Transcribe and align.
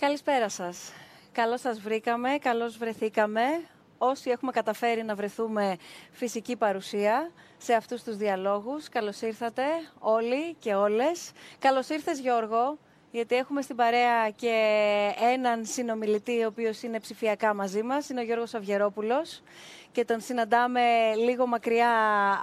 Καλησπέρα 0.00 0.48
σας. 0.48 0.92
Καλώς 1.32 1.60
σας 1.60 1.80
βρήκαμε, 1.80 2.38
καλώς 2.40 2.76
βρεθήκαμε. 2.76 3.42
Όσοι 3.98 4.30
έχουμε 4.30 4.52
καταφέρει 4.52 5.02
να 5.02 5.14
βρεθούμε 5.14 5.76
φυσική 6.12 6.56
παρουσία 6.56 7.30
σε 7.58 7.74
αυτούς 7.74 8.02
τους 8.02 8.16
διαλόγους, 8.16 8.88
καλώς 8.88 9.20
ήρθατε 9.20 9.62
όλοι 9.98 10.54
και 10.58 10.74
όλες. 10.74 11.30
Καλώς 11.58 11.88
ήρθες 11.88 12.18
Γιώργο, 12.18 12.78
γιατί 13.16 13.34
έχουμε 13.34 13.62
στην 13.62 13.76
παρέα 13.76 14.30
και 14.30 14.54
έναν 15.32 15.64
συνομιλητή 15.64 16.42
ο 16.44 16.46
οποίος 16.46 16.82
είναι 16.82 17.00
ψηφιακά 17.00 17.54
μαζί 17.54 17.82
μας, 17.82 18.08
είναι 18.08 18.20
ο 18.20 18.22
Γιώργος 18.22 18.54
Αυγερόπουλος 18.54 19.42
και 19.92 20.04
τον 20.04 20.20
συναντάμε 20.20 20.80
λίγο 21.14 21.46
μακριά 21.46 21.90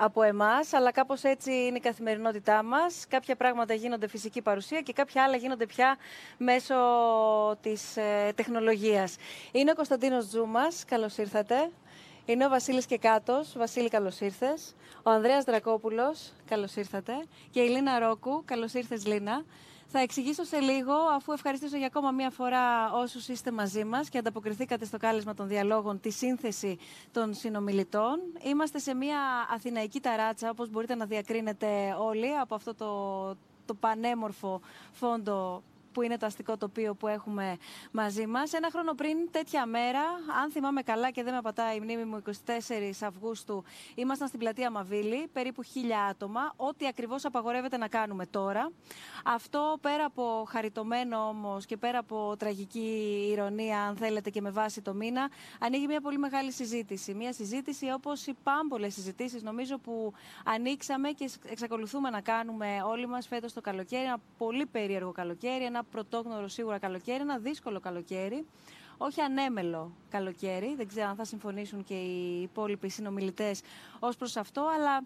από 0.01 0.23
εμάς, 0.23 0.73
αλλά 0.73 0.91
κάπως 0.91 1.23
έτσι 1.23 1.51
είναι 1.51 1.77
η 1.77 1.79
καθημερινότητά 1.79 2.63
μας. 2.63 3.05
Κάποια 3.09 3.35
πράγματα 3.35 3.73
γίνονται 3.73 4.07
φυσική 4.07 4.41
παρουσία 4.41 4.81
και 4.81 4.93
κάποια 4.93 5.23
άλλα 5.23 5.35
γίνονται 5.35 5.65
πια 5.65 5.97
μέσω 6.37 6.75
της 7.61 7.97
ε, 7.97 8.31
τεχνολογίας. 8.35 9.15
Είναι 9.51 9.71
ο 9.71 9.75
Κωνσταντίνος 9.75 10.27
Τζούμας, 10.27 10.85
καλώς 10.85 11.17
ήρθατε. 11.17 11.69
Είναι 12.25 12.45
ο 12.45 12.49
Βασίλης 12.49 12.85
Κεκάτος. 12.85 13.53
Βασίλη, 13.57 13.89
καλώς 13.89 14.19
ήρθες. 14.19 14.75
Ο 15.03 15.09
Ανδρέας 15.09 15.43
Δρακόπουλος, 15.43 16.33
καλώς 16.45 16.75
ήρθατε. 16.75 17.13
Και 17.51 17.59
η 17.59 17.69
Λίνα 17.69 17.99
Ρόκου, 17.99 18.43
καλώς 18.45 18.73
ήρθες 18.73 19.05
Λίνα. 19.05 19.43
Θα 19.95 20.01
εξηγήσω 20.01 20.43
σε 20.43 20.59
λίγο, 20.59 20.93
αφού 20.93 21.31
ευχαριστήσω 21.31 21.77
για 21.77 21.85
ακόμα 21.85 22.11
μία 22.11 22.29
φορά 22.29 22.91
όσους 22.93 23.27
είστε 23.27 23.51
μαζί 23.51 23.83
μας 23.83 24.09
και 24.09 24.17
ανταποκριθήκατε 24.17 24.85
στο 24.85 24.97
κάλεσμα 24.97 25.33
των 25.33 25.47
διαλόγων, 25.47 25.99
τη 25.99 26.09
σύνθεση 26.11 26.77
των 27.11 27.33
συνομιλητών. 27.33 28.19
Είμαστε 28.43 28.79
σε 28.79 28.93
μία 28.93 29.17
αθηναϊκή 29.53 29.99
ταράτσα, 29.99 30.49
όπως 30.49 30.69
μπορείτε 30.69 30.95
να 30.95 31.05
διακρίνετε 31.05 31.95
όλοι 31.99 32.37
από 32.37 32.55
αυτό 32.55 32.73
το, 32.75 32.87
το 33.65 33.73
πανέμορφο 33.73 34.61
φόντο 34.91 35.63
που 35.93 36.01
είναι 36.01 36.17
το 36.17 36.25
αστικό 36.25 36.57
τοπίο 36.57 36.95
που 36.95 37.07
έχουμε 37.07 37.57
μαζί 37.91 38.25
μας. 38.27 38.53
Ένα 38.53 38.69
χρόνο 38.71 38.93
πριν, 38.93 39.17
τέτοια 39.31 39.65
μέρα, 39.65 40.01
αν 40.43 40.51
θυμάμαι 40.51 40.81
καλά 40.81 41.11
και 41.11 41.23
δεν 41.23 41.33
με 41.33 41.41
πατάει 41.41 41.77
η 41.77 41.79
μνήμη 41.79 42.05
μου, 42.05 42.21
24 42.25 42.31
Αυγούστου, 43.01 43.63
ήμασταν 43.95 44.27
στην 44.27 44.39
πλατεία 44.39 44.71
Μαβίλη, 44.71 45.27
περίπου 45.33 45.63
χίλια 45.63 46.03
άτομα, 46.03 46.53
ό,τι 46.55 46.87
ακριβώς 46.87 47.25
απαγορεύεται 47.25 47.77
να 47.77 47.87
κάνουμε 47.87 48.25
τώρα. 48.25 48.71
Αυτό 49.25 49.77
πέρα 49.81 50.05
από 50.05 50.45
χαριτωμένο 50.47 51.27
όμως 51.27 51.65
και 51.65 51.77
πέρα 51.77 51.97
από 51.97 52.35
τραγική 52.37 53.27
ηρωνία, 53.31 53.81
αν 53.81 53.95
θέλετε, 53.95 54.29
και 54.29 54.41
με 54.41 54.49
βάση 54.49 54.81
το 54.81 54.93
μήνα, 54.93 55.29
ανοίγει 55.59 55.87
μια 55.87 56.01
πολύ 56.01 56.17
μεγάλη 56.17 56.51
συζήτηση. 56.51 57.13
Μια 57.13 57.33
συζήτηση 57.33 57.91
όπως 57.91 58.27
οι 58.27 58.35
πάμπολες 58.43 58.93
συζητήσεις, 58.93 59.43
νομίζω, 59.43 59.77
που 59.77 60.13
ανοίξαμε 60.45 61.09
και 61.09 61.29
εξακολουθούμε 61.49 62.09
να 62.09 62.21
κάνουμε 62.21 62.81
όλοι 62.85 63.07
μας 63.07 63.27
φέτος 63.27 63.53
το 63.53 63.61
καλοκαίρι. 63.61 64.03
Ένα 64.03 64.17
πολύ 64.37 64.65
περίεργο 64.65 65.11
καλοκαίρι, 65.11 65.63
ένα 65.63 65.82
πρωτόγνωρο 65.91 66.47
σίγουρα 66.47 66.77
καλοκαίρι, 66.77 67.21
ένα 67.21 67.37
δύσκολο 67.37 67.79
καλοκαίρι. 67.79 68.45
Όχι 68.97 69.21
ανέμελο 69.21 69.91
καλοκαίρι, 70.09 70.75
δεν 70.75 70.87
ξέρω 70.87 71.07
αν 71.07 71.15
θα 71.15 71.25
συμφωνήσουν 71.25 71.83
και 71.83 71.93
οι 71.93 72.41
υπόλοιποι 72.41 72.89
συνομιλητές 72.89 73.61
ως 73.99 74.17
προς 74.17 74.37
αυτό, 74.37 74.61
αλλά 74.75 75.03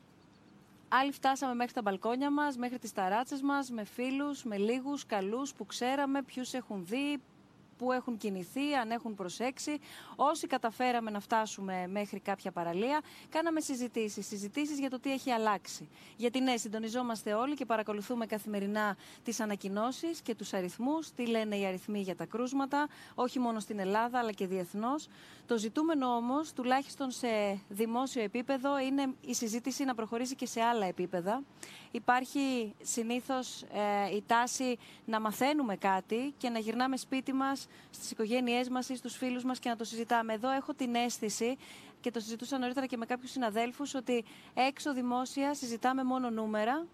Άλλοι 0.90 1.12
φτάσαμε 1.12 1.54
μέχρι 1.54 1.74
τα 1.74 1.82
μπαλκόνια 1.82 2.32
μας, 2.32 2.58
μέχρι 2.58 2.80
τις 2.80 2.94
ταράτσες 2.94 3.42
μας, 3.42 3.70
με 3.70 3.84
φίλους, 3.84 4.44
με 4.44 4.58
λίγους, 4.58 5.06
καλούς 5.06 5.54
που 5.54 5.66
ξέραμε, 5.66 6.22
ποιους 6.24 6.54
έχουν 6.54 6.86
δει, 6.86 7.22
που 7.78 7.92
έχουν 7.92 8.18
κινηθεί, 8.18 8.74
αν 8.74 8.92
έχουν 8.92 9.16
προσέξει. 9.16 9.80
Όσοι 10.16 10.48
καταφέραμε 10.48 11.12
να 11.12 11.20
φτάσουμε 11.20 11.88
μέχρι 11.88 12.20
κάποια 12.20 12.52
παραλία, 12.52 13.02
κάναμε 13.30 13.60
συζητήσεις. 13.60 14.28
Συζητήσεις 14.28 14.80
για 14.80 14.90
το 14.90 15.00
τι 15.00 15.12
έχει 15.12 15.32
αλλάξει. 15.32 15.90
Γιατί 16.16 16.40
ναι, 16.40 16.58
συντονιζόμαστε 16.58 17.34
όλοι 17.34 17.56
και 17.56 17.66
παρακολουθούμε 17.66 18.26
καθημερινά 18.26 18.98
τις 19.24 19.40
ανακοινώσεις 19.40 20.22
και 20.22 20.36
τους 20.36 20.54
αριθμούς, 20.54 21.12
τι 21.12 21.26
λένε 21.28 21.56
οι 21.58 21.66
αριθμοί 21.66 22.02
για 22.02 22.16
τα 22.16 22.26
κρούσματα, 22.26 22.88
όχι 23.16 23.40
μόνο 23.40 23.60
στην 23.60 23.80
Ελλάδα 23.80 24.20
αλλά 24.20 24.32
και 24.32 24.48
διεθνώς. 24.48 25.08
Το 25.48 25.58
ζητούμενο 25.58 26.08
όμως, 26.16 26.54
τουλάχιστον 26.54 27.12
σε 27.12 27.28
δημόσιο 27.70 28.22
επίπεδο, 28.22 28.80
είναι 28.80 29.14
η 29.22 29.34
συζήτηση 29.34 29.84
να 29.84 29.96
προχωρήσει 29.96 30.36
και 30.36 30.46
σε 30.46 30.62
άλλα 30.62 30.86
επίπεδα. 30.86 31.44
Υπάρχει 31.92 32.74
συνήθως 32.82 33.62
ε, 33.62 34.16
η 34.16 34.24
τάση 34.28 34.78
να 35.06 35.20
μαθαίνουμε 35.20 35.76
κάτι 35.76 36.34
και 36.38 36.50
να 36.50 36.60
γυρνάμε 36.60 36.98
σπίτι 36.98 37.34
μας, 37.34 37.68
στις 37.90 38.12
οικογένειές 38.12 38.70
μας 38.70 38.90
ή 38.90 38.96
στους 38.96 39.16
φίλους 39.16 39.44
μας 39.44 39.60
και 39.60 39.70
να 39.70 39.76
το 39.76 39.84
συζητάμε. 39.84 40.34
Εδώ 40.34 40.50
έχω 40.50 40.74
την 40.74 40.96
αίσθηση 40.96 41.58
και 42.02 42.12
το 42.12 42.20
συζητούσα 42.20 42.58
νωρίτερα 42.58 42.86
και 42.86 42.98
με 42.98 43.06
κάποιους 43.06 43.32
συναδέλφους 43.32 43.94
ότι 43.94 44.24
έξω 44.54 44.94
δημόσια 44.94 45.54
συζητάμε 45.54 46.04
μόνο 46.04 46.30
νούμερα 46.30 46.86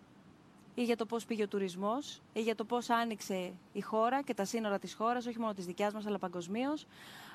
ή 0.75 0.83
για 0.83 0.95
το 0.95 1.05
πώς 1.05 1.25
πήγε 1.25 1.43
ο 1.43 1.47
τουρισμός 1.47 2.21
ή 2.33 2.41
για 2.41 2.55
το 2.55 2.63
πώς 2.63 2.89
άνοιξε 2.89 3.53
η 3.73 3.81
χώρα 3.81 4.21
και 4.21 4.33
τα 4.33 4.45
σύνορα 4.45 4.79
της 4.79 4.93
χώρας, 4.93 5.25
όχι 5.25 5.39
μόνο 5.39 5.53
της 5.53 5.65
δικιάς 5.65 5.93
μας 5.93 6.05
αλλά 6.05 6.17
παγκοσμίως. 6.17 6.85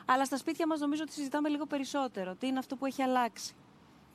Αλλά 0.06 0.24
στα 0.24 0.36
σπίτια 0.36 0.66
μας 0.66 0.80
νομίζω 0.80 1.02
ότι 1.02 1.12
συζητάμε 1.12 1.48
λίγο 1.48 1.66
περισσότερο. 1.66 2.34
Τι 2.34 2.46
είναι 2.46 2.58
αυτό 2.58 2.76
που 2.76 2.86
έχει 2.86 3.02
αλλάξει; 3.02 3.54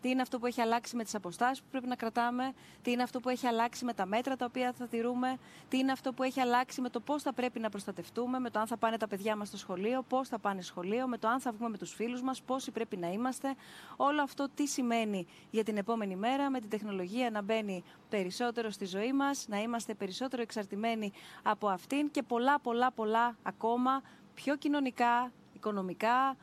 Τι 0.04 0.10
είναι 0.10 0.22
αυτό 0.22 0.40
που 0.40 0.46
έχει 0.46 0.62
αλλάξει 0.62 0.96
με 0.96 1.04
τις 1.04 1.16
αποστάσεις 1.16 1.62
που 1.62 1.68
πρέπει 1.72 1.88
να 1.88 1.96
κρατάμε, 1.96 2.54
τι 2.82 2.92
είναι 2.92 3.04
αυτό 3.04 3.20
που 3.20 3.30
έχει 3.30 3.48
αλλάξει 3.48 3.86
με 3.86 3.94
τα 3.94 4.06
μέτρα 4.06 4.36
τα 4.36 4.46
οποία 4.46 4.74
θα 4.78 4.88
τηρούμε, 4.88 5.38
τι 5.70 5.78
είναι 5.78 5.92
αυτό 5.92 6.14
που 6.14 6.24
έχει 6.24 6.40
αλλάξει 6.40 6.82
με 6.82 6.90
το 6.90 7.00
πώς 7.00 7.22
θα 7.22 7.34
πρέπει 7.34 7.60
να 7.60 7.70
προστατευτούμε, 7.70 8.40
με 8.40 8.50
το 8.50 8.60
αν 8.60 8.68
θα 8.68 8.78
πάνε 8.78 8.98
τα 8.98 9.08
παιδιά 9.08 9.36
μας 9.36 9.48
στο 9.48 9.58
σχολείο, 9.58 10.04
πώς 10.08 10.28
θα 10.28 10.40
πάνε 10.40 10.62
σχολείο, 10.62 11.08
με 11.08 11.18
το 11.18 11.28
αν 11.28 11.40
θα 11.40 11.52
βγούμε 11.52 11.70
με 11.70 11.78
τους 11.78 11.94
φίλους 11.94 12.22
μας, 12.22 12.42
πόσοι 12.42 12.72
πρέπει 12.72 12.98
να 12.98 13.12
είμαστε. 13.12 13.56
Όλο 13.96 14.22
αυτό 14.22 14.48
τι 14.56 14.68
σημαίνει 14.68 15.28
για 15.52 15.64
την 15.64 15.78
επόμενη 15.78 16.16
μέρα, 16.16 16.50
με 16.50 16.60
την 16.60 16.70
τεχνολογία 16.70 17.30
να 17.30 17.42
μπαίνει 17.42 17.84
περισσότερο 18.10 18.70
στη 18.70 18.86
ζωή 18.86 19.14
μας, 19.14 19.46
να 19.48 19.62
είμαστε 19.62 19.94
περισσότερο 19.94 20.42
εξαρτημένοι 20.42 21.12
από 21.44 21.68
αυτήν 21.68 22.12
και 22.12 22.24
πολλά, 22.24 22.60
πολλά, 22.60 22.92
πολλά 22.92 23.38
ακόμα 23.44 24.02
πιο 24.34 24.56
κοινωνικά, 24.56 25.32
οικονομικά, 25.54 26.38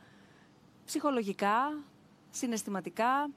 ψυχολογικά, 0.85 1.73
συναισθηματικά, 2.31 3.31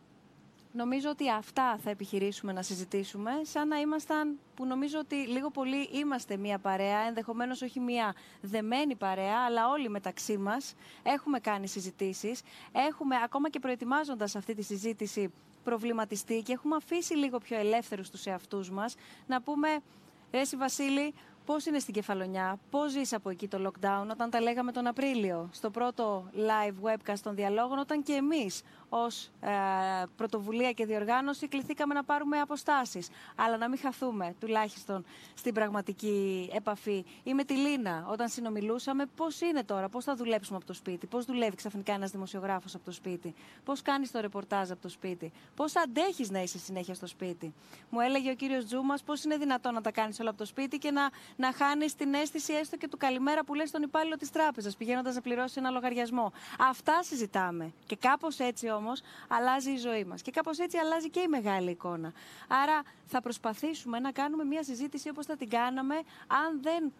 Νομίζω 0.76 1.10
ότι 1.10 1.30
αυτά 1.30 1.78
θα 1.84 1.90
επιχειρήσουμε 1.90 2.52
να 2.52 2.62
συζητήσουμε, 2.62 3.32
σαν 3.42 3.68
να 3.68 3.80
ήμασταν, 3.80 4.40
που 4.56 4.66
νομίζω 4.66 5.00
ότι 5.00 5.16
λίγο 5.16 5.50
πολύ 5.50 5.90
είμαστε 5.92 6.38
μία 6.38 6.60
παρέα, 6.60 7.00
ενδεχομένως 7.00 7.62
όχι 7.62 7.80
μία 7.80 8.16
δεμένη 8.42 8.96
παρέα, 8.96 9.38
αλλά 9.46 9.70
όλοι 9.70 9.90
μεταξύ 9.90 10.38
μας 10.38 10.74
έχουμε 11.04 11.40
κάνει 11.40 11.68
συζητήσεις, 11.68 12.42
έχουμε 12.72 13.16
ακόμα 13.24 13.50
και 13.50 13.60
προετοιμάζοντας 13.60 14.36
αυτή 14.36 14.56
τη 14.56 14.62
συζήτηση 14.62 15.34
προβληματιστεί 15.64 16.42
και 16.42 16.54
έχουμε 16.54 16.76
αφήσει 16.76 17.14
λίγο 17.14 17.38
πιο 17.38 17.58
ελεύθερους 17.58 18.10
τους 18.10 18.26
εαυτούς 18.26 18.70
μας 18.70 18.96
να 19.28 19.42
πούμε 19.42 19.68
«Ρε 20.32 20.42
Βασίλη, 20.58 21.14
Πώς 21.46 21.66
είναι 21.66 21.80
στην 21.80 21.94
Κεφαλονιά, 21.94 22.60
πώς 22.70 22.92
ζεις 22.92 23.14
από 23.14 23.30
εκεί 23.30 23.48
το 23.48 23.58
lockdown, 23.68 24.08
όταν 24.12 24.30
τα 24.30 24.42
λέγαμε 24.42 24.72
τον 24.72 24.88
Απρίλιο, 24.88 25.50
στο 25.52 25.70
πρώτο 25.70 26.30
live 26.36 26.90
webcast 26.90 27.20
των 27.24 27.36
διαλόγων, 27.36 27.78
όταν 27.80 28.04
και 28.04 28.14
εμείς 28.14 28.62
ως 28.96 29.30
ε, 29.42 29.50
πρωτοβουλία 30.16 30.72
και 30.72 30.86
διοργάνωση 30.86 31.48
κληθήκαμε 31.48 31.94
να 31.94 32.04
πάρουμε 32.04 32.40
αποστάσεις. 32.40 33.10
Αλλά 33.36 33.58
να 33.58 33.70
μην 33.70 33.80
χαθούμε, 33.80 34.36
τουλάχιστον 34.40 35.06
στην 35.34 35.54
πραγματική 35.54 36.50
επαφή. 36.54 37.06
Ή 37.24 37.34
με 37.34 37.44
τη 37.44 37.54
Λίνα, 37.54 38.06
όταν 38.10 38.30
συνομιλούσαμε, 38.30 39.06
πώς 39.16 39.42
είναι 39.42 39.64
τώρα, 39.64 39.90
πώς 39.90 40.04
θα 40.04 40.16
δουλέψουμε 40.16 40.58
από 40.58 40.66
το 40.66 40.74
σπίτι, 40.74 41.08
πώς 41.08 41.26
δουλεύει 41.26 41.56
ξαφνικά 41.56 41.94
ένας 41.94 42.12
δημοσιογράφος 42.12 42.76
από 42.76 42.86
το 42.86 42.92
σπίτι, 42.92 43.34
πώς 43.64 43.82
κάνεις 43.82 44.12
το 44.12 44.20
ρεπορτάζ 44.20 44.72
από 44.72 44.82
το 44.82 44.90
σπίτι, 44.90 45.32
πώς 45.56 45.76
αντέχεις 45.76 46.30
να 46.30 46.42
είσαι 46.42 46.58
συνέχεια 46.58 46.94
στο 46.94 47.08
σπίτι. 47.08 47.54
Μου 47.90 48.00
έλεγε 48.00 48.32
ο 48.32 48.36
κύριος 48.36 48.66
Τζούμας 48.66 49.04
πώς 49.04 49.24
είναι 49.24 49.38
δυνατόν 49.38 49.74
να 49.74 49.82
τα 49.82 49.92
κάνεις 49.92 50.20
όλα 50.20 50.30
από 50.30 50.38
το 50.38 50.46
σπίτι 50.46 50.78
και 50.78 50.92
να 50.92 51.10
να 51.36 51.54
χάνεις 51.54 51.96
την 51.96 52.14
αίσθηση 52.14 52.54
έστω 52.54 52.78
και 52.78 52.88
του 52.88 52.98
καλημέρα 52.98 53.44
που 53.44 53.54
λες 53.54 53.70
στον 53.70 53.82
υπάλληλο 53.82 54.16
της 54.16 54.32
τράπεζας, 54.32 54.76
πηγαίνοντας 54.76 55.16
να 55.16 55.22
πληρώσει 55.22 55.56
ένα 55.58 55.70
λογαριασμό. 55.70 56.32
Αυτά 56.60 57.04
συζητάμε. 57.04 57.74
Και 57.86 57.96
κάπως 57.96 58.40
έτσι 58.40 58.70
όμως 58.84 59.02
αλλάζει 59.28 59.72
η 59.72 59.78
ζωή 59.78 60.04
μας. 60.04 60.22
Και 60.22 60.32
κάπως 60.32 60.60
έτσι 60.60 60.78
αλλάζει 60.78 61.10
και 61.10 61.20
η 61.20 61.28
μεγάλη 61.28 61.70
εικόνα. 61.70 62.14
Άρα 62.48 62.82
θα 63.06 63.22
προσπαθήσουμε 63.22 64.00
να 64.00 64.12
κάνουμε 64.12 64.44
μια 64.44 64.64
συζήτηση 64.64 65.10
όπως 65.10 65.26
θα 65.26 65.36
την 65.36 65.50
κάναμε 65.50 65.96
αν 66.28 66.62
δεν 66.62 66.94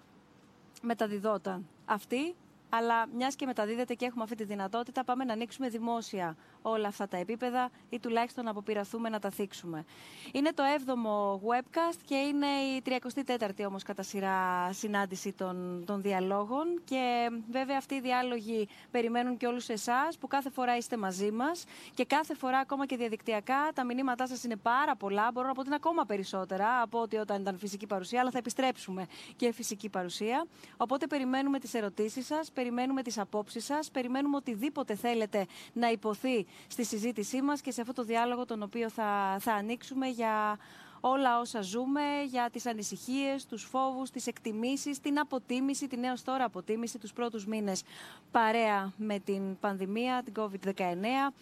μεταδιδόταν 0.82 1.68
αυτή 1.86 2.36
αλλά 2.76 3.08
μιας 3.08 3.36
και 3.36 3.46
μεταδίδεται 3.46 3.94
και 3.94 4.06
έχουμε 4.06 4.24
αυτή 4.24 4.36
τη 4.36 4.44
δυνατότητα, 4.44 5.04
πάμε 5.04 5.24
να 5.24 5.34
ανοίξουμε 5.34 5.70
δημόσια 5.70 6.38
όλα 6.64 6.88
αυτά 6.88 7.08
τα 7.08 7.18
επίπεδα 7.18 7.70
ή 7.90 8.00
τουλάχιστον 8.00 8.44
να 8.44 8.52
αποπειραθούμε 8.52 9.10
να 9.10 9.20
τα 9.20 9.30
θίξουμε. 9.30 9.86
Είναι 10.32 10.52
το 10.54 10.64
7ο 10.78 11.34
webcast 11.50 12.00
και 12.06 12.16
είναι 12.16 12.48
η 12.48 12.82
34η 12.86 13.66
όμως 13.68 13.84
κατά 13.84 14.04
σειρά 14.04 14.70
συνάντηση 14.74 15.32
των, 15.32 15.84
των 15.86 16.02
διαλόγων 16.02 16.82
και 16.86 17.30
βέβαια 17.52 17.78
αυτοί 17.78 17.96
οι 17.96 18.02
διάλογοι 18.02 18.68
περιμένουν 18.92 19.38
και 19.38 19.48
όλους 19.48 19.70
εσάς 19.70 20.18
που 20.18 20.28
κάθε 20.28 20.50
φορά 20.50 20.78
είστε 20.78 20.98
μαζί 20.98 21.32
μας 21.32 21.64
και 21.94 22.06
κάθε 22.06 22.36
φορά 22.36 22.58
ακόμα 22.58 22.86
και 22.86 22.98
διαδικτυακά 22.98 23.72
τα 23.74 23.84
μηνύματά 23.86 24.28
σας 24.28 24.44
είναι 24.44 24.56
πάρα 24.56 24.96
πολλά, 24.96 25.30
μπορώ 25.34 25.48
να 25.48 25.54
πω 25.54 25.60
ότι 25.60 25.68
είναι 25.68 25.78
ακόμα 25.82 26.06
περισσότερα 26.06 26.82
από 26.82 27.00
ότι 27.00 27.16
όταν 27.16 27.42
ήταν 27.42 27.58
φυσική 27.58 27.88
παρουσία, 27.88 28.22
αλλά 28.22 28.32
θα 28.32 28.38
επιστρέψουμε 28.38 29.06
και 29.36 29.52
φυσική 29.52 29.90
παρουσία. 29.90 30.46
Οπότε 30.78 31.08
περιμένουμε 31.08 31.60
τις 31.60 31.74
ερωτήσεις 31.74 32.26
σας, 32.26 32.52
περιμένουμε 32.52 33.02
τις 33.02 33.18
απόψεις 33.18 33.66
σας, 33.66 33.92
περιμένουμε 33.92 34.36
οτιδήποτε 34.36 34.96
θέλετε 34.96 35.46
να 35.74 35.90
υποθεί 35.90 36.46
στη 36.68 36.86
συζήτησή 36.86 37.42
μας 37.42 37.62
και 37.62 37.72
σε 37.72 37.82
αυτό 37.82 37.94
το 37.94 38.04
διάλογο 38.04 38.46
τον 38.46 38.64
οποίο 38.64 38.90
θα, 38.90 39.38
θα 39.40 39.54
ανοίξουμε 39.54 40.08
για 40.08 40.58
όλα 41.06 41.40
όσα 41.40 41.62
ζούμε, 41.62 42.02
για 42.30 42.50
τις 42.52 42.66
ανησυχίες, 42.66 43.46
τους 43.46 43.64
φόβους, 43.64 44.10
τις 44.10 44.28
εκτιμήσεις, 44.28 45.00
την 45.00 45.20
αποτίμηση, 45.20 45.88
την 45.88 46.04
έως 46.04 46.24
τώρα 46.24 46.44
αποτίμηση 46.44 46.98
τους 46.98 47.14
πρώτους 47.14 47.46
μήνες 47.46 47.84
παρέα 48.32 48.92
με 48.98 49.20
την 49.20 49.60
πανδημία, 49.60 50.24
την 50.24 50.34
COVID-19. 50.38 51.34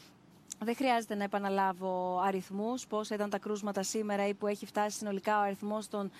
Δεν 0.59 0.75
χρειάζεται 0.75 1.15
να 1.15 1.23
επαναλάβω 1.23 2.21
αριθμούς, 2.25 2.87
πώς 2.87 3.09
ήταν 3.09 3.29
τα 3.29 3.37
κρούσματα 3.37 3.83
σήμερα 3.83 4.27
ή 4.27 4.33
που 4.33 4.47
έχει 4.47 4.65
φτάσει 4.65 4.97
συνολικά 4.97 5.39
ο 5.39 5.41
αριθμός 5.41 5.87
των 5.87 6.11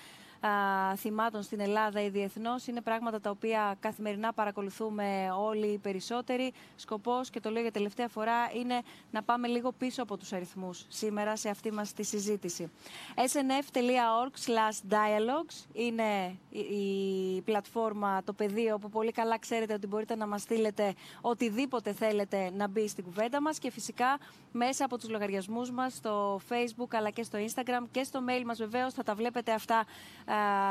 α, 0.46 0.50
θυμάτων 0.96 1.42
στην 1.42 1.60
Ελλάδα 1.60 2.02
ή 2.02 2.08
διεθνώς. 2.08 2.66
Είναι 2.66 2.80
πράγματα 2.80 3.20
τα 3.20 3.30
οποία 3.30 3.76
καθημερινά 3.80 4.32
παρακολουθούμε 4.32 5.28
όλοι 5.38 5.66
οι 5.66 5.78
περισσότεροι. 5.78 6.52
Σκοπός, 6.76 7.30
και 7.30 7.40
το 7.40 7.50
λέω 7.50 7.62
για 7.62 7.70
τελευταία 7.70 8.08
φορά, 8.08 8.50
είναι 8.54 8.82
να 9.10 9.22
πάμε 9.22 9.48
λίγο 9.48 9.72
πίσω 9.72 10.02
από 10.02 10.16
τους 10.16 10.32
αριθμούς 10.32 10.84
σήμερα 10.88 11.36
σε 11.36 11.48
αυτή 11.48 11.72
μας 11.72 11.92
τη 11.92 12.02
συζήτηση. 12.02 12.70
snf.org/dialogues 13.14 15.66
είναι 15.72 16.38
η 16.50 17.40
πλατφόρμα, 17.40 18.22
το 18.24 18.32
πεδίο 18.32 18.78
που 18.78 18.88
πολύ 18.88 19.12
καλά 19.12 19.38
ξέρετε 19.38 19.74
ότι 19.74 19.86
μπορείτε 19.86 20.16
να 20.16 20.26
μας 20.26 20.42
στείλετε 20.42 20.94
οτιδήποτε 21.20 21.92
θέλετε 21.92 22.50
να 22.54 22.68
μπει 22.68 22.88
στην 22.88 23.04
κουβέντα 23.04 23.40
μας 23.40 23.58
και 23.58 23.70
φυσικά 23.70 24.18
μέσα 24.52 24.84
από 24.84 24.98
τους 24.98 25.08
λογαριασμούς 25.08 25.70
μας 25.70 25.94
στο 25.94 26.40
Facebook 26.48 26.88
αλλά 26.90 27.10
και 27.10 27.22
στο 27.22 27.38
Instagram 27.38 27.82
και 27.90 28.02
στο 28.02 28.20
mail 28.28 28.42
μας 28.44 28.58
βεβαίως 28.58 28.94
θα 28.94 29.02
τα 29.02 29.14
βλέπετε 29.14 29.52
αυτά 29.52 29.84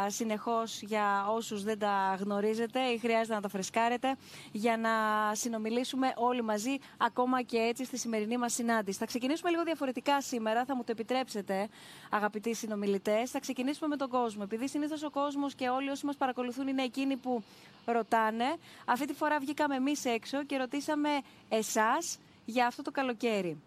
συνεχώς 0.07 0.81
για 0.81 1.25
όσους 1.29 1.63
δεν 1.63 1.79
τα 1.79 2.17
γνωρίζετε 2.19 2.79
ή 2.79 2.97
χρειάζεται 2.97 3.33
να 3.33 3.41
τα 3.41 3.49
φρεσκάρετε 3.49 4.15
για 4.51 4.77
να 4.77 4.89
συνομιλήσουμε 5.35 6.13
όλοι 6.15 6.41
μαζί 6.41 6.77
ακόμα 6.97 7.41
και 7.41 7.57
έτσι 7.57 7.85
στη 7.85 7.97
σημερινή 7.97 8.37
μας 8.37 8.53
συνάντηση. 8.53 8.97
Θα 8.97 9.05
ξεκινήσουμε 9.05 9.49
λίγο 9.49 9.63
διαφορετικά 9.63 10.21
σήμερα, 10.21 10.65
θα 10.65 10.75
μου 10.75 10.83
το 10.83 10.91
επιτρέψετε 10.91 11.69
αγαπητοί 12.09 12.53
συνομιλητές. 12.53 13.31
Θα 13.31 13.39
ξεκινήσουμε 13.39 13.87
με 13.87 13.95
τον 13.95 14.09
κόσμο. 14.09 14.41
Επειδή 14.45 14.67
συνήθως 14.67 15.03
ο 15.03 15.09
κόσμος 15.09 15.55
και 15.55 15.69
όλοι 15.69 15.89
όσοι 15.89 16.05
μας 16.05 16.15
παρακολουθούν 16.15 16.67
είναι 16.67 16.83
εκείνοι 16.83 17.15
που 17.15 17.43
ρωτάνε, 17.85 18.55
αυτή 18.85 19.05
τη 19.07 19.13
φορά 19.13 19.39
βγήκαμε 19.39 19.75
εμείς 19.75 20.05
έξω 20.05 20.43
και 20.43 20.57
ρωτήσαμε 20.57 21.09
εσάς 21.49 22.17
για 22.45 22.67
αυτό 22.67 22.81
το 22.81 22.91
καλοκαίρι. 22.91 23.61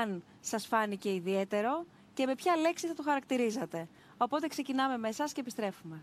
Αν 0.00 0.22
σας 0.40 0.66
φάνηκε 0.66 1.14
ιδιαίτερο 1.14 1.84
και 2.14 2.26
με 2.26 2.34
ποια 2.34 2.56
λέξη 2.56 2.86
θα 2.86 2.94
το 2.94 3.02
χαρακτηρίζατε; 3.02 3.88
Οπότε 4.18 4.46
ξεκινάμε 4.48 4.96
με 4.96 5.08
εσάς 5.08 5.32
και 5.32 5.40
επιστρέφουμε. 5.40 6.02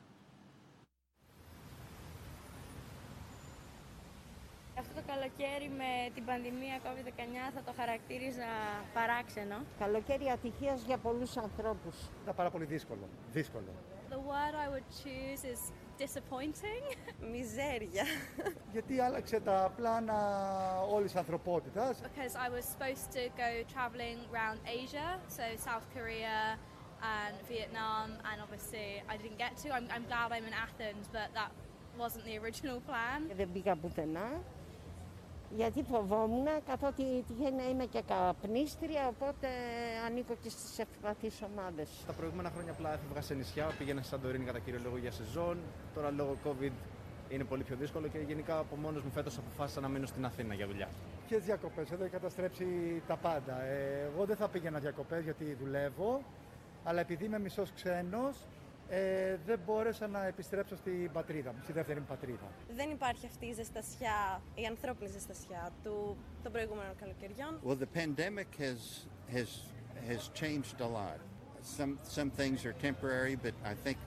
Αυτό 4.77 4.93
το 4.95 5.01
καλοκαίρι 5.07 5.69
με 5.69 6.09
την 6.13 6.25
πανδημία 6.25 6.79
COVID-19 6.83 7.51
θα 7.55 7.61
το 7.65 7.73
χαρακτήριζα 7.77 8.45
παράξενο. 8.93 9.55
Καλοκαίρι 9.79 10.29
ατυχίας 10.29 10.81
για 10.81 10.97
πολλούς 10.97 11.37
ανθρώπους. 11.37 11.95
Ήταν 12.23 12.35
πάρα 12.35 12.49
πολύ 12.49 12.65
δύσκολο. 12.65 13.09
Δύσκολο. 13.31 13.73
The 14.09 14.21
word 14.33 14.55
I 14.65 14.67
would 14.73 14.89
choose 15.03 15.43
is 15.53 15.61
disappointing. 16.03 16.83
Μιζέρια. 17.31 18.03
Γιατί 18.71 18.99
άλλαξε 18.99 19.39
τα 19.39 19.73
πλάνα 19.75 20.17
όλης 20.91 21.11
της 21.11 21.19
ανθρωπότητας. 21.19 22.01
Because 22.01 22.35
I 22.35 22.49
was 22.57 22.65
supposed 22.73 23.07
to 23.17 23.23
go 23.41 23.49
traveling 23.73 24.17
around 24.31 24.57
Asia, 24.79 25.07
so 25.37 25.43
South 25.67 25.85
Korea, 25.95 26.37
and 27.03 27.35
Vietnam, 27.51 28.07
and 28.29 28.37
obviously 28.45 28.87
I 29.11 29.15
didn't 29.21 29.39
get 29.43 29.53
to. 29.61 29.67
I'm, 29.77 29.87
I'm 29.95 30.05
glad 30.11 30.27
I'm 30.35 30.45
in 30.51 30.55
Athens, 30.65 31.05
but 31.17 31.27
that 31.37 31.51
wasn't 32.01 32.25
the 32.29 32.35
original 32.43 32.79
plan. 32.87 33.19
Δεν 33.37 33.51
πήγα 33.53 33.75
πουθενά. 33.75 34.41
Γιατί 35.55 35.83
φοβόμουν, 35.83 36.47
καθότι 36.67 37.23
τυχαίνει 37.27 37.55
να 37.55 37.69
είμαι 37.69 37.85
και 37.85 38.01
καπνίστρια, 38.07 39.07
οπότε 39.07 39.47
ανήκω 40.05 40.35
και 40.43 40.49
στις 40.49 40.79
ευπαθείς 40.79 41.41
ομάδες. 41.41 41.89
Τα 42.07 42.13
προηγούμενα 42.13 42.49
χρόνια 42.49 42.71
απλά 42.71 42.93
έφευγα 42.93 43.21
σε 43.21 43.33
νησιά, 43.33 43.71
πήγαινα 43.77 44.01
στη 44.01 44.09
Σαντορίνη 44.09 44.45
κατά 44.45 44.59
κύριο 44.59 44.79
λόγο 44.83 44.97
για 44.97 45.11
σεζόν. 45.11 45.57
Τώρα 45.95 46.11
λόγω 46.11 46.37
COVID 46.45 46.71
είναι 47.29 47.43
πολύ 47.43 47.63
πιο 47.63 47.75
δύσκολο 47.75 48.07
και 48.07 48.17
γενικά 48.17 48.57
από 48.57 48.75
μόνος 48.75 49.03
μου 49.03 49.11
φέτος 49.11 49.37
αποφάσισα 49.37 49.79
να 49.79 49.87
μείνω 49.87 50.05
στην 50.05 50.25
Αθήνα 50.25 50.53
για 50.53 50.67
δουλειά. 50.67 50.89
Ποιες 51.27 51.43
διακοπές, 51.43 51.91
εδώ 51.91 52.03
έχει 52.03 52.13
καταστρέψει 52.13 52.65
τα 53.07 53.15
πάντα. 53.15 53.61
Ε, 53.61 54.09
εγώ 54.13 54.25
δεν 54.25 54.35
θα 54.35 54.47
πήγαινα 54.47 54.79
διακοπές 54.79 55.23
γιατί 55.23 55.57
δουλεύω, 55.61 56.23
αλλά 56.83 56.99
επειδή 56.99 57.25
είμαι 57.25 57.39
μισός 57.39 57.71
ξένος, 57.75 58.37
ε, 58.89 59.37
δεν 59.45 59.59
μπόρεσα 59.65 60.07
να 60.07 60.25
επιστρέψω 60.25 60.75
στην 60.75 61.11
πατρίδα 61.11 61.51
μου, 61.53 61.59
στη 61.63 61.71
δεύτερη 61.71 61.99
μου 61.99 62.05
πατρίδα. 62.05 62.47
Δεν 62.75 62.89
υπάρχει 62.89 63.25
αυτή 63.25 63.45
η 63.45 63.53
ζεστασιά, 63.53 64.41
η 64.55 64.65
ανθρώπινη 64.65 65.09
ζεστασιά 65.09 65.71
του, 65.83 66.17
των 66.43 66.51
προηγούμενων 66.51 66.95
καλοκαιριών. 66.99 67.59
Well, 67.65 67.77
the 67.85 67.99
pandemic 67.99 68.49
has 68.59 68.79
has 69.35 69.49
has 70.09 70.21
changed 70.41 70.77
a 70.87 70.89
lot. 70.99 71.19
Some 71.77 71.93
some 72.17 72.29
things 72.39 72.57
are 72.67 72.75
temporary, 72.89 73.35
but 73.45 73.55
I 73.73 73.75
think 73.85 73.97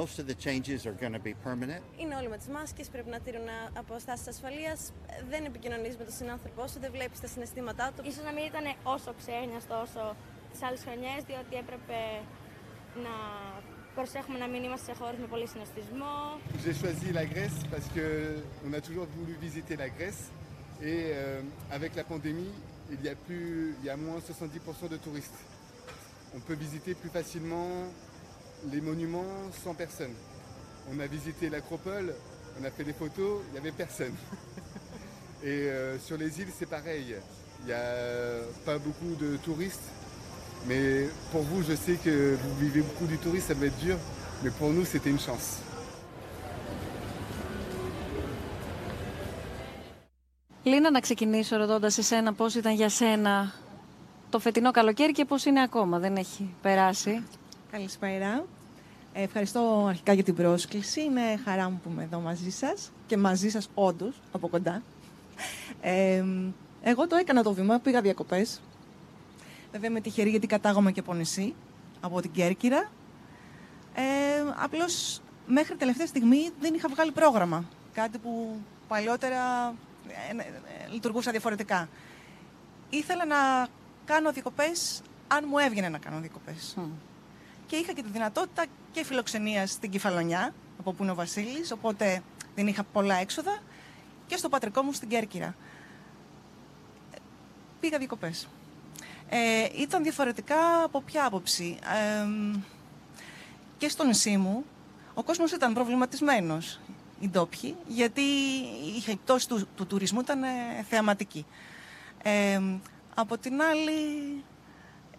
most 0.00 0.14
of 0.20 0.26
the 0.30 0.38
changes 0.46 0.80
are 0.88 0.96
going 1.02 1.14
to 1.20 1.24
be 1.28 1.34
permanent. 1.48 1.82
Είναι 1.96 2.14
όλοι 2.16 2.28
με 2.28 2.36
τις 2.36 2.48
μάσκες, 2.48 2.88
πρέπει 2.88 3.10
να 3.10 3.20
τηρούν 3.20 3.48
αποστάσεις 3.78 4.28
ασφαλείας. 4.28 4.92
Δεν 5.28 5.44
επικοινωνείς 5.44 5.96
με 5.96 6.04
τον 6.04 6.12
συνάνθρωπό 6.12 6.66
σου, 6.66 6.78
δεν 6.80 6.90
βλέπεις 6.90 7.20
τα 7.20 7.26
συναισθήματά 7.26 7.92
του. 7.96 8.02
Ίσως 8.06 8.24
να 8.24 8.32
μην 8.32 8.44
ήταν 8.44 8.64
όσο 8.82 9.14
ξένιαστο 9.18 9.80
όσο 9.80 10.16
τις 10.57 10.61
άλλες 10.63 10.81
χρονιές, 10.85 11.19
διότι 11.29 11.53
έπρεπε 11.63 11.99
να 13.05 13.13
προσέχουμε 13.95 14.37
να 14.37 14.47
μην 14.47 14.63
είμαστε 14.63 14.85
σε 14.93 14.99
χώρες 14.99 15.19
με 15.19 15.27
πολύ 15.33 15.47
συνοστισμό. 15.47 16.15
J'ai 16.63 16.73
choisi 16.81 17.07
la 17.19 17.25
Grèce 17.33 17.59
parce 17.73 17.87
que 17.95 18.05
on 18.67 18.71
a 18.79 18.81
toujours 18.87 19.07
voulu 19.17 19.33
visiter 19.47 19.75
la 19.83 19.89
Grèce 19.97 20.23
et 20.81 20.99
euh, 21.13 21.41
avec 21.77 21.91
la 21.99 22.03
pandémie, 22.11 22.53
il 22.95 23.01
y 23.07 23.09
a 23.09 23.15
plus, 23.15 23.75
il 23.79 23.85
y 23.85 23.89
a 23.89 23.97
moins 23.97 24.19
70% 24.19 24.89
de 24.89 24.97
touristes. 24.97 25.39
On 26.35 26.39
peut 26.47 26.55
visiter 26.65 26.93
plus 27.01 27.09
facilement 27.09 27.69
les 28.71 28.81
monuments 28.81 29.33
sans 29.63 29.73
personne. 29.73 30.13
On 30.91 30.99
a 30.99 31.07
visité 31.07 31.49
l'acropole, 31.49 32.13
on 32.59 32.63
a 32.65 32.71
fait 32.71 32.83
des 32.83 32.93
photos, 32.93 33.41
il 33.47 33.51
n'y 33.53 33.59
avait 33.59 33.71
personne. 33.71 34.15
et 35.43 35.47
euh, 35.69 35.99
sur 35.99 36.17
les 36.17 36.31
îles, 36.41 36.51
c'est 36.57 36.69
pareil. 36.69 37.15
Il 37.61 37.65
n'y 37.67 37.73
a 37.73 38.41
pas 38.65 38.77
beaucoup 38.77 39.15
de 39.15 39.37
touristes, 39.37 39.89
mais 40.66 41.08
pour 41.32 41.42
vous, 41.42 41.62
je 41.62 41.74
sais 41.84 41.96
que 42.04 42.14
vous 42.42 42.54
vivez 42.64 42.82
beaucoup 42.88 43.06
du 43.06 43.18
tourisme, 43.18 43.46
ça 43.48 43.54
va 43.54 43.66
être 43.66 43.78
dur, 43.86 43.96
mais 44.42 44.50
pour 44.58 44.70
nous, 44.70 44.84
c'était 44.84 45.10
une 45.10 45.20
chance. 45.28 45.48
Λίνα, 50.62 50.90
να 50.90 51.00
ξεκινήσω 51.00 51.56
ρωτώντας 51.56 51.98
εσένα 51.98 52.32
πώς 52.32 52.54
ήταν 52.54 52.74
για 52.74 52.88
σένα 52.88 53.52
το 54.30 54.38
φετινό 54.38 54.70
καλοκαίρι 54.70 55.12
και 55.12 55.24
πώς 55.24 55.44
είναι 55.44 55.62
ακόμα, 55.62 55.98
δεν 55.98 56.16
έχει 56.16 56.54
περάσει. 56.62 57.22
Καλησπέρα. 57.70 58.44
Ε, 59.12 59.22
Ευχαριστώ 59.22 59.86
αρχικά 59.88 60.12
για 60.12 60.22
την 60.24 60.34
πρόσκληση. 60.34 61.00
Είναι 61.02 61.20
χαρά 61.44 61.70
μου 61.70 61.80
που 61.84 61.90
είμαι 61.90 62.02
εδώ 62.02 62.20
μαζί 62.20 62.50
σας 62.50 62.90
και 63.06 63.16
μαζί 63.16 63.48
σας 63.48 63.68
όντως, 63.74 64.20
από 64.32 64.48
κοντά. 64.48 64.82
Ε, 65.80 66.24
εγώ 66.82 67.06
το 67.06 67.16
έκανα 67.16 67.42
το 67.42 67.52
βήμα, 67.52 67.78
πήγα 67.78 68.00
διακοπές. 68.00 68.60
Βέβαια 69.72 69.90
είμαι 69.90 70.00
τυχερή 70.00 70.30
γιατί 70.30 70.46
κατάγομαι 70.46 70.92
και 70.92 71.00
από 71.00 71.14
νησί, 71.14 71.54
από 72.00 72.20
την 72.20 72.30
Κέρκυρα. 72.30 72.90
Ε, 73.94 74.02
απλώς 74.56 75.20
μέχρι 75.46 75.76
τελευταία 75.76 76.06
στιγμή 76.06 76.50
δεν 76.60 76.74
είχα 76.74 76.88
βγάλει 76.88 77.12
πρόγραμμα. 77.12 77.64
Κάτι 77.92 78.18
που 78.18 78.60
παλιότερα 78.88 79.74
ε, 80.08 80.36
ε, 80.36 80.40
ε, 80.40 80.92
λειτουργούσα 80.92 81.30
διαφορετικά. 81.30 81.88
Ήθελα 82.90 83.24
να 83.24 83.68
κάνω 84.04 84.32
διακοπές 84.32 85.02
αν 85.28 85.44
μου 85.48 85.58
έβγαινε 85.58 85.88
να 85.88 85.98
κάνω 85.98 86.20
διακοπές. 86.20 86.76
Και 87.66 87.76
είχα 87.76 87.92
και 87.92 88.02
τη 88.02 88.08
δυνατότητα 88.10 88.64
και 88.92 89.04
φιλοξενία 89.04 89.66
στην 89.66 89.90
Κεφαλονιά, 89.90 90.54
από 90.78 90.92
που 90.92 91.02
είναι 91.02 91.12
ο 91.12 91.14
Βασίλης, 91.14 91.72
οπότε 91.72 92.22
δεν 92.54 92.66
είχα 92.66 92.82
πολλά 92.84 93.14
έξοδα, 93.14 93.58
και 94.26 94.36
στο 94.36 94.48
πατρικό 94.48 94.82
μου 94.82 94.92
στην 94.92 95.08
Κέρκυρα. 95.08 95.54
Ε, 97.10 97.16
Πήγα 97.80 97.98
διακοπές. 97.98 98.48
Ε, 99.28 99.68
ήταν 99.78 100.02
διαφορετικά 100.02 100.82
από 100.84 101.02
ποια 101.02 101.26
άποψη. 101.26 101.78
Ε, 101.82 102.28
και 103.78 103.88
στο 103.88 104.04
νησί 104.04 104.36
μου, 104.36 104.64
ο 105.14 105.22
κόσμος 105.22 105.52
ήταν 105.52 105.74
προβληματισμένος, 105.74 106.80
οι 107.20 107.28
ντόπιοι, 107.28 107.76
γιατί 107.86 108.20
η 109.10 109.16
πτώση 109.24 109.48
του, 109.48 109.68
του 109.74 109.86
τουρισμού 109.86 110.20
ήταν 110.20 110.42
ε, 110.42 110.48
θεαματική. 110.88 111.46
Ε, 112.22 112.60
από 113.14 113.38
την 113.38 113.62
άλλη, 113.62 113.92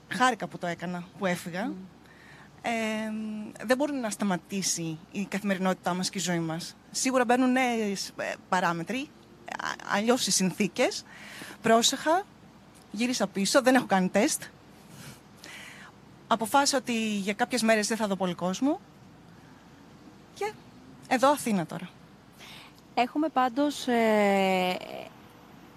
χάρηκα 0.07 0.47
που 0.47 0.57
το 0.57 0.67
έκανα, 0.67 1.03
που 1.17 1.25
έφυγα. 1.25 1.71
Ε, 2.61 2.69
δεν 3.65 3.77
μπορεί 3.77 3.93
να 3.93 4.09
σταματήσει 4.09 4.99
η 5.11 5.25
καθημερινότητά 5.25 5.93
μας 5.93 6.09
και 6.09 6.17
η 6.17 6.21
ζωή 6.21 6.39
μας. 6.39 6.75
Σίγουρα 6.91 7.25
μπαίνουν 7.25 7.51
νέες 7.51 8.13
ε, 8.17 8.33
παράμετροι, 8.49 9.09
α- 9.59 9.95
αλλιώς 9.95 10.27
οι 10.27 10.31
συνθήκες. 10.31 11.03
Πρόσεχα, 11.61 12.23
γύρισα 12.91 13.27
πίσω, 13.27 13.61
δεν 13.61 13.75
έχω 13.75 13.85
κάνει 13.85 14.09
τεστ. 14.09 14.43
Αποφάσισα 16.27 16.77
ότι 16.77 17.15
για 17.17 17.33
κάποιες 17.33 17.61
μέρες 17.61 17.87
δεν 17.87 17.97
θα 17.97 18.07
δω 18.07 18.15
πολύ 18.15 18.33
κόσμο. 18.33 18.79
Και 20.33 20.51
εδώ 21.07 21.31
Αθήνα 21.31 21.65
τώρα. 21.65 21.89
Έχουμε 22.93 23.29
πάντως 23.29 23.87
ε, 23.87 24.77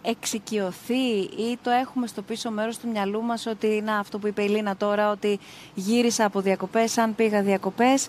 εξοικειωθεί 0.02 1.18
ή 1.20 1.58
το 1.62 1.70
έχουμε 1.70 2.06
στο 2.06 2.22
πίσω 2.22 2.50
μέρος 2.50 2.78
του 2.78 2.88
μυαλού 2.88 3.22
μας 3.22 3.46
ότι 3.46 3.82
να 3.84 3.98
αυτό 3.98 4.18
που 4.18 4.26
είπε 4.26 4.42
η 4.42 4.48
Λίνα 4.48 4.76
τώρα 4.76 5.10
ότι 5.10 5.38
γύρισα 5.74 6.24
από 6.24 6.40
διακοπές, 6.40 6.98
αν 6.98 7.14
πήγα 7.14 7.42
διακοπές 7.42 8.08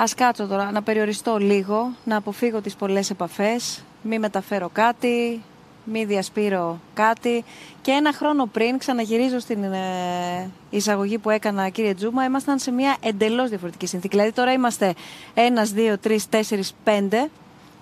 ας 0.00 0.14
κάτσω 0.14 0.46
τώρα 0.46 0.70
να 0.70 0.82
περιοριστώ 0.82 1.36
λίγο, 1.36 1.92
να 2.04 2.16
αποφύγω 2.16 2.60
τις 2.60 2.74
πολλές 2.74 3.10
επαφές, 3.10 3.82
μη 4.02 4.18
μεταφέρω 4.18 4.68
κάτι, 4.68 5.42
μη 5.90 6.04
διασπείρω 6.04 6.80
κάτι 6.94 7.44
και 7.82 7.90
ένα 7.90 8.12
χρόνο 8.12 8.46
πριν 8.46 8.78
ξαναγυρίζω 8.78 9.38
στην 9.38 9.62
ε, 9.62 10.50
εισαγωγή 10.70 11.18
που 11.18 11.30
έκανα 11.30 11.68
κύριε 11.68 11.94
Τζούμα 11.94 12.24
ήμασταν 12.24 12.58
σε 12.58 12.70
μια 12.70 12.96
εντελώς 13.00 13.48
διαφορετική 13.48 13.86
συνθήκη 13.86 14.16
δηλαδή 14.16 14.32
τώρα 14.32 14.52
είμαστε 14.52 14.94
ένας, 15.34 15.70
δύο, 15.70 15.98
τρεις, 15.98 16.28
τέσσερις, 16.28 16.74
πέντε 16.84 17.28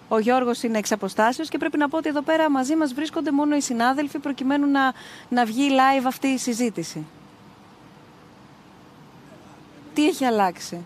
ο 0.08 0.18
Γιώργος 0.18 0.62
είναι 0.62 0.78
εξ 0.78 0.92
αποστάσεως 0.92 1.48
και 1.48 1.58
πρέπει 1.58 1.78
να 1.78 1.88
πω 1.88 1.96
ότι 1.96 2.08
εδώ 2.08 2.22
πέρα 2.22 2.50
μαζί 2.50 2.76
μας 2.76 2.94
βρίσκονται 2.94 3.30
μόνο 3.30 3.56
οι 3.56 3.60
συνάδελφοι 3.60 4.18
προκειμένου 4.18 4.70
να, 4.70 4.92
να 5.28 5.44
βγει 5.44 5.68
live 5.70 6.04
αυτή 6.06 6.26
η 6.26 6.38
συζήτηση. 6.38 7.04
Τι 9.94 10.06
έχει 10.06 10.25
αλλάξει; 10.25 10.84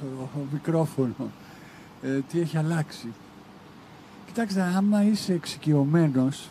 Το 0.00 0.28
μικρόφωνο. 0.52 1.30
Ε, 2.02 2.18
τι 2.30 2.40
έχει 2.40 2.56
αλλάξει; 2.56 3.12
Κοιτάξτε, 4.32 4.62
άμα 4.62 5.02
είσαι 5.02 5.32
εξοικειωμένος 5.32 6.48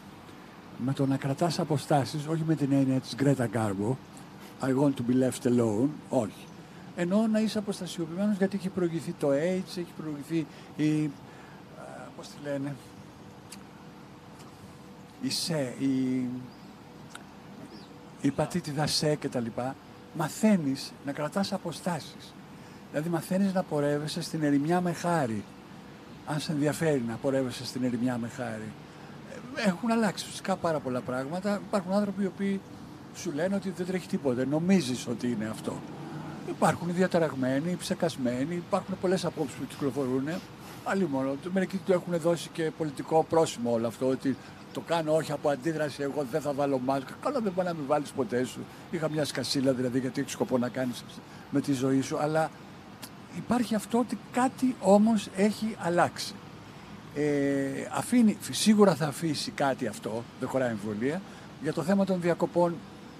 με 0.78 0.94
το 0.94 1.06
να 1.06 1.18
κρατάς 1.18 1.60
αποστάσεις, 1.60 2.28
όχι 2.28 2.44
με 2.48 2.56
την 2.56 2.72
έννοια 2.72 3.00
της 3.00 3.16
Γκρέτα 3.16 3.48
Γκάρμπο, 3.48 3.98
I 4.62 4.68
want 4.68 4.94
to 4.94 5.12
be 5.12 5.24
left 5.24 5.48
alone, 5.48 5.88
όχι. 6.10 6.46
Ενώ 6.96 7.28
να 7.28 7.40
είσαι 7.40 7.58
αποστασιοποιημένος 7.58 8.38
γιατί 8.38 8.56
έχει 8.56 8.70
προηγηθεί 8.70 9.12
το 9.12 9.30
AIDS, 9.30 9.78
έχει 9.78 9.94
προηγηθεί 9.98 10.46
η 10.76 11.12
πώς 12.16 12.28
τη 12.28 12.36
λένε, 12.44 12.76
η 15.22 15.30
ΣΕ, 15.30 15.74
η, 15.80 16.26
η 18.22 18.32
πατήτηδα 18.32 18.88
ΣΕ 18.88 19.16
και 19.16 19.30
τα 19.30 19.40
λοιπά, 19.40 19.76
μαθαίνεις 20.14 20.92
να 21.06 21.12
κρατάς 21.12 21.54
αποστάσεις. 21.54 22.34
Δηλαδή 22.92 23.10
μαθαίνεις 23.10 23.54
να 23.54 23.64
πορεύεσαι 23.64 24.22
στην 24.22 24.44
ερημιά 24.44 24.82
με 24.82 24.94
χάρη. 24.94 25.44
Αν 26.32 26.40
σε 26.40 26.52
ενδιαφέρει 26.52 27.04
να 27.08 27.16
πορεύεσαι 27.16 27.66
στην 27.66 27.84
ερημιά 27.84 28.18
με 28.18 28.28
χάρη. 28.28 28.72
Ε, 29.56 29.68
έχουν 29.70 29.92
αλλάξει 29.92 30.26
φυσικά 30.26 30.56
πάρα 30.56 30.80
πολλά 30.80 31.02
πράγματα. 31.02 31.62
Υπάρχουν 31.68 31.94
άνθρωποι 31.94 32.24
οι 32.24 32.26
οποίοι 32.26 32.62
σου 33.16 33.32
λένε 33.32 33.56
ότι 33.56 33.70
δεν 33.70 33.86
τρέχει 33.86 34.08
τίποτα. 34.08 34.46
Νομίζεις 34.46 35.08
ότι 35.08 35.28
είναι 35.32 35.48
αυτό. 35.52 35.74
Υπάρχουν 36.50 36.94
διαταραγμένοι, 36.94 37.76
ψεκασμένοι, 37.76 38.56
υπάρχουν 38.56 38.98
πολλές 39.02 39.26
απόψεις 39.26 39.56
που 39.56 39.66
κυκλοφορούν 39.66 40.30
Αλλή 40.84 41.08
μόνο. 41.08 41.36
Μερικοί 41.54 41.78
του 41.86 41.92
έχουν 41.92 42.18
δώσει 42.18 42.50
και 42.54 42.72
πολιτικό 42.78 43.26
πρόσημο 43.30 43.72
όλο 43.72 43.88
αυτό. 43.88 44.08
Ότι 44.08 44.38
το 44.74 44.82
κάνω 44.82 45.16
όχι 45.16 45.32
από 45.32 45.50
αντίδραση. 45.50 46.02
Εγώ 46.02 46.26
δεν 46.32 46.42
θα 46.42 46.54
βάλω 46.54 46.80
μάσκα. 46.80 47.14
Καλά, 47.22 47.40
δεν 47.40 47.52
μπορεί 47.56 47.68
να 47.68 47.74
μην 47.74 47.84
βάλεις 47.88 48.12
ποτέ 48.12 48.44
σου. 48.44 48.60
Είχα 48.92 49.10
μια 49.10 49.26
σκασίλα 49.26 49.74
δηλαδή, 49.74 50.00
γιατί 50.00 50.22
έχει 50.22 50.30
σκοπό 50.30 50.58
να 50.58 50.70
κάνεις 50.70 51.04
με 51.50 51.62
τη 51.62 51.74
ζωή 51.74 52.02
σου. 52.02 52.18
Αλλά 52.18 52.50
υπάρχει 53.38 53.76
αυτό 53.76 54.00
ότι 54.00 54.18
κάτι 54.32 54.76
όμως 54.82 55.28
έχει 55.36 55.76
αλλάξει. 55.80 56.34
Ε, 57.16 57.88
αφήνει, 57.92 58.38
σίγουρα 58.52 58.96
θα 58.96 59.08
αφήσει 59.08 59.52
κάτι 59.52 59.88
αυτό, 59.88 60.24
δεν 60.40 60.50
χωράει 60.50 60.70
εμβολία. 60.70 61.22
Για 61.62 61.74
το 61.74 61.82
θέμα 61.82 62.06
των 62.06 62.22
διακοπών, 62.22 62.76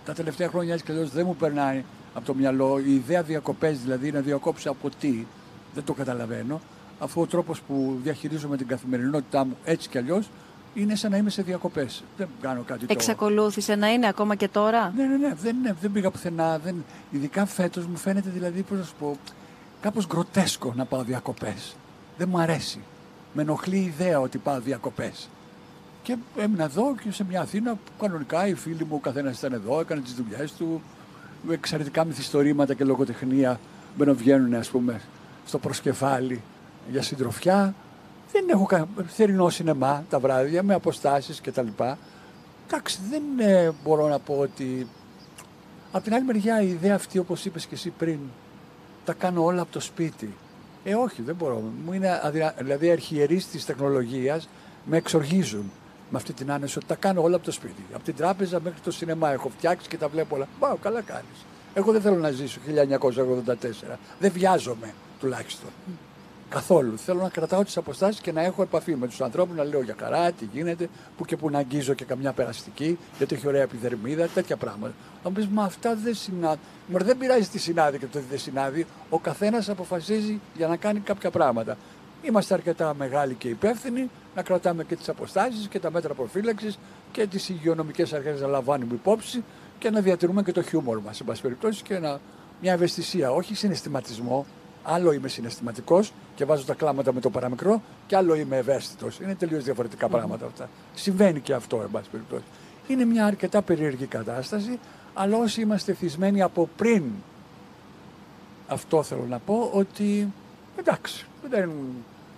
τα 0.06 0.14
τελευταία 0.14 0.48
χρόνια 0.48 0.74
έτσι 0.74 0.86
και 0.86 0.94
δεν 0.94 1.26
μου 1.26 1.36
περνάει 1.36 1.84
από 2.14 2.26
το 2.26 2.34
μυαλό. 2.34 2.80
Η 2.86 2.94
ιδέα 2.94 3.24
διακοπές 3.24 3.80
δηλαδή 3.80 4.12
να 4.12 4.20
διακόψω 4.20 4.72
από 4.72 4.90
τι, 5.00 5.26
δεν 5.74 5.84
το 5.84 5.94
καταλαβαίνω 5.94 6.62
αφού 7.00 7.22
ο 7.22 7.26
τρόπος 7.26 7.62
που 7.62 8.00
διαχειρίζομαι 8.04 8.58
την 8.58 8.68
καθημερινότητά 8.68 9.46
μου 9.46 9.58
έτσι 9.64 9.90
κι 9.90 9.98
αλλιώς 9.98 10.30
είναι 10.74 10.96
σαν 10.96 11.12
να 11.12 11.18
είμαι 11.18 11.30
σε 11.30 11.42
διακοπές. 11.42 12.04
Δεν 12.18 12.28
κάνω 12.42 12.60
κάτι 12.60 12.80
τέτοιο. 12.80 12.96
Εξακολούθησε 12.96 13.76
να 13.76 13.88
είναι 13.88 14.08
ακόμα 14.08 14.36
και 14.36 14.48
τώρα; 14.48 14.94
Ναι, 14.96 15.04
ναι, 15.04 15.18
ναι. 15.18 15.34
Δεν, 15.34 15.56
ναι, 15.62 15.74
δεν 15.82 15.92
πήγα 15.92 16.12
πουθενά. 16.12 16.60
Δεν... 16.60 16.86
Ειδικά 17.12 17.46
φέτος 17.46 17.86
μου 17.86 17.98
φαίνεται 17.98 18.30
δηλαδή, 18.30 18.62
πώς 18.62 18.78
να 18.78 18.84
σου 18.84 18.94
πω, 19.00 19.18
κάπως 19.82 20.08
γκροτέσκο 20.08 20.74
να 20.76 20.86
πάω 20.86 21.04
διακοπές. 21.04 21.76
Δεν 22.18 22.30
μου 22.30 22.40
αρέσει. 22.40 22.80
Με 23.34 23.42
ενοχλεί 23.42 23.78
η 23.78 23.84
ιδέα 23.84 24.20
ότι 24.20 24.38
πάω 24.38 24.60
διακοπές. 24.60 25.30
Και 26.02 26.18
έμεινα 26.38 26.64
εδώ 26.64 26.96
και 27.04 27.12
σε 27.12 27.24
μια 27.24 27.42
Αθήνα 27.42 27.74
που 27.74 27.92
κανονικά 28.00 28.48
οι 28.48 28.54
φίλοι 28.54 28.86
μου, 28.86 28.96
ο 28.96 29.00
καθένας 29.00 29.38
ήταν 29.38 29.54
εδώ, 29.54 29.80
έκανε 29.80 30.02
τις 30.02 30.14
δουλειές 30.14 30.54
του. 30.54 30.82
Με 31.42 31.54
εξαιρετικά 31.54 32.04
μυθιστορήματα 32.06 32.74
και 32.74 32.84
λογοτεχνία 32.84 33.60
μπαινοβγαίνουν, 33.98 34.54
ας 34.54 34.70
πούμε, 34.70 35.02
στο 35.46 35.58
προσκεφάλι 35.58 36.42
για 36.92 37.02
συντροφιά. 37.02 37.74
Δεν 38.32 38.46
έχω 38.50 38.66
κανένα 38.66 38.90
θερινό 39.08 39.50
σινεμά 39.50 40.04
τα 40.10 40.20
βράδια 40.20 40.64
με 40.64 40.74
αποστάσεις 40.74 41.40
και 41.42 41.52
τα 41.52 41.62
λοιπά. 41.62 41.98
Εντάξει, 42.68 43.00
δεν 43.10 43.24
ε, 43.50 43.72
μπορώ 43.84 44.08
να 44.08 44.20
πω 44.20 44.38
ότι... 44.40 44.88
Από 45.92 46.04
την 46.04 46.14
άλλη 46.14 46.24
μεριά 46.24 46.62
η 46.62 46.70
ιδέα 46.70 46.96
αυτή 46.96 47.18
όπως 47.18 47.46
είπες 47.46 47.66
και 47.66 47.76
εσύ 47.76 47.90
πριν, 47.90 48.20
τα 49.06 49.14
κάνω 49.14 49.44
όλα 49.44 49.62
από 49.62 49.72
το 49.72 49.80
σπίτι. 49.80 50.36
Ε, 50.84 50.96
όχι, 50.96 51.22
δεν 51.22 51.36
μπορώ. 51.36 51.64
Μου 51.86 51.94
είναι 51.94 52.20
αδυα... 52.24 52.56
Δηλαδή, 52.58 52.92
αρχιερείς 52.92 53.48
της 53.48 53.66
τεχνολογίας 53.66 54.50
με 54.86 54.98
εξοργίζουν 54.98 55.72
με 56.10 56.18
αυτή 56.18 56.34
την 56.34 56.52
άνεση 56.52 56.78
ότι 56.78 56.88
τα 56.88 56.96
κάνω 56.96 57.22
όλα 57.22 57.36
από 57.36 57.46
το 57.46 57.52
σπίτι. 57.52 57.86
Από 57.94 58.04
την 58.04 58.16
τράπεζα 58.16 58.60
μέχρι 58.60 58.80
το 58.80 58.92
σινεμά 58.92 59.32
έχω 59.32 59.50
φτιάξει 59.50 59.90
και 59.90 59.98
τα 59.98 60.08
βλέπω 60.08 60.36
όλα. 60.36 60.48
Πάω, 60.60 60.76
καλά 60.76 61.02
κάνεις. 61.02 61.46
Εγώ 61.74 61.92
δεν 61.92 62.02
θέλω 62.02 62.16
να 62.16 62.32
ζήσω 62.32 62.60
1984. 62.66 63.98
Δεν 64.20 64.32
βιάζομαι 64.32 64.94
τουλάχιστον. 65.20 65.70
Καθόλου. 66.50 66.98
Θέλω 66.98 67.22
να 67.22 67.30
κρατάω 67.30 67.64
τις 67.64 67.78
αποστάσεις 67.78 68.22
και 68.22 68.32
να 68.32 68.42
έχω 68.42 68.62
επαφή 68.62 68.96
με 68.96 69.08
τους 69.08 69.22
ανθρώπους, 69.22 69.56
να 69.56 69.64
λέω 69.64 69.82
για 69.82 69.96
χαρά, 70.00 70.32
τι 70.32 70.46
γίνεται, 70.54 70.90
που 71.18 71.26
και 71.26 71.38
που 71.38 71.50
να 71.50 71.58
αγγίζω 71.58 71.94
και 71.94 72.06
καμιά 72.06 72.32
περαστική, 72.32 72.98
γιατί 73.18 73.36
έχει 73.36 73.48
ωραία 73.48 73.62
επιδερμίδα, 73.62 74.28
τέτοια 74.28 74.58
πράγματα. 74.58 74.94
Θα 75.24 75.30
μου 75.30 75.36
πεις, 75.36 75.48
μα 75.48 75.64
αυτά 75.64 75.96
δεν 75.96 76.16
συνάδει. 76.16 76.60
Μα 76.88 77.00
δεν 77.00 77.18
πειράζει 77.18 77.48
τι 77.48 77.60
συνάδει 77.60 77.98
και 77.98 78.06
το 78.06 78.20
τι 78.20 78.26
δεν 78.30 78.40
συνάδει. 78.40 78.86
Ο 79.10 79.20
καθένας 79.20 79.70
αποφασίζει 79.70 80.40
για 80.56 80.68
να 80.68 80.76
κάνει 80.76 81.00
κάποια 81.00 81.32
πράγματα. 81.32 81.78
Είμαστε 82.22 82.54
αρκετά 82.54 82.94
μεγάλοι 82.94 83.34
και 83.34 83.48
υπεύθυνοι 83.48 84.10
να 84.36 84.42
κρατάμε 84.42 84.84
και 84.84 84.96
τις 84.96 85.10
αποστάσεις 85.10 85.68
και 85.68 85.80
τα 85.80 85.92
μέτρα 85.92 86.14
προφύλαξης 86.14 86.80
και 87.12 87.28
τις 87.28 87.50
υγειονομικές 87.50 88.14
αρχές 88.14 88.42
να 88.42 88.48
λαμβάνουμε 88.48 88.94
υπόψη 88.94 89.44
και 89.80 89.90
να 89.90 90.02
διατηρούμε 90.02 90.44
και 90.44 90.52
το 90.52 90.62
χιούμορ 90.62 91.02
μας, 91.02 91.20
εν 91.20 91.26
πάση 91.26 91.42
περιπτώσει, 91.42 91.84
και 91.84 92.00
να, 92.00 92.20
μια 92.62 92.74
ευαισθησία, 92.74 93.32
όχι 93.32 93.56
συναισθηματισμό, 93.56 94.46
Άλλο 94.84 95.12
είμαι 95.12 95.28
συναισθηματικός 95.28 96.14
και 96.40 96.46
βάζω 96.46 96.66
τα 96.66 96.74
κλάματα 96.74 97.14
με 97.14 97.20
το 97.20 97.30
παραμικρό, 97.30 97.82
και 98.08 98.16
άλλο 98.16 98.36
είμαι 98.36 98.58
ευαίσθητος. 98.58 99.20
Είναι 99.20 99.36
τελείως 99.36 99.64
διαφορετικά 99.64 100.10
πράγματα 100.10 100.46
αυτά. 100.46 100.70
Συμβαίνει 100.94 101.40
και 101.40 101.54
αυτό, 101.54 101.82
εν 101.82 101.90
πάση 101.92 102.10
περιπτώσει. 102.10 102.44
Είναι 102.88 103.06
μια 103.06 103.26
αρκετά 103.26 103.62
περίεργη 103.62 104.06
κατάσταση, 104.06 104.80
αλλά 105.14 105.38
όσοι 105.38 105.62
είμαστε 105.62 105.94
θυσμένοι 105.94 106.42
από 106.42 106.70
πριν, 106.78 107.04
αυτό 108.68 109.04
θέλω 109.04 109.26
να 109.30 109.40
πω, 109.40 109.70
ότι 109.74 110.34
εντάξει, 110.76 111.26
δεν 111.50 111.72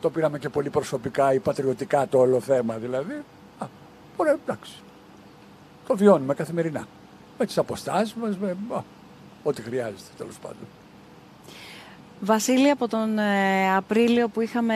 το 0.02 0.10
πήραμε 0.10 0.40
και 0.40 0.50
πολύ 0.50 0.70
προσωπικά 0.70 1.34
ή 1.34 1.40
πατριωτικά 1.40 2.08
το 2.08 2.18
όλο 2.18 2.40
θέμα 2.40 2.78
δηλαδή. 2.78 3.24
Α, 3.60 3.66
ωραία, 4.16 4.38
εντάξει. 4.44 4.74
Το 5.88 5.98
βιώνουμε 5.98 6.34
καθημερινά. 6.34 6.88
Με 7.38 7.46
τις 7.46 7.58
αποστάσεις 7.58 8.14
μας, 8.14 8.38
με 8.38 8.56
ό,τι 9.44 9.62
χρειάζεται 9.62 10.12
τέλος 10.18 10.38
πάντων. 10.42 10.68
Βασίλη, 12.24 12.70
από 12.70 12.88
τον 12.88 13.20
ε, 13.20 13.76
Απρίλιο 13.76 14.28
που 14.28 14.42
είχαμε 14.42 14.76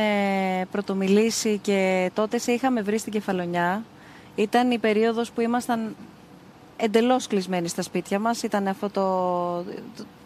πρωτομιλήσει 0.72 1.58
και 1.58 2.12
τότε 2.14 2.38
σε 2.38 2.52
είχαμε 2.52 2.82
βρει 2.82 2.98
στην 2.98 3.12
Κεφαλονιά, 3.12 3.84
ήταν 4.36 4.72
η 4.72 4.78
περίοδος 4.78 5.32
που 5.32 5.42
ήμασταν 5.42 5.96
εντελώς 6.78 7.28
κλεισμένοι 7.28 7.68
στα 7.68 7.82
σπίτια 7.82 8.20
μας. 8.20 8.44
Ήταν 8.44 8.68
αυτό 8.68 8.90
το, 8.90 9.72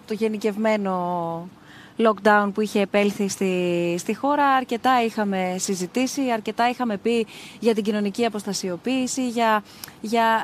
το, 0.08 0.14
γενικευμένο 0.14 1.48
lockdown 1.98 2.50
που 2.54 2.62
είχε 2.62 2.80
επέλθει 2.82 3.30
στη, 3.30 3.96
στη 3.98 4.16
χώρα. 4.16 4.46
Αρκετά 4.46 5.04
είχαμε 5.04 5.56
συζητήσει, 5.58 6.22
αρκετά 6.32 6.70
είχαμε 6.70 6.98
πει 6.98 7.28
για 7.60 7.74
την 7.74 7.84
κοινωνική 7.84 8.26
αποστασιοποίηση, 8.26 9.30
για, 9.30 9.64
για, 10.02 10.42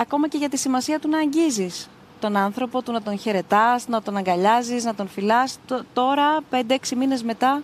ακόμα 0.00 0.28
και 0.28 0.36
για 0.38 0.48
τη 0.48 0.56
σημασία 0.56 0.98
του 0.98 1.08
να 1.08 1.18
αγγίζεις 1.18 1.88
τον 2.20 2.36
άνθρωπο, 2.36 2.82
του 2.82 2.92
να 2.92 3.02
τον 3.02 3.18
χαιρετάς, 3.18 3.88
να 3.88 4.02
τον 4.02 4.16
αγκαλιάζεις, 4.16 4.84
να 4.84 4.94
τον 4.94 5.08
φυλάς. 5.08 5.58
Τώρα, 5.92 6.40
5-6 6.50 6.96
μήνες 6.96 7.22
μετά, 7.22 7.62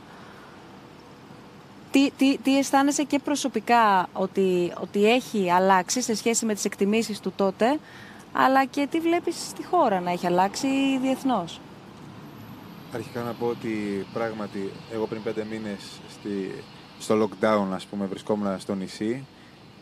τι, 1.91 2.11
τι, 2.17 2.39
τι 2.39 2.59
αισθάνεσαι 2.59 3.03
και 3.03 3.19
προσωπικά 3.19 4.09
ότι, 4.13 4.73
ότι 4.81 5.11
έχει 5.11 5.51
αλλάξει 5.51 6.03
σε 6.03 6.15
σχέση 6.15 6.47
με 6.47 6.55
τις 6.55 6.65
εκτιμήσεις 6.65 7.21
του 7.21 7.33
τότε, 7.37 7.79
αλλά 8.33 8.65
και 8.65 8.87
τι 8.91 9.01
βλέπεις 9.01 9.35
στη 9.49 9.65
χώρα 9.65 10.01
να 10.01 10.11
έχει 10.11 10.27
αλλάξει 10.27 10.69
διεθνώς; 11.03 11.61
Αρχικά 12.95 13.23
να 13.23 13.33
πω 13.33 13.47
ότι 13.47 14.07
πράγματι 14.13 14.71
εγώ 14.93 15.07
πριν 15.07 15.23
πέντε 15.23 15.47
μήνες 15.51 15.81
στη, 16.11 16.63
στο 16.99 17.23
lockdown 17.23 17.67
ας 17.75 17.85
πούμε 17.85 18.07
βρισκόμουν 18.07 18.61
στο 18.61 18.75
νησί 18.75 19.25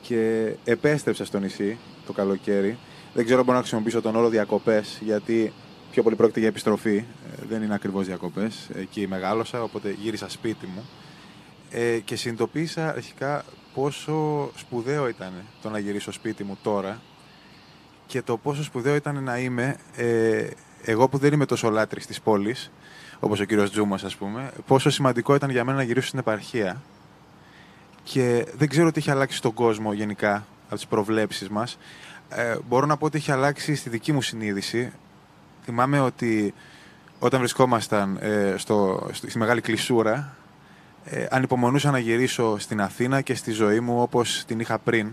και 0.03 0.53
επέστρεψα 0.65 1.25
στο 1.25 1.39
νησί 1.39 1.79
το 2.07 2.13
καλοκαίρι 2.13 2.79
δεν 3.15 3.25
ξέρω 3.25 3.39
αν 3.39 3.45
μπορώ 3.45 3.57
να 3.57 3.63
χρησιμοποιήσω 3.63 4.01
τον 4.01 4.17
όρο 4.17 4.29
διακοπές, 4.29 4.99
γιατί 5.01 5.53
πιο 5.91 6.03
πολύ 6.03 6.17
πρόκειται 6.17 6.39
για 6.39 6.49
επιστροφή. 6.49 6.97
Ε, 6.97 7.45
δεν 7.49 7.63
είναι 7.63 7.75
ακριβώς 7.75 8.07
διακοπές. 8.07 8.69
Εκεί 8.75 9.07
μεγάλωσα, 9.09 9.63
οπότε 9.63 9.95
γύρισα 9.99 10.29
σπίτι 10.29 10.67
μου. 10.67 10.89
Ε, 11.71 11.99
και 11.99 12.17
συνειδητοποίησα 12.17 12.89
αρχικά 12.89 13.45
πόσο 13.75 14.51
σπουδαίο 14.57 15.09
ήταν 15.09 15.33
το 15.63 15.71
να 15.71 15.79
γυρίσω 15.79 16.13
σπίτι 16.13 16.45
μου 16.45 16.59
τώρα 16.63 17.01
και 18.07 18.23
το 18.23 18.37
πόσο 18.37 18.63
σπουδαίο 18.63 18.95
ήταν 18.95 19.23
να 19.23 19.39
είμαι 19.39 19.77
ε, 19.97 20.47
εγώ 20.83 21.09
που 21.09 21.19
δεν 21.19 21.33
είμαι 21.33 21.47
τόσο 21.47 21.71
λάτρης 21.71 22.07
της 22.07 22.21
πόλης, 22.21 22.71
όπως 23.21 23.41
ο 23.41 23.45
κύριος 23.45 23.71
Τζούμας 23.71 24.05
ας 24.05 24.17
πούμε, 24.17 24.51
πόσο 24.67 24.91
σημαντικό 24.91 25.35
ήταν 25.35 25.51
για 25.51 25.65
μένα 25.65 25.77
να 25.77 25.83
γυρίσω 25.83 26.07
στην 26.07 26.19
επαρχία 26.19 26.83
και 28.03 28.47
δεν 28.57 28.69
ξέρω 28.69 28.91
τι 28.91 28.99
έχει 28.99 29.11
αλλάξει 29.11 29.37
στον 29.37 29.53
κόσμο 29.53 29.93
γενικά 29.93 30.47
από 30.67 30.75
τις 30.75 30.87
προβλέψεις 30.87 31.49
μας. 31.49 31.79
Ε, 32.29 32.57
μπορώ 32.69 32.87
να 32.87 32.97
πω 32.97 33.05
ότι 33.05 33.17
έχει 33.17 33.33
αλλάξει 33.33 33.75
στη 33.75 33.91
δική 33.91 34.13
μου 34.13 34.23
συνείδηση. 34.23 34.93
Θυμάμαι 35.65 36.01
ότι 36.01 36.55
όταν 37.19 37.39
βρισκόμασταν 37.39 38.19
ε, 38.21 38.55
στο, 38.57 39.09
στη 39.13 39.39
μεγάλη 39.39 39.61
κλεισούρα, 39.61 40.37
ε, 41.05 41.27
ανυπομονούσα 41.31 41.91
να 41.91 41.99
γυρίσω 41.99 42.59
στην 42.59 42.81
Αθήνα 42.81 43.21
και 43.21 43.35
στη 43.35 43.51
ζωή 43.51 43.81
μου 43.81 44.03
όπως 44.03 44.45
την 44.47 44.61
είχα 44.61 44.79
πριν. 44.79 45.13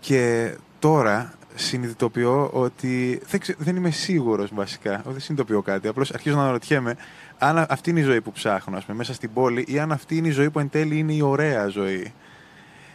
Και 0.00 0.54
τώρα 0.78 1.32
συνειδητοποιώ 1.54 2.50
ότι 2.52 3.20
δεν, 3.30 3.40
δεν 3.58 3.76
είμαι 3.76 3.90
σίγουρος 3.90 4.50
βασικά, 4.54 5.02
δεν 5.06 5.20
συνειδητοποιώ 5.20 5.62
κάτι, 5.62 5.88
απλώς 5.88 6.10
αρχίζω 6.10 6.36
να 6.36 6.42
αναρωτιέμαι 6.42 6.96
αν 7.38 7.66
αυτή 7.68 7.90
είναι 7.90 8.00
η 8.00 8.02
ζωή 8.02 8.20
που 8.20 8.32
ψάχνω 8.32 8.76
ας 8.76 8.84
πούμε, 8.84 8.96
μέσα 8.96 9.14
στην 9.14 9.32
πόλη 9.32 9.64
ή 9.68 9.78
αν 9.78 9.92
αυτή 9.92 10.16
είναι 10.16 10.28
η 10.28 10.30
ζωή 10.30 10.50
που 10.50 10.58
εν 10.58 10.70
τέλει 10.70 10.98
είναι 10.98 11.12
η 11.12 11.20
ωραία 11.20 11.66
ζωή. 11.66 12.12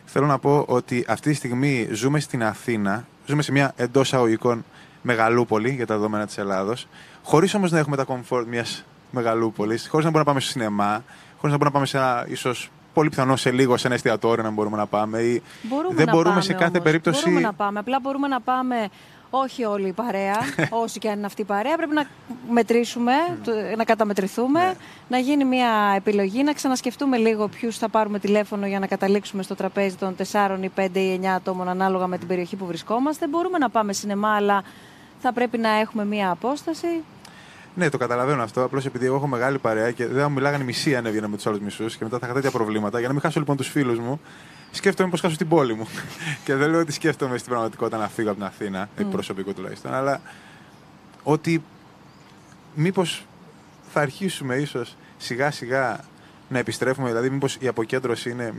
Θέλω 0.05 0.25
να 0.25 0.39
πω 0.39 0.65
ότι 0.67 1.05
αυτή 1.07 1.29
τη 1.29 1.35
στιγμή 1.35 1.87
ζούμε 1.91 2.19
στην 2.19 2.43
Αθήνα, 2.43 3.05
ζούμε 3.25 3.41
σε 3.41 3.51
μια 3.51 3.73
εντός 3.75 4.13
αγωγικών 4.13 4.65
μεγαλούπολη 5.01 5.69
για 5.69 5.85
τα 5.85 5.95
δεδομένα 5.95 6.25
της 6.25 6.37
Ελλάδος, 6.37 6.87
χωρίς 7.23 7.53
όμως 7.53 7.71
να 7.71 7.79
έχουμε 7.79 7.95
τα 7.95 8.05
comfort 8.07 8.43
μιας 8.47 8.85
μεγαλούπολης, 9.11 9.87
χωρίς 9.87 10.05
να 10.05 10.11
μπορούμε 10.11 10.19
να 10.19 10.25
πάμε 10.25 10.39
στο 10.39 10.49
σινεμά, 10.49 11.03
χωρίς 11.37 11.51
να 11.51 11.57
μπορούμε 11.57 11.65
να 11.65 11.71
πάμε 11.71 11.85
σε 11.85 11.97
ένα 11.97 12.25
ίσως 12.27 12.71
πολύ 12.93 13.09
πιθανό 13.09 13.35
σε 13.35 13.51
λίγο 13.51 13.77
σε 13.77 13.87
ένα 13.87 13.95
εστιατόριο 13.95 14.43
να 14.43 14.49
μπορούμε 14.49 14.77
να 14.77 14.85
πάμε. 14.85 15.19
Ή 15.19 15.41
μπορούμε 15.61 15.95
δεν 15.95 16.05
να 16.05 16.11
μπορούμε 16.11 16.29
πάμε 16.29 16.41
σε 16.41 16.53
κάθε 16.53 16.67
όμως. 16.67 16.83
περίπτωση. 16.83 17.23
Μπορούμε 17.23 17.41
να 17.41 17.53
πάμε. 17.53 17.79
Απλά 17.79 17.99
μπορούμε 17.99 18.27
να 18.27 18.41
πάμε 18.41 18.89
όχι 19.35 19.63
όλη 19.63 19.87
η 19.87 19.91
παρέα, 19.91 20.35
όσοι 20.83 20.99
και 20.99 21.09
αν 21.09 21.17
είναι 21.17 21.25
αυτή 21.25 21.41
η 21.41 21.45
παρέα. 21.45 21.75
Πρέπει 21.77 21.93
να 21.93 22.05
μετρήσουμε, 22.51 23.13
το- 23.43 23.51
να 23.77 23.83
καταμετρηθούμε, 23.83 24.59
Ναι. 24.59 24.73
να 25.07 25.17
γίνει 25.17 25.45
μια 25.45 25.93
επιλογή, 25.95 26.43
να 26.43 26.53
ξανασκεφτούμε 26.53 27.17
λίγο 27.17 27.47
ποιους 27.47 27.77
θα 27.77 27.89
πάρουμε 27.89 28.19
τηλέφωνο 28.19 28.65
για 28.67 28.79
να 28.79 28.87
καταλήξουμε 28.87 29.43
στο 29.43 29.55
τραπέζι 29.55 29.95
των 29.95 30.15
4 30.15 30.57
ή 30.63 30.69
5 30.75 30.99
ή 30.99 31.13
9 31.21 31.25
ατόμων 31.35 31.67
ανάλογα 31.69 32.07
με 32.07 32.17
την 32.17 32.27
περιοχή 32.27 32.55
που 32.55 32.65
βρισκόμαστε. 32.65 33.27
Μπορούμε 33.27 33.57
να 33.57 33.69
πάμε 33.69 33.93
σινεμά, 33.93 34.35
αλλά 34.35 34.63
θα 35.21 35.33
πρέπει 35.33 35.57
να 35.57 35.69
έχουμε 35.69 36.05
μια 36.05 36.29
απόσταση. 36.29 36.87
Ναι, 37.75 37.89
το 37.89 37.97
καταλαβαίνω 37.97 38.43
αυτό. 38.43 38.63
Απλώς 38.63 38.85
επειδή 38.85 39.05
εγώ 39.05 39.15
έχω 39.15 39.27
μεγάλη 39.27 39.57
παρέα 39.59 39.91
και 39.91 40.07
δεν 40.07 40.21
θα 40.21 40.27
μου 40.27 40.33
μιλάγανε 40.33 40.63
μισή 40.63 40.95
αν 40.95 41.05
έβγαινα 41.05 41.27
με 41.27 41.35
τους 41.35 41.47
άλλους 41.47 41.59
μισούς 41.59 41.97
και 41.97 42.03
μετά 42.03 42.19
θα 42.19 42.25
είχα 42.25 42.35
τέτοια 42.35 42.51
προβλήματα. 42.51 42.97
Για 42.99 43.07
να 43.07 43.13
μην 43.13 43.21
χάσω 43.21 43.39
λοιπόν 43.39 43.57
τους 43.57 43.67
φίλους 43.67 43.99
μου, 43.99 44.19
σκέφτομαι 44.73 45.09
πώ 45.09 45.17
χάσω 45.17 45.37
την 45.37 45.47
πόλη 45.47 45.73
μου. 45.73 45.87
και 46.45 46.55
δεν 46.55 46.69
λέω 46.69 46.79
ότι 46.79 46.91
σκέφτομαι 46.91 47.37
στην 47.37 47.49
πραγματικότητα 47.49 47.97
να 47.97 48.07
φύγω 48.07 48.29
από 48.29 48.37
την 48.37 48.47
Αθήνα, 48.47 48.89
εκ 48.97 49.05
Μμ. 49.05 49.09
προσωπικού 49.11 49.53
τουλάχιστον, 49.53 49.93
αλλά 49.93 50.21
ότι 51.23 51.63
μήπως 52.75 53.25
θα 53.93 54.01
αρχίσουμε 54.01 54.55
ίσως 54.55 54.95
σιγά 55.17 55.51
σιγά 55.51 55.99
να 56.49 56.59
επιστρέφουμε, 56.59 57.07
δηλαδή 57.07 57.29
μήπως 57.29 57.57
η 57.59 57.67
αποκέντρωση 57.67 58.29
είναι 58.29 58.53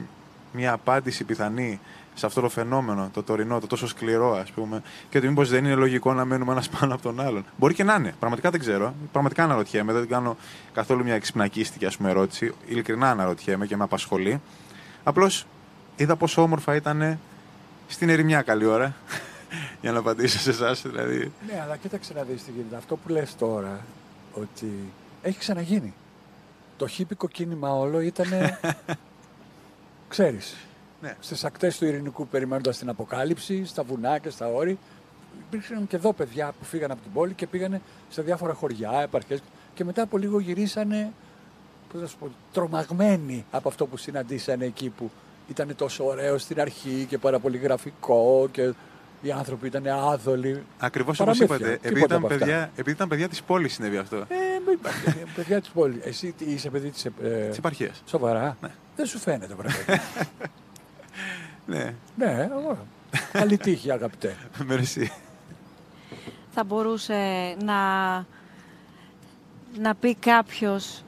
μια 0.52 0.73
απάντηση 0.73 1.25
πιθανή 1.25 1.80
σε 2.14 2.26
αυτό 2.26 2.40
το 2.40 2.49
φαινόμενο, 2.49 3.11
το 3.12 3.23
τωρινό, 3.23 3.61
το 3.61 3.66
τόσο 3.66 3.87
σκληρό, 3.87 4.37
ας 4.37 4.50
πούμε, 4.50 4.83
και 5.11 5.18
ότι 5.18 5.28
μήπως 5.28 5.49
δεν 5.49 5.64
είναι 5.64 5.75
λογικό 5.75 6.12
να 6.12 6.25
μένουμε 6.25 6.52
ένας 6.52 6.68
πάνω 6.68 6.94
από 6.94 7.02
τον 7.02 7.21
άλλον. 7.21 7.44
Μπορεί 7.56 7.75
και 7.75 7.85
να 7.85 7.94
είναι. 7.94 8.14
Πραγματικά 8.18 8.50
δεν 8.50 8.61
ξέρω. 8.61 8.94
Πραγματικά 9.12 9.44
αναρωτιέμαι. 9.44 9.92
Δεν 9.92 10.09
κάνω 10.09 10.37
καθόλου 10.73 11.04
μια 11.04 11.14
εξυπνακίστικη 11.14 11.87
ας 11.87 11.97
πούμε, 11.97 12.11
ερώτηση. 12.11 12.54
Ειλικρινά 12.66 13.11
αναρωτιέμαι 13.11 13.66
και 13.66 13.76
με 13.76 13.85
απασχολεί. 13.85 14.40
Απλώς 15.04 15.47
είδα 15.96 16.16
πόσο 16.16 16.42
όμορφα 16.42 16.74
ήταν 16.74 17.18
στην 17.88 18.08
ερημιά 18.08 18.42
καλή 18.42 18.64
ώρα. 18.64 18.94
Για 19.80 19.92
να 19.92 19.98
απαντήσω 19.98 20.38
σε 20.38 20.50
εσάς. 20.50 20.82
Δηλαδή. 20.82 21.32
Ναι, 21.46 21.60
αλλά 21.62 21.76
κοίταξε 21.76 22.12
να 22.12 22.22
δεις 22.22 22.44
τι 22.44 22.50
γίνεται. 22.50 22.76
Αυτό 22.76 22.96
που 22.96 23.08
λες 23.08 23.36
τώρα, 23.36 23.80
ότι 24.34 24.72
έχει 25.22 25.38
ξαναγίνει. 25.38 25.94
Το 26.76 26.86
χίπικο 26.86 27.28
κίνημα 27.28 27.74
όλο 27.74 28.00
ήταν, 28.00 28.28
ξέρεις, 30.08 30.56
Ναι. 31.00 31.16
στις 31.20 31.44
ακτές 31.44 31.78
του 31.78 31.84
ειρηνικού 31.84 32.26
περιμένοντας 32.28 32.78
την 32.78 32.88
αποκάλυψη, 32.88 33.64
στα 33.66 33.83
βουνά 33.83 34.18
και 34.18 34.30
στα 34.30 34.46
όρη. 34.48 34.78
Υπήρξαν 35.48 35.87
και 35.87 35.96
εδώ 35.96 36.12
παιδιά 36.12 36.52
που 36.59 36.64
φύγαν 36.64 36.90
από 36.90 37.02
την 37.02 37.12
πόλη 37.12 37.33
και 37.33 37.46
πήγανε 37.46 37.80
σε 38.11 38.22
διάφορα 38.22 38.52
χωριά, 38.54 39.00
επαρχές 39.02 39.42
και 39.74 39.85
μετά 39.85 40.02
από 40.02 40.18
λίγο 40.18 40.38
γυρίσανε, 40.40 41.12
πώς 41.92 42.00
να 42.00 42.07
σου 42.07 42.16
πω, 42.18 42.30
τρομαγμένοι 42.52 43.44
από 43.50 43.68
αυτό 43.68 43.87
που 43.87 43.96
συναντήσανε 43.96 44.64
εκεί 44.64 44.88
που 44.88 45.11
ήταν 45.48 45.74
τόσο 45.76 46.04
ωραίο 46.04 46.38
στην 46.38 46.61
αρχή 46.61 47.07
και 47.09 47.18
πάρα 47.18 47.38
πολύ 47.38 47.57
γραφικό 47.59 48.48
και 48.50 48.72
οι 49.20 49.30
άνθρωποι 49.33 49.66
ήταν 49.66 49.87
άδολοι. 49.87 50.62
Ακριβώς 50.78 51.20
όπως 51.20 51.38
Παραμύθια, 51.38 51.66
είπατε. 51.66 51.72
Επειδή 51.72 51.94
τίποτα 51.94 52.14
ήταν, 52.14 52.16
από 52.16 52.26
αυτά. 52.26 52.38
παιδιά, 52.38 52.70
επειδή 52.76 52.90
ήταν 52.90 53.09
παιδιά 53.09 53.28
της 53.28 53.42
πόλης 53.42 53.72
συνέβη 53.72 53.96
αυτό. 53.96 54.16
Ε, 54.16 54.24
μην 54.66 54.80
πάτε, 54.80 55.26
παιδιά 55.35 55.61
της 55.61 55.68
πόλης. 55.68 56.04
Εσύ 56.04 56.33
τι, 56.38 56.44
είσαι 56.44 56.70
παιδί 56.70 56.90
της. 56.90 57.04
Ε, 57.04 57.11
Της 57.48 57.59
επαρχίας. 57.59 58.02
Σοβαρά; 58.07 58.57
Ναι. 58.61 58.70
Δεν 58.96 59.07
σου 59.07 59.18
φαίνεται, 59.18 59.54
βρε. 59.54 59.68
Ναι, 61.66 61.94
ναι, 62.16 62.48
ωραία. 62.66 62.78
Καλή 63.33 63.57
τύχη, 63.57 63.90
αγαπητέ. 63.90 64.37
μερσή. 64.66 65.12
θα 66.50 66.64
μπορούσε 66.64 67.14
να, 67.64 68.14
να 69.78 69.94
πει 70.00 70.14
κάποιος 70.14 71.04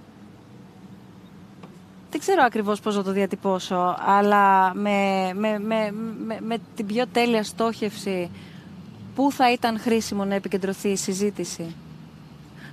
δεν 2.11 2.21
ξέρω 2.21 2.43
ακριβώς 2.45 2.81
πώς 2.81 2.97
να 2.97 3.03
το 3.03 3.13
διατυπώσω 3.13 3.97
αλλά 4.07 4.75
με, 4.75 5.31
με, 5.35 5.59
με, 5.59 5.93
με, 6.27 6.39
με 6.41 6.59
την 6.77 6.87
πιο 6.87 7.05
τέλεια 7.13 7.43
στόχευση 7.43 8.31
πού 9.15 9.33
θα 9.33 9.53
ήταν 9.53 9.79
χρήσιμο 9.81 10.25
να 10.25 10.35
επικεντρωθεί 10.35 10.89
η 10.89 10.97
συζήτηση. 10.97 11.75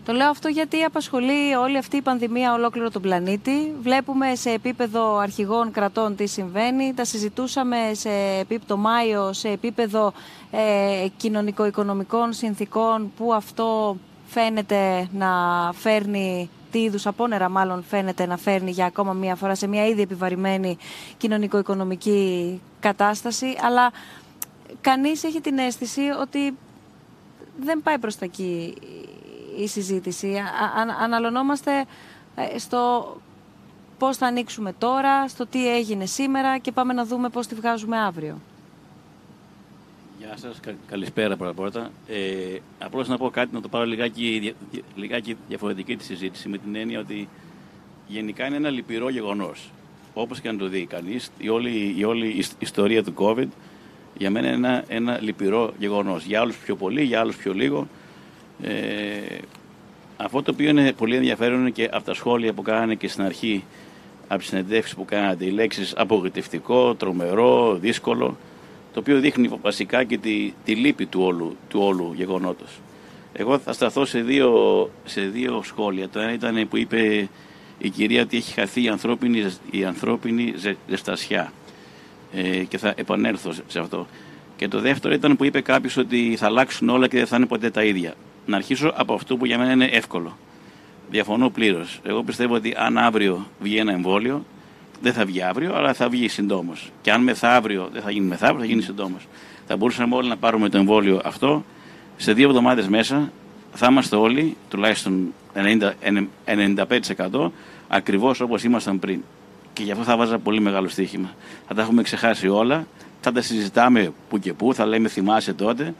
Το 0.06 0.14
λέω 0.14 0.30
αυτό 0.30 0.48
γιατί 0.48 0.84
απασχολεί 0.84 1.56
όλη 1.56 1.78
αυτή 1.78 1.98
η 1.98 2.02
πανδημία 2.02 2.54
ολόκληρο 2.54 2.92
τον 2.92 3.02
πλανήτη. 3.02 3.76
Βλέπουμε 3.82 4.36
σε 4.36 4.50
επίπεδο 4.50 5.18
αρχηγών 5.18 5.72
κρατών 5.72 6.16
τι 6.16 6.28
συμβαίνει. 6.28 6.94
Τα 6.94 7.06
συζητούσαμε 7.06 7.78
σε 7.92 8.10
επίπεδο 8.40 8.78
Μάιο, 8.78 9.34
σε 9.34 9.50
επίπεδο 9.50 10.14
ε, 10.52 11.08
κοινωνικο-οικονομικών 11.18 12.34
συνθήκων 12.34 13.12
που 13.18 13.34
αυτό 13.34 13.98
φαίνεται 14.28 15.08
να 15.14 15.30
φέρνει 15.74 16.50
τι 16.74 16.82
είδους 16.82 17.06
απόνερα 17.08 17.50
μάλλον 17.50 17.84
φαίνεται 17.84 18.26
να 18.26 18.38
φέρνει 18.38 18.72
για 18.72 18.86
ακόμα 18.86 19.14
μία 19.14 19.36
φορά 19.36 19.56
σε 19.56 19.68
μια 19.68 19.88
ήδη 19.88 20.02
επιβαρημένη 20.02 20.78
κοινωνικο-οικονομική 21.18 22.62
κατάσταση. 22.80 23.56
Αλλά 23.62 23.92
κανείς 24.82 25.24
έχει 25.24 25.42
την 25.42 25.58
αίσθηση 25.58 26.02
ότι 26.22 26.58
δεν 27.60 27.82
πάει 27.84 28.00
προς 28.00 28.16
τα 28.16 28.26
εκεί 28.26 28.74
η 29.58 29.68
συζήτηση. 29.68 30.36
Α- 30.36 30.82
α- 30.82 31.04
αναλωνόμαστε 31.04 31.86
ε, 32.36 32.58
στο 32.60 33.14
πώς 33.98 34.18
θα 34.18 34.26
ανοίξουμε 34.26 34.74
τώρα, 34.78 35.28
στο 35.28 35.48
τι 35.48 35.76
έγινε 35.76 36.06
σήμερα 36.06 36.58
και 36.58 36.72
πάμε 36.72 36.94
να 36.94 37.06
δούμε 37.06 37.30
πώς 37.30 37.48
τη 37.48 37.56
βγάζουμε 37.56 37.98
αύριο. 37.98 38.38
Γεια 40.36 40.50
σας, 40.50 40.60
κα- 40.60 40.74
καλησπέρα 40.88 41.36
πρώτα 41.38 41.54
πρώτα. 41.54 41.92
Ε, 42.08 42.58
απλώς 42.80 43.08
να 43.08 43.18
πω 43.18 43.30
κάτι, 43.30 43.54
να 43.54 43.62
το 43.62 43.68
πάρω 43.68 43.86
λιγάκι, 43.86 44.38
δια- 44.42 44.54
δια- 44.72 44.82
λιγάκι 44.96 45.38
διαφορετική 45.48 45.96
τη 45.98 46.04
συζήτηση 46.04 46.50
με 46.50 46.58
την 46.58 46.76
έννοια 46.76 47.00
ότι 47.00 47.28
γενικά 48.08 48.46
είναι 48.46 48.56
ένα 48.56 48.70
λυπηρό 48.70 49.10
γεγονός. 49.10 49.70
Όπως 50.14 50.40
και 50.42 50.52
να 50.52 50.58
το 50.58 50.68
δει 50.68 50.86
κανείς, 50.86 51.32
η 51.38 51.50
όλη, 51.50 51.94
η 51.98 52.04
όλη 52.04 52.28
ι- 52.28 52.46
ιστορία 52.60 53.04
του 53.04 53.14
COVID 53.18 53.48
για 54.18 54.30
μένα 54.30 54.48
είναι 54.48 54.56
ένα, 54.68 54.84
ένα 54.88 55.18
λυπηρό 55.22 55.74
γεγονός. 55.80 56.24
Για 56.26 56.40
άλλους 56.40 56.56
πιο 56.58 56.76
πολύ, 56.76 57.04
για 57.04 57.20
άλλους 57.20 57.36
πιο 57.36 57.54
λίγο. 57.54 57.88
Ε, 58.64 58.72
αυτό 60.18 60.42
το 60.42 60.52
οποίο 60.52 60.70
είναι 60.70 60.94
πολύ 60.94 61.16
ενδιαφέρον 61.16 61.60
είναι 61.60 61.70
και 61.70 61.90
από 61.92 62.04
τα 62.04 62.14
σχόλια 62.14 62.54
που 62.54 62.62
κάνανε 62.62 62.96
και 62.96 63.08
στην 63.08 63.24
αρχή 63.24 63.64
από 64.28 64.40
τις 64.40 64.48
συνεντεύξεις 64.48 64.96
που 64.96 65.06
κάνατε 65.06 65.46
οι 65.46 65.50
λέξεις 65.52 65.94
απογοητευτικό, 65.98 66.96
τρομερό, 66.96 67.76
δύσκολο 67.76 68.38
το 68.94 69.00
οποίο 69.00 69.20
δείχνει 69.20 69.50
βασικά 69.62 70.04
και 70.04 70.18
τη, 70.18 70.54
τη 70.66 70.76
λύπη 70.76 71.06
του 71.06 71.22
όλου, 71.22 71.56
του 71.70 71.80
όλου 71.82 72.14
γεγονότος. 72.16 72.80
Εγώ 73.34 73.58
θα 73.60 73.74
σταθώ 73.74 74.06
σε 74.06 74.22
δύο, 74.22 74.90
σε 75.06 75.22
δύο 75.22 75.62
σχόλια. 75.64 76.10
Το 76.10 76.20
ένα 76.20 76.34
ήταν 76.34 76.68
που 76.70 76.78
είπε 76.78 77.30
η 77.78 77.90
κυρία 77.90 78.22
ότι 78.22 78.38
έχει 78.38 78.54
χαθεί 78.54 78.84
η 78.84 78.88
ανθρώπινη, 78.88 79.46
η 79.72 79.84
ανθρώπινη 79.86 80.54
ζε- 80.58 80.78
ζεστασιά 80.88 81.54
ε, 82.34 82.64
και 82.64 82.78
θα 82.78 82.94
επανέλθω 82.98 83.54
σε- 83.54 83.64
σε 83.68 83.80
αυτό. 83.80 84.08
Και 84.56 84.68
το 84.68 84.80
δεύτερο 84.80 85.14
ήταν 85.14 85.36
που 85.36 85.44
είπε 85.44 85.62
κάποιος 85.62 85.98
ότι 85.98 86.36
θα 86.38 86.46
αλλάξουν 86.46 86.90
όλα 86.90 87.08
και 87.08 87.18
δεν 87.18 87.28
θα 87.28 87.36
είναι 87.36 87.46
ποτέ 87.46 87.70
τα 87.70 87.84
ίδια. 87.84 88.14
Να 88.46 88.56
αρχίσω 88.56 88.94
από 88.96 89.14
αυτό 89.14 89.38
που 89.38 89.46
για 89.46 89.58
μένα 89.58 89.72
είναι 89.72 89.86
εύκολο. 89.86 90.38
Διαφωνώ 91.10 91.50
πλήρως. 91.50 92.00
Εγώ 92.04 92.24
πιστεύω 92.24 92.56
ότι 92.56 92.74
αν 92.78 92.98
αύριο 92.98 93.48
βγει 93.60 93.78
ένα 93.78 93.92
εμβόλιο, 93.92 94.46
δεν 95.04 95.14
θα 95.14 95.26
βγει 95.26 95.42
αύριο, 95.42 95.76
αλλά 95.76 95.94
θα 95.94 96.10
βγει 96.10 96.28
συντόμως. 96.28 96.92
Και 97.02 97.12
αν 97.12 97.22
μεθαύριο 97.24 97.90
δεν 97.92 98.02
θα 98.02 98.12
γίνει 98.12 98.26
μεθαύριο, 98.26 98.60
θα 98.60 98.66
γίνει 98.66 98.82
συντόμως. 98.82 99.28
Θα 99.68 99.78
μπορούσαμε 99.78 100.16
όλοι 100.16 100.30
να 100.30 100.38
πάρουμε 100.38 100.70
το 100.70 100.78
εμβόλιο 100.78 101.22
αυτό. 101.24 101.64
Σε 102.18 102.34
δύο 102.34 102.48
εβδομάδες 102.48 102.88
μέσα 102.88 103.32
θα 103.74 103.88
είμαστε 103.90 104.16
όλοι, 104.16 104.58
τουλάχιστον 104.70 105.34
90, 105.54 105.92
95% 106.46 107.52
ακριβώς 107.88 108.40
όπως 108.40 108.64
ήμασταν 108.64 109.00
πριν. 109.00 109.22
και 109.74 109.84
γι' 109.84 109.92
αυτό 109.92 110.04
θα 110.04 110.18
βάζα 110.18 110.40
πολύ 110.40 110.60
μεγάλο 110.60 110.88
στοίχημα. 110.88 111.36
Θα 111.68 111.74
τα 111.74 111.82
έχουμε 111.82 112.02
ξεχάσει 112.02 112.48
όλα, 112.48 112.88
θα 113.22 113.32
τα 113.32 113.42
συζητάμε 113.42 114.14
που 114.30 114.40
και 114.40 114.54
που, 114.54 114.74
θα 114.74 114.86
λέμε 114.86 115.08
θυμάσαι 115.08 115.54
τότε. 115.54 115.94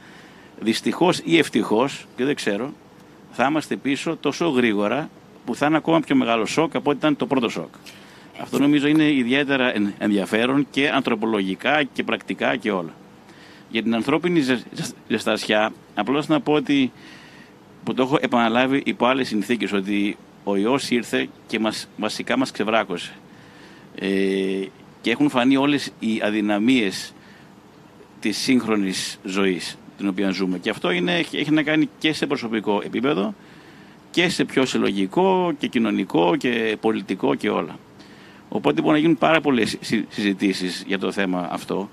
Δυστυχώς 0.60 1.20
ή 1.24 1.38
ευτυχώς, 1.38 2.06
και 2.16 2.24
δεν 2.24 2.34
ξέρω, 2.34 2.72
θα 3.32 3.46
είμαστε 3.46 3.76
πίσω 3.76 4.16
τόσο 4.16 4.48
γρήγορα 4.48 5.08
που 5.44 5.54
θα 5.54 5.66
είναι 5.66 5.76
ακόμα 5.76 6.00
πιο 6.00 6.16
μεγάλο 6.16 6.46
σοκ 6.46 6.74
από 6.74 6.90
ό,τι 6.90 6.98
ήταν 6.98 7.16
το 7.16 7.26
πρώτο 7.26 7.48
σοκ. 7.48 7.74
Αυτό 8.40 8.58
νομίζω 8.58 8.86
είναι 8.86 9.12
ιδιαίτερα 9.12 9.72
ενδιαφέρον 9.98 10.66
και 10.70 10.90
ανθρωπολογικά 10.90 11.82
και 11.82 12.02
πρακτικά 12.02 12.56
και 12.56 12.70
όλα. 12.70 12.94
Για 13.70 13.82
την 13.82 13.94
ανθρώπινη 13.94 14.42
ζεστασιά, 15.08 15.72
απλώς 15.94 16.28
να 16.28 16.40
πω 16.40 16.52
ότι 16.52 16.92
που 17.84 17.94
το 17.94 18.02
έχω 18.02 18.18
επαναλάβει 18.20 18.82
υπό 18.84 19.06
άλλες 19.06 19.28
συνθήκες, 19.28 19.72
ότι 19.72 20.16
ο 20.44 20.56
ιό 20.56 20.78
ήρθε 20.88 21.28
και 21.46 21.58
μας, 21.58 21.88
βασικά 21.96 22.38
μας 22.38 22.50
ξεβράκωσε. 22.50 23.12
Ε, 23.94 24.08
και 25.00 25.10
έχουν 25.10 25.28
φανεί 25.28 25.56
όλες 25.56 25.92
οι 25.98 26.20
αδυναμίες 26.22 27.12
της 28.20 28.38
σύγχρονης 28.38 29.18
ζωής 29.24 29.78
την 29.98 30.08
οποία 30.08 30.30
ζούμε. 30.30 30.58
Και 30.58 30.70
αυτό 30.70 30.90
είναι, 30.90 31.18
έχει 31.18 31.50
να 31.50 31.62
κάνει 31.62 31.88
και 31.98 32.12
σε 32.12 32.26
προσωπικό 32.26 32.80
επίπεδο 32.84 33.34
και 34.10 34.28
σε 34.28 34.44
πιο 34.44 34.64
συλλογικό 34.64 35.52
και 35.58 35.66
κοινωνικό 35.66 36.36
και 36.36 36.76
πολιτικό 36.80 37.34
και 37.34 37.50
όλα. 37.50 37.78
Οπότε 38.54 38.80
μπορεί 38.80 38.92
να 38.92 39.00
γίνουν 39.00 39.18
πάρα 39.18 39.40
πολλές 39.40 39.78
συζητήσεις 40.08 40.84
για 40.86 40.98
το 40.98 41.12
θέμα 41.12 41.48
αυτό. 41.50 41.88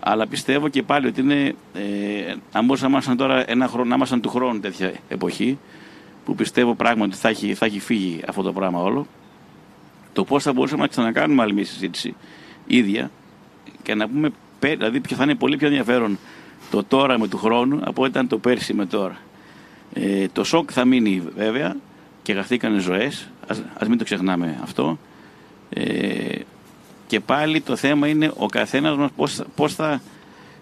Αλλά 0.00 0.26
πιστεύω 0.26 0.68
και 0.68 0.82
πάλι 0.82 1.06
ότι 1.06 1.20
είναι, 1.20 1.54
ε, 1.74 2.34
αν 2.52 2.64
μπορούσαμε 2.64 2.90
να 2.90 2.96
ήμασταν 2.96 3.16
τώρα 3.16 3.50
ένα 3.50 3.68
χρόνο, 3.68 3.88
να 3.88 3.94
ήμασταν 3.94 4.20
του 4.20 4.28
χρόνου 4.28 4.60
τέτοια 4.60 4.92
εποχή, 5.08 5.58
που 6.24 6.34
πιστεύω 6.34 6.74
πράγματι 6.74 7.16
θα 7.16 7.28
έχει, 7.28 7.54
θα 7.54 7.66
έχει 7.66 7.80
φύγει 7.80 8.20
αυτό 8.28 8.42
το 8.42 8.52
πράγμα 8.52 8.82
όλο, 8.82 9.06
το 10.12 10.24
πώς 10.24 10.42
θα 10.42 10.52
μπορούσαμε 10.52 10.82
να 10.82 10.88
ξανακάνουμε 10.88 11.42
άλλη 11.42 11.52
μια 11.52 11.64
συζήτηση 11.64 12.14
ίδια 12.66 13.10
και 13.82 13.94
να 13.94 14.08
πούμε, 14.08 14.30
δηλαδή 14.60 15.00
θα 15.08 15.22
είναι 15.22 15.34
πολύ 15.34 15.56
πιο 15.56 15.66
ενδιαφέρον 15.66 16.18
το 16.70 16.84
τώρα 16.84 17.18
με 17.18 17.28
του 17.28 17.38
χρόνου 17.38 17.80
από 17.84 18.02
ό,τι 18.02 18.10
ήταν 18.10 18.28
το 18.28 18.38
πέρσι 18.38 18.74
με 18.74 18.86
τώρα. 18.86 19.16
Ε, 19.92 20.28
το 20.28 20.44
σοκ 20.44 20.70
θα 20.72 20.84
μείνει 20.84 21.22
βέβαια 21.36 21.76
και 22.22 22.32
γραφτήκαν 22.32 22.80
ζωές, 22.80 23.30
ας, 23.46 23.62
ας 23.78 23.88
μην 23.88 23.98
το 23.98 24.04
ξεχνάμε 24.04 24.58
αυτό. 24.62 24.98
Ε, 25.70 26.38
και 27.06 27.20
πάλι 27.20 27.60
το 27.60 27.76
θέμα 27.76 28.06
είναι 28.06 28.32
ο 28.36 28.46
καθένας 28.46 28.96
μας 28.96 29.10
πώς, 29.16 29.42
πώς 29.54 29.74
θα 29.74 30.02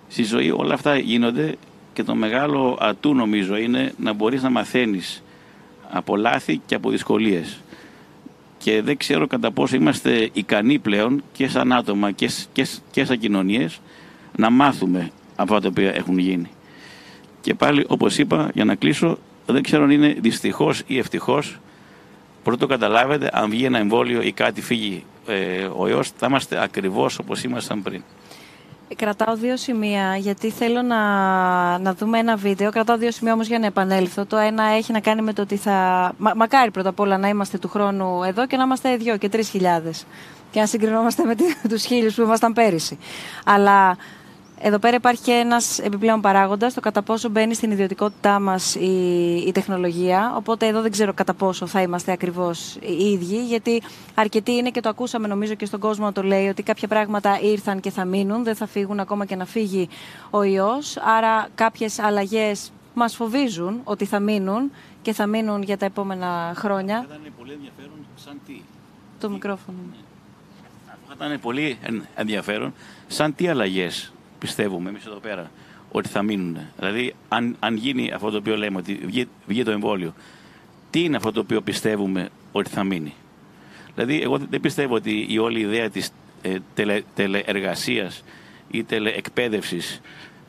στη 0.09 0.23
ζωή 0.23 0.51
όλα 0.51 0.75
αυτά 0.75 0.99
γίνονται 0.99 1.57
και 1.93 2.03
το 2.03 2.15
μεγάλο 2.15 2.79
ατού 2.81 3.15
νομίζω 3.15 3.57
είναι 3.57 3.93
να 3.99 4.13
μπορείς 4.13 4.43
να 4.43 4.51
μαθαίνεις 4.51 5.23
από 5.91 6.17
λάθη 6.17 6.61
και 6.67 6.75
από 6.75 6.91
δυσκολίες. 6.91 7.61
Και 8.59 8.83
δεν 8.83 8.97
ξέρω 8.97 9.27
κατά 9.27 9.51
πόσο 9.51 9.77
είμαστε 9.77 10.29
ικανοί 10.33 10.79
πλέον 10.79 11.23
και 11.33 11.49
σαν 11.49 11.73
άτομα 11.73 12.11
και, 12.11 12.31
και, 12.53 12.67
και 12.91 13.05
σαν 13.05 13.19
κοινωνίες 13.19 13.81
να 14.37 14.51
μάθουμε 14.51 15.11
από 15.37 15.55
αυτά 15.55 15.61
τα 15.61 15.69
οποία 15.69 15.95
έχουν 15.95 16.19
γίνει. 16.19 16.51
Και 17.41 17.55
πάλι 17.55 17.85
όπως 17.89 18.19
είπα 18.19 18.51
για 18.55 18.65
να 18.65 18.75
κλείσω 18.75 19.19
δεν 19.47 19.63
ξέρω 19.63 19.85
αν 19.85 19.91
είναι 19.91 20.17
δυστυχώς 20.21 20.83
ή 20.87 20.99
ευτυχώς 20.99 21.59
πρώτο 22.49 22.67
καταλάβετε 22.67 23.29
αν 23.33 23.51
βγει 23.51 23.65
ένα 23.65 23.79
εμβόλιο 23.79 24.23
ή 24.23 24.33
κάτι 24.33 24.61
φύγει 24.63 25.05
ε, 25.27 25.69
ο 25.77 25.89
ιός 25.89 26.11
θα 26.17 26.27
είμαστε 26.27 26.63
ακριβώς 26.63 27.19
όπως 27.19 27.43
ήμασταν 27.43 27.83
πριν. 27.83 28.03
Κρατάω 28.97 29.37
δύο 29.37 29.57
σημεία 29.57 30.17
γιατί 30.17 30.51
θέλω 30.51 30.83
να, 30.83 30.99
να 31.79 31.95
δούμε 31.95 32.19
ένα 32.19 32.37
βίντεο. 32.37 32.71
Κρατάω 32.71 32.97
δύο 32.97 33.11
σημεία 33.11 33.33
όμως 33.33 33.47
για 33.47 33.59
να 33.59 33.67
επανέλθω. 33.67 34.25
Το 34.25 34.37
ένα 34.37 34.65
έχει 34.65 34.93
να 34.93 35.01
κάνει 35.01 35.23
με 35.23 35.33
το 35.33 35.43
ότι 35.43 35.57
θα... 35.57 35.73
Μα, 36.19 36.33
μακάρι 36.37 36.71
πρώτα 36.71 36.89
απ' 36.89 37.01
όλα 37.01 37.19
να 37.19 37.29
είμαστε 37.29 37.59
του 37.59 37.69
χρόνου 37.69 38.23
εδώ 38.23 38.47
και 38.47 38.57
να 38.57 38.63
είμαστε 38.63 38.97
δυο 38.97 39.17
και 39.17 39.29
τρεις 39.29 39.49
χιλιάδες. 39.49 40.07
Και 40.51 40.61
να 40.61 40.67
συγκρινόμαστε 40.67 41.25
με 41.25 41.35
τους 41.69 41.85
χίλιους 41.85 42.15
που 42.15 42.23
ήμασταν 42.23 42.53
πέρυσι. 42.53 42.99
Αλλά 43.45 43.97
εδώ 44.61 44.79
πέρα 44.79 44.97
υπάρχει 44.97 45.23
και 45.23 45.33
ένας 45.33 45.79
επιπλέον 45.79 46.21
παράγοντας, 46.21 46.75
το 46.75 46.81
κατά 46.81 47.03
πόσο 47.03 47.29
μπαίνει 47.29 47.55
στην 47.55 47.71
ιδιωτικότητά 47.71 48.41
μας 48.41 48.75
η, 48.75 49.35
η 49.47 49.53
τεχνολογία. 49.53 50.33
Οπότε 50.37 50.67
εδώ 50.67 50.83
δεν 50.83 50.91
ξέρω 50.91 51.13
κατά 51.13 51.35
πόσο 51.35 51.67
θα 51.67 51.83
είμαστε 51.83 52.13
ακριβώς 52.13 52.77
οι 52.81 53.05
ίδιοι, 53.05 53.45
γιατί 53.45 53.83
αρκετοί 54.15 54.53
είναι 54.53 54.71
και 54.71 54.81
το 54.81 54.89
ακούσαμε 54.89 55.29
νομίζω 55.29 55.55
και 55.55 55.67
στον 55.67 55.81
κόσμο 55.81 56.05
να 56.05 56.13
το 56.13 56.23
λέει 56.23 56.49
ότι 56.49 56.63
κάποια 56.63 56.89
πράγματα 56.89 57.41
ήρθαν 57.41 57.81
και 57.81 57.91
θα 57.91 58.05
μείνουν, 58.05 58.45
δεν 58.45 58.55
θα 58.55 58.67
φύγουν 58.67 59.01
ακόμα 59.01 59.25
και 59.25 59.37
να 59.37 59.45
φύγει 59.45 59.89
ο 60.31 60.43
ιός. 60.43 60.97
Άρα 60.97 61.49
κάποιες 61.55 61.99
αλλαγές 61.99 62.73
μας 62.95 63.15
φοβίζουν 63.15 63.81
ότι 63.85 64.05
θα 64.05 64.21
μείνουν 64.21 64.71
και 65.03 65.13
θα 65.13 65.27
μείνουν 65.27 65.63
για 65.63 65.77
τα 65.77 65.85
επόμενα 65.85 66.53
χρόνια. 66.57 67.07
Θα 67.09 67.15
ήταν 67.21 67.33
πολύ 67.39 67.53
ενδιαφέρον 67.53 68.07
σαν 68.15 68.41
τι; 68.47 68.61
Το 69.21 69.31
μικρόφωνο. 69.31 69.79
Θα 71.09 71.27
ήταν 71.27 71.41
πολύ 71.41 71.79
ενδιαφέρον 72.15 72.75
σαν 73.07 73.35
τι 73.35 73.49
αλλαγές 73.49 74.13
πιστεύουμε 74.39 74.89
εμείς 74.89 75.07
εδώ 75.07 75.19
πέρα 75.19 75.51
ότι 75.93 76.09
θα 76.09 76.23
μείνουν. 76.23 76.59
Δηλαδή, 76.79 77.15
αν, 77.29 77.57
αν 77.59 77.77
γίνει 77.77 78.13
αυτό 78.13 78.31
το 78.31 78.37
οποίο 78.37 78.57
λέμε, 78.57 78.79
ότι 78.79 78.95
βγει, 79.05 79.29
βγει 79.47 79.63
το 79.63 79.71
εμβόλιο, 79.71 80.15
τι 80.91 81.05
είναι 81.05 81.17
αυτό 81.17 81.33
το 81.33 81.41
οποίο 81.41 81.61
πιστεύουμε 81.61 82.29
ότι 82.53 82.71
θα 82.71 82.85
μείνει; 82.85 83.15
Δηλαδή, 83.95 84.23
εγώ 84.23 84.39
δεν 84.51 84.61
πιστεύω 84.61 84.95
ότι 84.95 85.27
η 85.29 85.39
όλη 85.39 85.61
ιδέα 85.61 85.91
της 85.91 86.11
ε, 86.43 86.57
τελε, 86.75 87.03
τελεεργασίας 87.15 88.25
ή 88.71 88.85
τελεεκπαίδευσης 88.85 90.01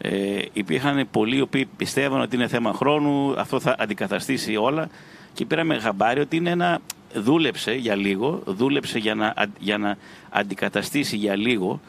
ε, 0.02 0.42
υπήρχαν 0.54 1.08
πολλοί 1.12 1.38
οι 1.38 1.42
οποίοι 1.42 1.66
πιστεύαν 1.78 2.22
ότι 2.22 2.36
είναι 2.36 2.48
θέμα 2.48 2.74
χρόνου, 2.74 3.34
αυτό 3.40 3.60
θα 3.60 3.76
αντικαταστήσει 3.80 4.56
όλα 4.56 4.90
και 5.34 5.46
πήραμε 5.46 5.80
χαμπάρι 5.80 6.20
ότι 6.20 6.36
είναι 6.36 6.50
ένα 6.50 6.80
δούλεψε 7.14 7.74
για 7.74 7.96
λίγο, 7.96 8.42
δούλεψε 8.46 9.00
για 9.00 9.16
να, 9.16 9.34
για 9.60 9.78
να 9.78 9.98
αντικαταστήσει 10.30 11.16
για 11.16 11.36
λίγο 11.36 11.80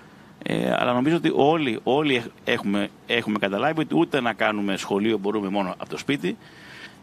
ε, 0.43 0.73
αλλά 0.79 0.93
νομίζω 0.93 1.17
ότι 1.17 1.33
όλοι, 1.35 1.81
όλοι 1.83 2.23
έχουμε, 2.45 2.89
έχουμε 3.07 3.39
καταλάβει 3.39 3.81
ότι 3.81 3.97
ούτε 3.97 4.21
να 4.21 4.33
κάνουμε 4.33 4.77
σχολείο 4.77 5.19
μπορούμε 5.19 5.49
μόνο 5.49 5.75
από 5.79 5.91
το 5.91 5.99
σπίτι 5.99 6.37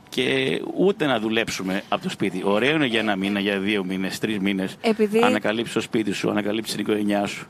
και 0.10 0.62
ούτε 0.78 1.06
να 1.06 1.20
δουλέψουμε 1.20 1.82
από 1.90 2.04
το 2.04 2.10
σπίτι. 2.10 2.42
Ωραίο 2.46 2.76
είναι 2.76 2.86
για 2.86 3.00
ένα 3.00 3.16
μήνα, 3.16 3.40
για 3.40 3.60
δύο 3.60 3.84
μήνες, 3.84 4.20
τρεις 4.20 4.40
μήνες. 4.40 4.78
Επειδή... 4.82 5.24
Ανακαλύψεις 5.24 5.74
το 5.74 5.82
σπίτι 5.82 6.12
σου, 6.12 6.30
ανακαλύψεις 6.30 6.76
την 6.76 6.84
οικογένειά 6.84 7.26
σου. 7.26 7.48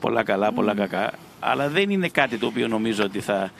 Πολλά 0.00 0.22
καλά, 0.22 0.52
πολλά 0.52 0.74
κακά. 0.74 1.12
Αλλά 1.40 1.68
δεν 1.68 1.90
είναι 1.90 2.08
κάτι 2.08 2.36
το 2.36 2.46
οποίο 2.46 2.68
νομίζω 2.68 3.04
ότι 3.04 3.20
θα, 3.20 3.50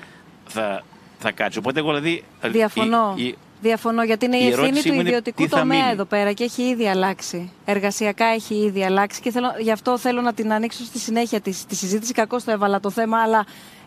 θα, 0.46 0.84
θα 1.18 1.30
κάτσει. 1.30 1.58
Οπότε 1.58 1.78
εγώ 1.78 1.88
δηλαδή. 1.88 2.24
Διαφωνώ. 2.42 3.14
Η, 3.16 3.36
Διαφωνώ, 3.60 4.02
γιατί 4.02 4.24
είναι 4.24 4.36
η, 4.36 4.44
η 4.44 4.48
ευθύνη 4.48 4.82
του 4.82 5.00
ιδιωτικού 5.00 5.48
τομέα 5.48 5.90
εδώ 5.90 6.04
πέρα 6.04 6.32
και 6.32 6.44
έχει 6.44 6.62
ήδη 6.62 6.88
αλλάξει. 6.88 7.52
Εργασιακά 7.64 8.24
έχει 8.26 8.54
ήδη 8.54 8.84
αλλάξει 8.84 9.20
και 9.20 9.30
θέλω, 9.30 9.48
γι' 9.60 9.70
αυτό 9.70 9.98
θέλω 9.98 10.20
να 10.20 10.32
την 10.32 10.52
ανοίξω 10.52 10.84
στη 10.84 10.98
συνέχεια 10.98 11.40
της, 11.40 11.66
τη 11.66 11.74
συζήτηση. 11.74 12.12
Κακώς 12.12 12.44
το 12.44 12.50
έβαλα 12.50 12.80
το 12.80 12.90
θέμα, 12.90 13.22
αλλά 13.22 13.38
ε, 13.38 13.77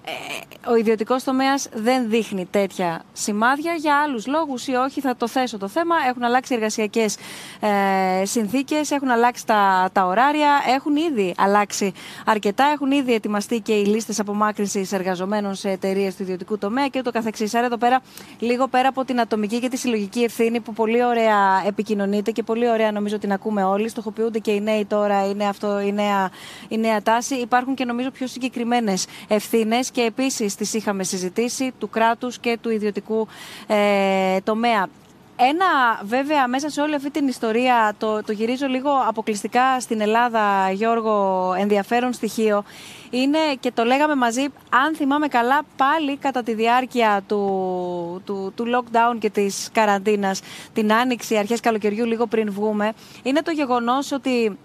ο 0.68 0.76
ιδιωτικός 0.76 1.24
τομέας 1.24 1.70
δεν 1.74 2.10
δείχνει 2.10 2.46
τέτοια 2.46 3.02
σημάδια 3.14 3.74
για 3.74 4.02
άλλους 4.02 4.28
λόγους 4.28 4.68
ή 4.68 4.74
όχι. 4.74 5.02
Θα 5.02 5.16
το 5.16 5.28
θέσω 5.28 5.58
το 5.58 5.68
θέμα. 5.68 5.96
Έχουν 6.10 6.24
αλλάξει 6.24 6.54
εργασιακές 6.54 7.18
ε, 7.60 8.26
συνθήκες, 8.26 8.92
έχουν 8.92 9.10
αλλάξει 9.10 9.46
τα, 9.46 9.90
τα 9.94 10.06
ωράρια, 10.06 10.64
έχουν 10.76 10.96
ήδη 10.96 11.34
αλλάξει 11.38 11.94
αρκετά. 12.26 12.64
Έχουν 12.74 12.92
ήδη 12.92 13.14
ετοιμαστεί 13.14 13.60
και 13.60 13.74
οι 13.74 13.86
λίστες 13.86 14.20
απομάκρυνσης 14.20 14.92
εργαζομένων 14.92 15.56
σε 15.56 15.70
εταιρείες 15.70 16.16
του 16.16 16.24
ιδιωτικού 16.24 16.58
τομέα 16.58 16.88
και 16.88 17.00
ούτω 17.00 17.12
καθεξής. 17.12 17.54
Άρα 17.54 17.66
εδώ 17.66 17.78
πέρα, 17.78 18.02
λίγο 18.40 18.68
πέρα 18.68 18.88
από 18.88 19.06
την 19.06 19.20
ατομική 19.20 19.60
και 19.60 19.70
τη 19.70 19.78
συλλογική 19.78 20.24
ευθύνη 20.24 20.60
που 20.60 20.74
πολύ 20.74 21.04
ωραία 21.04 21.64
επικοινωνείται 21.68 22.32
και 22.32 22.44
πολύ 22.44 22.70
ωραία 22.70 22.92
νομίζω 22.92 23.18
την 23.18 23.32
ακούμε 23.32 23.64
όλοι. 23.64 23.90
Στοχοποιούνται 23.90 24.40
και 24.40 24.52
οι 24.52 24.62
νέοι 24.62 24.86
τώρα, 24.86 25.30
είναι 25.30 25.48
αυτό 25.48 25.80
η 25.80 25.92
νέα, 25.92 26.30
η 26.68 26.78
νέα 26.78 27.02
τάση. 27.02 27.36
Υπάρχουν 27.36 27.76
και 27.76 27.86
νομίζω 27.86 28.12
πιο 28.12 28.28
συγκεκριμένες 28.28 29.06
ευθύνες 29.28 29.91
και 29.92 30.02
επίσης 30.02 30.56
τις 30.56 30.74
είχαμε 30.74 31.04
συζητήσει 31.04 31.74
του 31.80 31.90
κράτους 31.90 32.40
και 32.40 32.58
του 32.62 32.70
ιδιωτικού 32.70 33.28
ε, 33.68 34.38
τομέα. 34.44 34.88
Ένα 35.36 36.02
βέβαια 36.04 36.48
μέσα 36.48 36.70
σε 36.70 36.82
όλη 36.82 36.96
αυτή 36.96 37.12
την 37.12 37.28
ιστορία, 37.28 37.94
το, 37.98 38.24
το 38.24 38.32
γυρίζω 38.32 38.68
λίγο 38.68 38.90
αποκλειστικά 39.08 39.80
στην 39.80 40.02
Ελλάδα, 40.02 40.72
Γιώργο, 40.72 41.54
ενδιαφέρον 41.58 42.14
στοιχείο, 42.14 42.64
είναι 43.10 43.38
και 43.60 43.72
το 43.72 43.84
λέγαμε 43.84 44.16
μαζί, 44.16 44.42
αν 44.70 44.96
θυμάμαι 44.96 45.28
καλά, 45.28 45.62
πάλι 45.76 46.18
κατά 46.18 46.44
τη 46.44 46.54
διάρκεια 46.54 47.24
του, 47.28 48.22
του, 48.26 48.54
του 48.56 48.66
lockdown 48.66 49.18
και 49.20 49.30
της 49.30 49.70
καραντίνας, 49.74 50.42
την 50.74 50.94
άνοιξη, 50.94 51.38
αρχές 51.38 51.60
καλοκαιριού, 51.60 52.06
λίγο 52.06 52.26
πριν 52.26 52.52
βγούμε, 52.52 52.94
είναι 53.24 53.42
το 53.42 53.52
γεγονός 53.52 54.12
ότι 54.12 54.58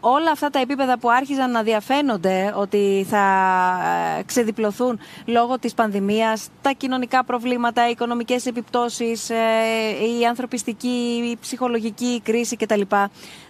όλα 0.00 0.30
αυτά 0.30 0.50
τα 0.50 0.58
επίπεδα 0.58 0.98
που 0.98 1.10
άρχιζαν 1.10 1.50
να 1.50 1.62
διαφαίνονται 1.62 2.52
ότι 2.56 3.06
θα 3.08 3.26
ε, 4.18 4.22
ξεδιπλωθούν 4.22 4.98
λόγω 5.24 5.58
της 5.58 5.74
πανδημίας, 5.74 6.48
τα 6.62 6.70
κοινωνικά 6.72 7.24
προβλήματα, 7.24 7.88
οι 7.88 7.90
οικονομικές 7.90 8.46
επιπτώσεις, 8.46 9.30
ε, 9.30 9.36
η 10.20 10.26
ανθρωπιστική, 10.26 11.22
η 11.32 11.36
ψυχολογική 11.40 12.20
κρίση 12.24 12.56
κτλ. 12.56 12.80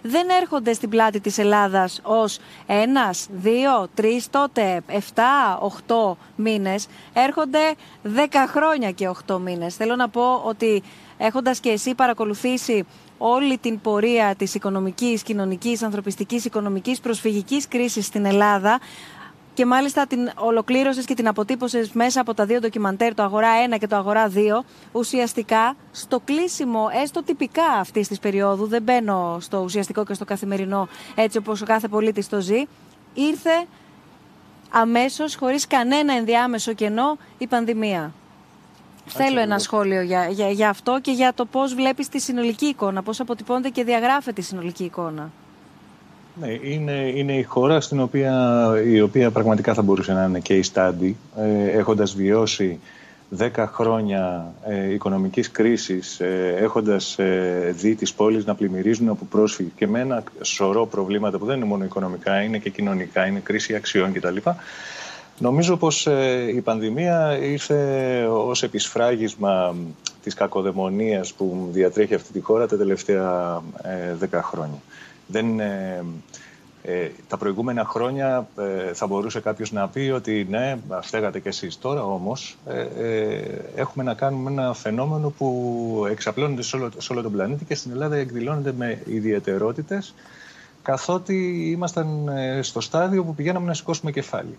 δεν 0.01 0.27
έρχονται 0.41 0.73
στην 0.73 0.89
πλάτη 0.89 1.19
της 1.19 1.37
Ελλάδας 1.37 1.99
ως 2.03 2.39
ένας, 2.65 3.27
δύο, 3.31 3.87
τρεις, 3.93 4.29
τότε 4.29 4.81
εφτά, 4.87 5.57
οχτώ 5.61 6.17
μήνες. 6.35 6.87
Έρχονται 7.13 7.59
δέκα 8.01 8.47
χρόνια 8.47 8.91
και 8.91 9.07
οχτώ 9.07 9.39
μήνες. 9.39 9.75
Θέλω 9.75 9.95
να 9.95 10.09
πω 10.09 10.41
ότι 10.45 10.83
έχοντας 11.17 11.59
και 11.59 11.69
εσύ 11.69 11.95
παρακολουθήσει 11.95 12.85
όλη 13.21 13.57
την 13.57 13.81
πορεία 13.81 14.35
της 14.37 14.55
οικονομικής, 14.55 15.23
κοινωνικής, 15.23 15.83
ανθρωπιστικής, 15.83 16.45
οικονομικής, 16.45 16.99
προσφυγικής 16.99 17.67
κρίσης 17.67 18.05
στην 18.05 18.25
Ελλάδα 18.25 18.79
και 19.53 19.65
μάλιστα 19.65 20.07
την 20.07 20.31
ολοκλήρωσες 20.35 21.05
και 21.05 21.13
την 21.13 21.27
αποτύπωσες 21.27 21.91
μέσα 21.91 22.21
από 22.21 22.33
τα 22.33 22.45
δύο 22.45 22.59
ντοκιμαντέρ, 22.59 23.13
το 23.13 23.23
Αγορά 23.23 23.49
1 23.73 23.77
και 23.79 23.87
το 23.87 23.95
Αγορά 23.95 24.31
2, 24.35 24.63
ουσιαστικά 24.91 25.75
στο 25.91 26.19
κλείσιμο, 26.19 26.87
έστω 27.03 27.23
τυπικά 27.23 27.65
αυτής 27.79 28.07
της 28.07 28.19
περίοδου, 28.19 28.67
δεν 28.67 28.81
μπαίνω 28.81 29.37
στο 29.41 29.59
ουσιαστικό 29.59 30.05
και 30.05 30.13
στο 30.13 30.25
καθημερινό 30.25 30.87
έτσι 31.15 31.37
όπως 31.37 31.61
ο 31.61 31.65
κάθε 31.65 31.87
πολίτης 31.87 32.29
το 32.29 32.41
ζει, 32.41 32.63
ήρθε 33.13 33.65
αμέσως, 34.69 35.35
χωρίς 35.35 35.67
κανένα 35.67 36.13
ενδιάμεσο 36.13 36.73
κενό, 36.73 37.17
η 37.37 37.47
πανδημία. 37.47 38.13
Θέλω 39.11 39.39
ένα 39.39 39.59
σχόλιο 39.59 40.01
για, 40.01 40.27
για, 40.27 40.49
για 40.49 40.69
αυτό 40.69 40.99
και 41.01 41.11
για 41.11 41.33
το 41.33 41.45
πώς 41.45 41.73
βλέπεις 41.73 42.09
τη 42.09 42.19
συνολική 42.19 42.65
εικόνα, 42.65 43.03
πώς 43.03 43.19
αποτυπώνεται 43.19 43.69
και 43.69 43.83
διαγράφεται 43.83 44.41
η 44.41 44.43
συνολική 44.43 44.83
εικόνα. 44.83 45.31
Ναι, 46.39 46.51
είναι, 46.61 47.11
είναι 47.15 47.33
η 47.33 47.43
χώρα 47.43 47.81
στην 47.81 47.99
οποία, 47.99 48.65
η 48.85 49.01
οποία 49.01 49.31
πραγματικά 49.31 49.73
θα 49.73 49.81
μπορούσε 49.81 50.13
να 50.13 50.23
είναι 50.23 50.39
και 50.39 50.53
η 50.53 50.61
στάντη, 50.61 51.17
ε, 51.37 51.77
έχοντας 51.77 52.15
βιώσει 52.15 52.79
10 53.37 53.49
χρόνια 53.67 54.53
ε, 54.67 54.93
οικονομικής 54.93 55.51
κρίσης, 55.51 56.19
ε, 56.19 56.55
έχοντας 56.57 57.19
ε, 57.19 57.73
δει 57.75 57.95
τις 57.95 58.13
πόλεις 58.13 58.45
να 58.45 58.55
πλημμυρίζουν 58.55 59.09
από 59.09 59.25
πρόσφυγες 59.25 59.71
και 59.75 59.87
με 59.87 59.99
ένα 59.99 60.23
σωρό 60.41 60.85
προβλήματα 60.85 61.37
που 61.37 61.45
δεν 61.45 61.55
είναι 61.55 61.65
μόνο 61.65 61.83
οικονομικά, 61.83 62.41
είναι 62.41 62.57
και 62.57 62.69
κοινωνικά, 62.69 63.25
είναι 63.25 63.39
κρίση 63.39 63.75
αξιών 63.75 64.13
κτλ. 64.13 64.37
Νομίζω 65.39 65.77
πως 65.77 66.07
ε, 66.07 66.51
η 66.55 66.61
πανδημία 66.61 67.37
ήρθε 67.37 68.25
ως 68.31 68.63
επισφράγισμα 68.63 69.75
της 70.23 70.33
κακοδαιμονίας 70.33 71.33
που 71.33 71.69
διατρέχει 71.71 72.13
αυτή 72.13 72.31
τη 72.31 72.39
χώρα 72.39 72.67
τα 72.67 72.77
τελευταία 72.77 73.61
δέκα 74.17 74.41
χρόνια. 74.41 74.79
Δεν, 75.31 75.59
ε, 75.59 76.03
ε, 76.83 77.09
τα 77.27 77.37
προηγούμενα 77.37 77.85
χρόνια 77.85 78.47
ε, 78.57 78.93
θα 78.93 79.07
μπορούσε 79.07 79.39
κάποιος 79.39 79.71
να 79.71 79.87
πει 79.87 80.11
ότι 80.15 80.47
ναι, 80.49 80.77
φταίγατε 81.01 81.39
κι 81.39 81.47
εσείς. 81.47 81.79
Τώρα 81.79 82.03
όμως 82.03 82.57
έχουμε 83.75 84.03
να 84.03 84.13
κάνουμε 84.13 84.51
ένα 84.51 84.73
φαινόμενο 84.73 85.29
που 85.29 86.05
εξαπλώνεται 86.09 86.61
σε 86.61 86.75
όλο, 86.75 86.89
σε 86.97 87.13
όλο 87.13 87.21
τον 87.21 87.31
πλανήτη 87.31 87.65
και 87.65 87.75
στην 87.75 87.91
Ελλάδα 87.91 88.15
εκδηλώνεται 88.15 88.73
με 88.77 89.01
ιδιαιτερότητες 89.05 90.13
καθότι 90.81 91.69
ήμασταν 91.71 92.29
στο 92.61 92.81
στάδιο 92.81 93.23
που 93.23 93.35
πηγαίναμε 93.35 93.67
να 93.67 93.73
σηκώσουμε 93.73 94.11
κεφάλι. 94.11 94.57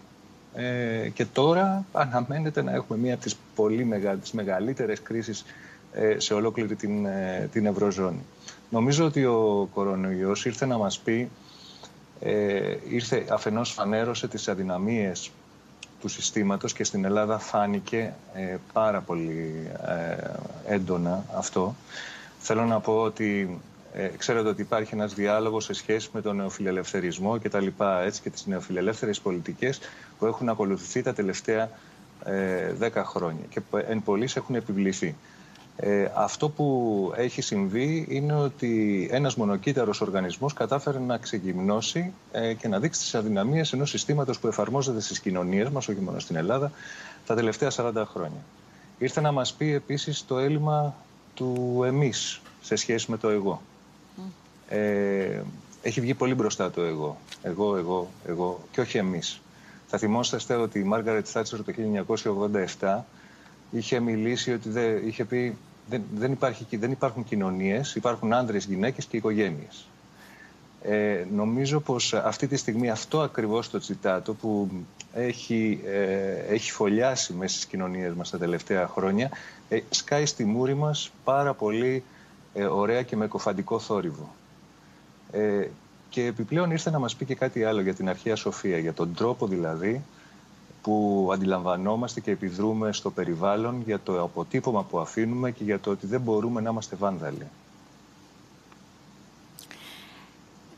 Ε, 0.55 1.09
και 1.09 1.25
τώρα 1.25 1.85
αναμένεται 1.93 2.63
να 2.63 2.73
έχουμε 2.73 2.99
μία 2.99 3.15
από 3.15 3.23
τις 3.23 3.37
πολύ 3.55 3.85
μεγα, 3.85 4.15
τις 4.15 4.33
μεγαλύτερες 4.33 5.03
κρίσεις 5.03 5.45
σε 6.17 6.35
ολόκληρη 6.35 6.75
την, 6.75 7.07
την 7.53 7.67
Ευρωζώνη. 7.67 8.25
Νομίζω 8.71 9.05
ότι 9.05 9.25
ο 9.25 9.69
κορονοϊός 9.75 10.45
ήρθε 10.45 10.67
να 10.67 10.79
μας 10.79 10.99
πει, 10.99 11.31
ε, 12.21 12.77
ήρθε 12.89 13.25
αφενός 13.31 13.73
φανέρωσε 13.73 14.29
τις 14.29 14.49
αδυναμίες 14.49 15.31
του 16.01 16.09
συστήματος 16.09 16.73
και 16.73 16.85
στην 16.85 17.05
Ελλάδα 17.05 17.39
φάνηκε 17.39 18.15
ε, 18.35 18.57
πάρα 18.73 19.01
πολύ 19.01 19.71
ε, 19.87 20.75
έντονα 20.75 21.25
αυτό. 21.37 21.75
Θέλω 22.39 22.65
να 22.65 22.81
πω 22.81 23.01
ότι 23.01 23.59
ε, 23.93 24.07
ξέρετε 24.07 24.49
ότι 24.49 24.61
υπάρχει 24.61 24.95
ένας 24.95 25.15
διάλογος 25.15 25.65
σε 25.65 25.73
σχέση 25.73 26.09
με 26.13 26.21
τον 26.21 26.37
νεοφιλελευθερισμό 26.37 27.39
και 27.39 27.49
τα 27.49 27.61
λοιπά, 27.61 28.03
έτσι 28.03 28.21
και 28.23 28.31
τις 28.31 28.47
νεοφιλελεύθερες 28.47 29.21
πολιτικές 29.21 29.81
που 30.19 30.27
έχουν 30.27 30.49
ακολουθηθεί 30.49 31.03
τα 31.03 31.13
τελευταία 31.13 31.71
ε, 32.25 32.73
δέκα 32.73 33.05
χρόνια 33.05 33.45
και 33.49 33.61
εν 33.89 34.03
πολλής 34.03 34.37
έχουν 34.37 34.55
επιβληθεί. 34.55 35.15
Ε, 35.77 36.11
αυτό 36.15 36.49
που 36.49 37.13
έχει 37.17 37.43
συμβεί 37.43 38.07
είναι 38.09 38.35
ότι 38.35 39.09
ένας 39.11 39.37
μονοκύτταρος 39.37 40.01
οργανισμός 40.01 40.53
κατάφερε 40.53 40.99
να 40.99 41.19
ξεκυμνώσει 41.19 42.13
ε, 42.33 42.55
και 42.55 42.69
να 42.69 42.79
δείξει 42.79 43.01
τις 43.01 43.15
αδυναμίες 43.15 43.73
ενός 43.73 43.91
συστήματος 43.91 44.39
που 44.39 44.47
εφαρμόζεται 44.47 45.01
στις 45.01 45.21
κοινωνίες 45.21 45.69
μας, 45.69 45.89
όχι 45.89 46.01
μόνο 46.01 46.19
στην 46.19 46.37
Ελλάδα, 46.37 46.73
τα 47.27 47.35
τελευταία 47.35 47.71
40 47.77 47.93
χρόνια. 48.07 48.41
Ήρθε 48.99 49.21
να 49.21 49.33
μας 49.33 49.53
πει 49.53 49.73
επίσης 49.73 50.27
το 50.27 50.39
έλλειμμα 50.39 50.95
του 51.35 51.83
εμείς 51.87 52.41
σε 52.63 52.77
σχέση 52.77 53.11
με 53.11 53.17
το 53.17 53.29
εγώ. 53.29 53.63
Ε, 54.71 55.43
έχει 55.83 56.01
βγει 56.01 56.15
πολύ 56.15 56.35
μπροστά 56.35 56.71
το 56.71 56.83
εγώ. 56.83 57.19
Εγώ, 57.43 57.77
εγώ, 57.77 58.09
εγώ 58.27 58.61
και 58.71 58.81
όχι 58.81 58.99
εμείς. 58.99 59.41
Θα 59.87 59.99
θυμόσαστε 59.99 60.55
ότι 60.55 60.79
η 60.79 60.83
Μάργαρετ 60.83 61.27
Θάτσερ 61.29 61.65
το 61.65 61.73
1987 62.79 62.99
είχε 63.71 64.01
μιλήσει 64.01 64.53
ότι 64.53 64.69
δεν, 64.69 65.07
είχε 65.07 65.25
πει 65.25 65.57
δεν, 65.89 66.03
δεν, 66.15 66.33
υπάρχει, 66.33 66.77
δεν 66.77 66.91
υπάρχουν 66.91 67.25
κοινωνίες, 67.25 67.95
υπάρχουν 67.95 68.33
άντρες, 68.33 68.65
γυναίκες 68.65 69.05
και 69.05 69.17
οικογένειες. 69.17 69.87
Ε, 70.83 71.25
νομίζω 71.35 71.81
πως 71.81 72.15
αυτή 72.15 72.47
τη 72.47 72.57
στιγμή 72.57 72.91
αυτό 72.91 73.21
ακριβώς 73.21 73.71
το 73.71 73.79
τσιτάτο 73.79 74.35
που 74.35 74.71
έχει, 75.15 75.81
ε, 75.87 76.55
έχει 76.55 76.71
φωλιάσει 76.71 77.33
μέσα 77.33 77.55
στις 77.55 77.67
κοινωνίες 77.67 78.13
μας 78.13 78.31
τα 78.31 78.39
τελευταία 78.39 78.87
χρόνια 78.87 79.31
ε, 79.69 79.81
σκάει 79.91 80.27
στη 80.27 80.45
μούρη 80.45 80.75
μας 80.75 81.11
πάρα 81.25 81.55
πολύ 81.55 82.03
ε, 82.55 82.65
ωραία 82.65 83.03
και 83.03 83.17
με 83.17 83.27
κοφαντικό 83.27 83.79
θόρυβο. 83.79 84.35
Ε, 85.33 85.67
και 86.09 86.25
επιπλέον 86.25 86.71
ήρθε 86.71 86.91
να 86.91 86.99
μας 86.99 87.17
πει 87.17 87.25
και 87.25 87.35
κάτι 87.35 87.65
άλλο 87.65 87.81
για 87.81 87.95
την 87.95 88.09
αρχαία 88.09 88.37
σοφία, 88.37 88.79
για 88.79 88.93
τον 88.93 89.15
τρόπο 89.15 89.47
δηλαδή 89.47 90.03
που 90.83 91.29
αντιλαμβανόμαστε 91.33 92.21
και 92.21 92.31
επιδρούμε 92.31 92.93
στο 92.93 93.11
περιβάλλον 93.11 93.83
για 93.87 94.01
το 94.01 94.23
αποτύπωμα 94.23 94.83
που 94.85 94.99
αφήνουμε 94.99 95.51
και 95.51 95.65
για 95.65 95.81
το 95.81 95.91
ότι 95.91 96.07
δεν 96.07 96.21
μπορούμε 96.21 96.61
να 96.61 96.71
είμαστε 96.71 96.97
βάνδαλοι. 96.97 97.47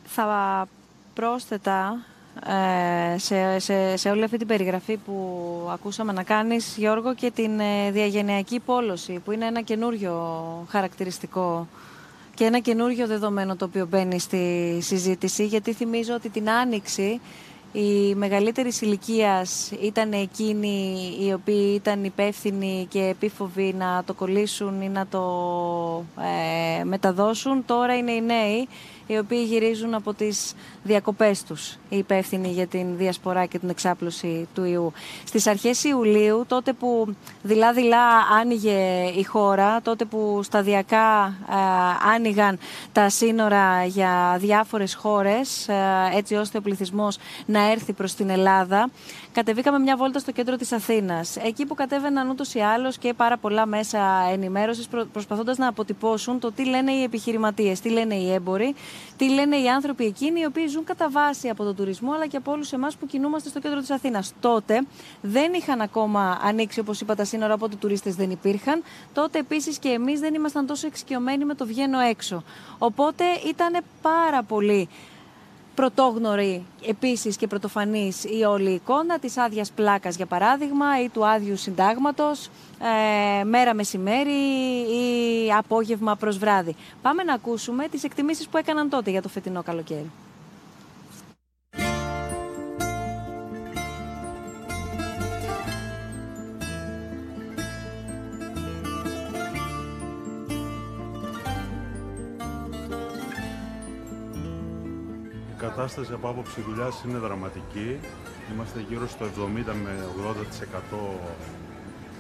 Θα 0.05 0.69
πρόσθετα 1.15 1.99
ε, 2.47 3.19
σε, 3.19 3.59
σε, 3.59 3.97
σε 3.97 4.11
όλη 4.11 4.25
αυτή 4.25 4.37
την 4.39 4.47
περιγραφή 4.47 4.97
που 4.97 5.69
ακούσαμε 5.73 6.13
να 6.13 6.23
κάνεις, 6.23 6.77
Γιώργο, 6.77 7.15
και 7.15 7.31
την 7.31 7.61
ε, 7.61 7.91
διαγενειακή 7.91 8.61
πόλωση, 8.61 9.19
που 9.25 9.33
είναι 9.33 9.47
ένα 9.47 9.61
καινούριο 9.61 10.15
χαρακτηριστικό 10.69 11.67
και 12.35 12.45
ένα 12.45 12.59
καινούριο 12.59 13.07
δεδομένο 13.07 13.57
το 13.57 13.65
οποίο 13.65 13.87
μπαίνει 13.87 14.19
στη 14.19 14.79
συζήτηση, 14.83 15.47
γιατί 15.47 15.73
θυμίζω 15.73 16.15
ότι 16.15 16.29
την 16.29 16.51
Άνοιξη 16.51 17.21
οι 17.73 18.15
μεγαλύτερη 18.15 18.73
ηλικίας 18.81 19.71
ήταν 19.83 20.13
εκείνοι 20.13 20.99
οι 21.21 21.33
οποίοι 21.33 21.73
ήταν 21.75 22.05
υπεύθυνοι 22.05 22.87
και 22.91 23.01
επίφοβοι 23.01 23.75
να 23.79 24.03
το 24.05 24.15
κολλήσουν 24.15 24.81
ή 24.81 24.89
να 24.89 25.07
το 25.07 25.25
ε, 26.81 26.85
μεταδώσουν. 26.85 27.65
Τώρα 27.67 27.97
είναι 27.97 28.13
οι 28.13 28.21
νέοι 28.21 28.69
οι 29.07 29.19
οποίοι 29.19 29.45
γυρίζουν 29.49 29.95
από 29.95 30.15
τις 30.15 30.55
διακοπές 30.83 31.43
τους, 31.43 31.77
οι 31.89 31.97
υπεύθυνοι 31.97 32.49
για 32.49 32.67
την 32.67 32.97
διασπορά 32.97 33.47
και 33.47 33.59
την 33.59 33.69
εξάπλωση 33.69 34.49
του 34.55 34.65
ιού. 34.65 34.93
Στις 35.25 35.47
αρχές 35.47 35.85
Ιουλίου, 35.85 36.45
τότε 36.49 36.73
που 36.73 37.17
δειλά-δειλά 37.43 38.07
άνοιγε 38.41 39.05
η 39.17 39.23
χώρα, 39.23 39.81
τότε 39.83 40.05
που 40.05 40.41
σταδιακά 40.43 41.37
ε, 41.51 41.55
άνοιγαν 42.15 42.59
τα 42.93 43.09
σύνορα 43.09 43.85
για 43.85 44.37
διάφορες 44.41 44.95
χώρες, 44.95 45.69
ε, 45.69 45.75
έτσι 46.15 46.35
ώστε 46.35 46.59
ο 46.59 46.61
πληθυσμός 46.61 47.19
να 47.47 47.71
έρθει 47.71 47.93
προς 47.93 48.15
την 48.15 48.31
Ελλάδα, 48.31 48.91
κατεβήκαμε 49.33 49.79
μια 49.79 49.97
βόλτα 49.97 50.19
στο 50.19 50.33
κέντρο 50.33 50.57
της 50.57 50.73
Αθήνας. 50.73 51.37
Εκεί 51.37 51.67
που 51.67 51.75
κατέβαιναν 51.75 52.29
ούτως 52.31 52.55
ή 52.55 52.61
άλλως 52.61 52.99
και 52.99 53.15
πάρα 53.15 53.37
πολλά 53.37 53.67
μέσα 53.67 53.99
ενημέρωσης 54.33 54.89
προσπαθώντας 55.13 55.59
να 55.59 55.69
αποτυπώσουν 55.69 56.39
το 56.39 56.53
τι 56.53 56.65
λένε 56.65 56.93
οι 56.93 57.03
επιχειρηματίες, 57.03 57.81
τι 57.81 57.89
λένε 57.89 58.15
οι 58.15 58.33
έμποροι, 58.33 58.75
τι 59.17 59.31
λένε 59.31 59.57
οι 59.57 59.69
άνθρωποι 59.69 60.05
εκείνοι 60.05 60.41
οι 60.41 60.45
οποίοι 60.45 60.67
ζουν 60.67 60.85
κατά 60.85 61.11
βάση 61.11 61.49
από 61.49 61.65
τον 61.65 61.77
τουρισμό 61.77 62.13
αλλά 62.13 62.27
και 62.27 62.37
από 62.37 62.53
όλους 62.53 62.73
εμάς 62.73 62.97
που 62.97 63.07
κινούμαστε 63.07 63.49
στο 63.49 63.61
κέντρο 63.61 63.81
της 63.81 63.91
Αθήνας. 63.91 64.33
Τότε 64.41 64.87
δεν 65.21 65.53
είχαν 65.53 65.81
ακόμα 65.81 66.39
ανοίξει, 66.43 66.81
όπως 66.81 67.01
είπα, 67.01 67.15
τα 67.15 67.25
σύνορα, 67.25 67.55
οπότε 67.55 67.77
τουρίστες 67.77 68.15
δεν 68.15 68.31
υπήρχαν. 68.31 68.83
Τότε 69.13 69.39
επίσης 69.39 69.79
και 69.79 69.89
εμείς 69.89 70.21
δεν 70.21 70.35
ήμασταν 70.35 70.67
τόσο 70.67 70.87
εξοικειωμένοι 70.87 71.45
με 71.45 71.55
το 71.55 71.67
βγαίνω 71.67 71.99
έξω. 71.99 72.43
Οπότε 72.79 73.25
ήταν 73.47 73.83
πάρα 74.03 74.43
πολύ 74.43 74.89
πρωτόγνωρη 75.75 76.65
επίσης 76.87 77.37
και 77.37 77.47
πρωτοφανής 77.47 78.25
η 78.25 78.43
όλη 78.43 78.71
εικόνα 78.71 79.19
της 79.19 79.37
άδειας 79.37 79.71
πλάκας 79.71 80.17
για 80.17 80.27
παράδειγμα 80.27 81.03
ή 81.03 81.09
του 81.09 81.27
άδειου 81.27 81.57
συντάγματος 81.57 82.51
ε, 83.41 83.45
μέρα 83.45 83.75
μεσημέρι 83.75 84.41
ή 84.81 85.53
απόγευμα 85.59 86.17
προς 86.17 86.39
βράδυ. 86.39 86.77
Πάμε 87.03 87.23
να 87.23 87.35
ακούσουμε 87.35 87.89
τις 87.89 88.05
εκτιμήσεις 88.05 88.49
που 88.49 88.57
έκαναν 88.57 88.89
τότε 88.89 89.11
για 89.11 89.23
το 89.23 89.29
φετινό 89.29 89.63
καλοκαίρι. 89.63 90.11
Κατάσταση 105.67 106.13
από 106.13 106.29
άποψη 106.29 106.61
δουλειάς 106.69 107.03
είναι 107.07 107.19
δραματική. 107.19 108.01
Είμαστε 108.53 108.85
γύρω 108.89 109.09
στο 109.09 109.25
70 109.25 109.29
με 109.85 109.93
80% 110.93 110.99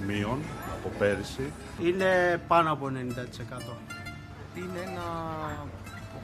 μείον 0.07 0.38
από 0.76 0.88
πέρυσι. 0.98 1.52
Είναι 1.83 2.40
πάνω 2.48 2.72
από 2.72 2.87
90%. 2.87 2.90
είναι 4.55 4.81
ένα 4.88 5.07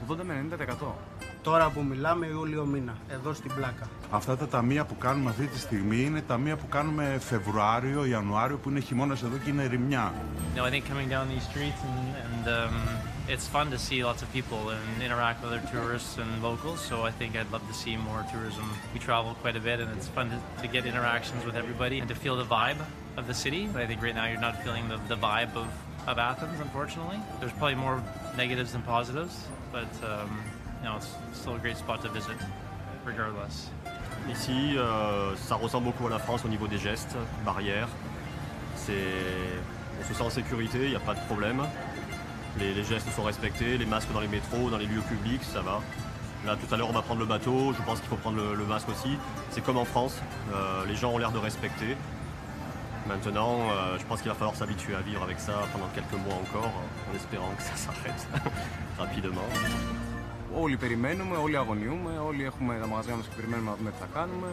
80 0.09 0.15
με 0.23 0.45
90%. 0.81 0.93
Τώρα 1.41 1.69
που 1.69 1.83
μιλάμε 1.83 2.25
Ιούλιο 2.25 2.65
μήνα, 2.65 2.95
εδώ 3.09 3.33
στην 3.33 3.51
πλάκα. 3.55 3.89
Αυτά 4.11 4.37
τα 4.37 4.47
ταμεία 4.47 4.85
που 4.85 4.97
κάνουμε 4.97 5.29
αυτή 5.29 5.45
τη 5.47 5.59
στιγμή 5.59 6.01
είναι 6.01 6.21
ταμεία 6.21 6.55
που 6.55 6.67
κάνουμε 6.67 7.17
Φεβρουάριο, 7.19 8.05
Ιανουάριο 8.05 8.57
που 8.57 8.69
είναι 8.69 8.79
χειμώνας 8.79 9.23
εδώ 9.23 9.37
και 9.43 9.49
είναι 9.49 9.65
ρημιά. 9.65 10.13
You 10.55 10.59
know, 10.59 10.65
I 10.65 10.71
think 10.71 10.83
coming 10.91 11.09
down 11.15 11.25
these 11.33 11.45
streets 11.51 11.81
and, 11.89 11.99
and 12.25 12.43
um, 12.47 12.75
it's 13.29 13.47
fun 13.47 13.69
to 13.69 13.77
see 13.77 14.03
lots 14.03 14.23
of 14.23 14.33
people 14.33 14.69
and 14.69 15.03
interact 15.03 15.43
with 15.43 15.53
other 15.53 15.61
tourists 15.71 16.17
and 16.17 16.41
locals. 16.41 16.81
So 16.81 17.03
I 17.03 17.11
think 17.11 17.37
I'd 17.37 17.51
love 17.51 17.65
to 17.67 17.73
see 17.73 17.95
more 17.95 18.25
tourism. 18.31 18.67
We 18.91 18.99
travel 18.99 19.35
quite 19.35 19.55
a 19.55 19.59
bit 19.59 19.79
and 19.79 19.95
it's 19.95 20.07
fun 20.07 20.31
to, 20.31 20.61
to 20.63 20.67
get 20.67 20.87
interactions 20.87 21.45
with 21.45 21.55
everybody 21.55 21.99
and 21.99 22.09
to 22.09 22.15
feel 22.15 22.35
the 22.35 22.43
vibe 22.43 22.83
of 23.17 23.27
the 23.27 23.33
city. 23.35 23.67
But 23.71 23.83
I 23.83 23.87
think 23.87 24.01
right 24.01 24.15
now 24.15 24.25
you're 24.25 24.41
not 24.41 24.63
feeling 24.63 24.89
the, 24.89 24.97
the 25.07 25.15
vibe 25.15 25.55
of, 25.55 25.67
of 26.07 26.17
Athens, 26.17 26.59
unfortunately. 26.59 27.19
There's 27.39 27.53
probably 27.53 27.75
more 27.75 28.03
negatives 28.35 28.71
than 28.71 28.81
positives, 28.81 29.45
but 29.71 29.89
um, 30.03 30.43
you 30.79 30.89
know, 30.89 30.97
it's 30.97 31.13
still 31.33 31.55
a 31.55 31.59
great 31.59 31.77
spot 31.77 32.01
to 32.01 32.09
visit, 32.09 32.37
regardless. 33.05 33.69
Ici, 34.29 34.75
euh, 34.77 35.35
ça 35.35 35.55
ressemble 35.55 35.85
beaucoup 35.85 36.07
à 36.07 36.09
la 36.09 36.19
France 36.19 36.43
au 36.45 36.49
niveau 36.49 36.67
des 36.67 36.77
gestes, 36.77 37.15
barrières. 37.45 37.87
On 40.01 40.07
se 40.07 40.13
sent 40.13 40.23
en 40.23 40.29
sécurité, 40.29 40.79
il 40.83 40.89
n'y 40.89 40.95
a 40.95 40.99
pas 40.99 41.13
de 41.13 41.19
problème. 41.21 41.61
Les, 42.60 42.70
les 42.78 42.84
gestes 42.84 43.10
sont 43.16 43.26
respectés, 43.32 43.72
les 43.82 43.88
masques 43.94 44.12
dans 44.16 44.24
les 44.26 44.32
métros, 44.38 44.70
dans 44.70 44.80
les 44.84 44.86
lieux 44.86 45.06
publics, 45.12 45.44
ça 45.54 45.62
va. 45.68 45.76
Là, 46.46 46.52
tout 46.60 46.70
à 46.72 46.76
l'heure, 46.76 46.90
on 46.92 46.98
va 47.00 47.04
prendre 47.08 47.20
le 47.20 47.30
bateau, 47.34 47.58
je 47.78 47.82
pense 47.86 47.98
qu'il 48.00 48.10
faut 48.12 48.22
prendre 48.24 48.38
le, 48.42 48.48
le 48.62 48.66
masque 48.72 48.88
aussi. 48.94 49.12
C'est 49.52 49.62
comme 49.66 49.78
en 49.84 49.88
France, 49.92 50.14
euh, 50.20 50.84
les 50.90 50.96
gens 51.00 51.10
ont 51.14 51.18
l'air 51.22 51.32
de 51.32 51.42
respecter. 51.48 51.96
Maintenant, 53.12 53.52
euh, 53.60 53.98
je 54.00 54.04
pense 54.06 54.18
qu'il 54.20 54.30
va 54.30 54.38
falloir 54.40 54.56
s'habituer 54.60 54.94
à 55.00 55.02
vivre 55.08 55.22
avec 55.28 55.38
ça 55.46 55.56
pendant 55.72 55.90
quelques 55.96 56.18
mois 56.24 56.38
encore, 56.44 56.72
en 57.10 57.14
espérant 57.20 57.52
que 57.58 57.64
ça 57.70 57.76
s'arrête 57.84 58.22
rapidement. 58.98 59.48
Όλοι 60.56 60.76
περιμένουμε, 60.76 61.36
όλοι 61.36 61.56
αγωνιούμε, 61.56 62.18
όλοι 62.26 62.44
έχουμε 62.44 62.78
τα 62.80 62.86
μαγαζιά 62.86 63.14
μας 63.16 63.26
και 63.26 63.34
περιμένουμε 63.36 63.70
να 63.70 63.76
δούμε 63.76 63.90
τι 63.90 63.96
θα 64.00 64.08
κάνουμε. 64.14 64.48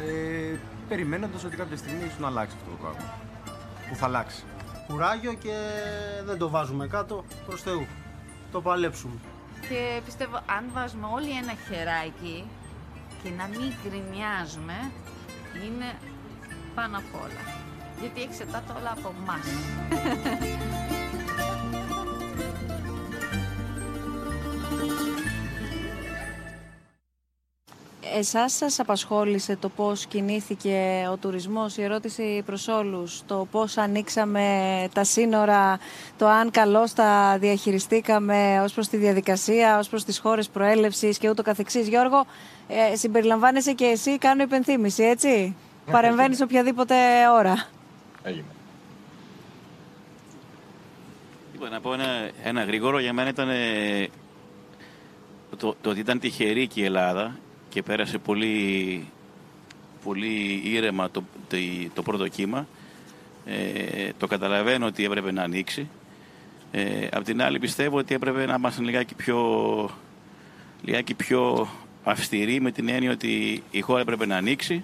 Ε, 0.00 0.56
περιμένοντας 0.88 1.44
ότι 1.44 1.56
κάποια 1.56 1.76
στιγμή 1.76 2.04
ίσως 2.04 2.18
να 2.18 2.26
αλλάξει 2.26 2.56
αυτό 2.58 2.70
το 2.70 2.76
πράγμα. 2.82 3.12
Που 3.88 3.94
θα 3.96 4.06
αλλάξει. 4.06 4.42
Κουράγιο 4.91 5.33
και 5.33 5.55
δεν 6.25 6.37
το 6.37 6.49
βάζουμε 6.49 6.87
κάτω 6.87 7.23
προς 7.45 7.61
Θεού. 7.61 7.87
Το 8.51 8.61
παλέψουμε. 8.61 9.13
Και 9.69 10.01
πιστεύω 10.05 10.35
αν 10.35 10.69
βάζουμε 10.73 11.07
όλοι 11.13 11.29
ένα 11.29 11.53
χεράκι 11.67 12.45
και 13.23 13.29
να 13.29 13.47
μην 13.47 13.73
γκρινιάζουμε 13.83 14.91
είναι 15.65 15.93
πάνω 16.75 16.97
απ' 16.97 17.21
όλα. 17.21 17.43
Γιατί 17.99 18.21
εξετάται 18.21 18.73
όλα 18.79 18.93
από 18.97 19.13
εμάς. 19.21 19.45
Εσάς 28.17 28.53
σας 28.53 28.79
απασχόλησε 28.79 29.55
το 29.55 29.69
πώς 29.69 30.05
κινήθηκε 30.05 31.07
ο 31.11 31.17
τουρισμός, 31.17 31.77
η 31.77 31.83
ερώτηση 31.83 32.43
προς 32.45 32.67
όλους, 32.67 33.21
το 33.25 33.47
πώς 33.51 33.77
ανοίξαμε 33.77 34.87
τα 34.93 35.03
σύνορα, 35.03 35.79
το 36.17 36.27
αν 36.27 36.51
καλώς 36.51 36.93
τα 36.93 37.37
διαχειριστήκαμε 37.39 38.61
ως 38.63 38.73
προς 38.73 38.87
τη 38.87 38.97
διαδικασία, 38.97 39.77
ως 39.77 39.89
προς 39.89 40.03
τις 40.03 40.19
χώρες 40.19 40.49
προέλευσης 40.49 41.17
και 41.17 41.29
ούτω 41.29 41.41
καθεξής. 41.41 41.87
Γιώργο, 41.87 42.25
ε, 42.67 42.95
συμπεριλαμβάνεσαι 42.95 43.73
και 43.73 43.85
εσύ, 43.85 44.17
κάνω 44.17 44.43
υπενθύμηση, 44.43 45.03
έτσι; 45.03 45.55
Παρεμβαίνεις 45.91 46.41
οποιαδήποτε 46.41 46.95
ώρα. 47.33 47.67
Έγινε. 48.23 48.45
Λοιπόν, 51.51 51.69
να 51.69 51.79
πω 51.81 51.93
ένα, 51.93 52.29
ένα 52.43 52.63
γρήγορο. 52.63 52.99
Για 52.99 53.13
μένα 53.13 53.29
ήταν 53.29 53.49
ε, 53.49 54.07
το, 55.57 55.75
το 55.81 55.89
ότι 55.89 55.99
ήταν 55.99 56.19
τυχερή 56.19 56.67
και 56.67 56.81
η 56.81 56.83
Ελλάδα 56.83 57.37
και 57.69 57.83
πέρασε 57.83 58.17
πολύ, 58.17 59.05
πολύ 60.03 60.61
ήρεμα 60.63 61.09
το, 61.09 61.23
το, 61.49 61.57
το 61.93 62.01
πρώτο 62.01 62.27
κύμα. 62.27 62.67
Ε, 63.45 64.09
το 64.17 64.27
καταλαβαίνω 64.27 64.85
ότι 64.85 65.03
έπρεπε 65.03 65.31
να 65.31 65.43
ανοίξει. 65.43 65.87
Ε, 66.71 67.07
απ' 67.11 67.23
την 67.23 67.41
άλλη 67.41 67.59
πιστεύω 67.59 67.97
ότι 67.97 68.13
έπρεπε 68.13 68.45
να 68.45 68.53
είμαστε 68.53 68.83
λιγάκι 68.83 69.15
πιο, 69.15 69.89
λιγάκι 70.81 71.13
πιο 71.13 71.69
αυστηροί 72.03 72.61
με 72.61 72.71
την 72.71 72.89
έννοια 72.89 73.11
ότι 73.11 73.63
η 73.71 73.81
χώρα 73.81 74.01
έπρεπε 74.01 74.25
να 74.25 74.37
ανοίξει 74.37 74.83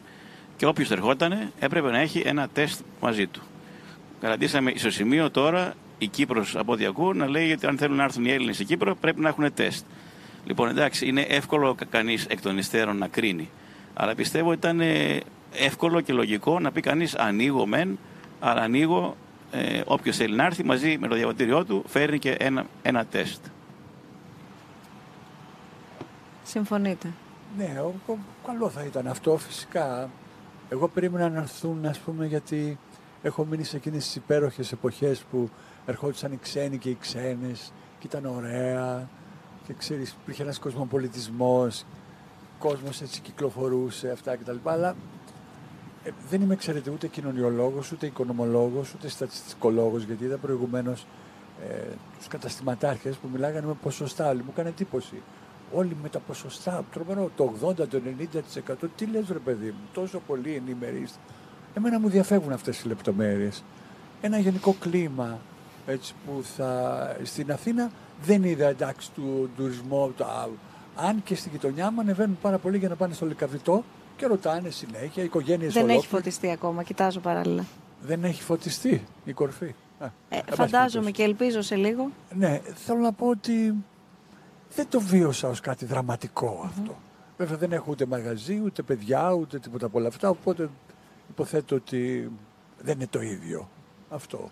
και 0.58 0.66
όποιος 0.66 0.92
ερχόταν 0.92 1.52
έπρεπε 1.60 1.92
να 1.92 2.00
έχει 2.00 2.22
ένα 2.26 2.48
τεστ 2.48 2.82
μαζί 3.02 3.28
του. 3.28 3.42
Κρατήσαμε 4.20 4.72
ισοσημείο 4.72 5.32
τώρα 5.32 5.74
η 5.98 6.08
Κύπρος 6.08 6.56
από 6.56 6.72
ό,τι 6.72 6.86
ακούω 6.86 7.14
να 7.14 7.30
λέει 7.30 7.52
ότι 7.52 7.66
αν 7.68 7.78
θέλουν 7.78 7.98
να 7.98 8.04
έρθουν 8.04 8.26
οι 8.26 8.32
Έλληνες 8.32 8.56
στην 8.56 8.68
Κύπρο 8.68 8.96
πρέπει 8.96 9.22
να 9.22 9.30
έχουν 9.30 9.54
τεστ. 9.54 9.86
Λοιπόν, 10.46 10.70
εντάξει, 10.70 11.08
είναι 11.08 11.22
εύκολο 11.22 11.76
κανείς 11.90 12.26
εκ 12.26 12.42
των 12.42 12.58
υστέρων 12.58 12.98
να 12.98 13.08
κρίνει. 13.08 13.50
Αλλά 13.94 14.16
πιστεύω 14.16 14.48
ότι 14.50 14.58
ήταν 14.58 14.80
ε, 14.82 15.20
εύκολο 15.54 16.02
και 16.02 16.14
λογικό 16.14 16.60
να 16.60 16.72
πει 16.72 16.82
κανείς 16.82 17.16
ανοίγω 17.16 17.66
μεν, 17.66 18.00
αλλά 18.40 18.62
ανοίγω 18.62 19.16
ε, 19.52 19.82
όποιος 19.86 20.18
θέλει 20.18 20.36
να 20.36 20.46
έρθει 20.46 20.64
μαζί 20.64 20.98
με 20.98 21.08
το 21.08 21.16
διαβατήριό 21.16 21.66
του 21.66 21.84
φέρνει 21.88 22.20
και 22.20 22.32
ένα, 22.32 22.66
ένα 22.82 23.06
τεστ. 23.06 23.46
Συμφωνείτε. 26.44 27.08
Ναι, 27.58 27.80
ο- 27.80 28.12
ο- 28.14 28.18
καλό 28.46 28.70
θα 28.70 28.84
ήταν 28.84 29.08
αυτό 29.08 29.38
φυσικά. 29.38 30.10
Εγώ 30.70 30.88
περίμενα 30.88 31.30
να 31.30 31.40
έρθουν, 31.40 31.86
ας 31.86 31.98
πούμε, 32.00 32.26
γιατί 32.26 32.78
έχω 33.22 33.46
μείνει 33.46 33.64
σε 33.64 33.76
εκείνες 33.78 34.04
τις 34.06 34.16
υπέροχες 34.16 34.72
εποχές 34.72 35.24
που 35.32 35.50
ερχόντουσαν 35.86 36.32
οι 36.32 36.38
ξένοι 36.42 36.78
και 36.78 36.90
οι 36.90 36.98
ξένες 37.00 37.74
και 38.00 38.08
ήταν 38.08 38.26
ωραία 38.26 39.08
και 39.68 39.74
ξέρεις, 39.74 40.16
υπήρχε 40.22 40.44
ένας 40.44 40.60
κοσμοπολιτισμός, 40.60 41.86
κόσμος 42.60 43.02
έτσι 43.02 43.22
κυκλοφορούσε, 43.22 44.10
αυτά 44.10 44.36
κτλ. 44.36 44.56
Αλλά 44.64 44.96
ε, 46.04 46.10
δεν 46.30 46.42
είμαι, 46.42 46.56
ξέρετε, 46.56 46.90
ούτε 46.90 47.08
κοινωνιολόγος, 47.08 47.92
ούτε 47.92 48.06
οικονομολόγος, 48.06 48.94
ούτε 48.94 49.08
στατιστικολόγος, 49.10 50.04
γιατί 50.04 50.24
είδα 50.24 50.38
προηγουμένως 50.38 51.06
ε, 51.70 51.88
τους 52.18 52.28
καταστηματάρχες 52.28 53.16
που 53.16 53.28
μιλάγανε 53.34 53.68
με 53.68 53.74
ποσοστά. 53.74 54.30
Όλοι 54.30 54.42
μου 54.42 54.50
έκανε 54.52 54.70
εντύπωση. 54.70 55.22
Όλοι 55.74 55.98
με 56.02 56.10
τα 56.10 56.20
ποσοστά, 56.20 56.86
τρομερό, 56.92 57.32
το 57.36 57.54
80, 57.62 57.76
το 57.76 58.02
90%. 58.84 58.90
Τι 58.96 59.06
λες 59.06 59.28
ρε 59.28 59.40
παιδί 59.40 59.68
μου, 59.68 59.88
τόσο 59.94 60.22
πολύ 60.28 60.54
ενημερείς. 60.56 61.20
Εμένα 61.74 62.00
μου 62.00 62.10
διαφεύγουν 62.10 62.52
αυτές 62.52 62.82
οι 62.82 62.88
λεπτομέρειες. 62.88 63.64
Ένα 64.22 64.38
γενικό 64.38 64.76
κλίμα 64.80 65.40
έτσι, 65.86 66.14
που 66.26 66.44
θα... 66.56 67.18
Στην 67.24 67.52
Αθήνα 67.52 67.92
δεν 68.24 68.44
είδα 68.44 68.68
εντάξει 68.68 69.12
του 69.12 69.50
τουρισμό, 69.58 70.12
το, 70.18 70.26
α, 70.26 70.48
αν 70.96 71.24
και 71.24 71.36
στην 71.36 71.52
γειτονιά 71.52 71.92
μου 71.92 72.00
ανεβαίνουν 72.00 72.38
πάρα 72.42 72.58
πολύ 72.58 72.78
για 72.78 72.90
να 72.90 72.96
πάνε 72.96 73.14
στο 73.14 73.26
Λικαβιτό 73.26 73.84
και 74.18 74.26
ρωτάνε 74.26 74.70
συνέχεια, 74.70 75.22
οι 75.24 75.26
οικογένειες 75.26 75.74
Δεν 75.74 75.84
έχει 75.84 75.92
ολόκληρες. 75.92 76.06
φωτιστεί 76.06 76.52
ακόμα, 76.52 76.84
κοιτάζω 76.84 77.20
παράλληλα. 77.20 77.66
Δεν 78.02 78.24
έχει 78.24 78.42
φωτιστεί 78.44 79.04
η 79.26 79.34
κορφή. 79.34 79.74
Α, 80.00 80.06
Ε, 80.06 80.10
εν 80.30 80.44
πάση 80.46 80.56
φαντάζομαι 80.58 81.04
περιπτώσει. 81.04 81.12
και 81.12 81.24
ελπίζω 81.24 81.62
σε 81.62 81.76
λίγο. 81.76 82.10
Ναι, 82.36 82.62
θέλω 82.76 83.00
να 83.00 83.12
πω 83.12 83.28
ότι 83.28 83.76
δεν 84.76 84.86
το 84.90 85.00
βίωσα 85.02 85.48
ως 85.50 85.60
κάτι 85.60 85.86
δραματικό 85.86 86.62
αυτό. 86.66 86.96
Βέβαια 87.38 87.58
δεν 87.58 87.72
έχω 87.72 87.86
ούτε 87.90 88.06
μαγαζί, 88.06 88.62
ούτε 88.66 88.82
παιδιά, 88.82 89.32
ούτε 89.34 89.60
τίποτα 89.60 89.86
από 89.86 89.98
όλα 90.00 90.08
αυτά, 90.08 90.30
οπότε 90.30 90.70
υποθέτω 91.30 91.76
ότι 91.76 92.32
δεν 92.82 92.96
είναι 92.96 93.08
το 93.08 93.22
ίδιο 93.22 93.70
αυτό. 94.10 94.50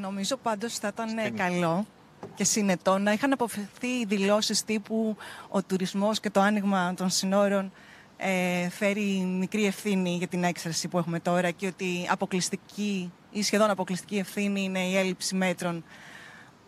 Νομίζω 0.00 0.36
πάντως 0.36 0.78
θα 0.78 0.88
ήταν 0.88 1.18
ε, 1.18 1.30
καλό 1.30 1.86
και 2.34 2.44
συνετό 2.44 2.98
να 2.98 3.12
είχαν 3.12 3.32
αποφευθεί 3.32 3.86
οι 3.86 4.04
δηλώσεις 4.04 4.64
τύπου 4.64 5.16
ο 5.48 5.62
τουρισμός 5.62 6.20
και 6.20 6.30
το 6.30 6.40
άνοιγμα 6.40 6.94
των 6.94 7.10
συνόρων 7.10 7.72
ε, 8.16 8.68
φέρει 8.68 9.24
μικρή 9.38 9.66
ευθύνη 9.66 10.10
για 10.10 10.26
την 10.26 10.44
έξαρση 10.44 10.88
που 10.88 10.98
έχουμε 10.98 11.20
τώρα 11.20 11.50
και 11.50 11.66
ότι 11.66 12.06
αποκλειστική 12.10 13.12
ή 13.30 13.42
σχεδόν 13.42 13.70
αποκλειστική 13.70 14.16
ευθύνη 14.16 14.62
είναι 14.62 14.80
η 14.80 14.96
έλλειψη 14.96 15.34
μέτρων 15.34 15.84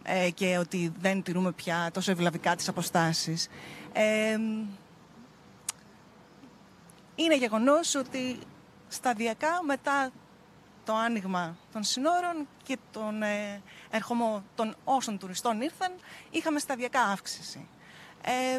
ε, 0.02 0.30
και 0.30 0.58
ότι 0.58 0.92
δεν 1.00 1.22
τηρούμε 1.22 1.52
πια 1.52 1.90
τόσο 1.92 2.10
ευλαβικά 2.10 2.56
τις 2.56 2.68
αποστάσεις. 2.68 3.48
Ε, 3.92 4.36
είναι 7.14 7.36
γεγονός 7.36 7.94
ότι 7.94 8.38
σταδιακά 8.88 9.60
μετά 9.66 10.10
το 10.88 10.94
άνοιγμα 10.94 11.56
των 11.72 11.82
συνόρων 11.82 12.48
και 12.62 12.78
τον 12.92 13.22
ε, 13.22 13.62
ερχομό 13.90 14.42
των 14.54 14.74
όσων 14.84 15.18
τουριστών 15.18 15.60
ήρθαν, 15.60 15.92
είχαμε 16.30 16.58
σταδιακά 16.58 17.00
αύξηση. 17.00 17.68
Ε, 18.22 18.58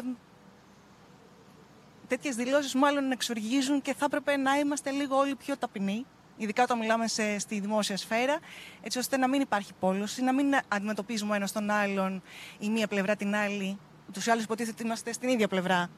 τέτοιες 2.06 2.34
δηλώσεις 2.34 2.74
μάλλον 2.74 3.10
εξοργίζουν 3.10 3.82
και 3.82 3.94
θα 3.94 4.04
έπρεπε 4.04 4.36
να 4.36 4.58
είμαστε 4.58 4.90
λίγο 4.90 5.16
όλοι 5.16 5.34
πιο 5.34 5.56
ταπεινοί, 5.56 6.06
ειδικά 6.36 6.62
όταν 6.62 6.78
μιλάμε 6.78 7.08
σε, 7.08 7.38
στη 7.38 7.60
δημόσια 7.60 7.96
σφαίρα, 7.96 8.38
έτσι 8.82 8.98
ώστε 8.98 9.16
να 9.16 9.28
μην 9.28 9.40
υπάρχει 9.40 9.72
πόλωση, 9.80 10.22
να 10.22 10.32
μην 10.32 10.54
αντιμετωπίζουμε 10.68 11.36
ένας 11.36 11.52
τον 11.52 11.70
άλλον 11.70 12.22
η 12.58 12.68
μία 12.68 12.86
πλευρά 12.86 13.16
την 13.16 13.34
άλλη. 13.34 13.78
Τους 14.12 14.28
άλλους 14.28 14.44
υποτίθεται 14.44 14.74
ότι 14.74 14.82
είμαστε 14.82 15.12
στην 15.12 15.28
ίδια 15.28 15.48
πλευρά. 15.48 15.90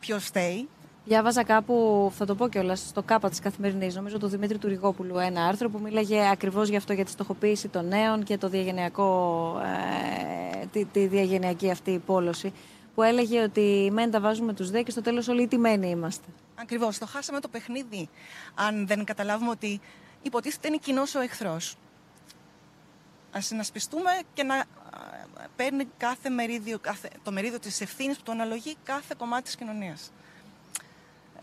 Ποιος 0.00 0.24
φταίει. 0.24 0.68
Διάβαζα 1.06 1.44
κάπου, 1.44 2.08
θα 2.14 2.24
το 2.24 2.34
πω 2.34 2.48
κιόλας, 2.48 2.80
στο 2.80 3.02
ΚΑΠΑ 3.02 3.30
της 3.30 3.40
Καθημερινής, 3.40 3.94
νομίζω 3.94 4.18
του 4.18 4.26
Δημήτρη 4.26 4.58
Τουριγόπουλου, 4.58 5.18
ένα 5.18 5.46
άρθρο 5.46 5.70
που 5.70 5.78
μίλαγε 5.78 6.28
ακριβώς 6.30 6.68
γι' 6.68 6.76
αυτό, 6.76 6.92
για 6.92 7.04
τη 7.04 7.10
στοχοποίηση 7.10 7.68
των 7.68 7.86
νέων 7.88 8.22
και 8.22 8.38
το 8.38 8.48
διαγενειακό, 8.48 9.60
ε, 10.62 10.66
τη, 10.66 10.84
τη 10.84 11.06
διαγενειακή 11.06 11.70
αυτή 11.70 11.90
υπόλωση. 11.90 12.52
Που 12.94 13.02
έλεγε 13.02 13.42
ότι 13.42 13.90
μεν 13.92 14.10
τα 14.10 14.20
βάζουμε 14.20 14.52
τους 14.54 14.70
δε 14.70 14.82
και 14.82 14.90
στο 14.90 15.00
τέλος 15.00 15.28
όλοι 15.28 15.46
τιμένοι 15.46 15.88
είμαστε. 15.88 16.26
Ακριβώς. 16.54 16.98
Το 16.98 17.06
χάσαμε 17.06 17.40
το 17.40 17.48
παιχνίδι. 17.48 18.08
Αν 18.54 18.86
δεν 18.86 19.04
καταλάβουμε 19.04 19.50
ότι 19.50 19.80
υποτίθεται 20.22 20.68
είναι 20.68 20.76
κοινός 20.76 21.14
ο 21.14 21.20
εχθρός. 21.20 21.76
Α 23.36 23.40
συνασπιστούμε 23.40 24.10
και 24.34 24.42
να 24.42 24.54
α, 24.54 24.64
παίρνει 25.56 25.88
κάθε 25.96 26.28
μερίδιο, 26.28 26.78
κάθε, 26.78 27.08
το 27.22 27.32
μερίδιο 27.32 27.58
της 27.58 27.80
ευθύνης 27.80 28.16
που 28.16 28.22
το 28.22 28.32
αναλογεί 28.32 28.74
κάθε 28.82 29.14
κομμάτι 29.18 29.42
της 29.42 29.56
κοινωνίας. 29.56 30.12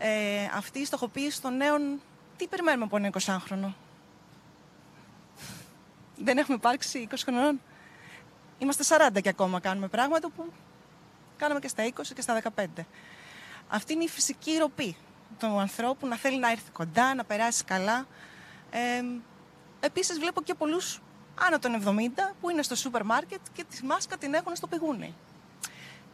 Ε, 0.04 0.48
αυτή 0.54 0.78
η 0.78 0.84
στοχοποίηση 0.84 1.42
των 1.42 1.56
νέων, 1.56 2.00
τι 2.36 2.46
περιμένουμε 2.46 2.84
από 2.84 2.96
ένα 2.96 3.10
20χρονο. 3.12 3.72
Δεν 6.16 6.38
έχουμε 6.38 6.56
υπάρξει 6.56 7.08
20 7.10 7.14
χρονών. 7.22 7.60
Είμαστε 8.58 8.84
40 9.16 9.20
και 9.22 9.28
ακόμα 9.28 9.60
κάνουμε 9.60 9.88
πράγματα 9.88 10.30
που 10.30 10.52
κάναμε 11.36 11.60
και 11.60 11.68
στα 11.68 11.84
20 11.84 11.90
και 12.14 12.20
στα 12.20 12.42
15. 12.54 12.66
Αυτή 13.68 13.92
είναι 13.92 14.04
η 14.04 14.08
φυσική 14.08 14.56
ροπή 14.56 14.96
του 15.38 15.46
ανθρώπου 15.46 16.06
να 16.06 16.16
θέλει 16.16 16.38
να 16.38 16.50
έρθει 16.50 16.70
κοντά, 16.70 17.14
να 17.14 17.24
περάσει 17.24 17.64
καλά. 17.64 18.06
Ε, 18.70 19.02
επίσης 19.80 20.18
βλέπω 20.18 20.42
και 20.42 20.54
πολλούς 20.54 21.00
άνω 21.34 21.58
των 21.58 21.82
70 21.84 22.34
που 22.40 22.50
είναι 22.50 22.62
στο 22.62 22.74
σούπερ 22.74 23.04
μάρκετ 23.04 23.40
και 23.52 23.64
τη 23.64 23.84
μάσκα 23.84 24.16
την 24.16 24.34
έχουν 24.34 24.56
στο 24.56 24.66
πηγούνι. 24.66 25.14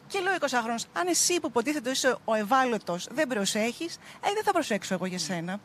Και 0.09 0.21
λέω 0.21 0.35
20 0.41 0.47
χρόνων, 0.51 0.79
αν 0.93 1.07
εσύ 1.07 1.41
που 1.41 1.47
υποτίθεται 1.47 1.91
είσαι 1.91 2.17
ο 2.25 2.35
ευάλωτος 2.35 3.09
δεν 3.11 3.29
προσέχεις, 3.29 3.97
ε, 3.97 4.33
δεν 4.35 4.43
θα 4.45 4.53
προσέξω 4.53 4.95
εγώ 4.95 5.07
για 5.07 5.19
σένα. 5.19 5.61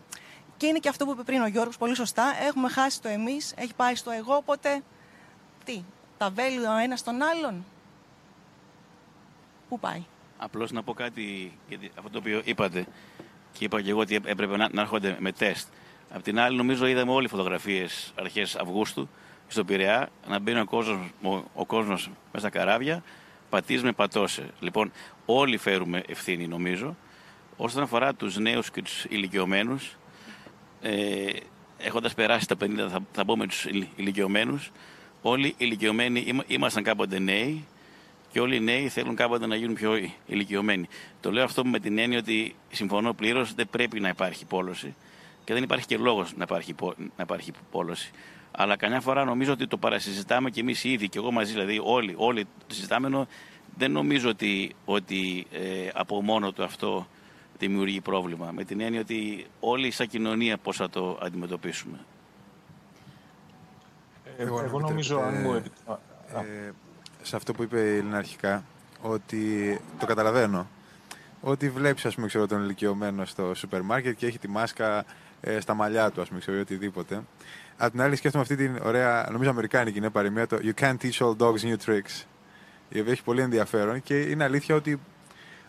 Και 0.58 0.66
είναι 0.66 0.80
και 0.80 0.90
αυτό 0.90 1.06
που 1.06 1.12
είπε 1.12 1.24
πριν 1.24 1.42
ο 1.42 1.48
Γιώργος 1.48 1.78
πολύ 1.78 1.96
σωστά. 1.96 2.34
Έχουμε 2.48 2.70
χάσει 2.70 3.02
το 3.02 3.08
εμείς, 3.08 3.54
έχει 3.58 3.74
πάει 3.76 3.96
στο 3.96 4.12
εγώ, 4.12 4.36
οπότε 4.36 4.82
τι, 5.66 5.84
τα 6.18 6.30
βέλη 6.30 6.66
ο 6.66 6.78
ένας 6.84 7.04
τον 7.04 7.22
άλλον. 7.22 7.66
Πού 9.70 9.80
πάει. 9.80 10.04
Απλώς 10.38 10.72
να 10.72 10.84
πω 10.84 10.94
κάτι 10.94 11.58
για 11.68 11.80
αυτό 11.96 12.10
το 12.10 12.18
οποίο 12.18 12.42
είπατε 12.44 12.86
και 13.52 13.66
είπα 13.66 13.82
και 13.82 13.90
εγώ 13.90 14.00
ότι 14.00 14.16
έπρεπε 14.16 14.58
να, 14.58 14.70
να 14.72 14.82
έρχονται 14.82 15.18
με 15.20 15.32
τεστ. 15.32 15.68
Απ' 16.10 16.22
την 16.22 16.40
άλλη, 16.40 16.58
νομίζω 16.58 16.86
είδαμε 16.86 17.12
όλοι 17.12 17.28
φωτογραφίες 17.28 18.14
αρχές 18.20 18.56
Αυγούστου 18.56 19.10
στο 19.48 19.66
Πειραιά 19.66 20.10
να 20.28 20.40
μπαίνει 20.40 20.60
ο 20.60 20.66
κόσμος 20.66 21.10
ο 21.54 21.66
κόσμος 21.66 22.10
μέσα 22.32 22.48
στα 22.48 22.50
καράβια, 22.50 23.04
πατήσει 23.54 23.84
με 23.84 23.92
πατώσε. 23.92 24.50
Λοιπόν, 24.60 24.92
όλοι 25.26 25.58
φέρουμε 25.58 26.04
ευθύνη, 26.08 26.48
νομίζω. 26.48 26.96
Όσον 27.58 27.84
αφορά 27.84 28.14
τους 28.14 28.38
νέους 28.38 28.72
και 28.72 28.82
τους 28.82 29.06
ηλικιωμένους, 29.10 29.98
ε, 30.82 31.26
έχοντας 31.78 32.14
περάσει 32.14 32.48
τα 32.48 32.56
50, 32.56 32.90
θα, 32.90 33.00
θα 33.12 33.26
πω 33.26 33.38
με 33.38 33.48
του 33.48 33.56
ηλικιωμένους. 33.96 34.72
Όλοι 35.22 35.48
οι 35.48 35.56
ηλικιωμένοι 35.58 36.44
ήμασταν 36.48 36.84
κάποτε 36.84 37.20
νέοι 37.20 37.66
και 38.32 38.40
όλοι 38.40 38.56
οι 38.56 38.60
νέοι 38.60 38.90
θέλουν 38.90 39.16
κάποτε 39.16 39.48
να 39.48 39.56
γίνουν 39.56 39.76
πιο 39.76 39.94
ηλικιωμένοι. 40.26 40.88
Το 41.22 41.32
λέω 41.32 41.44
αυτό 41.44 41.66
με 41.66 41.80
την 41.80 41.98
έννοια 41.98 42.18
ότι 42.18 42.56
συμφωνώ 42.72 43.14
πλήρως, 43.14 43.54
δεν 43.54 43.68
πρέπει 43.70 44.00
να 44.00 44.10
υπάρχει 44.10 44.46
πόλωση 44.46 44.96
και 45.44 45.54
δεν 45.54 45.64
υπάρχει 45.64 45.86
και 45.86 45.98
λόγος 45.98 46.36
να 46.36 46.44
υπάρχει, 46.44 46.76
να 46.98 47.24
υπάρχει 47.24 47.52
πόλωση. 47.72 48.12
Αλλά 48.56 48.76
καμιά 48.76 49.02
φορά 49.02 49.24
νομίζω 49.24 49.52
ότι 49.52 49.68
το 49.68 49.78
παρασυζητάμε 49.78 50.50
και 50.50 50.60
εμείς 50.60 50.84
ήδη, 50.84 51.10
και 51.10 51.18
εγώ 51.18 51.32
μαζί, 51.32 51.52
δηλαδή 51.52 51.80
όλοι, 51.84 52.14
όλοι 52.18 52.44
το 52.68 52.76
συζητάμε, 52.76 53.28
δεν 53.78 53.92
νομίζω 53.92 54.30
ότι, 54.30 54.76
ότι 54.86 55.48
ε, 55.52 55.90
από 55.94 56.22
μόνο 56.22 56.52
του 56.52 56.64
αυτό 56.64 57.08
δημιουργεί 57.58 58.02
πρόβλημα. 58.02 58.52
Με 58.52 58.64
την 58.64 58.82
έννοια 58.82 59.00
ότι 59.00 59.46
όλοι 59.60 59.92
σαν 59.92 60.08
κοινωνία 60.08 60.58
πώς 60.58 60.76
θα 60.76 60.90
το 60.90 61.20
αντιμετωπίσουμε. 61.22 62.00
Εγώ, 64.38 64.62
εγώ 64.62 64.80
νομίζω, 64.80 65.20
αν 65.20 65.42
μου 65.42 65.54
ε, 65.54 66.72
σε 67.22 67.36
αυτό 67.36 67.54
που 67.54 67.64
είπε 67.64 67.80
η 67.80 67.98
Ελίνα 67.98 68.18
αρχικά, 68.18 68.64
ότι 69.02 69.80
το 70.00 70.06
καταλαβαίνω. 70.06 70.68
Ότι 71.42 71.70
βλέπεις, 71.70 72.06
ας 72.06 72.16
πούμε, 72.16 72.28
ξέρω, 72.28 72.48
τον 72.48 72.64
ηλικιωμένο 72.64 73.26
στο 73.26 73.54
σούπερ 73.54 73.82
μάρκετ 73.82 74.18
και 74.18 74.26
έχει 74.26 74.40
τη 74.40 74.48
μάσκα 74.48 75.06
ε, 75.42 75.60
στα 75.60 75.74
μαλλιά 75.74 76.12
του, 76.12 76.22
ας 76.22 76.28
πούμε, 76.28 76.40
ξέρω, 76.40 76.60
οτιδήποτε. 76.60 77.24
Απ' 77.78 77.92
την 77.92 78.02
άλλη, 78.02 78.16
σκέφτομαι 78.16 78.44
αυτή 78.44 78.56
την 78.56 78.80
ωραία, 78.84 79.28
νομίζω, 79.32 79.50
αμερικάνικη 79.50 79.98
είναι 79.98 80.10
παροιμία, 80.10 80.48
το 80.48 80.60
You 80.64 80.82
can't 80.82 80.96
teach 81.02 81.18
old 81.18 81.36
dogs 81.38 81.60
new 81.60 81.76
tricks. 81.86 82.26
Η 82.90 83.00
οποία 83.00 83.12
έχει 83.12 83.24
πολύ 83.24 83.42
ενδιαφέρον 83.42 84.04
και 84.04 84.20
είναι 84.22 84.44
αλήθεια 84.44 84.76
ότι. 84.76 85.00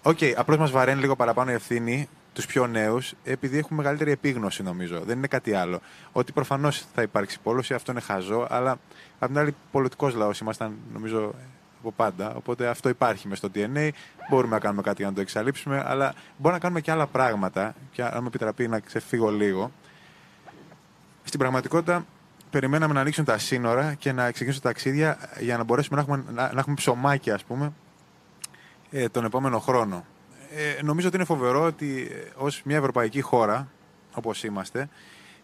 Ok, 0.02 0.18
okay, 0.20 0.32
απλώς 0.36 0.58
μας 0.58 0.70
βαραίνει 0.70 1.00
λίγο 1.00 1.16
παραπάνω 1.16 1.50
η 1.50 1.54
ευθύνη 1.54 2.08
τους 2.32 2.46
πιο 2.46 2.66
νέους, 2.66 3.14
επειδή 3.24 3.58
έχουν 3.58 3.76
μεγαλύτερη 3.76 4.10
επίγνωση, 4.10 4.62
νομίζω. 4.62 5.00
Δεν 5.00 5.16
είναι 5.16 5.26
κάτι 5.26 5.54
άλλο. 5.54 5.80
Ότι 6.12 6.32
προφανώς 6.32 6.84
θα 6.94 7.02
υπάρξει 7.02 7.38
πόλωση, 7.42 7.74
αυτό 7.74 7.92
είναι 7.92 8.00
χαζό, 8.00 8.46
αλλά 8.50 8.78
απ' 9.18 9.28
την 9.28 9.38
άλλη, 9.38 9.54
πολιτικός 9.70 10.14
λαός 10.14 10.38
ήμασταν, 10.38 10.76
νομίζω, 10.92 11.34
από 11.80 11.92
πάντα. 11.96 12.34
Οπότε 12.34 12.66
αυτό 12.66 12.88
υπάρχει 12.88 13.28
μες 13.28 13.38
στο 13.38 13.48
DNA. 13.54 13.88
Μπορούμε 14.30 14.54
να 14.54 14.60
κάνουμε 14.60 14.82
κάτι 14.82 14.96
για 14.96 15.06
να 15.06 15.14
το 15.14 15.20
εξαλείψουμε, 15.20 15.82
αλλά 15.86 16.14
μπορούμε 16.36 16.52
να 16.52 16.58
κάνουμε 16.58 16.80
και 16.80 16.90
άλλα 16.90 17.06
πράγματα. 17.06 17.74
Και 17.92 18.02
αν 18.02 18.20
με 18.20 18.26
επιτραπεί 18.26 18.68
να 18.68 18.78
ξεφύγω 18.78 19.30
λίγο. 19.30 19.70
Στην 21.34 21.46
πραγματικότητα, 21.46 22.06
περιμέναμε 22.50 22.94
να 22.94 23.00
ανοίξουν 23.00 23.24
τα 23.24 23.38
σύνορα 23.38 23.94
και 23.94 24.12
να 24.12 24.30
ξεκινήσουν 24.30 24.62
τα 24.62 24.68
ταξίδια 24.68 25.18
για 25.40 25.56
να 25.56 25.64
μπορέσουμε 25.64 25.96
να 25.96 26.02
έχουμε, 26.02 26.32
να, 26.32 26.52
να 26.52 26.58
έχουμε 26.58 26.74
ψωμάκια, 26.74 27.34
ας 27.34 27.44
πούμε, 27.44 27.72
ε, 28.90 29.08
τον 29.08 29.24
επόμενο 29.24 29.58
χρόνο. 29.58 30.04
Ε, 30.50 30.82
νομίζω 30.82 31.06
ότι 31.06 31.16
είναι 31.16 31.24
φοβερό 31.24 31.62
ότι 31.62 32.08
ε, 32.10 32.30
ως 32.36 32.62
μια 32.64 32.76
ευρωπαϊκή 32.76 33.20
χώρα, 33.20 33.68
όπως 34.14 34.44
είμαστε, 34.44 34.88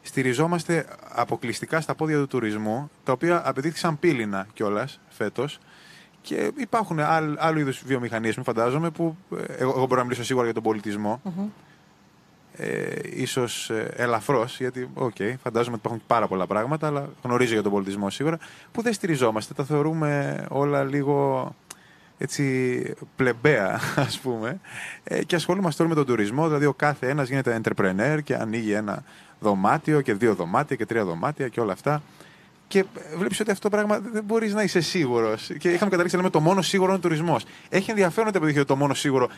στηριζόμαστε 0.02 0.86
αποκλειστικά 1.14 1.80
στα 1.80 1.94
πόδια 1.94 2.18
του 2.18 2.26
τουρισμού, 2.26 2.90
τα 3.04 3.12
οποία 3.12 3.48
απαιτήθησαν 3.48 3.98
πύληνα 3.98 4.46
κιόλας 4.52 5.00
φέτος. 5.08 5.58
Και 6.20 6.52
υπάρχουν 6.56 7.00
άλλ, 7.00 7.36
άλλου 7.38 7.58
είδους 7.58 7.82
βιομηχανίες, 7.84 8.36
μου 8.36 8.44
φαντάζομαι, 8.44 8.90
που 8.90 9.16
ε, 9.36 9.42
εγώ, 9.52 9.70
εγώ 9.76 9.86
μπορώ 9.86 10.00
να 10.00 10.02
μιλήσω 10.02 10.24
σίγουρα 10.24 10.44
για 10.44 10.54
τον 10.54 10.62
πολιτισμό. 10.62 11.20
Mm-hmm. 11.24 11.48
Ε, 12.62 12.94
ίσως 13.02 13.70
ε, 13.70 13.92
ελαφρώς, 13.96 14.56
γιατί 14.58 14.90
okay, 14.94 15.34
φαντάζομαι 15.42 15.76
ότι 15.76 15.86
υπάρχουν 15.86 16.02
πάρα 16.06 16.26
πολλά 16.26 16.46
πράγματα, 16.46 16.86
αλλά 16.86 17.08
γνωρίζω 17.22 17.52
για 17.52 17.62
τον 17.62 17.72
πολιτισμό 17.72 18.10
σίγουρα, 18.10 18.38
που 18.72 18.82
δεν 18.82 18.92
στηριζόμαστε. 18.92 19.54
Τα 19.54 19.64
θεωρούμε 19.64 20.44
όλα 20.48 20.84
λίγο 20.84 21.50
έτσι 22.18 22.94
πλεμπαία, 23.16 23.80
ας 24.06 24.18
πούμε, 24.18 24.60
ε, 25.04 25.24
και 25.24 25.34
ασχολούμαστε 25.34 25.82
τώρα 25.82 25.94
με 25.94 26.04
τον 26.04 26.14
τουρισμό, 26.14 26.46
δηλαδή 26.46 26.66
ο 26.66 26.72
κάθε 26.72 27.08
ένας 27.08 27.28
γίνεται 27.28 27.60
entrepreneur 27.62 28.18
και 28.24 28.34
ανοίγει 28.34 28.72
ένα 28.72 29.04
δωμάτιο 29.40 30.00
και 30.00 30.14
δύο 30.14 30.34
δωμάτια 30.34 30.76
και 30.76 30.86
τρία 30.86 31.04
δωμάτια 31.04 31.48
και 31.48 31.60
όλα 31.60 31.72
αυτά. 31.72 32.02
Και 32.68 32.84
βλέπεις 33.16 33.40
ότι 33.40 33.50
αυτό 33.50 33.68
το 33.68 33.76
πράγμα 33.76 33.98
δεν 34.12 34.24
μπορείς 34.24 34.54
να 34.54 34.62
είσαι 34.62 34.80
σίγουρος. 34.80 35.50
Και 35.58 35.68
είχαμε 35.68 35.90
καταλήξει 35.90 36.16
να 36.16 36.22
λέμε 36.22 36.30
το 36.30 36.40
μόνο 36.40 36.62
σίγουρο 36.62 36.88
είναι 36.88 36.98
ο 36.98 37.02
τουρισμός. 37.02 37.44
Έχει 37.68 37.90
ενδιαφέρον 37.90 38.28
ότι 38.28 38.36
αποδείχει 38.36 38.58
ότι 38.58 38.68
το 38.68 38.76
μόνο 38.76 38.94
σίγουρο 38.94 39.28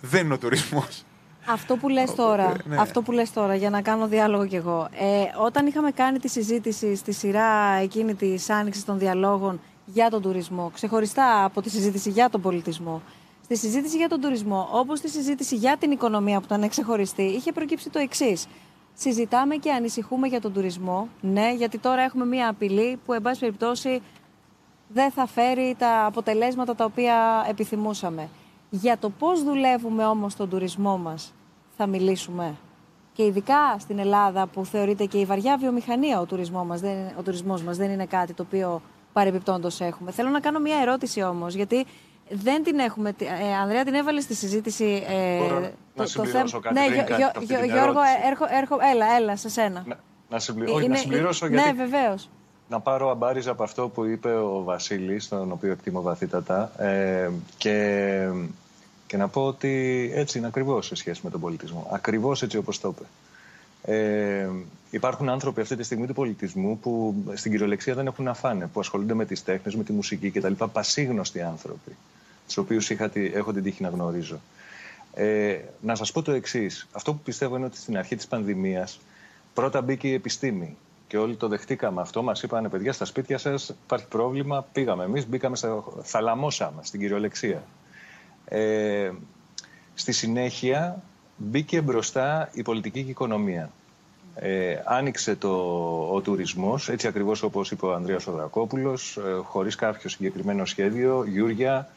δεν 0.00 0.24
είναι 0.24 0.34
ο 0.34 0.38
τουρισμός. 0.38 1.04
Αυτό 1.46 1.76
που 1.76 1.88
λες 1.88 2.14
τώρα, 2.14 2.52
ναι. 2.64 2.76
αυτό 2.80 3.02
που 3.02 3.12
λες 3.12 3.32
τώρα, 3.32 3.54
για 3.54 3.70
να 3.70 3.82
κάνω 3.82 4.06
διάλογο 4.06 4.46
κι 4.46 4.56
εγώ. 4.56 4.88
Ε, 4.98 5.44
όταν 5.44 5.66
είχαμε 5.66 5.90
κάνει 5.90 6.18
τη 6.18 6.28
συζήτηση 6.28 6.94
στη 6.94 7.12
σειρά 7.12 7.72
εκείνη 7.82 8.14
της 8.14 8.50
άνοιξης 8.50 8.84
των 8.84 8.98
διαλόγων 8.98 9.60
για 9.86 10.10
τον 10.10 10.22
τουρισμό, 10.22 10.70
ξεχωριστά 10.74 11.44
από 11.44 11.62
τη 11.62 11.70
συζήτηση 11.70 12.10
για 12.10 12.30
τον 12.30 12.40
πολιτισμό, 12.40 13.02
στη 13.44 13.56
συζήτηση 13.56 13.96
για 13.96 14.08
τον 14.08 14.20
τουρισμό, 14.20 14.68
όπως 14.72 14.98
στη 14.98 15.08
συζήτηση 15.08 15.56
για 15.56 15.76
την 15.76 15.90
οικονομία 15.90 16.38
που 16.38 16.44
ήταν 16.44 16.68
ξεχωριστή, 16.68 17.22
είχε 17.22 17.52
προκύψει 17.52 17.90
το 17.90 17.98
εξής. 17.98 18.46
Συζητάμε 18.94 19.56
και 19.56 19.72
ανησυχούμε 19.72 20.26
για 20.26 20.40
τον 20.40 20.52
τουρισμό, 20.52 21.08
ναι, 21.20 21.52
γιατί 21.56 21.78
τώρα 21.78 22.02
έχουμε 22.02 22.24
μία 22.24 22.48
απειλή 22.48 22.98
που, 23.06 23.12
εν 23.12 23.22
πάση 23.22 23.40
περιπτώσει, 23.40 24.02
δεν 24.88 25.10
θα 25.10 25.26
φέρει 25.26 25.74
τα 25.78 26.04
αποτελέσματα 26.04 26.74
τα 26.74 26.84
οποία 26.84 27.46
επιθυμούσαμε. 27.48 28.28
Για 28.70 28.98
το 28.98 29.10
πώς 29.10 29.42
δουλεύουμε 29.44 30.06
όμως 30.06 30.36
τον 30.36 30.48
τουρισμό 30.48 30.98
μας 30.98 31.32
θα 31.76 31.86
μιλήσουμε. 31.86 32.54
Και 33.12 33.24
ειδικά 33.24 33.76
στην 33.78 33.98
Ελλάδα 33.98 34.46
που 34.46 34.64
θεωρείται 34.64 35.04
και 35.04 35.18
η 35.18 35.24
βαριά 35.24 35.56
βιομηχανία 35.56 36.20
ο, 36.20 36.24
τουρισμό 36.24 36.64
μας, 36.64 36.80
δεν, 36.80 36.96
ο 37.18 37.22
τουρισμός 37.22 37.62
μας 37.62 37.76
δεν 37.76 37.90
είναι 37.90 38.06
κάτι 38.06 38.32
το 38.32 38.42
οποίο 38.46 38.82
παρεμπιπτόντως 39.12 39.80
έχουμε. 39.80 40.10
Θέλω 40.10 40.28
να 40.28 40.40
κάνω 40.40 40.58
μια 40.58 40.76
ερώτηση 40.82 41.22
όμως, 41.22 41.54
γιατί 41.54 41.86
δεν 42.30 42.62
την 42.62 42.78
έχουμε. 42.78 43.14
Ε, 43.18 43.54
Ανδρέα, 43.54 43.84
την 43.84 43.94
έβαλες 43.94 44.22
στη 44.22 44.34
συζήτηση. 44.34 45.04
Ε, 45.08 45.38
Μπορώ 45.38 45.60
το, 45.60 45.70
να 45.94 46.06
συμπληρώσω 46.06 46.56
το 46.56 46.60
κάτι 46.60 46.74
Ναι, 46.74 46.86
γιο, 46.94 47.30
γιο, 47.40 47.64
Γιώργο, 47.64 48.00
έρχο, 48.26 48.44
έρχο, 48.50 48.76
έλα, 48.92 49.06
έλα, 49.16 49.36
σε 49.36 49.48
σένα. 49.48 49.84
Να, 49.86 49.98
να, 50.28 50.38
συμπληρώσω, 50.38 50.78
είναι, 50.78 50.88
να 50.88 50.96
συμπληρώσω 50.96 51.46
γιατί... 51.46 51.66
Ναι, 51.66 51.84
βεβαίως. 51.84 52.28
Να 52.68 52.80
πάρω 52.80 53.10
αμπάριζα 53.10 53.50
από 53.50 53.62
αυτό 53.62 53.88
που 53.88 54.04
είπε 54.04 54.34
ο 54.34 54.62
Βασίλης, 54.62 55.28
τον 55.28 55.52
οποίο 55.52 55.72
εκτιμώ 55.72 56.02
βαθύτατα, 56.02 56.72
ε, 56.78 57.30
και, 57.56 58.28
και 59.10 59.16
να 59.16 59.28
πω 59.28 59.46
ότι 59.46 60.10
έτσι 60.14 60.38
είναι 60.38 60.46
ακριβώς 60.46 60.86
σε 60.86 60.94
σχέση 60.94 61.20
με 61.24 61.30
τον 61.30 61.40
πολιτισμό. 61.40 61.88
Ακριβώς 61.92 62.42
έτσι 62.42 62.56
όπως 62.56 62.80
το 62.80 62.94
είπε. 62.96 63.08
Ε, 63.82 64.48
υπάρχουν 64.90 65.28
άνθρωποι 65.28 65.60
αυτή 65.60 65.76
τη 65.76 65.82
στιγμή 65.82 66.06
του 66.06 66.12
πολιτισμού 66.12 66.78
που 66.78 67.14
στην 67.34 67.50
κυριολεξία 67.50 67.94
δεν 67.94 68.06
έχουν 68.06 68.24
να 68.24 68.34
φάνε, 68.34 68.66
που 68.66 68.80
ασχολούνται 68.80 69.14
με 69.14 69.24
τις 69.24 69.44
τέχνες, 69.44 69.74
με 69.74 69.84
τη 69.84 69.92
μουσική 69.92 70.30
κτλ. 70.30 70.52
Πασίγνωστοι 70.72 71.40
άνθρωποι 71.40 71.96
τους 72.46 72.56
οποίους 72.56 72.90
έχω 73.34 73.52
την 73.52 73.62
τύχη 73.62 73.82
να 73.82 73.88
γνωρίζω. 73.88 74.40
Ε, 75.14 75.58
να 75.80 75.94
σας 75.94 76.12
πω 76.12 76.22
το 76.22 76.32
εξής. 76.32 76.88
Αυτό 76.92 77.12
που 77.12 77.20
πιστεύω 77.24 77.56
είναι 77.56 77.64
ότι 77.64 77.76
στην 77.76 77.98
αρχή 77.98 78.16
της 78.16 78.26
πανδημίας 78.26 79.00
πρώτα 79.54 79.80
μπήκε 79.80 80.08
η 80.08 80.12
επιστήμη 80.12 80.76
και 81.06 81.18
όλοι 81.18 81.36
το 81.36 81.48
δεχτήκαμε 81.48 82.00
αυτό. 82.00 82.22
Μας 82.22 82.42
είπανε 82.42 82.68
παιδιά 82.68 82.92
στα 82.92 83.04
σπίτια 83.04 83.38
σας 83.38 83.74
υπάρχει 83.84 84.06
πρόβλημα. 84.06 84.66
Πήγαμε 84.72 85.04
εμείς, 85.04 85.26
μπήκαμε, 85.26 85.56
στα... 85.56 85.84
θαλαμώσαμε 86.02 86.80
στην 86.82 87.00
κυριολεξία. 87.00 87.62
Ε, 88.52 89.10
στη 89.94 90.12
συνέχεια 90.12 91.02
μπήκε 91.36 91.80
μπροστά 91.80 92.48
η 92.52 92.62
πολιτική 92.62 93.00
και 93.00 93.06
η 93.06 93.10
οικονομία. 93.10 93.70
Ε, 94.34 94.76
άνοιξε 94.84 95.36
το, 95.36 95.50
ο 96.12 96.20
τουρισμός, 96.20 96.88
έτσι 96.88 97.06
ακριβώς 97.06 97.42
όπως 97.42 97.70
είπε 97.70 97.86
ο 97.86 97.94
Ανδρέας 97.94 98.26
Οδρακόπουλος, 98.26 99.16
ε, 99.16 99.40
χωρίς 99.42 99.74
κάποιο 99.74 100.08
συγκεκριμένο 100.08 100.64
σχέδιο. 100.64 101.24
Γιούρια, 101.24 101.88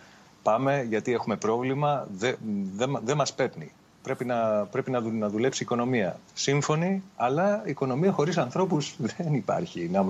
πάμε 0.43 0.85
γιατί 0.89 1.13
έχουμε 1.13 1.35
πρόβλημα, 1.35 2.07
δεν 2.17 2.37
δε, 2.75 2.85
δε 3.03 3.15
μας 3.15 3.33
παίρνει. 3.33 3.71
Πρέπει 4.03 4.25
να, 4.25 4.65
πρέπει 4.71 4.91
να, 4.91 4.99
να 4.99 5.29
δουλέψει 5.29 5.63
η 5.63 5.65
οικονομία. 5.65 6.19
Σύμφωνη, 6.33 7.03
αλλά 7.15 7.61
η 7.65 7.69
οικονομία 7.69 8.11
χωρίς 8.11 8.37
ανθρώπους 8.37 8.95
δεν 9.17 9.33
υπάρχει, 9.33 9.89
να, 9.91 10.05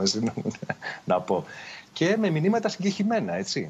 να 1.05 1.21
πω. 1.21 1.45
Και 1.93 2.17
με 2.19 2.29
μηνύματα 2.29 2.69
συγκεχημένα, 2.69 3.33
έτσι. 3.33 3.67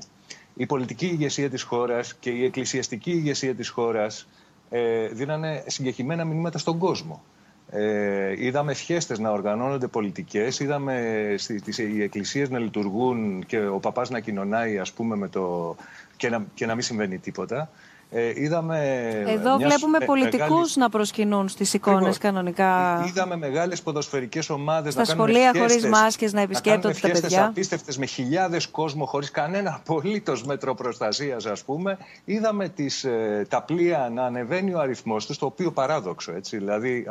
Η 0.55 0.65
πολιτική 0.65 1.05
ηγεσία 1.05 1.49
της 1.49 1.61
χώρας 1.61 2.13
και 2.15 2.29
η 2.29 2.43
εκκλησιαστική 2.43 3.11
ηγεσία 3.11 3.55
της 3.55 3.69
χώρας 3.69 4.27
ε, 4.69 5.07
δίνανε 5.07 5.63
συγκεκριμένα 5.67 6.25
μηνύματα 6.25 6.57
στον 6.57 6.77
κόσμο. 6.77 7.23
Ε, 7.69 8.45
είδαμε 8.45 8.73
φιέστες 8.73 9.19
να 9.19 9.31
οργανώνονται 9.31 9.87
πολιτικές, 9.87 10.59
είδαμε 10.59 11.35
στις, 11.37 11.77
οι 11.77 12.01
εκκλησίες 12.01 12.49
να 12.49 12.59
λειτουργούν 12.59 13.45
και 13.45 13.65
ο 13.65 13.79
παπάς 13.79 14.09
να 14.09 14.19
κοινωνάει 14.19 14.79
ας 14.79 14.91
πούμε 14.91 15.15
με 15.15 15.27
το, 15.27 15.75
και, 16.17 16.29
να, 16.29 16.45
και 16.53 16.65
να 16.65 16.73
μην 16.73 16.83
συμβαίνει 16.83 17.17
τίποτα. 17.17 17.69
Ε, 18.15 18.31
είδαμε 18.35 18.79
Εδώ 19.27 19.57
βλέπουμε 19.57 19.97
πολιτικούς 20.05 20.75
να 20.75 20.89
προσκυνούν 20.89 21.47
στις 21.47 21.73
εικόνες 21.73 22.17
κανονικά. 22.17 23.01
Ε, 23.03 23.07
είδαμε 23.07 23.35
μεγάλες 23.35 23.81
ποδοσφαιρικές 23.81 24.49
ομάδες 24.49 24.93
Στα 24.93 25.01
να 25.01 25.07
κάνουν 25.07 25.27
σχολεία 25.27 25.51
χωρίς 25.57 25.87
μάσκες 25.87 26.33
να 26.33 26.41
επισκέπτονται 26.41 26.99
τα 27.01 27.09
παιδιά. 27.09 27.45
απίστευτες 27.45 27.97
με 27.97 28.05
χιλιάδες 28.05 28.67
κόσμο 28.67 29.05
χωρίς 29.05 29.31
κανένα 29.31 29.73
απολύτως 29.75 30.43
μέτρο 30.43 30.75
προστασίας 30.75 31.45
ας 31.45 31.63
πούμε. 31.63 31.97
Είδαμε 32.25 32.69
τις, 32.69 33.03
ε, 33.03 33.45
τα 33.49 33.61
πλοία 33.61 34.09
να 34.13 34.25
ανεβαίνει 34.25 34.73
ο 34.73 34.79
αριθμός 34.79 35.25
τους, 35.25 35.37
το 35.37 35.45
οποίο 35.45 35.71
παράδοξο 35.71 36.31
έτσι. 36.35 36.57
Δηλαδή 36.57 37.05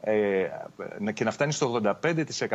ε, 0.00 1.12
και 1.12 1.24
να 1.24 1.30
φτάνει 1.30 1.52
στο 1.52 1.80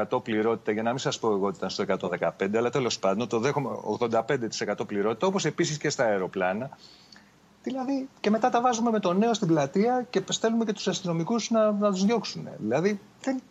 85% 0.10 0.24
πληρότητα, 0.24 0.72
για 0.72 0.84
να 0.84 0.90
μην 0.90 1.00
σας 1.00 1.20
πω 1.20 1.28
εγώ 1.32 1.46
ότι 1.46 1.58
ήταν 1.58 1.70
στο 1.70 1.84
115%, 1.84 2.58
αλλά 2.58 2.70
τέλος 2.70 3.00
πάντων 3.00 3.28
το 3.28 3.40
δέχομαι 3.40 3.70
85% 4.00 4.88
πληρότητα, 4.88 5.28
όπως 5.28 5.46
επίσης 5.46 5.78
και 5.78 5.90
στα 5.90 6.04
αεροπλάνα. 6.04 6.70
Δηλαδή, 7.64 8.09
και 8.20 8.30
μετά 8.30 8.49
τα 8.49 8.62
βάζουμε 8.62 8.91
με 8.91 8.99
το 8.99 9.14
νέο 9.14 9.34
στην 9.34 9.47
πλατεία 9.47 10.05
και 10.09 10.22
στέλνουμε 10.30 10.66
και 10.66 10.74
τους 10.74 10.88
αστυνομικούς 10.88 11.49
να, 11.49 11.72
να 11.72 11.91
τους 11.91 12.05
διώξουν. 12.05 12.47
Δηλαδή, 12.59 12.99
δεν, 13.22 13.41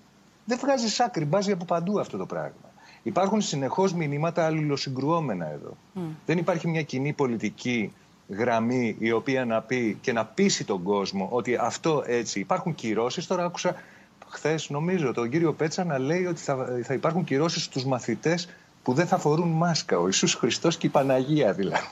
δεν 0.44 0.58
βγάζει 0.58 1.02
άκρη, 1.02 1.24
μπάζει 1.24 1.52
από 1.52 1.64
παντού 1.64 2.00
αυτό 2.00 2.16
το 2.16 2.26
πράγμα. 2.26 2.70
Υπάρχουν 3.02 3.40
συνεχώς 3.40 3.94
μηνύματα 3.94 4.44
αλληλοσυγκρουόμενα 4.44 5.46
εδώ. 5.50 5.76
Δεν 6.26 6.38
υπάρχει 6.38 6.68
μια 6.68 6.82
κοινή 6.82 7.12
πολιτική 7.12 7.92
γραμμή 8.28 8.96
η 8.98 9.12
οποία 9.12 9.44
να 9.44 9.62
πει 9.62 9.98
και 10.00 10.12
να 10.12 10.24
πείσει 10.24 10.64
τον 10.64 10.82
κόσμο 10.82 11.28
ότι 11.30 11.56
αυτό 11.56 12.02
έτσι. 12.06 12.40
Υπάρχουν 12.40 12.74
κυρώσεις. 12.74 13.26
Τώρα 13.26 13.44
άκουσα 13.44 13.74
χθες, 14.28 14.70
νομίζω, 14.70 15.12
τον 15.12 15.30
κύριο 15.30 15.52
Πέτσα 15.52 15.84
να 15.84 15.98
λέει 15.98 16.26
ότι 16.26 16.40
θα, 16.40 16.66
θα 16.84 16.94
υπάρχουν 16.94 17.24
κυρώσεις 17.24 17.62
στους 17.62 17.84
μαθητές 17.84 18.48
που 18.82 18.92
δεν 18.92 19.06
θα 19.06 19.18
φορούν 19.18 19.48
μάσκα. 19.48 19.98
Ο 19.98 20.04
Ιησούς 20.04 20.34
Χριστός 20.34 20.76
και 20.76 20.86
η 20.86 20.90
Παναγία 20.90 21.52
δηλαδή. 21.52 21.84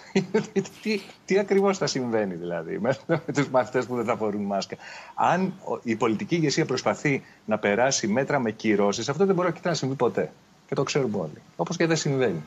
τι, 0.83 1.01
τι 1.25 1.39
ακριβώς 1.39 1.79
θα 1.79 1.87
συμβαίνει 1.87 2.35
δηλαδή 2.35 2.79
με, 2.79 2.97
με 3.07 3.33
τους 3.35 3.49
μαθητές 3.49 3.87
που 3.87 3.97
δεν 3.97 4.05
θα 4.05 4.17
φορούν 4.17 4.43
μάσκα. 4.43 4.77
Αν 5.15 5.53
η 5.83 5.97
πολιτική 5.97 6.35
ηγεσία 6.35 6.65
προσπαθεί 6.65 7.23
να 7.45 7.59
περάσει 7.59 8.07
μέτρα 8.07 8.39
με 8.39 8.51
κυρώσεις, 8.51 9.09
αυτό 9.09 9.27
δεν 9.27 9.35
μπορεί 9.35 9.53
να 9.63 9.75
συμβεί 9.75 9.95
ποτέ. 9.95 10.33
Και 10.69 10.75
το 10.75 10.83
ξέρουμε 10.83 11.17
όλοι. 11.17 11.43
Όπως 11.57 11.77
και 11.77 11.87
δεν 11.87 11.97
συμβαίνει. 11.97 12.43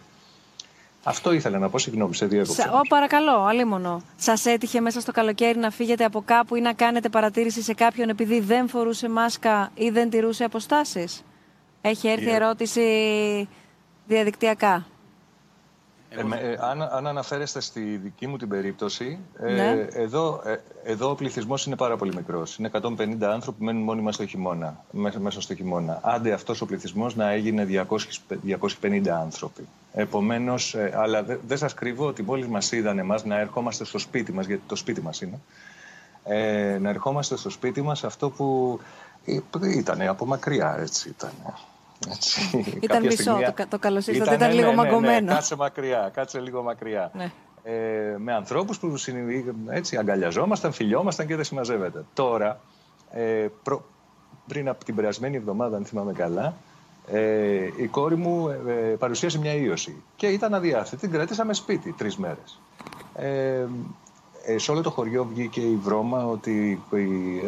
Αυτό 1.03 1.31
ήθελα 1.31 1.59
να 1.59 1.69
πω, 1.69 1.77
συγγνώμη, 1.77 2.15
σε 2.15 2.25
δύο 2.25 2.45
Σα, 2.45 2.69
παρακαλώ, 2.69 3.43
αλίμονο. 3.43 4.01
Σας 4.17 4.45
έτυχε 4.45 4.79
μέσα 4.79 4.99
στο 4.99 5.11
καλοκαίρι 5.11 5.59
να 5.59 5.69
φύγετε 5.69 6.03
από 6.03 6.21
κάπου 6.25 6.55
ή 6.55 6.61
να 6.61 6.73
κάνετε 6.73 7.09
παρατήρηση 7.09 7.61
σε 7.61 7.73
κάποιον 7.73 8.09
επειδή 8.09 8.39
δεν 8.39 8.67
φορούσε 8.67 9.09
μάσκα 9.09 9.71
ή 9.73 9.89
δεν 9.89 10.09
τηρούσε 10.09 10.43
αποστάσεις; 10.43 11.23
Έχει 11.81 12.07
έρθει 12.07 12.27
yeah. 12.29 12.33
ερώτηση 12.33 12.81
διαδικτυακά. 14.15 14.85
Ε, 16.15 16.51
ε, 16.51 16.57
αν, 16.59 16.81
αν 16.81 17.07
αναφέρεστε 17.07 17.59
στη 17.61 17.97
δική 18.03 18.27
μου 18.27 18.37
την 18.37 18.47
περίπτωση, 18.47 19.19
ε, 19.39 19.53
ναι. 19.53 19.87
εδώ, 19.93 20.41
ε, 20.45 20.61
εδώ 20.83 21.09
ο 21.09 21.15
πληθυσμός 21.15 21.65
είναι 21.65 21.75
πάρα 21.75 21.97
πολύ 21.97 22.15
μικρός. 22.15 22.57
Είναι 22.57 22.69
150 22.81 23.17
άνθρωποι 23.21 23.57
που 23.57 23.63
μένουν 23.63 23.83
μόνιμα 23.83 24.11
στο 24.11 24.25
χειμώνα, 24.25 24.85
μέσα 25.19 25.41
στο 25.41 25.55
χειμώνα. 25.55 25.99
Άντε 26.01 26.31
αυτός 26.31 26.61
ο 26.61 26.65
πληθυσμός 26.65 27.15
να 27.15 27.29
έγινε 27.29 27.65
200, 27.65 27.85
250 28.81 29.07
άνθρωποι. 29.07 29.67
Επομένως, 29.93 30.75
ε, 30.75 30.93
αλλά 30.95 31.23
δεν 31.23 31.39
δε 31.47 31.55
σας 31.55 31.73
κρύβω 31.73 32.05
ότι 32.05 32.23
μόλις 32.23 32.47
μας 32.47 32.71
είδαν 32.71 32.99
εμά 32.99 33.19
να 33.23 33.39
ερχόμαστε 33.39 33.85
στο 33.85 33.97
σπίτι 33.97 34.31
μας, 34.31 34.45
γιατί 34.45 34.61
το 34.67 34.75
σπίτι 34.75 35.01
μας 35.01 35.21
είναι, 35.21 35.39
ε, 36.23 36.77
να 36.81 36.89
ερχόμαστε 36.89 37.37
στο 37.37 37.49
σπίτι 37.49 37.81
μας 37.81 38.03
αυτό 38.03 38.29
που 38.29 38.79
ήταν 39.75 40.01
από 40.01 40.25
μακριά 40.25 40.77
έτσι 40.79 41.09
ήταν. 41.09 41.31
Έτσι, 42.09 42.79
ήταν 42.81 43.05
μισό 43.05 43.21
στιγμή... 43.21 43.43
το, 43.43 43.65
το 43.69 43.79
καλώ 43.79 44.01
ήρθατε, 44.05 44.35
ήταν, 44.35 44.53
λίγο 44.53 44.69
ναι, 44.69 44.75
μαγκωμένο. 44.75 45.13
Ναι, 45.13 45.19
ναι, 45.19 45.33
κάτσε 45.33 45.55
μακριά, 45.55 46.11
κάτσε 46.13 46.39
λίγο 46.39 46.61
μακριά. 46.61 47.11
Ναι. 47.13 47.31
Ε, 47.63 48.15
με 48.17 48.33
ανθρώπους 48.33 48.79
που 48.79 48.93
έτσι, 49.69 49.97
αγκαλιαζόμασταν, 49.97 50.71
φιλιόμασταν 50.71 51.27
και 51.27 51.35
δεν 51.35 51.45
συμμαζεύεται. 51.45 52.05
Τώρα, 52.13 52.59
ε, 53.11 53.47
προ... 53.63 53.85
πριν 54.47 54.69
από 54.69 54.85
την 54.85 54.95
περασμένη 54.95 55.35
εβδομάδα, 55.35 55.77
αν 55.77 55.85
θυμάμαι 55.85 56.13
καλά, 56.13 56.53
ε, 57.07 57.69
η 57.77 57.87
κόρη 57.87 58.15
μου 58.15 58.49
ε, 58.49 58.71
παρουσίασε 58.99 59.39
μια 59.39 59.53
ίωση 59.53 60.03
και 60.15 60.27
ήταν 60.27 60.53
αδιάθετη. 60.53 61.01
Την 61.01 61.11
κρατήσαμε 61.11 61.53
σπίτι 61.53 61.91
τρεις 61.91 62.17
μέρες. 62.17 62.59
Ε, 63.15 63.65
ε, 64.45 64.57
σε 64.57 64.71
όλο 64.71 64.81
το 64.81 64.89
χωριό 64.89 65.25
βγήκε 65.25 65.61
η 65.61 65.75
βρώμα 65.75 66.25
ότι 66.25 66.83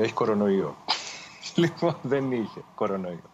έχει 0.01 0.13
κορονοϊό. 0.13 0.75
λοιπόν, 1.55 1.95
δεν 2.01 2.31
είχε 2.31 2.63
κορονοϊό. 2.75 3.32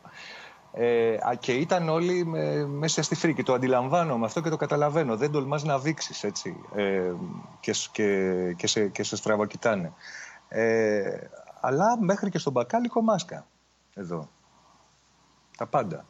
Ε, 0.72 1.18
και 1.40 1.52
ήταν 1.52 1.90
όλοι 1.90 2.26
μέσα 2.68 3.04
στη 3.04 3.16
φρίκη. 3.16 3.44
Το 3.44 3.54
αντιλαμβάνομαι 3.54 4.26
αυτό 4.26 4.42
και 4.42 4.50
το 4.50 4.58
καταλαβαίνω. 4.58 5.18
Δεν 5.18 5.32
τολμάς 5.32 5.64
να 5.64 5.80
δείξεις 5.80 6.24
έτσι. 6.24 6.56
Ε, 6.76 7.12
και, 7.60 7.74
και, 7.92 8.54
και, 8.58 8.68
σε, 8.68 8.88
και 8.88 9.04
σε 9.04 9.16
στραβοκοιτάνε. 9.16 9.94
Ε, 10.48 11.18
αλλά 11.62 11.98
μέχρι 12.00 12.30
και 12.30 12.38
στον 12.38 12.54
μπακάλικο 12.54 13.02
μάσκα. 13.02 13.46
Εδώ. 13.94 14.30
Τα 15.58 15.68
πάντα. 15.68 16.06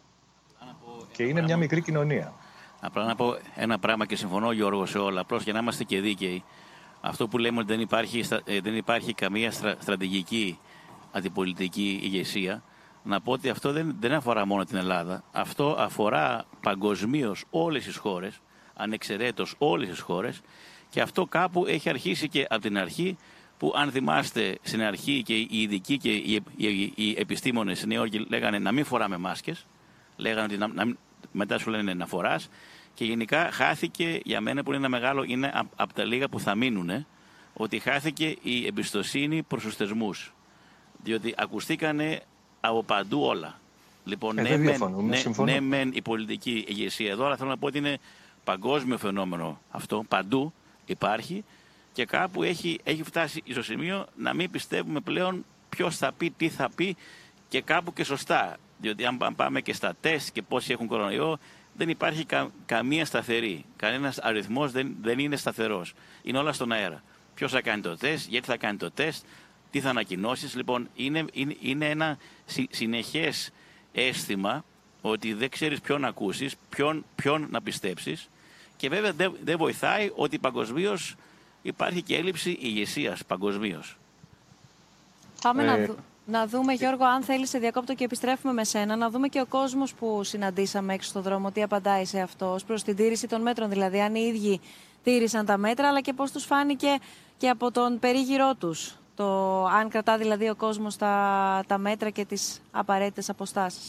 Και 1.11 1.23
είναι 1.23 1.41
μια 1.41 1.57
μικρή 1.57 1.81
κοινωνία. 1.81 2.33
Απλά 2.81 3.05
να 3.05 3.15
πω 3.15 3.37
ένα 3.55 3.79
πράγμα 3.79 4.05
και 4.05 4.15
συμφωνώ 4.15 4.51
Γιώργο 4.51 4.85
σε 4.85 4.97
όλα. 4.97 5.21
Απλώς 5.21 5.43
για 5.43 5.53
να 5.53 5.59
είμαστε 5.59 5.83
και 5.83 6.01
δίκαιοι. 6.01 6.43
Αυτό 7.01 7.27
που 7.27 7.37
λέμε 7.37 7.59
ότι 7.59 7.67
δεν 7.67 7.79
υπάρχει, 7.79 8.23
ε, 8.45 8.59
δεν 8.61 8.75
υπάρχει 8.75 9.13
καμία 9.13 9.51
στρατηγική 9.79 10.59
αντιπολιτική 11.11 11.99
ηγεσία 12.03 12.63
να 13.03 13.21
πω 13.21 13.31
ότι 13.31 13.49
αυτό 13.49 13.71
δεν, 13.71 13.95
δεν 13.99 14.11
αφορά 14.11 14.45
μόνο 14.45 14.63
την 14.63 14.77
Ελλάδα. 14.77 15.23
Αυτό 15.31 15.75
αφορά 15.79 16.45
παγκοσμίως 16.61 17.45
όλες 17.49 17.83
τις 17.83 17.95
χώρες, 17.95 18.39
ανεξαιρέτως 18.75 19.55
όλες 19.57 19.89
τις 19.89 19.99
χώρες 19.99 20.41
και 20.89 21.01
αυτό 21.01 21.25
κάπου 21.25 21.65
έχει 21.65 21.89
αρχίσει 21.89 22.29
και 22.29 22.45
από 22.49 22.61
την 22.61 22.77
αρχή 22.77 23.17
που 23.57 23.73
αν 23.75 23.91
θυμάστε 23.91 24.57
στην 24.61 24.81
αρχή 24.81 25.23
και 25.23 25.33
οι 25.33 25.47
ειδικοί 25.51 25.97
και 25.97 26.11
οι, 26.11 26.43
οι, 26.55 26.93
οι 26.95 27.15
επιστήμονες 27.17 27.77
στην 27.77 27.89
Νέα 27.89 27.97
Υόρκη 27.97 28.25
λέγανε 28.29 28.59
να 28.59 28.71
μην 28.71 28.85
φοράμε 28.85 29.17
μάσκες, 29.17 29.65
λέγανε 30.15 30.43
ότι 30.43 30.57
να, 30.57 30.67
να, 30.67 30.95
μετά 31.31 31.57
σου 31.57 31.69
λένε 31.69 31.93
να 31.93 32.05
φοράς 32.05 32.49
και 32.93 33.05
γενικά 33.05 33.51
χάθηκε 33.51 34.19
για 34.23 34.41
μένα 34.41 34.63
που 34.63 34.69
είναι 34.69 34.79
ένα 34.79 34.89
μεγάλο, 34.89 35.23
είναι 35.23 35.51
από 35.75 35.93
τα 35.93 36.03
λίγα 36.03 36.29
που 36.29 36.39
θα 36.39 36.55
μείνουν, 36.55 37.05
ότι 37.53 37.79
χάθηκε 37.79 38.35
η 38.41 38.65
εμπιστοσύνη 38.65 39.43
προς 39.43 39.63
τους 39.63 39.75
θεσμούς. 39.75 40.33
Διότι 41.03 41.33
ακουστήκανε 41.37 42.21
από 42.61 42.83
παντού 42.83 43.21
όλα. 43.21 43.59
Λοιπόν, 44.05 44.37
ε, 44.37 44.41
ναι, 44.41 44.55
ναι, 44.57 44.77
ναι, 45.43 45.59
μεν 45.59 45.91
η 45.93 46.01
πολιτική 46.01 46.65
ηγεσία 46.67 47.11
εδώ, 47.11 47.25
αλλά 47.25 47.35
θέλω 47.35 47.49
να 47.49 47.57
πω 47.57 47.65
ότι 47.65 47.77
είναι 47.77 47.97
παγκόσμιο 48.43 48.97
φαινόμενο 48.97 49.59
αυτό. 49.71 50.05
Παντού 50.07 50.53
υπάρχει 50.85 51.43
και 51.93 52.05
κάπου 52.05 52.43
έχει, 52.43 52.79
έχει 52.83 53.03
φτάσει 53.03 53.43
στο 53.51 53.63
σημείο 53.63 54.05
να 54.15 54.33
μην 54.33 54.51
πιστεύουμε 54.51 54.99
πλέον 54.99 55.45
ποιος 55.69 55.97
θα 55.97 56.11
πει, 56.11 56.29
τι 56.29 56.49
θα 56.49 56.69
πει 56.75 56.95
και 57.47 57.61
κάπου 57.61 57.93
και 57.93 58.03
σωστά. 58.03 58.57
Διότι 58.81 59.05
αν 59.05 59.35
πάμε 59.35 59.61
και 59.61 59.73
στα 59.73 59.95
τεστ 60.01 60.29
και 60.33 60.41
πόσοι 60.41 60.71
έχουν 60.71 60.87
κορονοϊό, 60.87 61.37
δεν 61.73 61.89
υπάρχει 61.89 62.25
καμία 62.65 63.05
σταθερή. 63.05 63.65
Κανένας 63.75 64.17
αριθμός 64.17 64.71
δεν, 64.71 64.95
δεν 65.01 65.19
είναι 65.19 65.35
σταθερός. 65.35 65.93
Είναι 66.21 66.37
όλα 66.37 66.53
στον 66.53 66.71
αέρα. 66.71 67.03
Ποιος 67.33 67.51
θα 67.51 67.61
κάνει 67.61 67.81
το 67.81 67.97
τεστ, 67.97 68.29
γιατί 68.29 68.47
θα 68.47 68.57
κάνει 68.57 68.77
το 68.77 68.91
τεστ, 68.91 69.25
τι 69.71 69.79
θα 69.79 69.89
ανακοινώσεις. 69.89 70.55
Λοιπόν, 70.55 70.89
είναι, 70.95 71.25
είναι, 71.33 71.55
είναι 71.61 71.89
ένα 71.89 72.17
συνεχές 72.69 73.51
αίσθημα 73.91 74.63
ότι 75.01 75.33
δεν 75.33 75.49
ξέρεις 75.49 75.81
ποιον 75.81 76.01
να 76.01 76.07
ακούσεις, 76.07 76.55
ποιον, 76.69 77.05
ποιον 77.15 77.47
να 77.51 77.61
πιστέψεις. 77.61 78.29
Και 78.77 78.89
βέβαια 78.89 79.11
δεν, 79.13 79.35
δεν 79.43 79.57
βοηθάει 79.57 80.11
ότι 80.15 80.39
παγκοσμίως 80.39 81.15
υπάρχει 81.61 82.01
και 82.01 82.15
έλλειψη 82.15 82.57
ηγεσίας 82.61 83.25
παγκοσμίως. 83.25 83.97
Πάμε 85.41 85.63
να, 85.63 85.73
Ε, 85.73 85.85
δου- 85.85 85.97
να 86.25 86.47
δούμε, 86.47 86.73
Γιώργο, 86.73 87.05
αν 87.05 87.23
θέλεις 87.23 87.49
σε 87.49 87.57
διακόπτω 87.59 87.93
και 87.95 88.03
επιστρέφουμε 88.03 88.53
με 88.53 88.63
σένα, 88.63 88.95
να 88.95 89.09
δούμε 89.09 89.27
και 89.27 89.41
ο 89.41 89.45
κόσμος 89.45 89.93
που 89.93 90.23
συναντήσαμε 90.23 90.93
έξω 90.93 91.09
στον 91.09 91.21
δρόμο, 91.21 91.51
τι 91.51 91.63
απαντάει 91.63 92.05
σε 92.05 92.19
αυτό, 92.19 92.59
προς 92.67 92.83
την 92.83 92.95
τήρηση 92.95 93.27
των 93.27 93.41
μέτρων. 93.41 93.69
Δηλαδή, 93.69 94.01
αν 94.01 94.15
οι 94.15 94.31
ίδιοι 94.33 94.59
τήρησαν 95.03 95.45
τα 95.45 95.57
μέτρα, 95.57 95.87
αλλά 95.87 96.01
και 96.01 96.13
πώς 96.13 96.31
τους 96.31 96.43
φάνηκε 96.45 96.97
και 97.37 97.49
από 97.49 97.71
τον 97.71 97.99
περίγυρό 97.99 98.55
τους. 98.55 98.93
Το 99.19 99.65
αν 99.65 99.89
κρατά 99.89 100.17
δηλαδή 100.17 100.49
ο 100.49 100.55
κόσμος 100.55 100.93
τα, 100.97 101.13
τα 101.67 101.77
μέτρα 101.77 102.09
και 102.09 102.25
τις 102.25 102.61
απαραίτητες 102.71 103.29
αποστάσεις. 103.29 103.87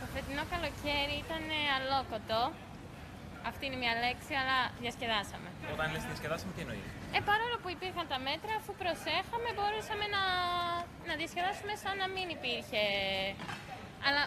Το 0.00 0.06
φετινό 0.14 0.44
καλοκαίρι 0.54 1.16
ήταν 1.24 1.42
αλόκοτο. 1.76 2.40
Αυτή 3.50 3.62
είναι 3.66 3.78
μια 3.84 3.94
λέξη, 4.04 4.32
αλλά 4.40 4.56
διασκεδάσαμε. 4.82 5.48
Όταν 5.74 5.86
λες 5.92 6.02
διασκεδάσαμε, 6.10 6.52
τι 6.54 6.60
εννοείς; 6.64 6.86
Ε, 7.16 7.20
παρόλο 7.30 7.56
που 7.62 7.68
υπήρχαν 7.76 8.06
τα 8.12 8.18
μέτρα, 8.28 8.52
αφού 8.60 8.70
προσέχαμε, 8.82 9.48
μπορούσαμε 9.56 10.06
να, 10.16 10.22
να 11.08 11.14
διασκεδάσουμε 11.20 11.72
σαν 11.82 11.94
να 12.02 12.06
μην 12.14 12.26
υπήρχε. 12.36 12.84
Αλλά 14.06 14.22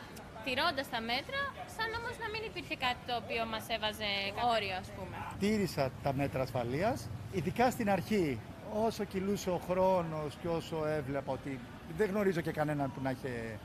τηρώντας 0.45 0.87
τα 0.93 0.99
μέτρα, 1.11 1.41
σαν 1.75 1.89
όμως 1.99 2.15
να 2.23 2.27
μην 2.33 2.41
υπήρχε 2.49 2.75
κάτι 2.85 3.01
το 3.09 3.13
οποίο 3.21 3.43
μας 3.53 3.65
έβαζε 3.75 4.09
όριο, 4.55 4.75
ας 4.83 4.89
πούμε. 4.95 5.15
Τήρησα 5.39 5.91
τα 6.03 6.11
μέτρα 6.13 6.41
ασφαλείας, 6.41 7.09
ειδικά 7.31 7.65
στην 7.75 7.89
αρχή. 7.97 8.39
Όσο 8.85 9.03
κυλούσε 9.03 9.49
ο 9.49 9.59
χρόνος 9.69 10.31
και 10.41 10.47
όσο 10.47 10.77
έβλεπα 10.85 11.31
ότι 11.31 11.59
δεν 11.97 12.09
γνωρίζω 12.09 12.41
και 12.41 12.51
κανέναν 12.51 12.91
που 12.93 13.01
να 13.01 13.09
είχε 13.09 13.59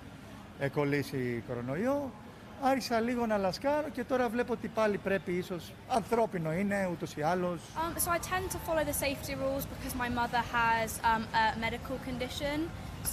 ε, 0.59 0.69
κολλήσει 0.69 1.43
κορονοϊό, 1.47 2.11
άρχισα 2.63 3.01
λίγο 3.01 3.27
να 3.27 3.37
λασκάρω 3.37 3.89
και 3.89 4.05
τώρα 4.05 4.29
βλέπω 4.29 4.53
ότι 4.53 4.69
πάλι 4.69 4.99
πρέπει 4.99 5.33
ίσως, 5.33 5.73
ανθρώπινο 5.89 6.53
είναι 6.53 6.89
ούτως 6.93 7.17
ή 7.17 7.23
άλλως. 7.23 7.61
Um, 7.77 7.99
so 8.05 8.11
I 8.11 8.19
tend 8.19 8.51
to 8.51 8.59
follow 8.67 8.85
the 8.85 8.99
safety 9.07 9.35
rules 9.35 9.65
because 9.73 9.95
my 10.05 10.11
mother 10.21 10.43
has 10.59 10.91
um, 11.11 11.23
a 11.43 11.45
medical 11.65 11.97
condition. 12.09 12.57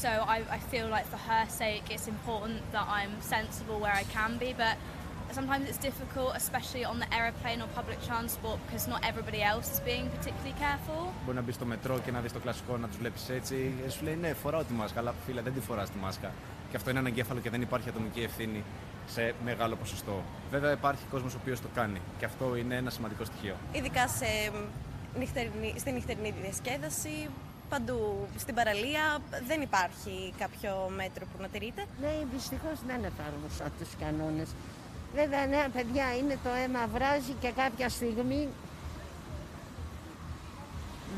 So 0.04 0.12
I, 0.36 0.38
I 0.58 0.60
feel 0.72 0.88
like 0.96 1.08
for 1.14 1.22
her 1.30 1.43
sake, 1.62 1.86
it's 1.96 2.08
important 2.16 2.60
that 2.76 2.86
I'm 2.98 3.14
sensible 3.36 3.78
where 3.84 3.96
I 4.04 4.06
can 4.18 4.32
be. 4.43 4.50
But 4.64 4.76
sometimes 5.38 5.64
it's 5.70 5.82
difficult, 5.89 6.32
especially 6.43 6.84
on 6.91 6.98
the 7.04 7.10
aeroplane 7.18 7.60
or 7.64 7.70
public 7.80 8.00
transport, 8.10 8.58
because 8.66 8.86
not 8.93 9.02
everybody 9.12 9.41
else 9.52 9.68
is 9.74 9.80
being 9.91 10.06
particularly 10.16 10.56
careful. 10.66 11.02
Μπορεί 11.26 11.38
να 11.38 11.41
μπεις 11.43 11.56
στο 11.56 11.66
μετρό 11.66 12.00
και 12.00 12.12
να 12.12 12.20
δεις 12.20 12.34
το 12.34 12.39
κλασικό, 12.39 12.78
να 12.78 12.88
τους 12.88 12.98
βλέπεις 12.98 13.30
έτσι. 13.30 13.74
Ε, 13.86 13.89
Σου 13.89 14.04
λέει 14.04 14.16
ναι, 14.16 14.34
φοράω 14.34 14.64
τη 14.64 14.74
μάσκα, 14.74 15.00
αλλά 15.00 15.14
φίλε 15.26 15.41
δεν 15.41 15.54
τη 15.54 15.60
φοράς 15.60 15.89
τη 15.89 15.98
μάσκα. 15.98 16.32
Και 16.70 16.76
αυτό 16.78 16.89
είναι 16.89 17.00
ένα 17.00 17.08
εγκέφαλο 17.08 17.39
και 17.39 17.50
δεν 17.50 17.62
υπάρχει 17.62 17.89
ατομική 17.89 18.22
ευθύνη 18.22 18.64
σε 19.08 19.34
μεγάλο 19.43 19.76
ποσοστό. 19.76 20.24
Βέβαια 20.52 20.72
υπάρχει 20.72 21.04
κόσμος 21.12 21.34
ο 21.34 21.38
οποίος 21.41 21.62
το 21.62 21.68
κάνει 21.76 22.02
και 22.18 22.26
αυτό 22.26 22.56
είναι 22.56 22.76
ένα 22.76 22.89
σημαντικό 22.89 23.24
στοιχείο. 23.26 23.56
Ειδικά 23.72 24.08
σε 24.08 24.52
νυχτερινή, 25.20 25.74
στη 25.78 25.91
νυχτερινή 25.91 26.34
διασκέδαση, 26.41 27.30
παντού 27.70 28.28
στην 28.38 28.55
παραλία 28.55 29.20
δεν 29.47 29.61
υπάρχει 29.61 30.34
κάποιο 30.38 30.91
μέτρο 30.95 31.26
που 31.26 31.41
να 31.41 31.47
τηρείται. 31.47 31.86
Ναι, 32.01 32.13
δυστυχώς 32.34 32.80
δεν 32.88 33.03
εφάρμοσα 33.03 33.72
τους 33.80 33.89
κανόνες. 33.99 34.49
Βέβαια, 35.13 35.45
νέα 35.45 35.70
παιδιά 35.70 36.16
είναι 36.18 36.38
το 36.43 36.49
αίμα 36.49 36.88
βράζει 36.88 37.34
και 37.39 37.51
κάποια 37.55 37.89
στιγμή 37.89 38.47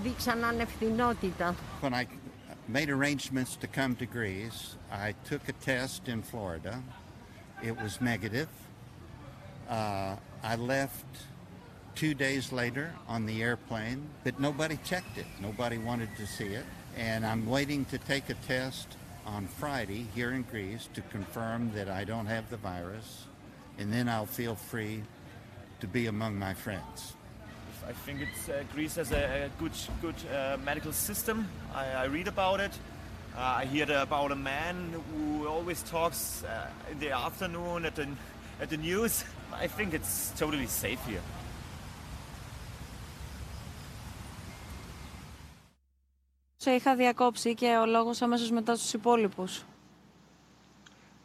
δείξαν 0.04 0.44
ανευθυνότητα. 0.44 1.56
When 1.82 1.94
I 1.94 2.06
made 2.68 2.90
arrangements 2.90 3.56
to 3.62 3.68
come 3.68 3.96
to 3.96 4.06
Greece, 4.06 4.62
I 4.92 5.14
took 5.30 5.44
a 5.48 5.56
test 5.72 6.08
in 6.08 6.22
Florida. 6.22 6.74
It 7.70 7.76
was 7.84 8.02
negative. 8.02 8.50
Uh, 9.70 10.16
I 10.44 10.56
left 10.56 11.12
two 11.98 12.14
days 12.14 12.52
later 12.52 12.94
on 13.08 13.26
the 13.26 13.42
airplane, 13.42 14.08
but 14.24 14.40
nobody 14.40 14.78
checked 14.86 15.18
it. 15.18 15.26
Nobody 15.42 15.80
wanted 15.80 16.16
to 16.18 16.28
see 16.28 16.46
it. 16.46 16.64
And 16.96 17.26
I'm 17.26 17.50
waiting 17.50 17.86
to 17.86 17.98
take 17.98 18.30
a 18.30 18.36
test 18.36 18.88
on 19.26 19.48
Friday 19.48 20.06
here 20.14 20.32
in 20.32 20.44
Greece 20.44 20.88
to 20.94 21.02
confirm 21.02 21.72
that 21.74 21.90
I 21.90 22.04
don't 22.04 22.28
have 22.28 22.52
the 22.52 22.58
virus. 22.58 23.26
And 23.80 23.92
then 23.92 24.08
I'll 24.08 24.28
feel 24.28 24.54
free 24.54 25.02
to 25.80 25.88
be 25.88 26.06
among 26.06 26.38
my 26.38 26.54
friends. 26.54 27.14
I 27.88 27.94
think 27.94 28.22
it's 28.22 28.48
uh, 28.48 28.64
Greece 28.74 28.96
has 28.96 29.12
a, 29.12 29.46
a 29.46 29.50
good 29.60 29.72
good 30.02 30.16
uh, 30.32 30.58
medical 30.64 30.92
system. 30.92 31.48
I, 31.74 31.86
I 31.86 32.06
read 32.06 32.28
about 32.28 32.60
it. 32.60 32.74
Uh, 33.36 33.62
I 33.62 33.66
hear 33.66 33.90
about 33.90 34.32
a 34.32 34.36
man 34.36 34.94
who 35.12 35.48
always 35.48 35.82
talks 35.84 36.44
uh, 36.44 36.68
in 36.92 37.00
the 37.00 37.12
afternoon 37.12 37.86
at 37.86 37.96
the 37.96 38.08
at 38.60 38.70
the 38.70 38.78
news. 38.78 39.24
I 39.54 39.68
think 39.68 39.94
it's 39.94 40.34
totally 40.38 40.68
safe 40.68 41.00
here. 41.08 41.22
Σε 46.68 46.74
είχα 46.74 46.96
διακόψει 46.96 47.54
και 47.56 47.78
ο 47.82 47.86
λόγος 47.86 48.22
αμέσως 48.22 48.52
μετά 48.52 48.76
στους 48.76 48.94
υπόλοιπους. 48.94 49.64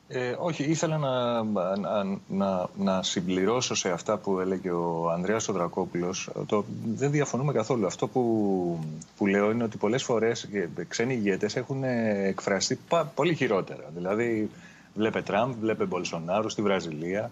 Ε, 0.08 0.34
όχι, 0.38 0.64
ήθελα 0.64 0.98
να, 0.98 1.42
να, 1.76 2.18
να, 2.28 2.68
να 2.76 3.02
συμπληρώσω 3.02 3.74
σε 3.74 3.90
αυτά 3.90 4.16
που 4.16 4.38
έλεγε 4.38 4.70
ο 4.70 5.10
Ανδρέας 5.10 5.42
Σοδρακόπουλος. 5.42 6.30
Το, 6.46 6.64
δεν 6.94 7.10
διαφωνούμε 7.10 7.52
καθόλου. 7.52 7.86
Αυτό 7.86 8.08
που, 8.08 8.78
που 9.16 9.26
λέω 9.26 9.50
είναι 9.50 9.64
ότι 9.64 9.76
πολλές 9.76 10.02
φορές 10.02 10.42
ε, 10.42 10.70
ξένοι 10.88 11.14
ηγέτες 11.14 11.56
έχουν 11.56 11.84
εκφραστεί 11.84 12.78
πα- 12.88 13.04
πολύ 13.14 13.34
χειρότερα. 13.34 13.84
Δηλαδή, 13.94 14.50
βλέπε 14.94 15.22
Τραμπ, 15.22 15.54
βλέπε 15.60 15.84
Μπολσονάρου 15.84 16.48
στη 16.48 16.62
Βραζιλία, 16.62 17.30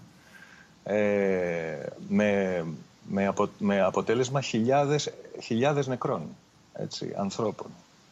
ε, 0.85 1.87
με, 2.09 2.65
με, 3.09 3.27
απο, 3.27 3.49
με 3.59 3.81
αποτέλεσμα 3.81 4.41
χιλιάδες, 4.41 5.13
χιλιάδες 5.43 5.87
νεκρών, 5.87 6.23
έτσι, 6.73 7.15
ανθρώπων. 7.17 7.67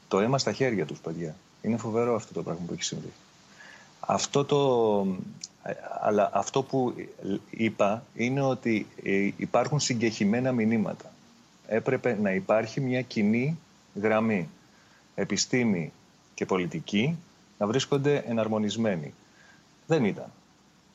Το 0.09 0.21
αίμα 0.21 0.39
στα 0.39 0.53
χέρια 0.53 0.87
τους, 0.87 0.99
παιδιά. 0.99 1.37
Είναι 1.63 1.77
φοβερό 1.77 2.15
αυτό 2.15 2.33
το 2.33 2.43
πράγμα 2.43 2.63
που 2.67 2.73
έχει 2.73 2.83
συμβεί. 2.83 3.13
Αυτό, 4.01 4.45
το, 4.45 5.07
ε, 5.63 5.73
αλλά 6.01 6.31
αυτό 6.33 6.63
που 6.63 6.95
είπα 7.51 8.03
είναι 8.15 8.41
ότι 8.41 8.87
ε, 9.03 9.31
υπάρχουν 9.37 9.81
συγκεχημένα 9.81 10.53
μηνύματα. 10.53 11.13
Έπρεπε 11.67 12.19
να 12.21 12.31
υπάρχει 12.33 12.81
μια 12.81 13.03
κοινή 13.03 13.59
γραμμή. 13.95 14.49
Επιστήμη 15.15 15.93
και 16.35 16.47
πολιτική 16.47 17.19
να 17.59 17.67
βρίσκονται 17.67 18.17
εναρμονισμένοι. 18.27 19.15
Δεν 19.87 20.05
ήταν 20.05 20.31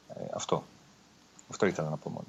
ε, 0.10 0.22
αυτό. 0.34 0.64
Αυτό 1.50 1.66
ήθελα 1.66 1.90
να 1.90 1.98
πω 1.98 2.10
μόνο. 2.10 2.28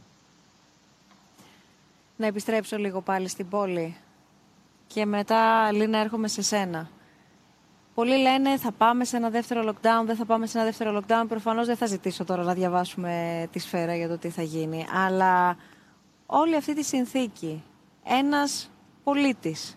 Να 2.17 2.27
επιστρέψω 2.27 2.77
λίγο 2.77 3.01
πάλι 3.01 3.29
στην 3.29 3.49
πόλη. 3.49 3.97
Και 4.87 5.07
μετά, 5.07 5.73
Λίνα, 5.73 5.99
έρχομαι 5.99 6.29
σε 6.29 6.43
σένα. 6.43 6.89
Πολλοί 7.95 8.17
λένε 8.17 8.59
θα 8.59 8.73
πάμε 8.73 9.05
σε 9.05 9.17
ένα 9.17 9.31
δεύτερο 9.31 9.71
lockdown, 9.71 10.05
δεν 10.07 10.17
θα 10.17 10.25
πάμε 10.25 10.47
σε 10.47 10.59
ένα 10.59 10.67
δεύτερο 10.67 10.99
lockdown. 10.99 11.25
Προφανώς 11.29 11.67
δεν 11.67 11.77
θα 11.77 11.87
ζητήσω 11.87 12.25
τώρα 12.25 12.43
να 12.43 12.55
διαβάσουμε 12.55 13.47
τη 13.53 13.59
σφαίρα 13.59 13.97
για 13.97 14.09
το 14.09 14.19
τι 14.19 14.29
θα 14.29 14.43
γίνει. 14.43 14.87
Αλλά 15.05 15.57
όλη 16.27 16.57
αυτή 16.57 16.75
τη 16.75 16.83
συνθήκη, 16.83 17.63
ένας 18.05 18.71
πολίτης, 19.05 19.77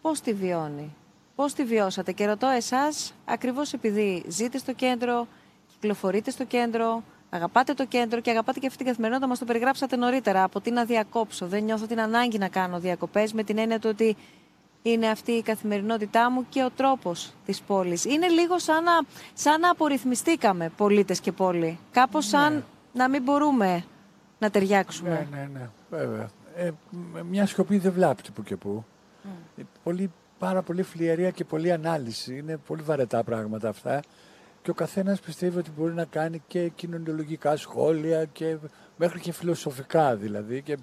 πώς 0.00 0.20
τη 0.20 0.32
βιώνει, 0.32 0.94
πώς 1.34 1.54
τη 1.54 1.64
βιώσατε; 1.64 2.12
Και 2.12 2.26
ρωτώ 2.26 2.46
εσάς, 2.46 3.14
ακριβώς 3.24 3.72
επειδή 3.72 4.24
ζείτε 4.28 4.58
στο 4.58 4.72
κέντρο, 4.72 5.26
κυκλοφορείτε 5.66 6.30
στο 6.30 6.44
κέντρο, 6.44 7.02
αγαπάτε 7.30 7.74
το 7.74 7.86
κέντρο 7.86 8.20
και 8.20 8.30
αγαπάτε 8.30 8.58
και 8.58 8.66
αυτή 8.66 8.78
την 8.78 8.86
καθημερινότητα, 8.86 9.28
μας 9.28 9.38
το 9.38 9.44
περιγράψατε 9.44 9.96
νωρίτερα, 9.96 10.42
από 10.42 10.60
τι 10.60 10.70
να 10.70 10.84
διακόψω. 10.84 11.46
Δεν 11.46 11.64
νιώθω 11.64 11.86
την 11.86 12.00
ανάγκη 12.00 12.38
να 12.38 12.48
κάνω 12.48 12.78
διακοπές 12.78 13.32
με 13.32 13.42
την 13.42 13.58
έννοια 13.58 13.78
του 13.78 13.88
ότι 13.92 14.16
είναι 14.82 15.08
αυτή 15.08 15.32
η 15.32 15.42
καθημερινότητά 15.42 16.30
μου 16.30 16.46
και 16.48 16.62
ο 16.64 16.70
τρόπος 16.70 17.32
της 17.46 17.60
πόλης. 17.60 18.04
Είναι 18.04 18.28
λίγο 18.28 18.58
σαν 18.58 18.84
να, 18.84 18.92
σαν 19.34 19.60
να 19.60 19.70
απορριθμιστήκαμε 19.70 20.70
πολίτες 20.76 21.20
και 21.20 21.32
πόλη. 21.32 21.78
Κάπως 21.90 22.26
σαν 22.26 22.64
να 22.92 23.08
μην 23.08 23.22
μπορούμε 23.22 23.84
να 24.38 24.50
ταιριάξουμε. 24.50 25.26
Ναι, 25.30 25.38
ναι, 25.38 25.48
ναι, 25.52 25.68
βέβαια. 25.90 26.28
Ε, 26.56 26.70
μ- 26.90 27.20
μια 27.30 27.46
σιωπή 27.46 27.78
δεν 27.78 27.92
βλάπτει 27.92 28.30
που 28.30 28.42
και 28.42 28.56
που. 28.56 28.84
Ε, 29.58 29.62
Πολύ, 29.82 30.10
πάρα 30.38 30.62
πολύ 30.62 30.82
φλιαρία 30.82 31.30
και 31.30 31.44
πολλή 31.44 31.72
ανάλυση. 31.72 32.36
Είναι 32.36 32.56
πολύ 32.56 32.82
βαρετά 32.82 33.24
πράγματα 33.24 33.68
αυτά. 33.68 34.00
Και 34.66 34.72
ο 34.72 34.74
καθένας 34.74 35.20
πιστεύει 35.20 35.58
ότι 35.58 35.70
μπορεί 35.76 35.94
να 35.94 36.04
κάνει 36.04 36.42
και 36.46 36.68
κοινωνιολογικά 36.68 37.56
σχόλια 37.56 38.24
και 38.24 38.56
μέχρι 38.96 39.20
και 39.20 39.32
φιλοσοφικά 39.32 40.16
δηλαδή 40.16 40.62
και 40.62 40.78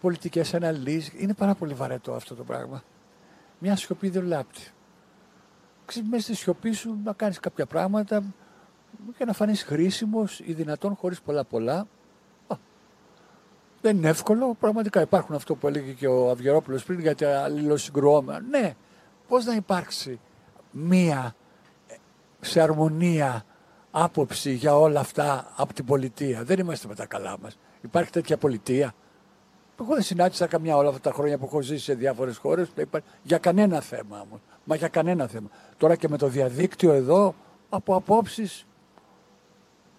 πολιτικές 0.00 0.54
αναλύσεις. 0.54 1.12
Είναι 1.16 1.34
πάρα 1.34 1.54
πολύ 1.54 1.74
βαρετό 1.74 2.12
αυτό 2.12 2.34
το 2.34 2.44
πράγμα. 2.44 2.82
Μια 3.58 3.76
σιωπή 3.76 4.08
δεν 4.08 4.22
βλάπτει. 4.22 4.60
Ξέρεις, 5.84 6.08
μέσα 6.08 6.22
στη 6.22 6.34
σιωπή 6.34 6.72
σου 6.72 6.98
να 7.04 7.12
κάνεις 7.12 7.40
κάποια 7.40 7.66
πράγματα 7.66 8.22
και 9.18 9.24
να 9.24 9.32
φανείς 9.32 9.62
χρήσιμος 9.62 10.40
ή 10.40 10.52
δυνατόν 10.52 10.94
χωρίς 10.94 11.20
πολλά 11.20 11.44
πολλά. 11.44 11.86
Α, 12.46 12.56
Δεν 13.80 13.96
είναι 13.96 14.08
εύκολο. 14.08 14.56
Πραγματικά 14.60 15.00
υπάρχουν 15.00 15.34
αυτό 15.34 15.54
που 15.54 15.66
έλεγε 15.66 15.92
και 15.92 16.06
ο 16.06 16.30
Αυγερόπουλος 16.30 16.84
πριν 16.84 17.00
για 17.00 17.14
τα 17.14 17.42
αλληλοσυγκρουόμενα. 17.42 18.40
Ναι, 18.40 18.74
πώς 19.28 19.44
να 19.44 19.54
υπάρξει 19.54 20.20
μία 20.70 21.34
ε, 21.44 21.45
σε 22.46 22.60
αρμονία 22.60 23.44
άποψη 23.90 24.52
για 24.52 24.78
όλα 24.78 25.00
αυτά 25.00 25.52
από 25.56 25.74
την 25.74 25.84
πολιτεία. 25.84 26.44
Δεν 26.44 26.58
είμαστε 26.58 26.88
με 26.88 26.94
τα 26.94 27.06
καλά 27.06 27.36
μας. 27.42 27.58
Υπάρχει 27.80 28.10
τέτοια 28.10 28.36
πολιτεία. 28.36 28.94
Εγώ 29.80 29.94
δεν 29.94 30.02
συνάντησα 30.02 30.46
καμιά 30.46 30.76
όλα 30.76 30.88
αυτά 30.88 31.00
τα 31.00 31.12
χρόνια 31.12 31.38
που 31.38 31.44
έχω 31.44 31.60
ζήσει 31.60 31.84
σε 31.84 31.94
διάφορες 31.94 32.36
χώρες 32.36 32.68
για 33.22 33.38
κανένα 33.38 33.80
θέμα 33.80 34.20
όμως. 34.20 34.40
Μα 34.64 34.76
για 34.76 34.88
κανένα 34.88 35.26
θέμα. 35.26 35.48
Τώρα 35.76 35.96
και 35.96 36.08
με 36.08 36.18
το 36.18 36.28
διαδίκτυο 36.28 36.92
εδώ, 36.92 37.34
από 37.68 37.94
απόψεις, 37.94 38.66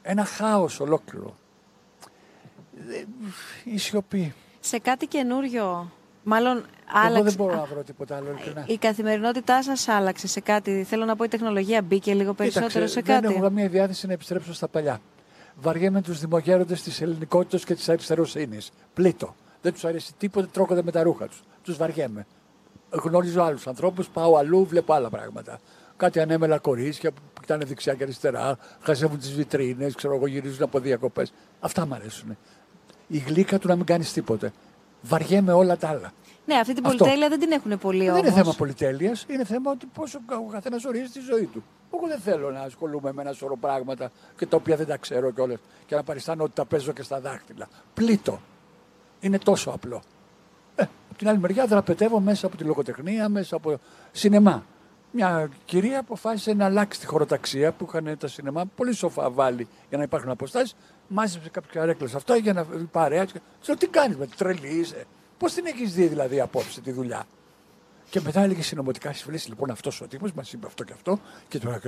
ένα 0.02 0.26
χάος 0.26 0.80
ολόκληρο. 0.80 1.36
Ε, 2.90 3.04
η 3.64 3.78
σιωπή. 3.78 4.34
Σε 4.60 4.80
κάτι 4.80 5.08
καινούριο, 5.08 5.92
μάλλον 6.28 6.58
Εγώ 6.58 6.66
άλλαξε. 7.06 7.22
δεν 7.24 7.34
μπορώ 7.34 7.56
να 7.56 7.64
βρω 7.66 7.84
τίποτα 7.84 8.16
άλλο. 8.16 8.30
ειλικρινά. 8.32 8.64
Η 8.68 8.78
καθημερινότητά 8.78 9.64
σας 9.64 9.88
άλλαξε 9.88 10.28
σε 10.28 10.40
κάτι. 10.40 10.84
Θέλω 10.84 11.06
να 11.06 11.16
πω, 11.16 11.24
η 11.24 11.28
τεχνολογία 11.28 11.82
μπήκε 11.82 12.14
λίγο 12.14 12.34
περισσότερο 12.34 12.68
Κοίταξε, 12.72 12.94
σε 12.94 13.02
δεν 13.02 13.16
κάτι. 13.22 13.34
έχω 13.34 13.44
καμία 13.44 13.68
διάθεση 13.70 14.08
να 14.08 14.14
επιστρέψω 14.14 14.54
στα 14.54 14.68
παλιά. 14.68 15.00
Βαριέμαι 15.56 16.02
τους 16.02 16.20
δημογέροντες 16.20 16.82
της 16.84 17.02
ελληνικότητας 17.02 17.64
και 17.64 17.76
της 17.76 17.90
αριστεροσύνη. 17.90 18.58
Πλήττο. 18.94 19.36
Δεν 19.62 19.74
τους 19.74 19.86
αρέσει 19.86 20.14
τίποτα, 20.18 20.48
τρώγονται 20.48 20.84
με 20.84 20.92
τα 20.92 21.04
ρούχα 21.04 21.28
τους. 21.28 21.44
Τους 21.64 21.78
βαριέμαι. 21.78 22.26
Γνωρίζω 22.90 23.42
άλλους 23.42 23.68
ανθρώπους, 23.68 24.10
πάω 24.10 24.36
αλλού, 24.38 24.66
βλέπω 24.66 24.94
άλλα 24.94 25.10
πράγματα. 25.10 25.60
Κάτι 25.98 26.20
ανέμελα 26.20 26.58
κορίτσια 26.60 27.12
που 27.12 27.22
κοιτάνε 27.42 27.66
δεξιά 27.66 27.94
και 27.94 28.04
αριστερά, 28.04 28.58
χαζεύουν 28.82 29.20
τις 29.20 29.34
βιτρίνες, 29.34 29.96
ξέρω 29.96 30.16
εγώ, 30.16 30.28
γυρίζουν 30.28 30.64
από 30.64 30.80
διακοπές. 30.80 31.34
Αυτά 31.60 31.86
μου 31.86 31.94
αρέσουν. 31.94 32.38
Η 33.08 33.18
γλύκα 33.18 33.60
του 33.60 33.68
να 33.68 33.76
μην 33.76 33.86
κάνεις 33.86 34.14
τίποτε. 34.14 34.52
Βαριέμαι 35.02 35.54
όλα 35.54 35.78
τα 35.78 35.88
άλλα. 35.88 36.14
Ναι, 36.46 36.56
αυτή 36.56 36.74
την 36.74 36.86
Αυτό. 36.86 36.98
πολυτέλεια 36.98 37.30
δεν 37.30 37.40
την 37.40 37.52
έχουν 37.52 37.78
πολύ 37.78 38.04
Δεν 38.04 38.10
όμως. 38.10 38.22
είναι 38.22 38.32
θέμα 38.32 38.54
πολυτέλειας, 38.58 39.26
είναι 39.30 39.46
θέμα 39.46 39.72
ότι 39.72 39.86
πόσο 39.94 40.20
ο 40.48 40.52
καθένας 40.52 40.86
ορίζει 40.86 41.12
τη 41.12 41.20
ζωή 41.20 41.46
του. 41.46 41.64
Εγώ 41.94 42.08
δεν 42.08 42.20
θέλω 42.20 42.52
να 42.52 42.60
ασχολούμαι 42.60 43.12
με 43.14 43.22
ένα 43.22 43.34
σωρό 43.34 43.58
πράγματα 43.58 44.12
και 44.38 44.46
τα 44.46 44.58
οποία 44.58 44.76
δεν 44.76 44.88
τα 44.88 44.98
ξέρω 44.98 45.32
κιόλας 45.32 45.60
και 45.86 45.96
να 45.96 46.04
παριστάνω 46.04 46.44
ότι 46.44 46.52
τα 46.56 46.66
παίζω 46.66 46.92
και 46.92 47.02
στα 47.02 47.20
δάχτυλα. 47.20 47.68
Πλήττω. 47.94 48.40
Είναι 49.20 49.38
τόσο 49.38 49.70
απλό. 49.70 50.02
Ε, 50.76 50.84
από 51.10 51.18
την 51.18 51.28
άλλη 51.30 51.38
μεριά 51.40 51.66
δραπετεύω 51.66 52.20
μέσα 52.20 52.46
από 52.46 52.58
τη 52.58 52.64
λογοτεχνία, 52.64 53.30
μέσα 53.30 53.56
από 53.56 53.80
σινεμά. 54.12 54.66
Μια 55.12 55.50
κυρία 55.66 56.00
αποφάσισε 56.00 56.54
να 56.54 56.66
αλλάξει 56.66 57.00
τη 57.00 57.06
χωροταξία 57.06 57.72
που 57.72 57.86
είχαν 57.90 58.18
τα 58.20 58.28
σινεμά 58.28 58.66
πολύ 58.76 58.94
σοφά 58.94 59.32
βάλει 59.32 59.68
για 59.90 59.98
να 59.98 60.04
υπάρχουν 60.04 60.30
αποστάσεις. 60.30 60.76
Μάζεψε 61.08 61.50
κάποια 61.50 61.72
καρέκλε 61.74 62.10
αυτά 62.16 62.36
για 62.36 62.54
να 62.54 62.64
βγει 62.64 62.84
παρέα. 62.84 63.26
Τη 63.26 63.34
λέω 63.68 63.78
τι 63.78 63.88
κάνεις 63.88 64.18
με 64.18 64.28
τρελής 64.28 64.80
είσαι. 64.80 65.06
Πώς 65.38 65.54
την 65.54 65.66
έχεις 65.66 65.94
δει 65.94 66.08
δηλαδή 66.08 66.40
απόψε 66.40 66.82
τη 66.82 66.92
δουλειά; 66.92 67.26
Και 68.10 68.22
μετά 68.22 68.42
έλεγε 68.42 68.62
συνωμοτικά 68.62 69.10
στις 69.10 69.24
φίλε, 69.24 69.40
λοιπόν 69.48 69.72
αυτός 69.72 70.02
ο 70.02 70.08
τύπος 70.08 70.32
μας 70.32 70.54
είπε 70.54 70.66
αυτό 70.68 70.84
και 70.84 70.94
αυτό. 70.94 71.20
Και 71.48 71.60
τώρα. 71.60 71.80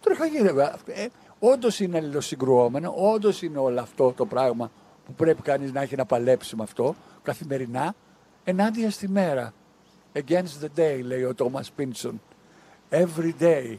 Τώρα 0.00 0.14
είχα 0.14 0.26
γίνει. 0.26 0.48
Ε, 0.86 1.06
όντως 1.38 1.80
είναι 1.80 1.98
αλληλοσυγκρουόμενο, 1.98 2.94
όντως 2.96 3.42
είναι 3.42 3.58
όλο 3.58 3.80
αυτό 3.80 4.12
το 4.12 4.26
πράγμα 4.26 4.70
που 5.04 5.14
πρέπει 5.14 5.42
κανείς 5.42 5.72
να 5.72 5.80
έχει 5.80 5.96
να 5.96 6.04
παλέψει 6.04 6.56
με 6.56 6.62
αυτό 6.62 6.94
καθημερινά 7.22 7.94
ενάντια 8.44 8.90
στη 8.90 9.08
μέρα. 9.08 9.52
Against 10.12 10.64
the 10.64 10.78
day, 10.78 11.00
λέει 11.02 11.22
ο 11.22 11.34
Τόμα 11.34 11.62
Πίντσον. 11.76 12.20
Every 12.90 13.32
day. 13.40 13.76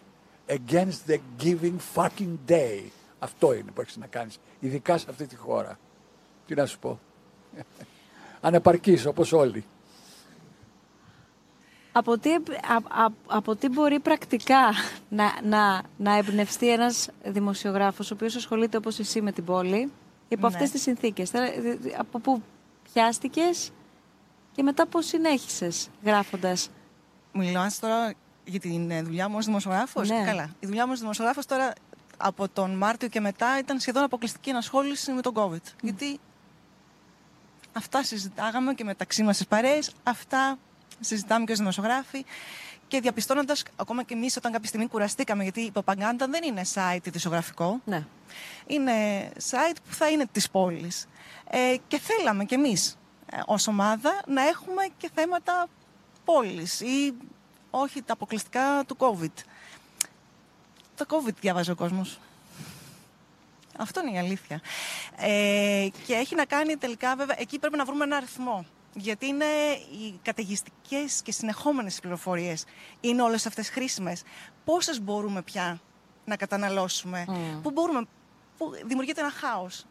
Against 0.48 1.08
the 1.08 1.18
giving 1.44 1.78
fucking 1.96 2.38
day. 2.48 2.80
Αυτό 3.20 3.54
είναι 3.54 3.72
που 3.72 3.82
έχεις 3.82 3.98
να 3.98 4.08
κάνεις. 4.08 4.38
Ειδικά 4.60 4.98
σε 4.98 5.06
αυτή 5.10 5.26
τη 5.28 5.36
χώρα. 5.36 5.80
Τι 6.46 6.56
να 6.56 6.66
σου 6.66 6.80
πω. 6.80 7.00
Ανεπαρκής 8.42 9.06
όπως 9.06 9.32
όλοι. 9.34 9.64
Από 11.92 12.18
τι, 12.18 12.34
α- 12.34 13.04
α- 13.04 13.12
από 13.28 13.56
τι 13.56 13.70
μπορεί 13.70 14.00
πρακτικά 14.00 14.60
να, 15.10 15.32
να, 15.44 15.82
να 15.98 16.18
εμπνευστεί 16.18 16.70
ένας 16.72 17.10
δημοσιογράφος 17.26 18.12
ο 18.12 18.14
οποίος 18.14 18.36
ασχολείται 18.36 18.78
όπως 18.78 19.00
εσύ 19.00 19.22
με 19.22 19.32
την 19.32 19.46
πόλη 19.46 19.92
υπό 20.28 20.42
Ναι. 20.42 20.54
αυτές 20.54 20.72
τις 20.72 20.82
συνθήκες; 20.82 21.30
Θέλω- 21.30 21.62
δη- 21.62 21.78
δη- 21.78 21.96
Από 22.00 22.20
πού 22.20 22.42
πιάστηκες 22.94 23.72
και 24.52 24.64
μετά 24.64 24.88
πώς 24.88 25.06
συνέχισες 25.06 25.90
γράφοντας; 26.04 26.70
Μιλάς 27.34 27.80
τώρα 27.80 28.14
για 28.46 28.60
την 28.60 28.92
ε, 28.92 29.02
δουλειά 29.02 29.30
μου 29.30 29.36
ως 29.38 29.46
δημοσιογράφος; 29.46 30.10
Ναι. 30.10 30.24
Καλά. 30.26 30.50
Η 30.60 30.66
δουλειά 30.68 30.86
μου 30.86 30.92
ως 30.92 31.00
δημοσιογράφος 31.00 31.46
τώρα 31.46 31.74
από 32.18 32.48
τον 32.50 32.72
Μάρτιο 32.72 33.08
και 33.08 33.20
μετά 33.20 33.58
ήταν 33.60 33.80
σχεδόν 33.80 34.04
αποκλειστική 34.04 34.50
ενασχόληση 34.50 35.12
με 35.12 35.22
τον 35.22 35.34
COVID. 35.36 35.74
Γιατί 35.82 36.20
αυτά 37.74 38.04
συζητάγαμε 38.04 38.74
και 38.74 38.84
μεταξύ 38.84 39.24
μας 39.24 39.36
στις 39.36 39.48
παρέες, 39.48 39.92
αυτά 40.04 40.58
συζητάμε 41.00 41.46
και 41.46 41.52
ως 41.52 41.58
δημοσιογράφοι 41.58 42.26
και 42.88 43.02
διαπιστώνοντας 43.02 43.64
ακόμα 43.76 44.04
και 44.04 44.14
εμείς 44.14 44.38
όταν 44.38 44.52
κάποια 44.52 44.68
στιγμή 44.68 44.88
κουραστήκαμε 44.88 45.44
γιατί 45.44 45.62
η 45.62 45.72
Παπαγκάντα 45.72 46.28
δεν 46.28 46.44
είναι 46.44 46.62
site 46.74 47.06
ειδησιογραφικό. 47.08 47.82
Ναι. 47.86 48.06
Είναι 48.68 48.94
site 49.52 49.78
που 49.88 49.94
θα 49.94 50.10
είναι 50.10 50.26
της 50.32 50.50
πόλης. 50.50 51.08
Ε, 51.50 51.76
και 51.88 52.00
θέλαμε 52.00 52.46
κι 52.46 52.54
εμείς 52.54 52.98
ε, 53.32 53.40
ως 53.46 53.68
ομάδα 53.68 54.22
να 54.28 54.48
έχουμε 54.48 54.82
και 54.98 55.10
θέματα 55.14 55.68
πόλης 56.26 56.82
ή 56.82 57.14
όχι 57.70 58.02
τα 58.02 58.14
αποκλειστικά 58.14 58.84
του 58.88 58.98
COVID. 59.00 59.44
Το 60.98 61.06
COVID 61.10 61.34
διαβάζει 61.40 61.72
ο 61.72 61.76
κόσμος. 61.76 62.20
Αυτό 63.78 64.02
είναι 64.02 64.12
η 64.12 64.18
αλήθεια. 64.18 64.62
Ε, 65.18 65.88
και 66.06 66.14
έχει 66.14 66.36
να 66.36 66.46
κάνει 66.46 66.78
τελικά, 66.78 67.16
βέβαια, 67.16 67.36
εκεί 67.40 67.60
πρέπει 67.60 67.78
να 67.78 67.86
βρούμε 67.86 68.04
ένα 68.04 68.16
αριθμό. 68.16 68.66
Γιατί 68.94 69.28
είναι 69.28 69.46
οι 69.92 70.20
καταιγιστικές 70.22 71.22
και 71.24 71.32
συνεχόμενες 71.32 72.00
πληροφορίες. 72.00 72.66
Είναι 73.02 73.22
όλες 73.22 73.46
αυτές 73.46 73.70
χρήσιμες. 73.70 74.24
Πόσες 74.66 75.02
μπορούμε 75.02 75.42
πια 75.42 75.80
να 76.26 76.36
καταναλώσουμε. 76.36 77.26
Πού 77.62 77.72
μπορούμε, 77.72 78.06
πού 78.58 78.72
δημιουργείται 78.86 79.22
ένα 79.22 79.32
χάος. 79.32 79.86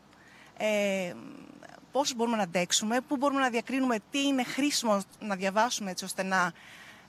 Ε, 0.56 1.14
πόσες 1.92 2.16
μπορούμε 2.16 2.36
να 2.36 2.42
αντέξουμε, 2.42 3.00
πού 3.00 3.16
μπορούμε 3.16 3.40
να 3.40 3.50
διακρίνουμε 3.50 3.96
τι 4.10 4.26
είναι 4.26 4.44
χρήσιμο 4.44 5.00
να 5.20 5.36
διαβάσουμε 5.36 5.90
έτσι 5.90 6.04
ώστε 6.04 6.22
να 6.22 6.52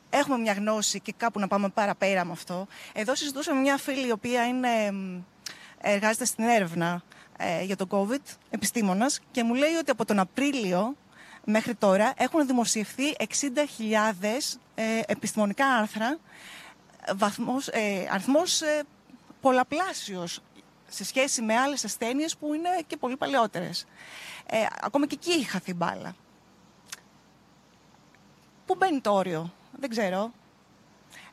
έχουμε 0.10 0.38
μια 0.38 0.53
γνώση 0.53 0.99
και 0.99 1.14
κάπου 1.18 1.39
να 1.39 1.47
πάμε 1.47 1.70
παραπέρα 1.70 2.26
με 2.26 2.32
αυτό. 2.32 2.68
Εδώ 2.93 3.16
συζητούσαμε 3.16 3.55
με 3.55 3.62
μια 3.62 3.78
φίλη 3.78 4.08
η 4.08 4.12
οποία 4.12 4.47
είναι, 4.47 4.91
μ, 4.91 5.22
εργάζεται 5.82 6.26
στην 6.26 6.43
έρευνα 6.43 7.03
ε, 7.38 7.64
για 7.64 7.76
το 7.76 7.88
COVID, 7.89 8.36
επιστήμονας, 8.49 9.20
και 9.32 9.43
μου 9.43 9.53
λέει 9.53 9.74
ότι 9.74 9.91
από 9.91 10.05
τον 10.05 10.20
Απρίλιο 10.20 10.95
μέχρι 11.43 11.76
τώρα 11.76 12.14
έχουν 12.18 12.47
δημοσιευθεί 12.47 13.16
60.000 13.20 13.26
ε, 14.76 15.01
επιστημονικά 15.08 15.68
άρθρα, 15.68 16.18
βαθμός, 17.16 17.68
ε, 17.68 18.08
αριθμός 18.12 18.62
ε, 18.62 18.84
πολλαπλάσιος 19.41 20.41
σε 20.88 21.05
σχέση 21.05 21.41
με 21.41 21.55
άλλες 21.55 21.86
ασθένειες 21.86 22.38
που 22.38 22.53
είναι 22.53 22.70
και 22.88 22.97
πολύ 22.97 23.18
παλαιότερες. 23.18 23.86
Ε, 24.45 24.66
ακόμα 24.82 25.08
και 25.08 25.16
εκεί 25.16 25.32
έχει 25.32 25.43
χαθεί 25.43 25.74
μπάλα. 25.74 26.16
Πού 28.66 28.76
μπαίνει 28.76 29.01
το 29.01 29.12
όριο, 29.14 29.53
δεν 29.80 29.89
ξέρω. 29.89 30.32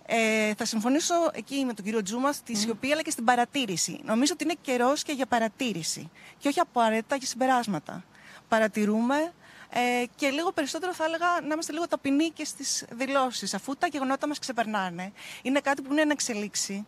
Ε, 0.06 0.54
θα 0.54 0.64
συμφωνήσω 0.64 1.14
εκεί 1.32 1.64
με 1.64 1.72
τον 1.74 1.84
κύριο 1.84 2.02
Τζούμα 2.02 2.32
στη 2.32 2.56
σιωπή 2.56 2.92
αλλά 2.92 3.02
και 3.02 3.10
στην 3.10 3.24
παρατήρηση. 3.24 4.00
Νομίζω 4.04 4.32
ότι 4.32 4.44
είναι 4.44 4.54
καιρός 4.60 5.02
και 5.02 5.12
για 5.12 5.26
παρατήρηση 5.26 6.10
και 6.38 6.48
όχι 6.48 6.60
απαραίτητα 6.60 7.16
για 7.16 7.26
συμπεράσματα. 7.26 8.04
Παρατηρούμε 8.48 9.32
ε, 9.70 10.04
και 10.16 10.28
λίγο 10.30 10.52
περισσότερο 10.52 10.94
θα 10.94 11.04
έλεγα 11.04 11.26
να 11.40 11.52
είμαστε 11.52 11.72
λίγο 11.72 11.88
ταπεινοί 11.88 12.30
και 12.30 12.44
στις 12.44 12.84
δηλώσεις 12.90 13.54
αφού 13.54 13.76
τα 13.76 13.86
γεγονότα 13.86 14.28
μας 14.28 14.38
ξεπερνάνε. 14.38 15.12
Είναι 15.42 15.60
κάτι 15.60 15.82
που 15.82 15.92
είναι 15.92 16.04
να 16.04 16.12
εξελίξει. 16.12 16.86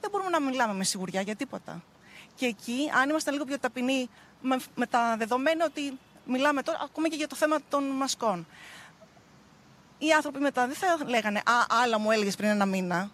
Δεν 0.00 0.10
μπορούμε 0.10 0.30
να 0.30 0.40
μιλάμε 0.40 0.74
με 0.74 0.84
σιγουριά 0.84 1.20
για 1.20 1.36
τίποτα. 1.36 1.82
Και 2.34 2.46
εκεί, 2.46 2.90
αν 3.02 3.08
είμαστε 3.10 3.30
λίγο 3.30 3.44
πιο 3.44 3.58
ταπεινοί 3.58 4.10
με, 4.40 4.56
με 4.74 4.86
τα 4.86 5.16
δεδομένα 5.18 5.64
ότι 5.64 5.98
μιλάμε 6.26 6.62
τώρα 6.62 6.78
ακόμα 6.82 7.08
και 7.08 7.16
για 7.16 7.28
το 7.28 7.36
θέμα 7.36 7.56
των 7.68 7.84
μασκών 7.84 8.46
οι 9.98 10.10
άνθρωποι 10.16 10.38
μετά 10.38 10.66
δεν 10.66 10.76
θα 10.76 10.86
λέγανε 11.08 11.38
Α, 11.38 11.82
άλλα 11.84 11.98
μου 11.98 12.10
έλεγες 12.10 12.36
πριν 12.36 12.48
ένα 12.48 12.66
μήνα. 12.66 13.10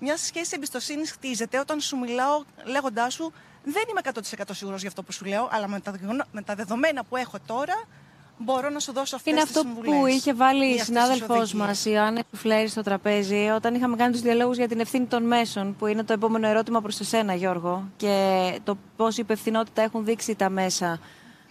Μιας 0.00 0.20
σχέσης 0.20 0.52
εμπιστοσύνης 0.52 1.10
χτίζεται 1.10 1.58
όταν 1.58 1.80
σου 1.80 1.96
μιλάω 1.98 2.42
λέγοντάς 2.64 3.14
σου 3.14 3.32
Δεν 3.64 3.82
είμαι 3.90 4.00
100% 4.38 4.42
σίγουρος 4.50 4.80
για 4.80 4.88
αυτό 4.88 5.02
που 5.02 5.12
σου 5.12 5.24
λέω, 5.24 5.48
αλλά 5.52 5.68
με 5.68 5.80
τα, 5.80 5.90
δεδομένα- 5.92 6.26
με 6.32 6.42
τα 6.42 6.54
δεδομένα 6.54 7.04
που 7.04 7.16
έχω 7.16 7.36
τώρα 7.46 7.74
μπορώ 8.38 8.68
να 8.70 8.78
σου 8.78 8.92
δώσω 8.92 9.16
αυτές 9.16 9.32
Είναι 9.32 9.42
τις 9.42 9.50
αυτό 9.56 9.60
συμβουλές. 9.68 10.00
που 10.00 10.06
είχε 10.06 10.34
βάλει 10.34 10.66
η 10.74 10.78
συνάδελφός 10.78 11.52
μας, 11.52 11.84
η 11.84 11.90
Ιωάννη 11.94 12.22
Φλέρη, 12.32 12.68
στο 12.68 12.82
τραπέζι, 12.82 13.48
όταν 13.54 13.74
είχαμε 13.74 13.96
κάνει 13.96 14.12
τους 14.12 14.20
διαλόγους 14.20 14.56
για 14.56 14.68
την 14.68 14.80
ευθύνη 14.80 15.06
των 15.06 15.22
μέσων, 15.22 15.76
που 15.76 15.86
είναι 15.86 16.04
το 16.04 16.12
επόμενο 16.12 16.46
ερώτημα 16.48 16.80
προς 16.80 17.00
εσένα, 17.00 17.34
Γιώργο, 17.34 17.88
και 17.96 18.58
το 18.64 18.76
πόση 18.96 19.20
υπευθυνότητα 19.20 19.82
έχουν 19.82 20.04
δείξει 20.04 20.34
τα 20.34 20.48
μέσα 20.48 20.98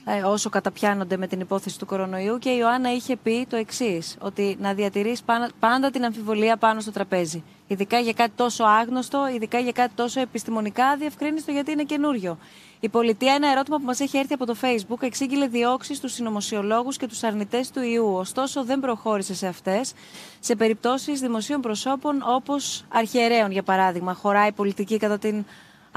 ε, 0.05 0.21
όσο 0.21 0.49
καταπιάνονται 0.49 1.17
με 1.17 1.27
την 1.27 1.39
υπόθεση 1.39 1.79
του 1.79 1.85
κορονοϊού. 1.85 2.37
Και 2.37 2.49
η 2.49 2.57
Ιωάννα 2.59 2.93
είχε 2.93 3.15
πει 3.15 3.45
το 3.49 3.55
εξής, 3.55 4.17
ότι 4.19 4.57
να 4.59 4.73
διατηρείς 4.73 5.21
πάντα 5.59 5.89
την 5.91 6.05
αμφιβολία 6.05 6.57
πάνω 6.57 6.79
στο 6.79 6.91
τραπέζι. 6.91 7.43
Ειδικά 7.67 7.99
για 7.99 8.13
κάτι 8.13 8.31
τόσο 8.35 8.63
άγνωστο, 8.63 9.27
ειδικά 9.35 9.59
για 9.59 9.71
κάτι 9.71 9.93
τόσο 9.95 10.19
επιστημονικά 10.19 10.95
διευκρίνηστο 10.97 11.51
γιατί 11.51 11.71
είναι 11.71 11.83
καινούριο. 11.83 12.37
Η 12.79 12.89
πολιτεία, 12.89 13.33
ένα 13.33 13.51
ερώτημα 13.51 13.77
που 13.77 13.83
μας 13.83 13.99
έχει 13.99 14.17
έρθει 14.17 14.33
από 14.33 14.45
το 14.45 14.55
Facebook, 14.61 15.01
εξήγηλε 15.01 15.47
διώξεις 15.47 15.97
στους 15.97 16.13
συνωμοσιολόγους 16.13 16.97
και 16.97 17.07
τους 17.07 17.23
αρνητές 17.23 17.71
του 17.71 17.81
ιού. 17.81 18.13
Ωστόσο, 18.13 18.63
δεν 18.63 18.79
προχώρησε 18.79 19.33
σε 19.33 19.47
αυτές. 19.47 19.93
Σε 20.39 20.55
περιπτώσεις 20.55 21.19
δημοσίων 21.19 21.61
προσώπων, 21.61 22.23
όπως 22.25 22.85
αρχιερέων, 22.89 23.51
για 23.51 23.63
παράδειγμα, 23.63 24.13
χωράει 24.13 24.51
πολιτική 24.51 24.97
κατά 24.97 25.17
την 25.17 25.45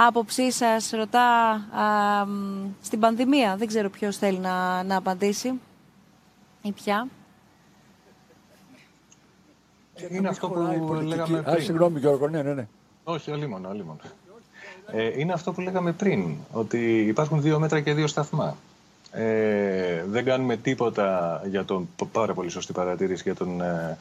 άποψή 0.06 0.52
σας, 0.52 0.90
ρωτά 0.90 1.50
α, 1.54 2.26
μ, 2.26 2.70
στην 2.82 3.00
πανδημία. 3.00 3.56
Δεν 3.56 3.66
ξέρω 3.66 3.90
ποιος 3.90 4.16
θέλει 4.16 4.38
να, 4.38 4.82
να 4.82 4.96
απαντήσει 4.96 5.52
ή 6.62 6.72
ποια. 6.72 7.08
Είναι 10.10 10.28
αυτό 10.28 10.48
που 10.48 10.94
λέγαμε 10.94 11.38
Α, 11.38 11.42
πριν. 11.42 11.64
συγγνώμη 11.64 11.98
Γιώργο, 11.98 12.28
ναι, 12.28 12.42
ναι, 12.42 12.54
ναι. 12.54 12.66
Όχι, 13.04 13.30
αλίμονο, 13.30 13.68
αλίμονο. 13.68 13.98
Ε, 14.92 15.20
είναι 15.20 15.32
αυτό 15.32 15.52
που 15.52 15.60
λέγαμε 15.60 15.92
πριν, 15.92 16.34
ότι 16.52 17.00
υπάρχουν 17.00 17.42
δύο 17.42 17.58
μέτρα 17.58 17.80
και 17.80 17.94
δύο 17.94 18.06
σταθμά. 18.06 18.56
Ε, 19.12 20.04
δεν 20.06 20.24
κάνουμε 20.24 20.56
τίποτα 20.56 21.40
για 21.46 21.64
τον, 21.64 21.88
πάρα 22.12 22.34
πολύ 22.34 22.50
σωστή 22.50 22.72
παρατήρηση 22.72 23.22
για 23.22 23.34
τον, 23.34 23.60
ε, 23.60 23.98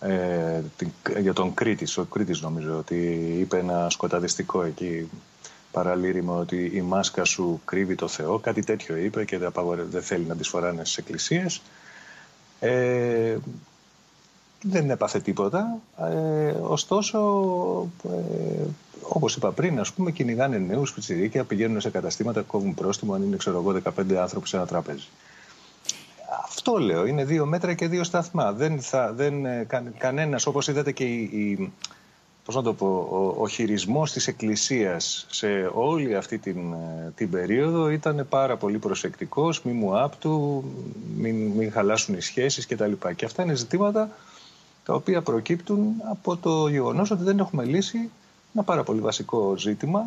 ε, 0.00 0.60
την, 0.76 0.90
για 1.20 1.32
τον 1.32 1.54
Κρήτης. 1.54 1.98
Ο 1.98 2.04
Κρήτης 2.04 2.40
νομίζω 2.40 2.76
ότι 2.78 2.96
είπε 3.38 3.58
ένα 3.58 3.90
σκοταδιστικό 3.90 4.62
εκεί 4.62 5.08
παραλήρημα 5.72 6.34
ότι 6.34 6.70
η 6.74 6.80
μάσκα 6.80 7.24
σου 7.24 7.60
κρύβει 7.64 7.94
το 7.94 8.08
Θεό. 8.08 8.38
Κάτι 8.38 8.62
τέτοιο 8.62 8.96
είπε 8.96 9.24
και 9.24 9.38
δεν, 9.38 9.48
απαγορε- 9.48 9.86
δεν 9.90 10.02
θέλει 10.02 10.24
να 10.24 10.36
τις 10.36 10.48
φοράνε 10.48 10.84
στις 10.84 10.96
εκκλησίες. 10.96 11.62
Ε, 12.60 13.36
δεν 14.62 14.90
έπαθε 14.90 15.20
τίποτα. 15.20 15.78
Ε, 15.98 16.50
ωστόσο, 16.50 17.18
ε, 18.04 18.64
όπως 19.02 19.36
είπα 19.36 19.50
πριν, 19.52 19.80
ας 19.80 19.92
πούμε, 19.92 20.10
κυνηγάνε 20.10 20.58
νέους 20.58 20.92
πιτσιρίκια, 20.92 21.44
πηγαίνουν 21.44 21.80
σε 21.80 21.90
καταστήματα, 21.90 22.42
κόβουν 22.42 22.74
πρόστιμο 22.74 23.14
αν 23.14 23.22
είναι, 23.22 23.36
ξέρω 23.36 23.58
εγώ, 23.58 23.72
15 23.72 24.14
άνθρωποι 24.16 24.48
σε 24.48 24.56
ένα 24.56 24.66
τραπέζι. 24.66 25.06
Αυτό 26.44 26.76
λέω, 26.76 27.06
είναι 27.06 27.24
δύο 27.24 27.46
μέτρα 27.46 27.74
και 27.74 27.88
δύο 27.88 28.04
σταθμά. 28.04 28.52
Δεν 28.52 28.80
θα, 28.80 29.12
δεν, 29.12 29.46
ε, 29.46 29.64
κα, 29.68 29.82
κανένας, 29.98 30.46
όπως 30.46 30.68
είδατε 30.68 30.92
και 30.92 31.04
η, 31.04 31.20
η- 31.22 31.72
πώς 32.44 32.54
να 32.54 32.62
το 32.62 32.72
πω, 32.74 32.86
ο, 33.10 33.42
ο 33.42 33.48
χειρισμός 33.48 34.12
της 34.12 34.26
Εκκλησίας 34.26 35.26
σε 35.30 35.70
όλη 35.74 36.16
αυτή 36.16 36.38
την, 36.38 36.72
ε, 36.72 37.12
την 37.16 37.30
περίοδο 37.30 37.88
ήταν 37.90 38.26
πάρα 38.28 38.56
πολύ 38.56 38.78
προσεκτικός, 38.78 39.62
μη 39.62 39.72
μου 39.72 40.00
άπτου, 40.00 40.64
μην, 41.16 41.46
μην 41.46 41.72
χαλάσουν 41.72 42.14
οι 42.14 42.20
σχέσεις 42.20 42.66
κτλ. 42.66 42.92
Και 43.16 43.24
αυτά 43.24 43.42
είναι 43.42 43.54
ζητήματα 43.54 44.10
τα 44.84 44.94
οποία 44.94 45.22
προκύπτουν 45.22 45.92
από 46.10 46.36
το 46.36 46.68
γεγονός 46.68 47.10
ότι 47.10 47.22
δεν 47.22 47.38
έχουμε 47.38 47.64
λύσει 47.64 48.10
ένα 48.54 48.62
πάρα 48.64 48.82
πολύ 48.82 49.00
βασικό 49.00 49.54
ζήτημα 49.58 50.00
ε, 50.00 50.06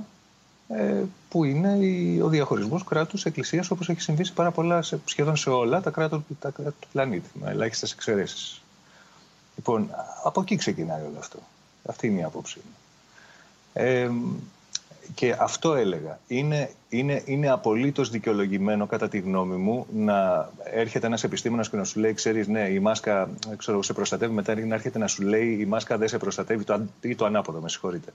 που 1.30 1.44
είναι 1.44 1.78
η- 1.78 2.20
ο 2.22 2.28
διαχωρισμός 2.28 2.84
κράτους 2.84 3.26
εκκλησίας 3.26 3.70
όπως 3.72 3.90
έχει 3.90 4.02
συμβεί 4.02 4.24
σε 4.24 4.34
πάρα 4.34 4.52
πολλά, 4.52 4.82
σε, 4.82 5.00
σχεδόν 5.06 5.36
σε 5.36 5.50
όλα 5.50 5.82
τα 5.82 5.90
κράτη, 5.90 6.22
τα 6.40 6.50
κράτη 6.50 6.76
του 6.80 6.88
πλανήτη, 6.92 7.30
με 7.34 7.52
ελάχιστες 7.52 7.92
εξαιρέσεις. 7.92 8.62
Λοιπόν, 9.56 9.90
από 10.24 10.42
εκεί 10.42 10.56
ξεκινάει 10.56 11.02
όλο 11.02 11.16
αυτό. 11.20 11.40
Αυτή 11.86 12.08
είναι 12.08 12.20
η 12.20 12.24
άποψή 12.24 12.58
μου. 12.66 12.72
Ε, 13.74 14.10
και 15.16 15.36
αυτό 15.40 15.74
έλεγα. 15.76 16.20
Είναι, 16.28 16.72
είναι, 16.90 17.22
είναι 17.26 17.50
απολύτως 17.50 18.10
δικαιολογημένο, 18.10 18.86
κατά 18.86 19.10
τη 19.10 19.20
γνώμη 19.20 19.56
μου, 19.56 19.86
να 19.94 20.50
έρχεται 20.64 21.06
ένας 21.08 21.24
επιστήμονας 21.24 21.70
και 21.70 21.78
να 21.78 21.84
σου 21.84 22.00
λέει, 22.00 22.14
ξέρεις, 22.14 22.48
ναι, 22.48 22.60
η 22.70 22.80
μάσκα 22.80 23.30
ξέρω, 23.58 23.82
σε 23.84 23.94
προστατεύει, 23.94 24.34
μετά 24.34 24.56
να 24.56 24.76
έρχεται 24.76 24.98
να 25.00 25.08
σου 25.08 25.22
λέει 25.24 25.58
η 25.60 25.66
μάσκα 25.66 25.98
δεν 25.98 26.08
σε 26.08 26.18
προστατεύει 26.18 26.64
το, 26.64 26.74
αν- 26.74 26.92
ή 27.02 27.16
το 27.16 27.26
ανάποδο, 27.26 27.60
με 27.60 27.70
συγχωρείτε. 27.70 28.12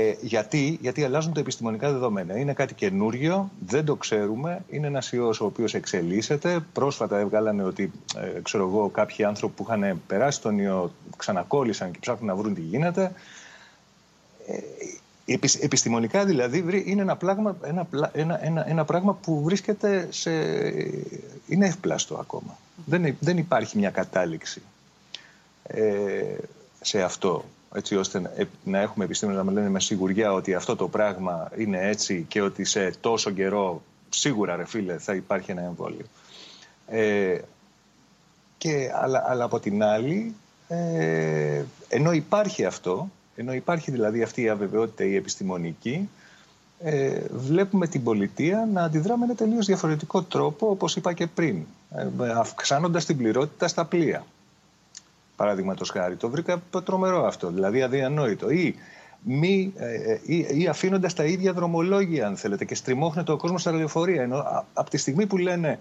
Ε, 0.00 0.14
γιατί, 0.20 0.78
γιατί 0.80 1.04
αλλάζουν 1.04 1.32
τα 1.32 1.40
επιστημονικά 1.40 1.92
δεδομένα. 1.92 2.36
Είναι 2.36 2.52
κάτι 2.52 2.74
καινούριο, 2.74 3.50
δεν 3.66 3.84
το 3.84 3.94
ξέρουμε. 3.96 4.64
Είναι 4.70 4.86
ένας 4.86 5.12
ιός 5.12 5.40
ο 5.40 5.44
οποίος 5.44 5.74
εξελίσσεται. 5.74 6.60
Πρόσφατα 6.72 7.18
έβγαλανε 7.18 7.62
ότι 7.62 7.92
ε, 8.16 8.40
ξέρω 8.42 8.68
εγώ, 8.68 8.88
κάποιοι 8.88 9.24
άνθρωποι 9.24 9.54
που 9.54 9.62
είχαν 9.68 10.00
περάσει 10.06 10.40
τον 10.40 10.58
ιό 10.58 10.92
ξανακόλλησαν 11.16 11.90
και 11.90 11.98
ψάχνουν 12.00 12.26
να 12.26 12.34
βρουν 12.34 12.54
τι 12.54 12.60
γίνεται. 12.60 13.12
Ε, 14.46 14.58
επισ- 15.32 15.62
επιστημονικά 15.62 16.24
δηλαδή 16.24 16.62
βρει- 16.62 16.86
είναι 16.86 17.02
ένα, 17.02 17.16
πράγμα, 17.16 17.56
ένα, 17.62 17.84
πλα- 17.84 18.10
ένα, 18.12 18.44
ένα, 18.44 18.68
ένα 18.68 18.84
πράγμα 18.84 19.14
που 19.14 19.42
βρίσκεται 19.42 20.08
σε... 20.10 20.30
είναι 21.48 21.66
εύπλαστο 21.66 22.14
ακόμα. 22.14 22.58
Δεν, 22.86 23.16
δεν 23.20 23.38
υπάρχει 23.38 23.78
μια 23.78 23.90
κατάληξη 23.90 24.62
ε, 25.62 26.22
σε 26.80 27.02
αυτό 27.02 27.44
έτσι 27.74 27.96
ώστε 27.96 28.20
να, 28.20 28.32
ε, 28.36 28.48
να 28.64 28.78
έχουμε 28.78 29.04
επιστήμονες 29.04 29.40
να 29.40 29.46
μας 29.46 29.54
λένε 29.54 29.68
με 29.68 29.80
σιγουριά 29.80 30.32
ότι 30.32 30.54
αυτό 30.54 30.76
το 30.76 30.88
πράγμα 30.88 31.50
είναι 31.56 31.88
έτσι 31.88 32.24
και 32.28 32.40
ότι 32.42 32.64
σε 32.64 32.90
τόσο 33.00 33.30
καιρό 33.30 33.82
σίγουρα 34.08 34.56
ρε 34.56 34.66
φίλε 34.66 34.98
θα 34.98 35.14
υπάρχει 35.14 35.50
ένα 35.50 35.62
εμβόλιο. 35.62 36.04
Ε, 36.86 37.38
και, 38.58 38.90
αλλά, 38.94 39.24
αλλά 39.28 39.44
από 39.44 39.60
την 39.60 39.82
άλλη, 39.82 40.34
ε, 40.68 41.62
ενώ 41.88 42.12
υπάρχει 42.12 42.64
αυτό, 42.64 43.10
ενώ 43.36 43.52
υπάρχει 43.52 43.90
δηλαδή 43.90 44.22
αυτή 44.22 44.42
η 44.42 44.48
αβεβαιότητα 44.48 45.04
η 45.04 45.14
επιστημονική, 45.14 46.08
ε, 46.80 47.20
βλέπουμε 47.30 47.86
την 47.86 48.02
πολιτεία 48.02 48.68
να 48.72 48.82
αντιδρά 48.82 49.18
με 49.18 49.24
ένα 49.24 49.34
τελείως 49.34 49.66
διαφορετικό 49.66 50.22
τρόπο, 50.22 50.70
όπως 50.70 50.96
είπα 50.96 51.12
και 51.12 51.26
πριν, 51.26 51.64
ε, 51.90 52.30
αυξάνοντας 52.36 53.04
την 53.04 53.16
πληρότητα 53.16 53.68
στα 53.68 53.84
πλοία. 53.84 54.24
Παραδείγματο 55.38 55.84
χάρη. 55.84 56.16
Το 56.16 56.30
βρήκα 56.30 56.62
τρομερό 56.84 57.26
αυτό, 57.26 57.50
δηλαδή 57.50 57.82
αδιανόητο. 57.82 58.50
Ή, 58.50 58.74
μη, 59.22 59.72
ε, 59.76 59.94
ε, 59.94 60.20
ή, 60.24 60.46
ή 60.50 60.66
αφήνοντας 60.66 61.14
τα 61.14 61.24
ίδια 61.24 61.52
δρομολόγια, 61.52 62.26
αν 62.26 62.36
θέλετε, 62.36 62.64
και 62.64 62.74
στριμώχνεται 62.74 63.32
ο 63.32 63.36
κόσμο 63.36 63.58
στα 63.58 63.72
λεωφορεία. 63.72 64.22
Ενώ 64.22 64.36
α- 64.36 64.64
από 64.72 64.90
τη 64.90 64.96
στιγμή 64.96 65.26
που 65.26 65.36
λένε 65.36 65.78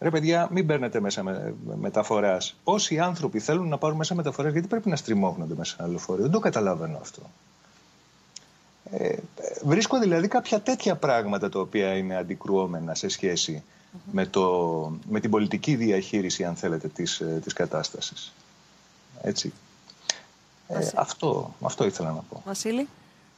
ρε 0.00 0.10
παιδιά, 0.10 0.48
μην 0.50 0.66
παίρνετε 0.66 1.00
μέσα 1.00 1.22
με, 1.22 1.54
μεταφοράς. 1.80 2.56
Πόσοι 2.64 2.98
άνθρωποι 2.98 3.38
θέλουν 3.38 3.68
να 3.68 3.78
πάρουν 3.78 3.96
μέσα 3.96 4.14
μεταφορά, 4.14 4.48
γιατί 4.48 4.66
πρέπει 4.68 4.88
να 4.88 4.96
στριμώχνονται 4.96 5.54
μέσα 5.56 5.70
σε 5.70 5.76
ένα 5.80 5.88
λεωφορείο. 5.88 6.22
Δεν 6.22 6.32
το 6.32 6.38
καταλαβαίνω 6.38 6.98
αυτό. 7.00 7.22
Ε, 8.90 9.16
βρίσκω 9.64 9.98
δηλαδή 9.98 10.28
κάποια 10.28 10.60
τέτοια 10.60 10.96
πράγματα 10.96 11.48
τα 11.48 11.60
οποία 11.60 11.96
είναι 11.96 12.16
αντικρουόμενα 12.16 12.94
σε 12.94 13.08
σχέση 13.08 13.62
με, 14.12 14.26
το, 14.26 14.92
με 15.08 15.20
την 15.20 15.30
πολιτική 15.30 15.74
διαχείριση, 15.74 16.44
αν 16.44 16.54
θέλετε, 16.54 16.88
της, 16.88 17.20
ε, 17.20 17.40
της 17.44 17.52
κατάστασης. 17.52 18.32
Έτσι. 19.22 19.52
Ε, 20.68 20.88
αυτό, 20.94 21.54
αυτό 21.62 21.84
ήθελα 21.84 22.08
να 22.12 22.20
πω. 22.28 22.42
Βασίλη. 22.46 22.88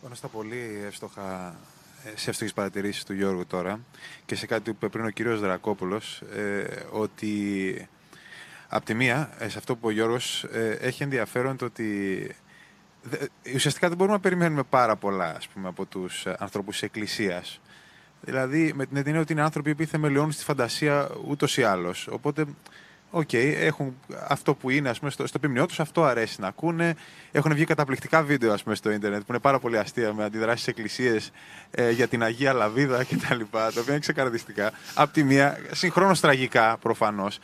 Πάνω 0.03 0.14
στα 0.14 0.28
πολύ 0.28 0.83
εύστοχα, 0.87 1.55
ε, 2.05 2.16
σε 2.16 2.31
εύστοχες 2.31 2.53
παρατηρήσεις 2.55 3.05
του 3.05 3.12
Γιώργου 3.14 3.47
τώρα 3.47 3.81
και 4.26 4.35
σε 4.35 4.47
κάτι 4.47 4.62
που 4.62 4.70
είπε 4.70 4.89
πριν 4.89 5.05
ο 5.05 5.11
κύριος 5.11 5.41
Δρακόπουλος, 5.41 6.20
ε, 6.37 6.64
ότι 6.91 7.89
απ' 8.68 8.85
τη 8.85 8.95
μία, 8.95 9.31
ε, 9.39 9.49
σε 9.49 9.59
αυτό 9.59 9.76
που 9.76 9.87
ο 9.89 9.91
Γιώργος 9.91 10.45
ε, 10.45 10.78
έχει 10.81 11.03
ενδιαφέρον 11.03 11.57
το 11.57 11.64
ότι 11.64 12.18
δε- 13.03 13.26
ουσιαστικά 13.55 13.89
δεν 13.89 13.97
μπορούμε 13.97 14.16
να 14.16 14.22
περιμένουμε 14.22 14.62
πάρα 14.62 14.97
πολλά 14.97 15.35
ας 15.37 15.49
πούμε, 15.49 15.68
από 15.68 15.85
τους 15.85 16.26
ε, 16.26 16.37
ανθρώπους 16.39 16.72
της 16.72 16.83
Εκκλησίας. 16.83 17.61
Δηλαδή, 18.22 18.72
με 18.74 18.87
την 18.87 18.97
έννοια 18.97 19.20
ότι 19.20 19.33
είναι 19.33 19.43
άνθρωποι 19.43 19.74
που 19.74 19.85
θεμελιώνουν 19.85 20.33
στη 20.33 20.45
φαντασία 20.45 21.11
ούτως 21.28 21.57
ή 21.57 21.62
άλλως. 21.62 22.07
Οπότε, 22.11 22.45
οκ, 23.11 23.33
έχουν 23.33 23.97
αυτό 24.29 24.55
που 24.55 24.71
είναι 24.71 24.89
ας 24.89 24.99
πούμε, 24.99 25.11
στο, 25.11 25.27
στο 25.27 25.39
ποίμνιό 25.43 25.66
τους, 25.67 25.81
αυτό 25.81 26.05
αρέσει 26.05 26.41
να 26.41 26.47
ακούνε. 26.47 26.95
Έχουν 27.33 27.55
βγει 27.55 27.65
καταπληκτικά 27.65 28.23
βίντεο 28.23 28.53
ας 28.53 28.63
πούμε, 28.63 28.75
στο 28.75 28.91
ίντερνετ 28.91 29.21
που 29.21 29.27
είναι 29.29 29.39
πάρα 29.39 29.59
πολύ 29.59 29.79
αστεία 29.79 30.13
με 30.13 30.25
αντιδράσεις 30.25 30.67
εκκλησίες 30.67 31.31
ε, 31.71 31.91
για 31.91 32.09
την 32.09 32.23
Αγία 32.23 32.53
Λαβίδα 32.53 33.05
κτλ. 33.05 33.41
Τα 33.51 33.67
οποία 33.67 33.85
είναι 33.87 33.99
ξεκαρδιστικά. 33.99 34.73
Απ' 34.95 35.13
τη 35.13 35.23
μία, 35.23 35.59
συγχρόνως 35.71 36.21
τραγικά 36.21 36.77
προφανώς. 36.77 37.39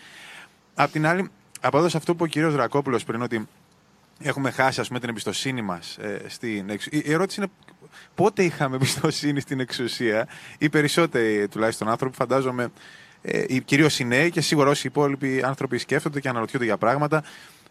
Απ' 0.74 0.90
την 0.90 1.06
άλλη, 1.06 1.30
από 1.60 1.78
εδώ 1.78 1.88
σε 1.88 1.96
αυτό 1.96 2.14
που 2.14 2.24
ο 2.24 2.26
κύριος 2.26 2.54
Ρακόπουλος 2.54 3.04
πριν, 3.04 3.22
ότι 3.22 3.48
έχουμε 4.20 4.50
χάσει 4.50 4.80
ας 4.80 4.86
πούμε, 4.86 5.00
την 5.00 5.08
εμπιστοσύνη 5.08 5.62
μας 5.62 5.96
ε, 5.96 6.22
στην 6.26 6.70
εξουσία. 6.70 7.02
Η 7.04 7.12
ερώτηση 7.12 7.40
είναι 7.40 7.50
πότε 8.14 8.42
είχαμε 8.42 8.76
εμπιστοσύνη 8.76 9.40
στην 9.40 9.60
εξουσία. 9.60 10.28
Οι 10.58 10.68
περισσότεροι 10.68 11.48
τουλάχιστον 11.48 11.88
άνθρωποι, 11.88 12.16
φαντάζομαι, 12.16 12.68
ε, 13.28 13.58
κυρίως 13.58 13.98
οι 13.98 14.04
νέοι 14.04 14.30
και 14.30 14.40
σίγουρα 14.40 14.70
όσοι 14.70 14.86
υπόλοιποι 14.86 15.42
άνθρωποι 15.42 15.78
σκέφτονται 15.78 16.20
και 16.20 16.28
αναρωτιούνται 16.28 16.64
για 16.64 16.76
πράγματα, 16.76 17.22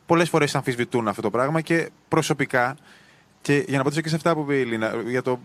πολλές 0.06 0.30
φορές 0.30 0.56
αμφισβητούν 0.56 1.08
αυτό 1.08 1.22
το 1.22 1.30
πράγμα 1.30 1.62
και 1.62 1.90
προσωπικά. 2.08 2.78
Και 3.42 3.54
για 3.54 3.76
να 3.76 3.80
απαντήσω 3.80 4.02
και 4.02 4.10
σε 4.10 4.16
αυτά 4.16 4.34
που 4.34 4.42
είπε 4.42 4.56
η 4.56 4.66
Λίνα, 4.66 4.94
για 5.08 5.22
το, 5.22 5.40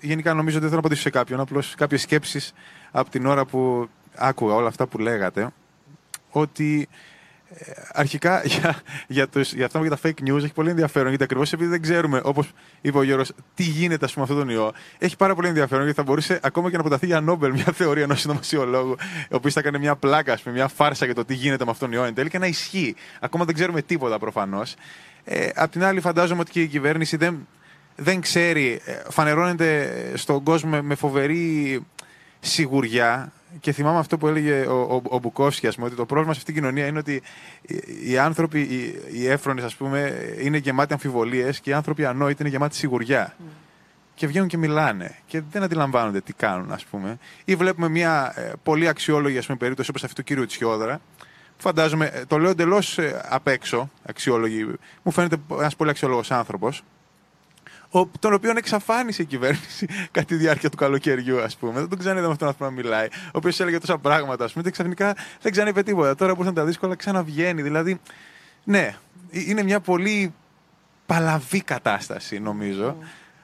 γενικά 0.00 0.34
νομίζω 0.34 0.56
ότι 0.56 0.66
δεν 0.66 0.68
θέλω 0.68 0.80
να 0.80 0.86
απαντήσω 0.86 1.02
σε 1.02 1.10
κάποιον, 1.10 1.40
απλώς 1.40 1.74
κάποιες 1.74 2.00
σκέψεις 2.00 2.52
από 2.90 3.10
την 3.10 3.26
ώρα 3.26 3.44
που 3.44 3.88
άκουγα 4.14 4.54
όλα 4.54 4.68
αυτά 4.68 4.86
που 4.86 4.98
λέγατε, 4.98 5.50
ότι 6.30 6.88
ε, 6.90 6.96
αρχικά 7.92 8.42
για, 8.44 8.80
για, 9.06 9.28
τους, 9.28 9.52
για 9.52 9.66
αυτά 9.66 9.78
με 9.80 9.88
τα 9.88 9.98
fake 10.02 10.28
news 10.28 10.36
έχει 10.36 10.52
πολύ 10.52 10.70
ενδιαφέρον 10.70 11.08
γιατί 11.08 11.24
ακριβώς 11.24 11.52
επειδή 11.52 11.70
δεν 11.70 11.82
ξέρουμε, 11.82 12.20
όπως 12.24 12.50
είπε 12.80 12.98
ο 12.98 13.02
Γιώργος, 13.02 13.32
τι 13.54 13.62
γίνεται 13.62 14.04
ας 14.04 14.12
πούμε, 14.12 14.26
με 14.28 14.32
αυτόν 14.32 14.48
τον 14.48 14.56
ιό. 14.56 14.72
Έχει 14.98 15.16
πάρα 15.16 15.34
πολύ 15.34 15.48
ενδιαφέρον 15.48 15.82
γιατί 15.84 15.98
θα 15.98 16.04
μπορούσε 16.04 16.40
ακόμα 16.42 16.68
και 16.70 16.74
να 16.74 16.80
αποταθεί 16.80 17.06
για 17.06 17.20
Νόμπελ 17.20 17.52
μια 17.52 17.64
θεωρία 17.74 18.02
ενός 18.02 18.20
συνωμοσιολόγου, 18.20 18.96
ο 19.30 19.36
οποίος 19.36 19.52
θα 19.52 19.62
κάνει 19.62 19.78
μια 19.78 19.96
πλάκα, 19.96 20.32
ας 20.32 20.42
πούμε, 20.42 20.54
μια 20.54 20.68
φάρσα 20.68 21.04
για 21.04 21.14
το 21.14 21.24
τι 21.24 21.34
γίνεται 21.34 21.64
με 21.64 21.70
αυτόν 21.70 21.90
τον 21.90 21.98
ιό 21.98 22.04
εν 22.04 22.14
τέλει 22.14 22.28
και 22.28 22.38
να 22.38 22.46
ισχύει. 22.46 22.94
Ακόμα 23.20 23.44
δεν 23.44 23.54
ξέρουμε 23.54 23.82
τίποτα 23.82 24.18
προφανώς. 24.18 24.74
Ε, 25.24 25.48
απ' 25.54 25.70
την 25.70 25.84
άλλη, 25.84 26.00
φαντάζομαι 26.00 26.40
ότι 26.40 26.50
και 26.50 26.60
η 26.62 26.66
κυβέρνηση 26.66 27.16
δεν, 27.16 27.46
δεν 27.96 28.20
ξέρει, 28.20 28.80
ε, 28.84 28.92
φανερώνεται 29.10 29.92
στον 30.14 30.42
κόσμο 30.42 30.70
με- 30.70 30.82
με 30.82 30.94
φοβερή 30.94 31.80
σιγουριά 32.40 33.32
και 33.60 33.72
θυμάμαι 33.72 33.98
αυτό 33.98 34.18
που 34.18 34.28
έλεγε 34.28 34.66
ο, 34.66 34.80
ο, 34.80 35.02
ο 35.08 35.18
Μπουκόφσκι, 35.18 35.66
ας 35.66 35.74
πούμε, 35.74 35.86
ότι 35.86 35.96
το 35.96 36.06
πρόβλημα 36.06 36.32
σε 36.32 36.38
αυτήν 36.38 36.54
την 36.54 36.62
κοινωνία 36.62 36.86
είναι 36.86 36.98
ότι 36.98 37.22
οι, 37.62 38.10
οι 38.10 38.18
άνθρωποι, 38.18 38.60
οι, 38.60 39.00
οι 39.12 39.26
έφρονες, 39.26 39.64
ας 39.64 39.74
πούμε, 39.74 40.12
είναι 40.40 40.56
γεμάτοι 40.56 40.92
αμφιβολίες 40.92 41.60
και 41.60 41.70
οι 41.70 41.72
άνθρωποι 41.72 42.04
ανόητοι 42.04 42.42
είναι 42.42 42.50
γεμάτοι 42.50 42.76
σιγουριά. 42.76 43.36
και 44.14 44.26
βγαίνουν 44.26 44.48
και 44.48 44.56
μιλάνε 44.56 45.16
και 45.26 45.42
δεν 45.50 45.62
αντιλαμβάνονται 45.62 46.20
τι 46.20 46.32
κάνουν, 46.32 46.72
ας 46.72 46.84
πούμε. 46.84 47.18
Ή 47.44 47.54
βλέπουμε 47.54 47.88
μια 47.88 48.32
ε, 48.36 48.52
πολύ 48.62 48.88
αξιόλογη 48.88 49.38
ας 49.38 49.46
πούμε, 49.46 49.58
περίπτωση 49.58 49.90
όπως 49.90 50.04
αυτή 50.04 50.14
του 50.14 50.22
κύριου 50.22 50.46
Τσιόδρα. 50.46 51.00
Φαντάζομαι, 51.56 52.06
ε, 52.06 52.24
το 52.24 52.38
λέω 52.38 52.50
εντελώς 52.50 52.98
απ' 53.28 53.48
έξω, 53.48 53.90
αξιόλογη. 54.02 54.66
Μου 55.02 55.12
φαίνεται 55.12 55.36
ένας 55.52 55.76
πολύ 55.76 55.90
αξιόλογος 55.90 56.30
άνθρωπος, 56.30 56.82
τον 58.18 58.32
οποίο 58.32 58.52
εξαφάνισε 58.56 59.22
η 59.22 59.24
κυβέρνηση 59.24 59.86
κατά 60.10 60.26
τη 60.26 60.34
διάρκεια 60.34 60.70
του 60.70 60.76
καλοκαιριού, 60.76 61.40
ας 61.40 61.56
πούμε. 61.56 61.72
Δεν 61.72 61.88
τον 61.88 61.98
ξαναείδαμε 61.98 62.32
αυτόν 62.32 62.54
να 62.58 62.70
μιλάει. 62.70 63.06
Ο 63.10 63.30
οποίος 63.32 63.60
έλεγε 63.60 63.78
τόσα 63.78 63.98
πράγματα, 63.98 64.44
ας 64.44 64.52
πούμε, 64.52 64.64
και 64.64 64.70
ξαφνικά 64.70 65.16
δεν 65.40 65.52
ξαναείπε 65.52 65.82
τίποτα. 65.82 66.14
Τώρα 66.14 66.34
που 66.34 66.42
ήταν 66.42 66.54
τα 66.54 66.64
δύσκολα, 66.64 66.94
ξαναβγαίνει. 66.94 67.62
Δηλαδή, 67.62 68.00
ναι, 68.64 68.96
ε, 69.30 69.40
είναι 69.40 69.62
μια 69.62 69.80
πολύ 69.80 70.34
παλαβή 71.06 71.62
κατάσταση, 71.62 72.38
νομίζω. 72.38 72.96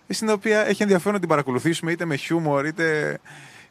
Στην 0.08 0.28
οποία 0.28 0.66
έχει 0.66 0.82
ενδιαφέρον 0.82 1.12
να 1.14 1.20
την 1.20 1.28
παρακολουθήσουμε 1.28 1.92
είτε 1.92 2.04
με 2.04 2.16
χιούμορ, 2.16 2.66
είτε 2.66 3.18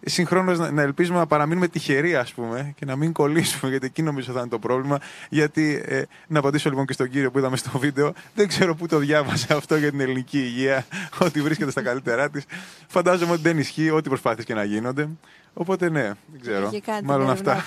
συγχρόνως 0.05 0.59
να, 0.59 0.71
να 0.71 0.81
ελπίζουμε 0.81 1.17
να 1.17 1.27
παραμείνουμε 1.27 1.67
τυχεροί, 1.67 2.15
ας 2.15 2.33
πούμε, 2.33 2.73
και 2.75 2.85
να 2.85 2.95
μην 2.95 3.13
κολλήσουμε, 3.13 3.71
γιατί 3.71 3.85
εκεί 3.85 4.01
νομίζω 4.01 4.31
θα 4.31 4.39
είναι 4.39 4.49
το 4.49 4.59
πρόβλημα. 4.59 4.99
Γιατί, 5.29 5.83
ε, 5.85 6.03
να 6.27 6.39
απαντήσω 6.39 6.69
λοιπόν 6.69 6.85
και 6.85 6.93
στον 6.93 7.09
κύριο 7.09 7.31
που 7.31 7.37
είδαμε 7.37 7.57
στο 7.57 7.79
βίντεο, 7.79 8.13
δεν 8.35 8.47
ξέρω 8.47 8.75
πού 8.75 8.87
το 8.87 8.97
διάβασε 8.97 9.53
αυτό 9.53 9.75
για 9.75 9.89
την 9.89 9.99
ελληνική 9.99 10.39
υγεία, 10.39 10.85
ότι 11.25 11.41
βρίσκεται 11.41 11.71
στα 11.71 11.81
καλύτερά 11.81 12.29
της. 12.29 12.45
Φαντάζομαι 12.87 13.31
ότι 13.31 13.41
δεν 13.41 13.57
ισχύει 13.57 13.89
ό,τι 13.89 14.09
προσπάθειες 14.09 14.45
και 14.45 14.53
να 14.53 14.63
γίνονται. 14.63 15.09
Οπότε 15.53 15.89
ναι, 15.89 16.03
δεν 16.03 16.41
ξέρω. 16.41 16.71
Μάλλον 17.03 17.29
αυτά. 17.29 17.65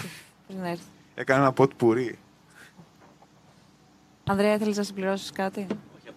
Έκανα 1.14 1.41
ένα 1.41 1.53
ποτ 1.53 1.72
πουρί. 1.76 2.18
Ανδρέα, 4.24 4.59
θέλεις 4.59 4.76
να 4.76 4.82
συμπληρώσεις 4.82 5.32
κάτι; 5.32 5.66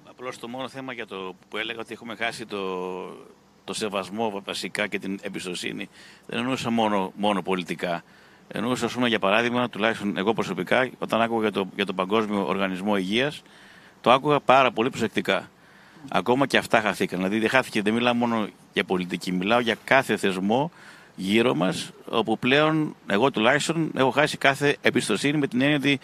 Απλώς 0.09 0.39
το 0.39 0.47
μόνο 0.47 0.69
θέμα 0.69 0.93
για 0.93 1.05
το 1.05 1.35
που 1.49 1.57
έλεγα 1.57 1.79
ότι 1.79 1.93
έχουμε 1.93 2.15
χάσει 2.15 2.45
το, 2.45 2.57
το 3.69 3.75
σεβασμό 3.75 4.41
βασικά 4.45 4.87
και 4.87 4.99
την 4.99 5.19
εμπιστοσύνη. 5.21 5.89
Δεν 6.27 6.39
εννοούσα 6.39 6.69
μόνο, 6.69 7.11
μόνο 7.15 7.41
πολιτικά. 7.41 8.03
Εννοούσα, 8.47 8.85
ας 8.85 8.93
πούμε, 8.93 9.07
για 9.07 9.19
παράδειγμα, 9.19 9.69
τουλάχιστον 9.69 10.17
εγώ 10.17 10.33
προσωπικά, 10.33 10.89
όταν 10.99 11.21
άκουγα 11.21 11.41
για 11.41 11.51
το, 11.51 11.67
για 11.75 11.85
το 11.85 11.93
Παγκόσμιο 11.93 12.47
Οργανισμό 12.47 12.97
Υγείας, 12.97 13.41
το 14.01 14.11
άκουγα 14.11 14.39
πάρα 14.39 14.71
πολύ 14.71 14.89
προσεκτικά. 14.89 15.49
Ακόμα 16.09 16.45
και 16.45 16.57
αυτά 16.57 16.81
χαθήκαν. 16.81 17.17
Δηλαδή, 17.19 17.39
δεν 17.39 17.49
χάθηκε, 17.49 17.81
δεν 17.81 17.93
μιλάω 17.93 18.13
μόνο 18.13 18.47
για 18.73 18.83
πολιτική, 18.83 19.31
μιλάω 19.31 19.59
για 19.59 19.77
κάθε 19.83 20.17
θεσμό 20.17 20.71
γύρω 21.15 21.55
μας, 21.55 21.91
όπου 22.05 22.39
πλέον 22.39 22.95
εγώ 23.07 23.31
τουλάχιστον 23.31 23.91
έχω 23.95 24.09
χάσει 24.09 24.37
κάθε 24.37 24.77
εμπιστοσύνη 24.81 25.37
με 25.37 25.47
την 25.47 25.61
έννοια 25.61 25.77
ότι 25.77 25.99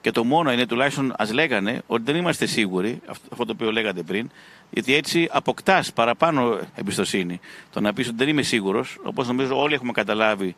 και 0.00 0.10
το 0.10 0.24
μόνο 0.24 0.52
είναι 0.52 0.66
τουλάχιστον 0.66 1.14
ας 1.18 1.32
λέγανε 1.32 1.82
ότι 1.86 2.02
δεν 2.02 2.16
είμαστε 2.16 2.46
σίγουροι, 2.46 3.00
αυτό 3.32 3.44
το 3.44 3.52
οποίο 3.52 3.72
λέγατε 3.72 4.02
πριν, 4.02 4.30
γιατί 4.70 4.94
έτσι 4.94 5.28
αποκτάς 5.30 5.92
παραπάνω 5.92 6.58
εμπιστοσύνη. 6.74 7.40
Το 7.72 7.80
να 7.80 7.92
πεις 7.92 8.06
ότι 8.06 8.16
δεν 8.16 8.28
είμαι 8.28 8.42
σίγουρος, 8.42 8.98
όπως 9.02 9.26
νομίζω 9.26 9.60
όλοι 9.60 9.74
έχουμε 9.74 9.92
καταλάβει 9.92 10.54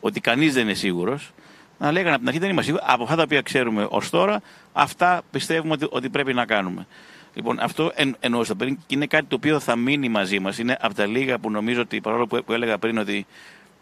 ότι 0.00 0.20
κανείς 0.20 0.54
δεν 0.54 0.62
είναι 0.62 0.74
σίγουρος, 0.74 1.32
να 1.78 1.92
λέγανε 1.92 2.10
από 2.10 2.18
την 2.18 2.28
αρχή 2.28 2.40
δεν 2.40 2.50
είμαστε 2.50 2.70
σίγουροι. 2.70 2.92
Από 2.92 3.02
αυτά 3.02 3.16
τα 3.16 3.22
οποία 3.22 3.40
ξέρουμε 3.42 3.86
ως 3.90 4.10
τώρα, 4.10 4.42
αυτά 4.72 5.22
πιστεύουμε 5.30 5.72
ότι, 5.72 5.86
ότι 5.90 6.08
πρέπει 6.08 6.34
να 6.34 6.44
κάνουμε. 6.44 6.86
Λοιπόν, 7.34 7.58
αυτό 7.60 7.92
εν, 7.94 8.16
εννοούσα 8.20 8.54
πριν 8.54 8.76
και 8.76 8.94
είναι 8.94 9.06
κάτι 9.06 9.24
το 9.24 9.34
οποίο 9.36 9.60
θα 9.60 9.76
μείνει 9.76 10.08
μαζί 10.08 10.38
μας. 10.38 10.58
Είναι 10.58 10.76
από 10.80 10.94
τα 10.94 11.06
λίγα 11.06 11.38
που 11.38 11.50
νομίζω 11.50 11.80
ότι 11.80 12.00
παρόλο 12.00 12.26
που, 12.26 12.42
που 12.44 12.52
έλεγα 12.52 12.78
πριν 12.78 12.98
ότι 12.98 13.26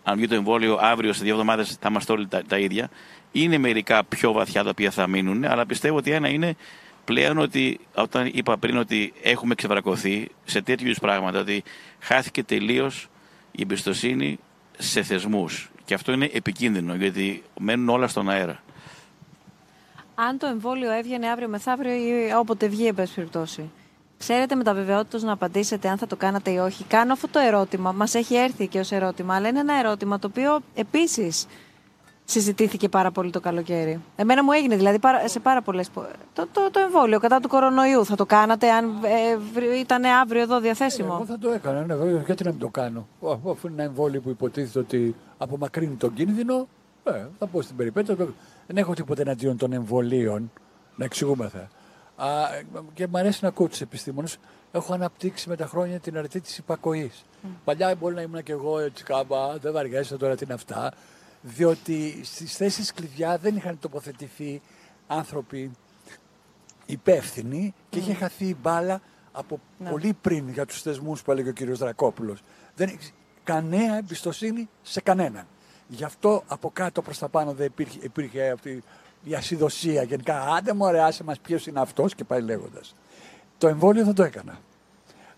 αν 0.05 0.17
βγει 0.17 0.29
το 0.29 0.35
εμβόλιο 0.35 0.79
αύριο 0.81 1.13
σε 1.13 1.23
δύο 1.23 1.33
εβδομάδες 1.33 1.77
θα 1.81 1.89
είμαστε 1.91 2.13
όλοι 2.13 2.27
τα, 2.27 2.43
τα 2.49 2.59
ίδια. 2.59 2.91
Είναι 3.39 3.59
μερικά 3.59 4.05
πιο 4.05 4.33
βαθιά 4.33 4.63
τα 4.63 4.71
οποία 4.71 4.91
θα 4.91 5.07
μείνουν, 5.07 5.45
αλλά 5.45 5.67
πιστεύω 5.67 5.97
ότι 5.97 6.11
ένα 6.11 6.29
είναι 6.29 6.57
πλέον 7.05 7.39
ότι 7.39 7.81
όταν 7.95 8.31
είπα 8.33 8.59
πριν 8.59 8.77
ότι 8.77 9.13
έχουμε 9.23 9.55
ξεβρακωθεί 9.55 10.29
σε 10.45 10.63
τέτοιους 10.63 10.99
πράγματα, 10.99 11.39
ότι 11.41 11.63
χάθηκε 12.01 12.43
τελείως 12.43 13.09
η 13.53 13.63
εμπιστοσύνη 13.63 14.39
σε 14.79 15.03
θεσμούς. 15.03 15.71
Και 15.85 15.95
αυτό 15.95 16.13
είναι 16.13 16.31
επικίνδυνο, 16.33 16.95
γιατί 16.95 17.43
μένουν 17.59 17.89
όλα 17.89 18.09
στον 18.09 18.29
αέρα. 18.29 18.63
Αν 20.15 20.39
το 20.39 20.47
εμβόλιο 20.47 20.93
έβγαινε 20.93 21.29
αύριο 21.29 21.49
μεθαύριο 21.49 21.93
ή 21.93 22.33
όποτε 22.39 22.69
βγει, 22.69 22.87
εν 22.87 22.95
περιπτώσει, 22.95 23.71
ξέρετε 24.19 24.55
με 24.55 24.65
τα 24.65 24.75
βεβαιότητας 24.75 25.23
να 25.23 25.33
απαντήσετε 25.33 25.89
αν 25.89 25.99
θα 25.99 26.07
το 26.07 26.17
κάνατε 26.17 26.51
ή 26.51 26.57
όχι. 26.57 26.85
Κάνω 26.85 27.13
αυτό 27.13 27.29
το 27.29 27.39
ερώτημα. 27.39 27.93
Μας 27.93 28.15
έχει 28.15 28.35
έρθει 28.35 28.67
και 28.67 28.79
ως 28.79 28.93
ερώτημα, 28.93 29.35
αλλά 29.35 29.49
είναι 29.49 29.61
ένα 29.61 29.79
ερώτημα 29.79 30.19
το 30.19 30.27
οποίο 30.27 30.61
επίσης 30.75 31.47
συζητήθηκε 32.27 32.89
πάρα 32.89 33.11
πολύ 33.11 33.31
το 33.31 33.41
καλοκαίρι. 33.41 34.01
Εμένα 34.17 34.45
μου 34.45 34.53
έγινε 34.53 34.77
δηλαδή 34.77 34.99
σε 35.25 35.41
πάρα 35.41 35.63
πολλές. 35.63 35.91
Το, 36.33 36.47
το, 36.53 36.71
το 36.71 36.81
εμβόλιο 36.81 37.19
κατά 37.19 37.41
του 37.41 37.49
κορονοϊού 37.49 38.05
θα 38.05 38.17
το 38.17 38.27
κάνατε 38.27 38.71
αν 38.71 38.85
ε, 39.05 39.79
ήταν 39.79 40.05
αύριο 40.05 40.43
εδώ 40.43 40.61
διαθέσιμο; 40.61 41.13
Εγώ 41.15 41.25
θα 41.25 41.39
το 41.39 41.51
έκανα, 41.51 41.85
ναι, 41.85 41.95
βέβαια. 41.95 42.23
Γιατί 42.27 42.45
να 42.45 42.51
μην 42.51 42.61
το 42.61 42.69
κάνω; 42.69 43.07
Αφού 43.23 43.67
είναι 43.67 43.73
ένα 43.73 43.83
εμβόλιο 43.83 44.21
που 44.21 44.31
υποτίθεται 44.31 44.79
ότι 44.79 45.15
απομακρύνει 45.39 45.95
τον 45.95 46.15
κίνδυνο, 46.15 46.69
ε, 47.05 47.25
θα 47.39 47.47
πω 47.47 47.63
στην 47.63 47.77
περιπέτεια. 47.77 48.15
Δεν 48.67 48.77
έχω 48.77 48.95
τίποτα 48.95 49.21
εναντίον 49.21 49.57
των 49.57 49.73
εμβολίων, 49.73 50.51
να 50.97 51.05
εξηγούμεθα. 51.05 51.69
Α, 52.17 52.27
και 52.95 53.07
μου 53.07 53.19
αρέσει 53.19 53.39
να 53.43 53.49
ακούω 53.49 53.69
τους 53.69 53.81
επιστήμονες. 53.81 54.39
Έχω 54.73 54.93
αναπτύξει 54.93 55.49
με 55.49 55.57
τα 55.57 55.67
χρόνια 55.67 55.99
την 55.99 56.19
αρετή 56.19 56.41
της 56.41 56.59
υπακοής. 56.59 57.25
Mm. 57.25 57.49
Παλιά 57.65 57.95
μπορεί 57.99 58.15
να 58.15 58.23
ήμουν 58.23 58.43
και 58.43 58.53
εγώ 58.53 58.79
έτσι 58.79 59.05
κάμπα, 59.05 59.59
δεν 59.59 59.73
βαριέσαι 59.73 60.17
τώρα 60.17 60.35
τι 60.35 60.45
είναι 60.45 60.55
αυτά 60.55 60.93
διότι 61.41 62.21
στις 62.25 62.57
θέσεις 62.57 62.93
κλειδιά 62.93 63.39
δεν 63.39 63.57
είχαν 63.57 63.79
τοποθετηθεί 63.79 64.61
άνθρωποι 65.07 65.71
υπεύθυνοι 66.87 67.75
και 67.89 67.99
είχε 67.99 68.15
χαθεί 68.15 68.45
η 68.45 68.57
μπάλα 68.61 69.01
από 69.33 69.61
ναι. 69.79 69.91
πολύ 69.91 70.13
πριν 70.21 70.49
για 70.49 70.67
τους 70.67 70.83
θεσμούς 70.83 71.23
που 71.23 71.31
έλεγε 71.31 71.49
ο 71.49 71.53
κύριος 71.53 71.79
Δρακόπουλος. 71.79 72.43
Δεν 72.75 72.89
έχεις 72.89 73.13
κανένα 73.45 73.97
εμπιστοσύνη 73.97 74.69
σε 74.83 75.01
κανέναν. 75.01 75.47
Γι' 75.89 76.05
αυτό 76.05 76.43
από 76.47 76.71
κάτω 76.71 77.03
προς 77.03 77.19
τα 77.19 77.29
πάνω 77.29 77.53
δεν 77.53 77.67
υπήρχε, 77.67 77.99
υπήρχε 78.03 78.51
αυτή 78.51 78.83
η 79.23 79.35
ασυδοσία 79.35 80.03
γενικά. 80.03 80.41
Άντε 80.41 80.73
μου 80.73 80.87
άσε 80.87 81.25
μας 81.25 81.41
ποιος 81.41 81.67
είναι 81.67 81.81
αυτός 81.81 82.15
και 82.15 82.25
πάει 82.25 82.41
λέγοντας. 82.41 82.97
Το 83.59 83.69
εμβόλιο 83.69 84.05
θα 84.05 84.13
το 84.13 84.23
έκανα. 84.23 84.59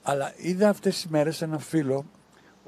Αλλά 0.02 0.32
είδα 0.36 0.68
αυτές 0.68 0.94
τις 0.94 1.06
μέρες 1.06 1.42
ένα 1.42 1.58
φίλο 1.58 2.04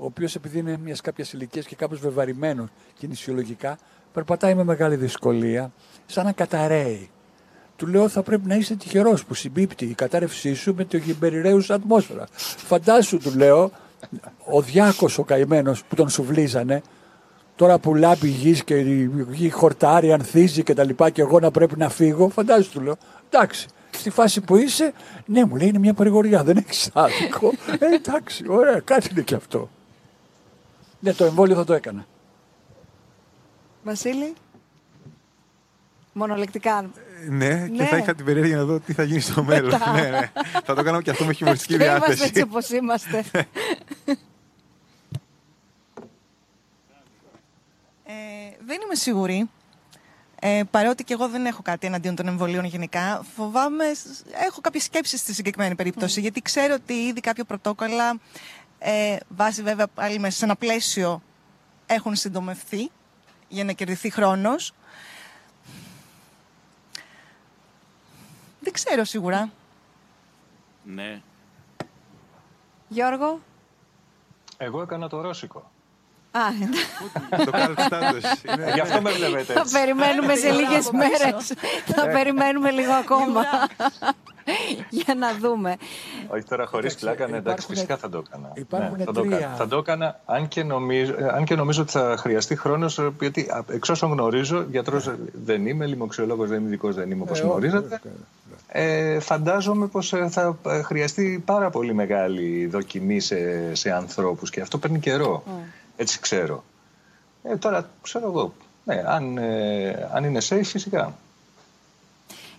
ο 0.01 0.05
οποίος 0.05 0.34
επειδή 0.34 0.59
είναι 0.59 0.78
μιας 0.84 1.01
κάποιας 1.01 1.32
ηλικίας 1.32 1.66
και 1.66 1.76
κάπως 1.76 1.98
βεβαρημένος 2.01 2.68
κινησιολογικά, 2.98 3.78
περπατάει 4.12 4.55
με 4.55 4.64
μεγάλη 4.64 4.96
δυσκολία, 4.96 5.72
σαν 6.07 6.24
να 6.24 6.32
καταραίει. 6.32 7.11
Του 7.76 7.86
λέω 7.86 8.09
θα 8.09 8.22
πρέπει 8.22 8.48
να 8.48 8.55
είσαι 8.55 8.74
τυχερός 8.74 9.24
που 9.24 9.34
συμπίπτει 9.34 9.84
η 9.84 9.94
κατάρρευσή 9.94 10.55
σου 10.55 10.74
με 10.74 10.84
το 10.84 10.96
γυμπεριραίου 10.96 11.62
ατμόσφαιρα. 11.68 12.26
Φαντάσου, 12.57 13.18
του 13.18 13.32
λέω, 13.36 13.70
ο 14.44 14.62
Διάκος 14.62 15.18
ο 15.18 15.24
καημένος 15.24 15.84
που 15.84 15.94
τον 15.94 16.09
σουβλίζανε, 16.09 16.82
τώρα 17.57 17.78
που 17.78 17.94
λάμπει 17.94 18.28
γης 18.28 18.64
και 18.64 18.74
η 18.74 19.11
γη 19.30 19.51
χορτάρει, 19.51 20.12
ανθίζει 20.12 20.62
και 20.62 20.74
τα 20.74 20.84
λοιπά 20.84 21.11
και 21.11 21.20
εγώ 21.20 21.40
να 21.40 21.51
πρέπει 21.51 21.78
να 21.78 21.88
φύγω, 21.88 22.28
φαντάσου 22.28 22.70
του 22.70 22.80
λέω, 22.80 22.96
εντάξει, 23.30 23.68
στη 23.90 24.11
φάση 24.11 24.40
που 24.40 24.57
είσαι, 24.57 24.92
ναι 25.26 25.44
μου 25.44 25.57
λέει 25.57 25.68
είναι 25.68 25.78
μια 25.78 25.94
παρηγοριά, 25.94 26.44
δεν 26.44 26.57
έχει 26.68 26.90
άδικο. 26.92 27.53
ε, 27.78 27.94
εντάξει, 27.94 28.44
ωραία, 28.48 28.80
κάτι 28.80 29.09
είναι 29.12 29.22
και 29.22 29.34
αυτό. 29.34 29.68
Ναι, 31.01 31.12
το 31.12 31.24
εμβόλιο 31.24 31.55
θα 31.57 31.64
το 31.64 31.72
έκανα. 31.72 32.07
Βασίλη. 33.82 34.34
Μονολεκτικά. 36.12 36.90
Ναι, 37.28 37.48
ναι, 37.48 37.68
και 37.68 37.84
θα 37.84 37.96
είχα 37.96 38.14
την 38.14 38.24
περιέργεια 38.24 38.57
να 38.57 38.64
δω 38.64 38.80
τι 38.80 38.92
θα 38.92 39.03
γίνει 39.03 39.20
στο 39.20 39.42
μέλλον. 39.42 39.80
ναι, 39.94 40.09
ναι. 40.09 40.32
Θα 40.64 40.74
το 40.74 40.82
κάνω 40.82 41.01
και 41.01 41.11
αυτό 41.11 41.24
με 41.24 41.32
χειμωριστική 41.32 41.76
διάθεση. 41.76 42.05
Είμαστε 42.05 42.24
έτσι 42.24 42.42
όπως 42.42 42.68
είμαστε. 42.70 43.18
ε, 48.05 48.14
δεν 48.66 48.80
είμαι 48.84 48.94
σίγουρη. 48.94 49.48
Ε, 50.42 50.62
παρότι 50.70 51.05
και 51.05 51.12
εγώ 51.12 51.28
δεν 51.28 51.46
έχω 51.46 51.62
κάτι 51.62 51.86
εναντίον 51.86 52.14
των 52.14 52.28
εμβολίων 52.28 52.64
γενικά, 52.64 53.24
φοβάμαι, 53.36 53.84
έχω 54.46 54.61
κάποιες 54.61 54.84
σκέψεις 54.84 55.20
στη 55.20 55.34
συγκεκριμένη 55.34 55.74
περίπτωση, 55.74 56.20
γιατί 56.20 56.42
ξέρω 56.42 56.74
ότι 56.74 56.92
ήδη 56.92 57.20
κάποια 57.20 57.44
πρωτόκολλα 57.44 58.18
ε, 58.82 59.16
βάσει 59.28 59.62
βέβαια 59.62 59.86
πάλι 59.86 60.18
μέσα 60.18 60.38
σε 60.38 60.44
ένα 60.44 60.56
πλαίσιο 60.56 61.22
έχουν 61.86 62.16
συντομευθεί 62.16 62.90
για 63.48 63.64
να 63.64 63.72
κερδιθεί 63.72 64.10
χρόνος. 64.10 64.74
Δεν 68.60 68.72
ξέρω 68.72 69.04
σίγουρα. 69.04 69.50
Ναι. 70.82 71.20
Γιώργο; 72.88 73.40
Εγώ 74.56 74.82
έκανα 74.82 75.08
το 75.08 75.20
ρώσικο. 75.20 75.70
Α, 76.30 76.40
το 77.44 77.50
κάνω 77.50 77.74
Γι' 78.74 78.80
αυτό 78.80 79.00
με 79.00 79.10
βλέπετε 79.10 79.52
Θα 79.52 79.64
περιμένουμε 79.72 80.34
σε 80.34 80.50
λίγες 80.50 80.90
μέρες. 80.90 81.52
Θα 81.86 82.08
περιμένουμε 82.08 82.70
λίγο 82.70 82.92
ακόμα. 82.92 83.44
για 85.05 85.14
να 85.14 85.34
δούμε. 85.34 85.76
Όχι 86.28 86.44
τώρα 86.44 86.66
χωρίς 86.66 86.94
πλάκα, 86.94 87.26
ναι, 87.26 87.36
εντάξει, 87.36 87.66
φυσικά 87.66 87.96
θα 87.96 88.09
το 88.09 88.22
έκανα. 88.26 88.53
Υπάρχουν 88.55 88.96
ναι, 88.96 89.05
θα, 89.05 89.12
τρία. 89.12 89.28
το 89.28 89.36
έκανα. 89.36 89.55
θα 89.55 89.68
το 89.68 89.76
έκανα, 89.76 90.20
αν 90.24 90.48
και, 90.48 90.62
νομίζω, 90.64 91.14
αν 91.34 91.44
και 91.44 91.55
νομίζω 91.55 91.82
ότι 91.82 91.90
θα 91.90 92.16
χρειαστεί 92.18 92.57
χρόνος, 92.57 93.01
γιατί 93.20 93.51
εξ 93.68 93.88
όσων 93.88 94.11
γνωρίζω, 94.12 94.66
γιατρός 94.70 95.11
δεν 95.44 95.66
είμαι, 95.66 95.86
λοιμοξιολόγος 95.86 96.48
δεν 96.48 96.59
είμαι, 96.59 96.66
ειδικός 96.68 96.94
δεν 96.94 97.11
είμαι, 97.11 97.22
όπως 97.22 97.40
ε, 97.40 97.42
γνωρίζετε. 97.42 98.01
ε, 98.68 99.20
φαντάζομαι 99.20 99.86
πως 99.86 100.12
ε, 100.12 100.28
θα 100.30 100.57
ε, 100.66 100.82
χρειαστεί 100.82 101.42
πάρα 101.44 101.70
πολύ 101.70 101.94
μεγάλη 101.94 102.66
δοκιμή 102.66 103.20
σε, 103.20 103.74
σε 103.74 103.90
ανθρώπους 103.90 104.51
και 104.51 104.61
αυτό 104.61 104.78
παίρνει 104.78 104.98
καιρό. 104.98 105.42
Έτσι 105.96 106.20
ξέρω. 106.20 106.64
Ε, 107.42 107.57
τώρα 107.57 107.88
ξέρω 108.03 108.26
εγώ. 108.26 108.53
Ναι, 108.84 109.03
αν, 109.07 109.38
ε, 109.38 110.09
αν 110.12 110.24
είναι 110.24 110.40
safe 110.48 110.64
φυσικά. 110.64 111.14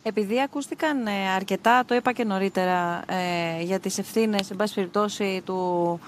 Επειδή 0.03 0.41
ακούστηκαν 0.41 1.07
ε, 1.07 1.29
αρκετά, 1.35 1.85
το 1.85 1.95
είπα 1.95 2.11
και 2.11 2.23
νωρίτερα, 2.23 3.03
ε, 3.07 3.61
για 3.61 3.79
τις 3.79 3.97
ευθύνες, 3.97 4.51
εν 4.51 4.57
πάση 4.57 4.73
περιπτώσει, 4.73 5.41
του, 5.45 5.99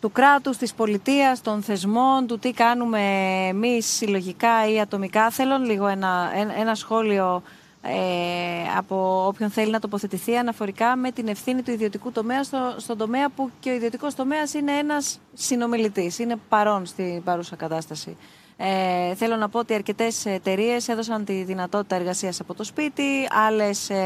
του 0.00 0.12
κράτους, 0.12 0.56
της 0.56 0.74
πολιτείας, 0.74 1.40
των 1.42 1.62
θεσμών, 1.62 2.26
του 2.26 2.38
τι 2.38 2.52
κάνουμε 2.52 3.00
εμείς 3.48 3.86
συλλογικά 3.86 4.68
ή 4.72 4.80
ατομικά. 4.80 5.30
Θέλω 5.30 5.58
λίγο 5.58 5.86
ένα, 5.86 6.32
ένα, 6.34 6.58
ένα 6.58 6.74
σχόλιο 6.74 7.42
ε, 7.82 8.76
από 8.76 9.26
όποιον 9.26 9.50
θέλει 9.50 9.70
να 9.70 9.80
τοποθετηθεί 9.80 10.36
αναφορικά 10.36 10.96
με 10.96 11.10
την 11.10 11.28
ευθύνη 11.28 11.62
του 11.62 11.70
ιδιωτικού 11.70 12.12
τομέα 12.12 12.42
στο, 12.44 12.74
στον 12.76 12.98
τομέα 12.98 13.28
που 13.28 13.50
και 13.60 13.70
ο 13.70 13.74
ιδιωτικός 13.74 14.14
τομέας 14.14 14.54
είναι 14.54 14.72
ένας 14.72 15.20
συνομιλητής, 15.34 16.18
είναι 16.18 16.36
παρόν 16.48 16.86
στην 16.86 17.22
παρούσα 17.22 17.56
κατάσταση. 17.56 18.16
Ε, 18.56 19.14
θέλω 19.14 19.36
να 19.36 19.48
πω 19.48 19.58
ότι 19.58 19.74
αρκετές 19.74 20.26
εταιρείες 20.26 20.88
έδωσαν 20.88 21.24
τη 21.24 21.42
δυνατότητα 21.42 21.96
εργασίας 21.96 22.40
από 22.40 22.54
το 22.54 22.64
σπίτι, 22.64 23.02
άλλες 23.46 23.90
ε, 23.90 23.96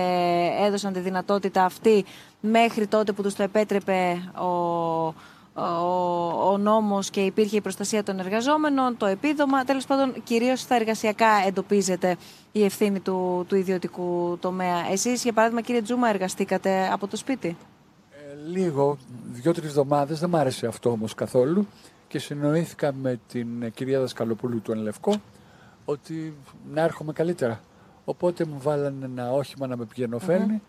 έδωσαν 0.60 0.92
τη 0.92 1.00
δυνατότητα 1.00 1.64
αυτή 1.64 2.04
μέχρι 2.40 2.86
τότε 2.86 3.12
που 3.12 3.22
τους 3.22 3.34
το 3.34 3.42
επέτρεπε 3.42 4.30
ο, 4.40 4.46
ο, 4.46 5.14
ο 6.52 6.58
νόμος 6.58 7.10
και 7.10 7.20
υπήρχε 7.20 7.56
η 7.56 7.60
προστασία 7.60 8.02
των 8.02 8.18
εργαζόμενων, 8.18 8.96
το 8.96 9.06
επίδομα. 9.06 9.64
Τέλος 9.64 9.86
πάντων, 9.86 10.22
κυρίως 10.24 10.60
στα 10.60 10.74
εργασιακά 10.74 11.30
εντοπίζεται 11.46 12.16
η 12.52 12.64
ευθύνη 12.64 13.00
του, 13.00 13.44
του 13.48 13.56
ιδιωτικού 13.56 14.38
τομέα. 14.40 14.90
Εσείς, 14.90 15.22
για 15.22 15.32
παράδειγμα, 15.32 15.62
κύριε 15.62 15.82
Τζούμα, 15.82 16.08
εργαστήκατε 16.08 16.88
από 16.92 17.06
το 17.06 17.16
σπίτι; 17.16 17.56
Ε, 18.10 18.58
λίγο, 18.58 18.98
δύο-τρει 19.32 19.66
εβδομάδες, 19.66 20.18
δεν 20.18 20.28
μ' 20.28 20.36
άρεσε 20.36 20.66
αυτό 20.66 20.90
όμως 20.90 21.14
καθόλου 21.14 21.66
και 22.08 22.18
συνοήθηκα 22.18 22.92
με 22.92 23.20
την 23.28 23.72
κυρία 23.72 24.00
Δασκαλοπούλου 24.00 24.60
του 24.60 24.72
Ενλευκό 24.72 25.14
ότι 25.84 26.34
να 26.72 26.82
έρχομαι 26.82 27.12
καλύτερα. 27.12 27.60
Οπότε 28.04 28.44
μου 28.44 28.58
βάλανε 28.60 29.04
ένα 29.04 29.32
όχημα 29.32 29.66
να 29.66 29.76
με 29.76 29.84
πηγαίνω 29.84 30.18
φέρνει, 30.18 30.62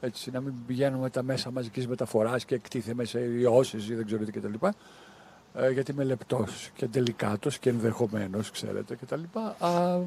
έτσι, 0.00 0.30
να 0.30 0.40
μην 0.40 0.54
πηγαίνουμε 0.66 1.10
τα 1.10 1.22
μέσα 1.22 1.50
μαζικής 1.50 1.88
μεταφοράς 1.88 2.44
και 2.44 2.54
εκτίθεμαι 2.54 3.04
σε 3.04 3.20
ιώσεις 3.20 3.88
ή 3.88 3.94
δεν 3.94 4.06
ξέρω 4.06 4.24
τι 4.24 4.32
κτλ. 4.32 4.66
Ε, 5.54 5.70
γιατί 5.70 5.90
είμαι 5.90 6.04
λεπτός 6.04 6.70
και 6.74 6.86
τελικάτος 6.86 7.58
και 7.58 7.70
ενδεχομένως, 7.70 8.50
ξέρετε 8.50 8.96
κτλ. 8.96 9.22
Α, 9.58 10.00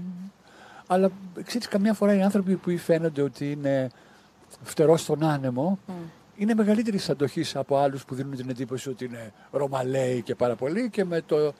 αλλά 0.87 1.11
ξέρεις, 1.43 1.67
καμιά 1.67 1.93
φορά 1.93 2.15
οι 2.15 2.21
άνθρωποι 2.21 2.55
που 2.55 2.77
φαίνονται 2.77 3.21
ότι 3.21 3.51
είναι 3.51 3.89
φτερός 4.63 5.01
στον 5.01 5.23
άνεμο, 5.23 5.79
είναι 6.39 6.53
μεγαλύτερης 6.53 7.09
αντοχής 7.09 7.55
από 7.55 7.77
άλλους 7.77 8.05
που 8.05 8.15
δίνουν 8.15 8.35
την 8.35 8.49
εντύπωση 8.49 8.89
ότι 8.89 9.05
είναι 9.05 9.33
ρωμαλαίοι 9.51 10.21
και 10.21 10.35
πάρα 10.35 10.55
πολύ 10.55 10.89
και 10.89 11.05
με 11.05 11.21
το 11.21 11.53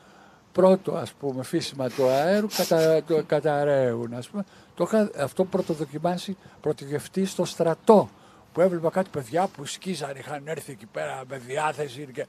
πρώτο 0.52 0.96
ας 0.96 1.14
πούμε 1.14 1.44
φύσιμα 1.44 1.90
του 1.90 2.08
αέρου 2.08 2.48
κατα, 2.58 3.04
το, 3.04 3.24
καταραίουν 3.24 4.14
ας 4.14 4.30
πούμε. 4.30 4.44
Το 4.76 4.84
είχα 4.88 5.10
αυτό 5.18 5.46
πρωτοδοκιμάσει 5.46 6.38
πρωτογευτεί 6.62 7.26
στο 7.26 7.46
στρατό 7.46 8.10
που 8.54 8.62
έβλεπα 8.62 8.90
κάτι 8.90 9.10
παιδιά 9.10 9.48
που 9.48 9.66
σκίζαν, 9.66 10.16
είχαν 10.16 10.48
έρθει 10.48 10.72
εκεί 10.72 10.86
πέρα 10.86 11.24
με 11.30 11.38
διάθεση 11.38 12.08
και, 12.14 12.26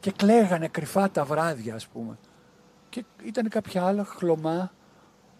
και 0.00 0.10
κλαίγανε 0.10 0.68
κρυφά 0.68 1.10
τα 1.10 1.24
βράδια 1.24 1.74
ας 1.74 1.86
πούμε. 1.86 2.18
Και 2.88 3.04
ήταν 3.24 3.48
κάποια 3.48 3.84
άλλα 3.84 4.04
χλωμά 4.04 4.72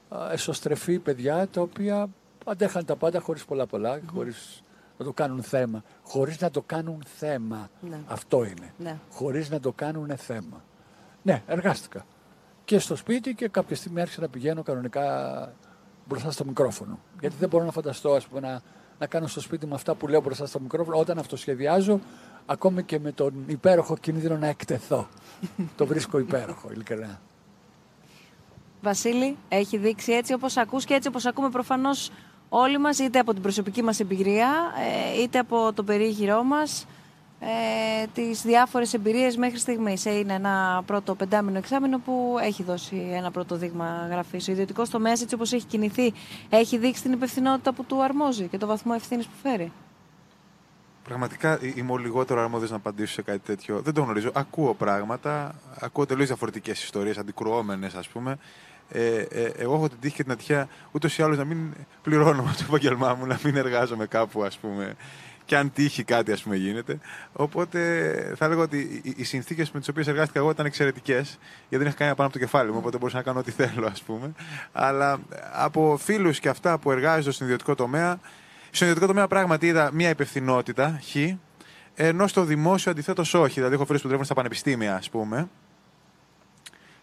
α, 0.09 0.33
εσωστρεφή 0.33 0.99
παιδιά 0.99 1.49
τα 1.49 1.61
οποία 1.61 2.09
αντέχαν 2.45 2.85
τα 2.85 2.97
πάντα 2.97 3.21
χωρίς 3.21 3.45
πολλά 3.45 3.67
πολλά, 3.67 4.01
χωρίς 4.15 4.63
να 5.01 5.07
το 5.07 5.13
κάνουν 5.13 5.43
θέμα. 5.43 5.83
Χωρίς 6.03 6.41
να 6.41 6.51
το 6.51 6.63
κάνουν 6.63 7.03
θέμα. 7.19 7.71
Ναι. 7.81 7.99
Αυτό 8.07 8.45
είναι. 8.45 8.75
Ναι. 8.79 8.99
Χωρίς 9.11 9.51
να 9.51 9.61
το 9.61 9.73
κάνουν 9.73 10.17
θέμα. 10.17 10.65
Ναι, 11.23 11.43
εργάστηκα. 11.47 12.07
Και 12.65 12.79
στο 12.79 12.97
σπίτι 12.97 13.35
και 13.35 13.49
κάποια 13.49 13.77
στιγμή 13.77 14.01
άρχισα 14.01 14.21
να 14.21 14.29
πηγαίνω 14.29 14.63
κανονικά 14.63 15.05
μπροστά 16.05 16.31
στο 16.31 16.45
μικρόφωνο. 16.45 16.99
Γιατί 17.21 17.37
δεν 17.39 17.49
μπορώ 17.49 17.65
να 17.65 17.71
φανταστώ 17.71 18.13
ας 18.13 18.27
πούμε, 18.27 18.41
να, 18.41 18.63
να 18.99 19.07
κάνω 19.07 19.27
στο 19.27 19.41
σπίτι 19.41 19.67
μου 19.67 19.75
αυτά 19.75 19.95
που 19.95 20.09
λέω 20.09 20.21
μπροστά 20.21 20.47
στο 20.47 20.61
μικρόφωνο 20.61 20.99
όταν 20.99 21.19
αυτοσχεδιάζω 21.19 22.01
ακόμη 22.47 22.83
και 22.83 22.99
με 22.99 23.13
τον 23.13 23.45
υπέροχο 23.47 23.97
κίνδυνο 23.97 24.37
να 24.37 24.47
εκτεθώ. 24.47 25.09
το 25.77 25.87
βρίσκω 25.87 26.19
υπέροχο, 26.19 26.71
ειλικρινά. 26.73 27.21
Βασίλη, 28.83 29.37
έχει 29.49 29.77
δείξει 29.77 30.13
έτσι 30.13 30.33
όπως 30.33 30.57
ακούς 30.57 30.85
και 30.85 30.95
έτσι 30.95 31.09
όπως 31.09 31.27
ακούμε 31.27 31.51
προφανώς 31.51 32.11
όλοι 32.53 32.79
μας, 32.79 32.99
είτε 32.99 33.19
από 33.19 33.33
την 33.33 33.43
προσωπική 33.43 33.83
μας 33.83 34.01
εμπειρία, 34.01 34.49
ε, 35.17 35.23
είτε 35.23 35.39
από 35.39 35.73
το 35.73 35.83
περίγυρό 35.83 36.43
μας, 36.43 36.87
ε, 37.41 38.07
τις 38.15 38.43
διάφορες 38.43 38.95
εμπειρίες 38.95 39.37
μέχρι 39.37 39.59
στιγμής. 39.59 40.07
Ε, 40.07 40.19
Είναι 40.19 40.35
ένα 40.35 40.83
πρώτο 40.87 41.15
πεντάμινο 41.15 41.59
εξάμεινο 41.59 41.99
που 41.99 42.37
έχει 42.43 42.63
δώσει 42.63 43.11
ένα 43.13 43.31
πρώτο 43.31 43.57
δείγμα 43.57 44.07
γραφής. 44.11 44.49
Ο 44.49 44.53
ιδιωτικός 44.53 44.91
τομέας, 44.91 45.23
έτσι 45.23 45.35
όπως 45.35 45.53
έχει 45.53 45.65
κινηθεί, 45.65 46.13
έχει 46.49 46.79
δείξει 46.79 47.03
την 47.03 47.13
υπευθυνότητα 47.13 47.73
που 47.73 47.85
του 47.85 48.03
αρμόζει 48.03 48.47
και 48.47 48.59
το 48.59 48.67
βαθμό 48.67 48.93
ευθύνης 48.97 49.27
που 49.27 49.37
φέρει. 49.43 49.73
Πραγματικά 51.05 51.53
ε, 51.53 51.73
είμαι 51.77 51.93
ο 51.93 51.97
λιγότερο 51.97 52.41
αρμόδιος 52.41 52.71
να 52.71 52.77
απαντήσω 52.77 53.13
σε 53.13 53.23
κάτι 53.23 53.39
τέτοιο. 53.39 53.81
Δεν 53.81 53.95
το 53.95 54.03
γνωρίζω. 54.03 54.31
Ακούω 54.35 54.75
πράγματα, 54.75 55.55
ακούω 55.81 56.07
τελείως 56.07 56.27
διαφορετικές 56.27 56.83
ιστορίες, 56.83 57.19
αντικρουόμενες 57.19 57.95
ας 57.95 58.09
πούμε. 58.09 58.39
Ε, 58.93 59.17
ε, 59.31 59.53
εγώ 59.57 59.75
έχω 59.75 59.89
την 59.89 59.99
τύχη 60.01 60.15
και 60.17 60.23
την 60.23 60.33
ατυχία 60.33 60.69
ούτως 60.91 61.19
ή 61.19 61.23
άλλως 61.23 61.37
να 61.39 61.45
μην 61.45 61.59
πληρώνω 62.03 62.43
το 62.43 62.65
επάγγελμά 62.69 63.15
μου, 63.15 63.27
να 63.27 63.39
μην 63.45 63.57
εργάζομαι 63.57 64.07
κάπου, 64.07 64.43
ας 64.45 64.59
πούμε. 64.59 64.95
Και 65.45 65.57
αν 65.57 65.73
τύχει 65.73 66.05
κάτι, 66.05 66.33
ας 66.33 66.43
πούμε, 66.43 66.57
γίνεται. 66.57 66.99
Οπότε 67.33 67.81
θα 68.37 68.45
έλεγα 68.45 68.63
ότι 68.63 69.01
οι- 69.05 69.15
οι 69.17 69.25
συνθήκες 69.25 69.71
με 69.71 69.79
τις 69.79 69.89
οποίες 69.89 70.07
εργάστηκα 70.07 70.39
εγώ 70.39 70.51
ήταν 70.51 70.67
εξαιρετικές, 70.67 71.39
γιατί 71.69 71.77
δεν 71.77 71.87
είχα 71.87 71.97
κανένα 71.97 72.17
πάνω 72.17 72.29
από 72.29 72.39
το 72.39 72.45
κεφάλι 72.45 72.71
μου, 72.71 72.77
οπότε 72.79 72.99
μπορούσα 72.99 73.17
να 73.17 73.23
κάνω 73.23 73.39
ό,τι 73.39 73.51
θέλω, 73.51 73.87
ας 73.87 74.03
πούμε. 74.03 74.33
Αλλά 74.73 75.19
από 75.53 75.97
φίλους 76.03 76.41
και 76.41 76.49
αυτά 76.49 76.79
που 76.79 76.91
εργάζονται 76.91 77.31
στον 77.31 77.47
ιδιωτικό 77.47 77.75
τομέα, 77.75 78.21
στον 78.71 78.87
ιδιωτικό 78.89 79.07
τομέα 79.13 79.27
πράγματι 79.29 79.67
είδα 79.67 79.91
μια 79.93 80.09
υπευθυνότητα, 80.09 81.01
χ, 81.11 81.17
ενώ 81.95 82.27
στο 82.27 82.45
δημόσιο 82.45 82.91
αντιθέτως 82.91 83.35
όχι. 83.35 83.55
Δηλαδή, 83.55 83.75
έχω 83.75 83.85
φίλους 83.85 83.99
που 84.01 84.05
δουλεύουν 84.07 84.27
στα 84.27 84.35
πανεπιστήμια, 84.35 84.97
ας 84.97 85.11
πούμε. 85.11 85.49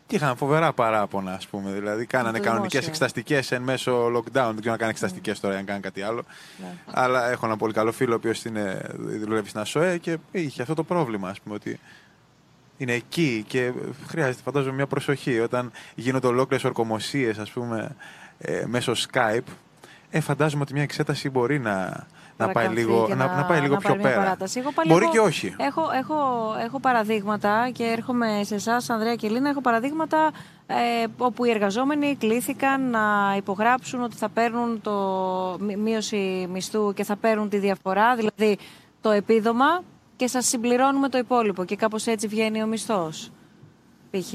Και 0.08 0.16
είχαν 0.16 0.38
φοβερά 0.38 0.74
παράπονα, 0.74 1.34
ας 1.34 1.48
πούμε. 1.48 1.72
Δηλαδή, 1.72 2.06
κάνανε 2.06 2.38
το 2.38 2.44
κανονικές 2.44 2.70
δημόσιο. 2.72 2.90
εξεταστικές 2.90 3.52
εν 3.52 3.62
μέσω 3.62 4.08
lockdown. 4.08 4.24
Δεν 4.32 4.60
ξέρω 4.60 4.72
να 4.72 4.78
κάνει 4.78 4.90
εξεταστικές 4.90 5.40
τώρα, 5.40 5.58
αν 5.58 5.66
κάνει 5.66 5.80
κάτι 5.80 6.02
άλλο. 6.02 6.24
Ναι. 6.60 6.74
Αλλά 6.92 7.30
έχω 7.30 7.46
ένα 7.46 7.58
πολύ 7.58 7.74
καλό 7.74 7.92
φίλο, 7.92 8.14
ο 8.14 8.16
οποίος 8.16 8.44
δουλεύει 9.20 9.50
στην 9.50 9.60
ΑΣΟΕ 9.60 9.98
και 9.98 10.18
είχε 10.32 10.62
αυτό 10.62 10.74
το 10.74 10.84
πρόβλημα, 10.84 11.30
ας 11.30 11.42
πούμε, 11.42 11.56
ότι 11.56 11.80
είναι 12.78 12.94
εκεί 12.94 13.44
και 13.48 13.72
χρειάζεται, 14.08 14.42
φαντάζομαι, 14.44 14.76
μια 14.76 14.88
προσοχή. 14.88 15.40
Όταν 15.40 15.72
γίνονται 15.96 16.28
ολόκληρες 16.28 16.66
ορκομοσίες, 16.66 17.38
ας 17.38 17.50
πούμε, 17.50 17.96
ε, 18.38 18.64
μέσω 18.66 18.94
Skype, 19.12 19.48
ε, 20.10 20.20
φαντάζομαι 20.20 20.62
ότι 20.62 20.74
μια 20.74 20.84
εξέταση 20.84 21.30
μπορεί 21.30 21.60
να, 21.60 22.08
να 22.38 22.46
πάει 22.46 22.54
παρακαμφθεί 22.54 22.86
λίγο, 22.86 23.06
και 23.08 23.16
να, 23.16 23.36
να 23.36 23.46
πάει 23.46 23.62
λίγο 23.62 23.74
να 23.74 23.80
πιο 23.80 23.90
πάρει 23.90 24.02
μια 24.02 24.10
πέρα. 24.10 24.22
παράταση. 24.24 24.60
Εγώ 24.60 24.72
πάλι 24.72 24.90
Μπορεί 24.92 25.04
έχω- 25.04 25.14
και 25.14 25.20
όχι. 25.20 25.56
Έχω, 25.58 25.82
έχω, 25.94 26.16
έχω 26.66 26.80
παραδείγματα 26.80 27.70
και 27.74 27.84
έρχομαι 27.84 28.42
σε 28.44 28.56
εσάς, 28.56 28.90
Ανδρέα 28.90 29.16
και 29.16 29.30
Λίνα. 29.30 29.50
Έχω 29.50 29.62
παραδείγματα 29.62 30.32
ε, 30.68 30.76
όπου 31.18 31.46
οι 31.46 31.50
εργαζόμενοι 31.50 32.16
κλήθηκαν 32.16 32.90
να 32.90 33.34
υπογράψουν 33.38 34.02
ότι 34.04 34.16
θα 34.16 34.30
παίρνουν 34.30 34.82
το 34.82 34.94
μη- 35.60 35.78
μείωση 35.78 36.48
μισθού 36.52 36.94
και 36.94 37.04
θα 37.04 37.16
παίρνουν 37.16 37.50
τη 37.50 37.58
διαφορά, 37.58 38.16
δηλαδή 38.16 38.58
το 39.02 39.10
επίδομα 39.10 39.82
και 40.16 40.28
σας 40.28 40.48
συμπληρώνουμε 40.48 41.10
το 41.10 41.18
υπόλοιπο 41.18 41.64
και 41.66 41.76
κάπως 41.76 42.06
έτσι 42.06 42.28
βγαίνει 42.28 42.64
ο 42.64 42.68
μισθός. 42.68 43.32
Π.χ. 44.12 44.34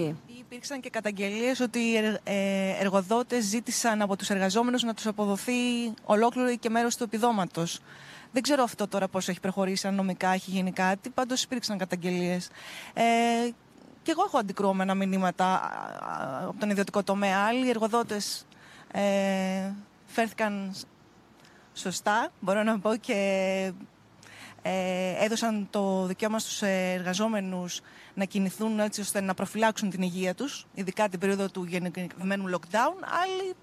Υπήρξαν 0.53 0.81
και 0.81 0.91
καταγγελίες 0.91 1.61
ότι 1.61 1.79
οι 1.79 1.97
ερ- 1.97 2.21
ε, 2.29 2.77
εργοδότες 2.81 3.45
ζήτησαν 3.45 4.03
από 4.03 4.17
τους 4.17 4.31
εργαζόμενους 4.31 4.83
να 4.83 4.95
τους 4.95 5.07
αποδοθεί 5.07 5.53
ολόκληρο 6.05 6.49
ή 6.51 6.57
και 6.57 6.69
μέρος 6.71 6.97
του 6.97 7.05
επιδόματος. 7.05 7.81
Δεν 8.33 8.43
ξέρω 8.43 8.63
αυτό 8.63 8.89
τώρα 8.89 9.09
πώς 9.09 9.29
έχει 9.29 9.41
προχωρήσει, 9.41 9.87
αν 9.87 9.95
νομικά 9.95 10.29
έχει 10.29 10.51
γίνει 10.51 10.73
κάτι, 10.73 11.11
πάντως 11.11 11.43
υπήρξαν 11.43 11.79
καταγγελίες. 11.79 12.49
Ε, 12.95 13.03
και 14.03 14.11
εγώ 14.11 14.23
έχω 14.27 14.39
αντικρουόμενα 14.39 14.95
μηνύματα 14.95 15.45
α, 15.45 15.59
α, 15.59 16.45
από 16.49 16.57
τον 16.59 16.71
ιδιωτικό 16.71 17.03
τομέα. 17.03 17.39
Άλλοι 17.47 17.69
εργοδότες 17.71 18.47
ε, 18.93 19.71
φέρθηκαν 20.07 20.71
σ- 20.75 20.87
σωστά, 21.75 22.29
μπορώ 22.41 22.63
να 22.63 22.79
πω, 22.79 22.97
και 22.97 23.15
ε, 24.63 25.25
έδωσαν 25.25 25.67
το 25.71 26.07
δικαίωμα 26.07 26.39
στους 26.39 26.63
ε, 26.63 26.93
εργαζόμενους 26.93 27.81
να 28.15 28.25
κινηθούν 28.25 28.81
έτσι 28.81 29.01
ώστε 29.01 29.21
να 29.21 29.35
προφυλάξουν 29.35 29.91
την 29.91 30.03
υγεία 30.03 30.35
τους, 30.35 30.67
ειδικά 30.75 31.09
την 31.09 31.19
περίοδο 31.19 31.49
του 31.49 31.65
γενικευμένου 31.65 32.51
lockdown, 32.51 32.95
άλλοι 33.23 33.55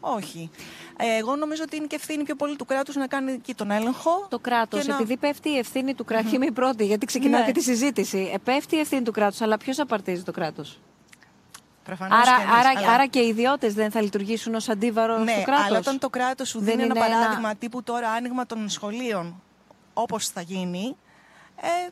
όχι. 0.00 0.50
Ε, 0.96 1.16
εγώ 1.16 1.36
νομίζω 1.36 1.62
ότι 1.66 1.76
είναι 1.76 1.86
και 1.86 1.94
ευθύνη 1.96 2.22
πιο 2.24 2.34
πολύ 2.34 2.56
του 2.56 2.64
κράτους 2.64 2.94
να 2.94 3.06
κάνει 3.06 3.32
εκεί 3.32 3.54
τον 3.54 3.70
έλεγχο. 3.70 4.26
Το 4.30 4.38
κράτος, 4.38 4.82
και 4.84 4.88
να- 4.90 4.94
επειδή 4.96 5.16
πέφτει 5.16 5.48
η 5.48 5.58
ευθύνη 5.58 5.94
του 5.94 6.04
κράτους, 6.04 6.32
είμαι 6.32 6.46
η 6.46 6.52
πρώτη, 6.52 6.86
γιατί 6.86 7.06
ξεκινάω 7.06 7.40
Ναι. 7.40 7.46
και 7.46 7.52
τη 7.52 7.62
συζήτηση. 7.62 8.30
Ε, 8.34 8.38
πέφτει 8.38 8.76
η 8.76 8.78
ευθύνη 8.78 9.02
του 9.02 9.12
κράτους, 9.12 9.40
αλλά 9.40 9.56
ποιος 9.56 9.78
απαρτίζει 9.78 10.22
το 10.22 10.32
κράτος; 10.32 10.80
Προφανώς 11.84 12.18
Άρα, 12.28 12.36
και 12.36 12.42
εμείς, 12.42 12.54
άρα, 12.54 12.68
αλλά- 12.78 12.90
άρα 12.92 13.06
και 13.06 13.18
οι 13.18 13.28
ιδιώτες 13.28 13.74
δεν 13.74 13.90
θα 13.90 14.00
λειτουργήσουν 14.02 14.54
ως 14.54 14.68
αντίβαρο 14.68 15.18
Ναι, 15.18 15.32
στο 15.32 15.42
κράτος; 15.42 15.64
αλλά 15.66 15.78
όταν 15.78 15.98
το 15.98 16.08
κράτος 16.10 16.48
σου 16.48 16.58
Δεν 16.58 16.66
δίνει 16.68 16.82
ένα 16.82 16.94
είναι 16.94 17.04
ένα- 17.06 17.16
παράδειγμα 17.18 17.54
τύπου 17.54 17.82
τώρα 17.82 18.10
άνοιγμα 18.10 18.46
των 18.46 18.68
σχολείων, 18.68 19.42
όπως 19.94 20.28
θα 20.28 20.40
γίνει, 20.40 20.96
ε, 21.60 21.88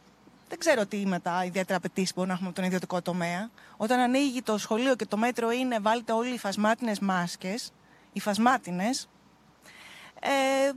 δεν 0.52 0.60
ξέρω 0.60 0.86
τι 0.86 1.06
μετά 1.06 1.44
ιδιαίτερα 1.44 1.76
απαιτήσει 1.78 2.12
μπορούν 2.14 2.28
να 2.28 2.34
έχουμε 2.34 2.48
από 2.48 2.56
τον 2.58 2.66
ιδιωτικό 2.66 3.02
τομέα. 3.02 3.50
Όταν 3.76 3.98
ανοίγει 4.00 4.42
το 4.42 4.58
σχολείο 4.58 4.94
και 4.96 5.06
το 5.06 5.16
μέτρο 5.16 5.50
είναι 5.50 5.78
βάλτε 5.80 6.12
όλοι 6.12 6.34
οι 6.34 6.38
φασμάτινες 6.38 6.98
μάσκες, 6.98 7.72
οι 8.12 8.20
φασμάτινες, 8.20 9.08
ε, 10.20 10.70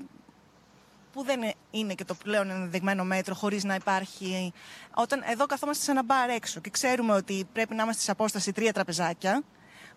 που 1.13 1.23
δεν 1.23 1.41
είναι- 1.41 1.53
είναι 1.71 1.93
και 1.93 2.05
το 2.05 2.15
πλέον 2.15 2.49
ενδεδειγμένο 2.49 3.03
μέτρο 3.03 3.35
χωρίς 3.35 3.63
να 3.63 3.75
υπάρχει... 3.75 4.53
Όταν 4.93 5.21
εδώ 5.25 5.45
καθόμαστε 5.45 5.83
σε 5.83 5.91
ένα 5.91 6.03
μπαρ 6.03 6.29
έξω 6.29 6.59
και 6.59 6.69
ξέρουμε 6.69 7.13
ότι 7.13 7.47
πρέπει 7.53 7.75
να 7.75 7.83
είμαστε 7.83 8.01
σε 8.01 8.11
απόσταση 8.11 8.51
τρία 8.51 8.73
τραπεζάκια, 8.73 9.41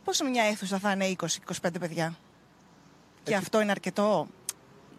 πώς 0.04 0.16
σε 0.16 0.24
μια 0.24 0.42
αίθουσα 0.44 0.78
θα 0.78 0.90
είναι 0.90 1.04
20-25 1.06 1.78
παιδιά; 1.80 2.14
Και 3.22 3.34
αυτό 3.34 3.60
είναι 3.60 3.70
αρκετό; 3.70 4.26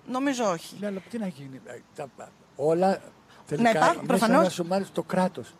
Νομίζω 0.08 0.50
όχι. 0.52 0.76
Ναι, 0.80 0.88
αλλά 0.88 1.00
τι 1.10 1.18
να 1.18 1.28
γίνει. 1.28 1.62
ε, 1.66 1.80
Τα, 1.96 2.10
όλα 2.56 3.02
τελικά 3.56 3.70
υπάρχουν, 3.70 3.98
είναι 3.98 4.08
προφανώς. 4.08 4.36
σαν 4.36 4.44
να 4.44 4.50
σου 4.50 4.66
μάθει 4.66 4.92
το 4.94 5.04
κράτος. 5.04 5.54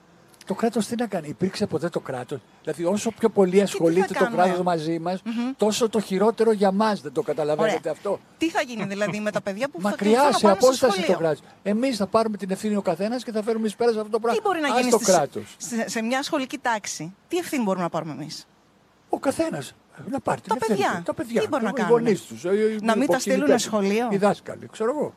Το 0.46 0.56
κράτος 0.56 0.86
τι 0.88 0.96
να 0.96 1.08
κάνει, 1.08 1.28
υπήρξε 1.28 1.66
ποτέ 1.68 1.90
το 1.90 2.00
κράτος; 2.00 2.40
Δηλαδή, 2.64 2.86
όσο 2.86 3.12
πιο 3.12 3.30
πολύ 3.30 3.62
ασχολείται 3.62 4.08
το 4.08 4.14
κάνουμε; 4.14 4.44
κράτος 4.44 4.62
μαζί 4.64 5.00
μας, 5.00 5.22
τόσο 5.58 5.90
το 5.90 6.00
χειρότερο 6.00 6.52
για 6.52 6.72
μας. 6.72 7.02
Δεν 7.02 7.12
το 7.12 7.22
καταλαβαίνετε 7.22 7.78
Ωραία. 7.80 7.92
αυτό. 7.92 8.20
Τι 8.38 8.50
θα 8.50 8.62
γίνει 8.62 8.84
δηλαδή 8.86 9.20
με 9.20 9.32
τα 9.32 9.42
παιδιά 9.42 9.70
που 9.70 9.82
θα 9.82 9.90
Μακριά 9.90 10.12
κληθούν 10.12 10.32
να 10.32 10.38
σε 10.38 10.44
πάνε 10.46 10.56
στο 10.56 10.66
απόσταση 10.66 10.92
σχολείο; 11.02 11.14
το 11.14 11.20
κράτος. 11.20 11.40
Εμείς 11.64 11.98
θα 11.98 12.08
πάρουμε 12.08 12.38
την 12.38 12.52
ευθύνη 12.52 12.76
ο 12.76 12.82
καθένας 12.82 13.24
και 13.24 13.32
θα 13.32 13.44
φέρουμε 13.44 13.68
εις 13.68 13.76
πέρας 13.76 13.94
σε 13.94 14.00
αυτό 14.00 14.12
το 14.12 14.20
πράγμα. 14.20 14.40
Τι 14.42 14.48
μπορεί 14.48 14.62
να 14.62 14.68
Ας 14.74 14.80
γίνει 14.80 14.92
το 14.92 14.98
στις- 14.98 15.16
κράτος. 15.16 15.56
σε, 15.58 15.90
σε 15.90 16.02
μια 16.02 16.24
σχολική 16.24 16.58
τάξη. 16.58 17.14
Τι 17.28 17.38
ευθύνη 17.38 17.64
μπορούμε 17.64 17.84
να 17.84 17.90
πάρουμε 17.90 18.12
εμείς; 18.12 18.48
Ο 19.10 19.20
καθένας. 19.20 19.74
Να 20.10 20.20
πάρει 20.20 20.42
την 20.42 20.50
Τα 20.50 20.56
ευθύνη 20.60 20.78
παιδιά. 20.80 20.96
του. 20.98 21.04
Τα 21.04 21.14
παιδιά. 21.14 21.42
Τι 21.42 21.48
μπορούν 21.48 21.66
να 21.66 21.72
Οι 21.72 21.74
κάνουν; 21.74 21.92
γονείς 21.92 22.22
τους, 22.22 22.44
οι- 22.44 22.48
οι 22.48 22.52
Να 22.52 22.58
μην 22.66 22.82
τα 22.82 22.90
υποκινητές 22.92 23.22
στείλουν 23.22 23.50
τους, 23.50 23.62
σχολείο; 23.62 24.08
Οι 24.12 24.18
δάσκαλοι, 24.18 24.68
ξέρω 24.72 24.90
εγώ. 24.90 25.14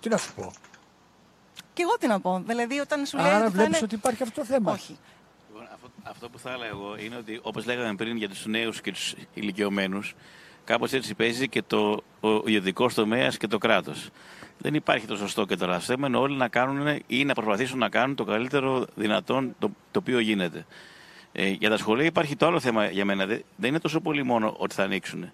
Τι 0.00 0.08
να 0.08 0.16
σου 0.16 0.34
πω. 0.34 0.52
Και 1.76 1.82
εγώ 1.82 1.96
τι 2.00 2.06
να 2.06 2.20
πω. 2.20 2.42
Δηλαδή 2.46 2.78
όταν 2.78 3.06
σου 3.06 3.16
λέει. 3.16 3.26
Άρα 3.26 3.36
ότι 3.36 3.44
θα 3.44 3.50
βλέπεις 3.50 3.76
είναι... 3.76 3.84
ότι 3.84 3.94
υπάρχει 3.94 4.22
αυτό 4.22 4.40
το 4.40 4.46
θέμα. 4.46 4.72
Όχι. 4.72 4.96
Λοιπόν, 5.48 5.68
αυτό, 5.74 5.90
αυτό 6.02 6.28
που 6.28 6.38
θα 6.38 6.50
έλεγα 6.50 6.66
εγώ 6.70 6.96
είναι 6.98 7.16
ότι 7.16 7.40
όπως 7.42 7.66
λέγαμε 7.66 7.94
πριν 7.94 8.16
για 8.16 8.28
τους 8.28 8.46
νέους 8.46 8.80
και 8.80 8.92
τους 8.92 9.14
ηλικιωμένους, 9.34 10.14
κάπως 10.64 10.92
έτσι 10.92 11.14
παίζει 11.14 11.48
και 11.48 11.62
το 11.62 12.02
ο 12.20 12.28
ιδιωτικός 12.48 12.94
τομέας 12.94 13.36
και 13.36 13.46
το 13.46 13.58
κράτος. 13.58 14.08
Δεν 14.58 14.74
υπάρχει 14.74 15.06
το 15.06 15.16
σωστό 15.16 15.44
και 15.46 15.56
το 15.56 15.66
λάθος. 15.66 15.84
Θέμα 15.84 16.06
είναι 16.06 16.16
όλοι 16.16 16.36
να 16.36 16.48
κάνουν 16.48 17.00
ή 17.06 17.24
να 17.24 17.34
προσπαθήσουν 17.34 17.78
να 17.78 17.88
κάνουν 17.88 18.16
το 18.16 18.24
καλύτερο 18.24 18.86
δυνατόν 18.94 19.54
το, 19.58 19.70
το 19.90 19.98
οποίο 19.98 20.18
γίνεται. 20.18 20.66
Ε, 21.32 21.48
για 21.48 21.68
τα 21.70 21.76
σχολεία 21.76 22.04
υπάρχει 22.04 22.36
το 22.36 22.46
άλλο 22.46 22.60
θέμα 22.60 22.90
για 22.90 23.04
μένα. 23.04 23.26
Δεν, 23.26 23.42
δεν 23.56 23.70
είναι 23.70 23.80
τόσο 23.80 24.00
πολύ 24.00 24.22
μόνο 24.22 24.54
ότι 24.58 24.74
θα 24.74 24.82
ανοίξουν. 24.82 25.30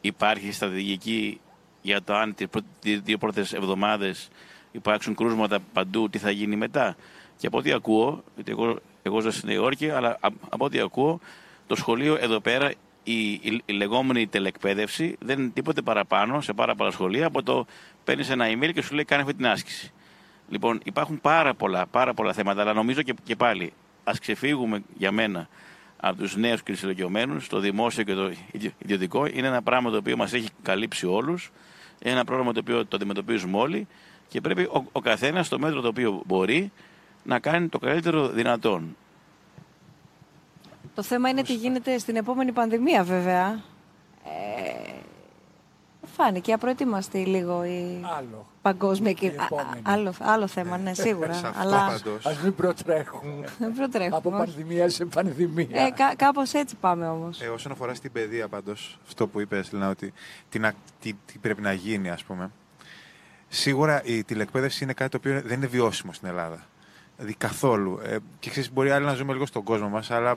Υπάρχει 0.00 0.52
στρατηγική 0.52 1.40
για 1.82 2.02
το 2.02 2.14
αν 2.14 2.34
τις 2.34 2.46
πρω- 2.48 2.64
τις 2.80 3.00
δύο 3.00 3.18
πρώτες 3.18 3.52
εβδομάδες 3.52 4.28
υπάρξουν 4.72 5.14
κρούσματα 5.14 5.58
παντού, 5.72 6.10
τι 6.10 6.18
θα 6.18 6.30
γίνει 6.30 6.56
μετά. 6.56 6.96
Και 7.36 7.46
από 7.46 7.58
ό,τι 7.58 7.72
ακούω, 7.72 8.24
γιατί 8.34 8.50
εγώ, 8.50 8.78
εγώ 9.02 9.20
ζω 9.20 9.30
στη 9.30 9.46
Νέα 9.46 9.54
Υόρκη, 9.54 9.90
αλλά 9.90 10.08
α- 10.20 10.28
από 10.48 10.64
ό,τι 10.64 10.80
ακούω, 10.80 11.20
το 11.66 11.74
σχολείο 11.76 12.16
εδώ 12.20 12.40
πέρα, 12.40 12.72
η, 13.04 13.30
η, 13.32 13.62
η 13.66 13.72
λεγόμενη 13.72 14.26
τελεκπαίδευση 14.26 15.16
δεν 15.20 15.38
είναι 15.38 15.50
τίποτε 15.54 15.82
παραπάνω 15.82 16.40
σε 16.40 16.52
πάρα 16.52 16.74
πολλά 16.74 16.90
σχολεία 16.90 17.26
από 17.26 17.42
το 17.42 17.66
παίρνεις 18.04 18.30
ένα 18.30 18.46
email 18.48 18.70
και 18.74 18.82
σου 18.82 18.94
λέει 18.94 19.04
κάνε 19.04 19.22
αυτή 19.22 19.34
την 19.34 19.46
άσκηση. 19.46 19.92
Λοιπόν, 20.48 20.80
υπάρχουν 20.84 21.20
πάρα 21.20 21.54
πολλά, 21.54 21.86
πάρα 21.86 22.14
πολλά 22.14 22.32
θέματα, 22.32 22.60
αλλά 22.60 22.72
νομίζω 22.72 23.02
και, 23.02 23.14
και 23.22 23.36
πάλι 23.36 23.72
ας 24.04 24.18
ξεφύγουμε 24.18 24.82
για 24.96 25.12
μένα 25.12 25.48
από 26.00 26.16
τους 26.18 26.36
νέους 26.36 26.62
και 26.62 26.72
τους 26.72 26.82
ηλικιωμένους. 26.82 27.48
Το 27.48 27.58
δημόσιο 27.58 28.02
και 28.04 28.14
το 28.14 28.30
ιδιο- 28.52 28.72
ιδιωτικό 28.78 29.26
είναι 29.26 29.46
ένα 29.46 29.62
πράγμα 29.62 29.90
το 29.90 29.96
οποίο 29.96 30.16
μας 30.16 30.32
έχει 30.32 30.48
καλύψει 30.62 31.06
όλους. 31.06 31.50
Είναι 32.02 32.12
ένα 32.14 32.24
πρόβλημα 32.24 32.52
το 32.52 32.60
οποίο 32.60 32.86
το 32.86 32.96
αντιμετωπίζουμε 32.96 33.58
όλοι 33.58 33.86
και 34.28 34.40
πρέπει 34.40 34.62
ο, 34.62 34.84
ο 34.92 35.00
καθένας 35.00 35.46
στο 35.46 35.58
μέτρο 35.58 35.80
το 35.80 35.88
οποίο 35.88 36.22
μπορεί 36.26 36.72
να 37.24 37.38
κάνει 37.38 37.68
το 37.68 37.78
καλύτερο 37.78 38.28
δυνατόν. 38.28 38.96
Το 40.94 41.02
θέμα 41.02 41.28
είναι 41.28 41.42
τι 41.42 41.54
γίνεται 41.54 41.98
στην 41.98 42.16
επόμενη 42.16 42.52
πανδημία, 42.52 43.04
βέβαια. 43.04 43.62
Ε, 44.24 44.92
φάνηκε 46.06 46.52
απροετοίμαστη 46.52 47.18
λίγο 47.18 47.64
η 47.64 48.00
Άλλο. 48.18 48.46
παγκόσμια 48.62 49.12
και... 49.12 49.26
Η 49.26 49.34
επόμενη. 49.44 49.80
άλλο, 49.82 50.12
άλλο 50.18 50.46
θέμα, 50.46 50.78
ναι, 50.78 50.94
σίγουρα. 50.94 51.32
Σε 51.32 51.46
αυτό 51.46 51.60
αλλά 51.60 51.86
πάντως. 51.86 52.26
Ας 52.26 52.38
μην 52.42 52.54
προτρέχουμε. 52.54 53.48
δεν 53.58 53.72
προτρέχουμε. 53.74 54.16
Από 54.16 54.30
πανδημία 54.30 54.88
σε 54.88 55.04
πανδημία. 55.04 55.68
Ε, 55.86 55.90
κά, 55.90 56.14
κάπως 56.16 56.52
έτσι 56.52 56.76
πάμε 56.80 57.08
όμως. 57.08 57.40
Ε, 57.40 57.46
όσον 57.48 57.72
αφορά 57.72 57.94
στην 57.94 58.12
παιδεία 58.12 58.48
πάντως, 58.48 58.98
αυτό 59.06 59.26
που 59.28 59.40
είπες, 59.40 59.72
Λίνα, 59.72 59.88
ότι 59.88 60.12
τι, 60.48 60.58
να- 60.58 60.72
τι, 61.00 61.12
τι 61.26 61.38
πρέπει 61.38 61.60
να 61.62 61.72
γίνει, 61.72 62.10
ας 62.10 62.24
πούμε. 62.24 62.50
Σίγουρα 63.48 64.02
η 64.04 64.24
τηλεκπαίδευση 64.24 64.84
είναι 64.84 64.92
κάτι 64.92 65.10
το 65.10 65.16
οποίο 65.16 65.42
δεν 65.44 65.56
είναι 65.56 65.66
βιώσιμο 65.66 66.12
στην 66.12 66.28
Ελλάδα. 66.28 66.66
Δηλαδή 67.16 67.34
καθόλου. 67.34 68.00
Ε, 68.04 68.16
και 68.38 68.50
ξέρεις, 68.50 68.72
μπορεί 68.72 68.90
άλλοι 68.90 69.04
να 69.04 69.14
ζούμε 69.14 69.32
λίγο 69.32 69.46
στον 69.46 69.62
κόσμο 69.62 69.88
μας, 69.88 70.10
αλλά 70.10 70.36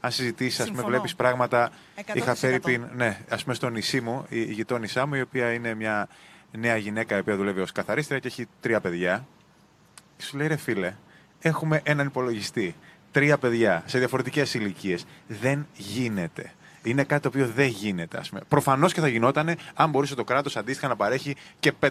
αν 0.00 0.10
συζητήσεις, 0.10 0.60
ας 0.60 0.64
πούμε, 0.64 0.76
Συμφωνώ. 0.76 0.96
βλέπεις 0.96 1.14
πράγματα. 1.14 1.70
100%. 1.96 2.16
Είχα 2.16 2.34
φέρει 2.34 2.60
πριν, 2.60 2.84
ναι, 2.94 3.18
ας 3.28 3.42
πούμε, 3.42 3.54
στο 3.54 3.68
νησί 3.68 4.00
μου, 4.00 4.26
η, 4.28 4.40
η 4.40 4.52
γειτόνισά 4.52 5.06
μου, 5.06 5.14
η 5.14 5.20
οποία 5.20 5.52
είναι 5.52 5.74
μια 5.74 6.08
νέα 6.52 6.76
γυναίκα 6.76 7.16
η 7.16 7.20
οποία 7.20 7.36
δουλεύει 7.36 7.60
ως 7.60 7.72
καθαρίστρια 7.72 8.18
και 8.18 8.26
έχει 8.26 8.46
τρία 8.60 8.80
παιδιά. 8.80 9.26
Και 10.16 10.24
σου 10.24 10.36
λέει, 10.36 10.46
ρε 10.46 10.56
φίλε, 10.56 10.94
έχουμε 11.40 11.80
έναν 11.84 12.06
υπολογιστή. 12.06 12.74
Τρία 13.10 13.38
παιδιά 13.38 13.82
σε 13.86 13.98
διαφορετικές 13.98 14.54
ηλικίες. 14.54 15.06
Δεν 15.26 15.66
γίνεται. 15.76 16.52
Είναι 16.82 17.04
κάτι 17.04 17.22
το 17.22 17.28
οποίο 17.28 17.46
δεν 17.54 17.66
γίνεται. 17.66 18.18
Ας 18.18 18.28
πούμε. 18.28 18.40
Προφανώς 18.48 18.92
και 18.92 19.00
θα 19.00 19.08
γινόταν 19.08 19.56
αν 19.74 19.90
μπορούσε 19.90 20.14
το 20.14 20.24
κράτος 20.24 20.56
αντίστοιχα 20.56 20.88
να 20.88 20.96
παρέχει 20.96 21.36
και 21.60 21.72
5.000 21.80 21.88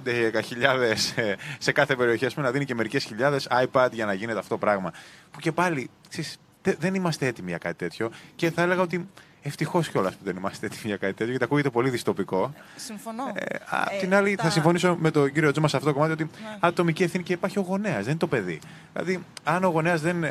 σε 1.60 1.72
κάθε 1.72 1.96
περιοχή, 1.96 2.26
ας 2.26 2.34
πούμε, 2.34 2.46
να 2.46 2.52
δίνει 2.52 2.66
και 2.66 2.76
μερικές 2.76 3.04
χιλιάδες 3.04 3.48
iPad 3.52 3.88
για 3.92 4.06
να 4.06 4.14
γίνεται 4.14 4.40
αυτό 4.40 4.50
το 4.54 4.58
πράγμα. 4.58 4.92
Που 5.32 5.40
και 5.40 5.52
πάλι 5.52 5.90
ξέρεις, 6.10 6.38
τε- 6.62 6.80
δεν 6.80 6.94
είμαστε 6.94 7.26
έτοιμοι 7.28 7.50
για 7.50 7.58
κάτι 7.58 7.76
τέτοιο. 7.76 8.12
Και 8.36 8.52
θα 8.52 8.62
έλεγα 8.62 8.82
ότι 8.82 9.08
ευτυχώς 9.42 9.90
κιόλας 9.90 10.14
που 10.16 10.24
δεν 10.24 10.36
είμαστε 10.36 10.66
έτοιμοι 10.66 10.82
για 10.86 10.98
κάτι 10.98 11.14
τέτοιο, 11.14 11.30
γιατί 11.30 11.44
ακούγεται 11.44 11.70
πολύ 11.70 11.90
δυστοπικό. 11.90 12.54
Συμφωνώ. 12.76 13.24
Απ' 13.70 13.92
Ε, 13.92 13.98
την 14.00 14.14
άλλη, 14.14 14.36
τα- 14.36 14.44
θα 14.44 14.50
συμφωνήσω 14.50 14.96
με 15.00 15.12
τον 15.12 15.32
κύριο 15.32 15.52
Τζόμα 15.52 15.68
σε 15.68 15.76
αυτό 15.76 15.88
το 15.88 15.94
κομμάτι 15.96 16.12
ότι 16.14 16.24
Ναι. 16.24 16.58
ατομική 16.60 17.04
ευθύνη 17.04 17.24
και 17.24 17.34
υπάρχει 17.34 17.60
ο 17.60 17.62
γονέας, 17.62 18.00
δεν 18.00 18.10
είναι 18.10 18.18
το 18.20 18.28
παιδί. 18.28 18.60
Δηλαδή, 18.94 19.24
αν 19.44 19.64
ο 19.64 19.68
γονέας 19.68 20.02
δεν. 20.02 20.24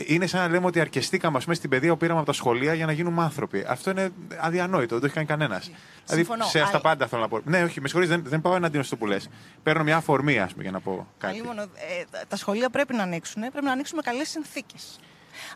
Ε, 0.00 0.04
Είναι 0.06 0.26
σαν 0.26 0.40
να 0.40 0.48
λέμε 0.48 0.66
ότι 0.66 0.80
αρκεστήκαμε 0.80 1.36
ας 1.36 1.42
πούμε, 1.42 1.54
στην 1.54 1.70
παιδεία 1.70 1.90
που 1.90 1.96
πήραμε 1.96 2.18
από 2.18 2.26
τα 2.28 2.32
σχολεία 2.32 2.74
για 2.74 2.86
να 2.86 2.92
γίνουμε 2.92 3.22
άνθρωποι. 3.22 3.64
Αυτό 3.68 3.90
είναι 3.90 4.10
αδιανόητο, 4.40 4.90
δεν 4.90 5.00
το 5.00 5.06
έχει 5.06 5.14
κάνει 5.14 5.26
κανένας. 5.26 5.64
Δηλαδή, 5.64 6.24
Συμφωνώ, 6.24 6.44
σε 6.44 6.58
αυτά 6.58 6.70
αλλά- 6.70 6.80
πάντα 6.80 7.06
θέλω 7.06 7.22
να 7.22 7.28
πω. 7.28 7.40
Ναι, 7.44 7.62
όχι, 7.62 7.80
με 7.80 7.86
συγχωρείς, 7.88 8.08
δεν, 8.08 8.22
δεν 8.26 8.40
πάω 8.40 8.54
εναντίον 8.54 8.84
στο 8.84 8.96
που 8.96 9.06
λες. 9.06 9.28
Παίρνω 9.62 9.82
μια 9.82 9.96
αφορμή, 9.96 10.38
ας 10.38 10.50
πούμε, 10.50 10.62
για 10.62 10.72
να 10.72 10.80
πω 10.80 11.06
κάτι. 11.18 11.34
Αλλήμωνο, 11.34 11.62
ε, 11.62 11.66
τα- 12.10 12.22
τα 12.28 12.36
σχολεία 12.36 12.70
πρέπει 12.70 12.94
να 12.94 13.02
ανοίξουν, 13.02 13.42
πρέπει 13.50 13.64
να 13.64 13.72
ανοίξουν 13.72 13.96
με 13.96 14.02
καλές 14.10 14.28
συνθήκες. 14.28 14.98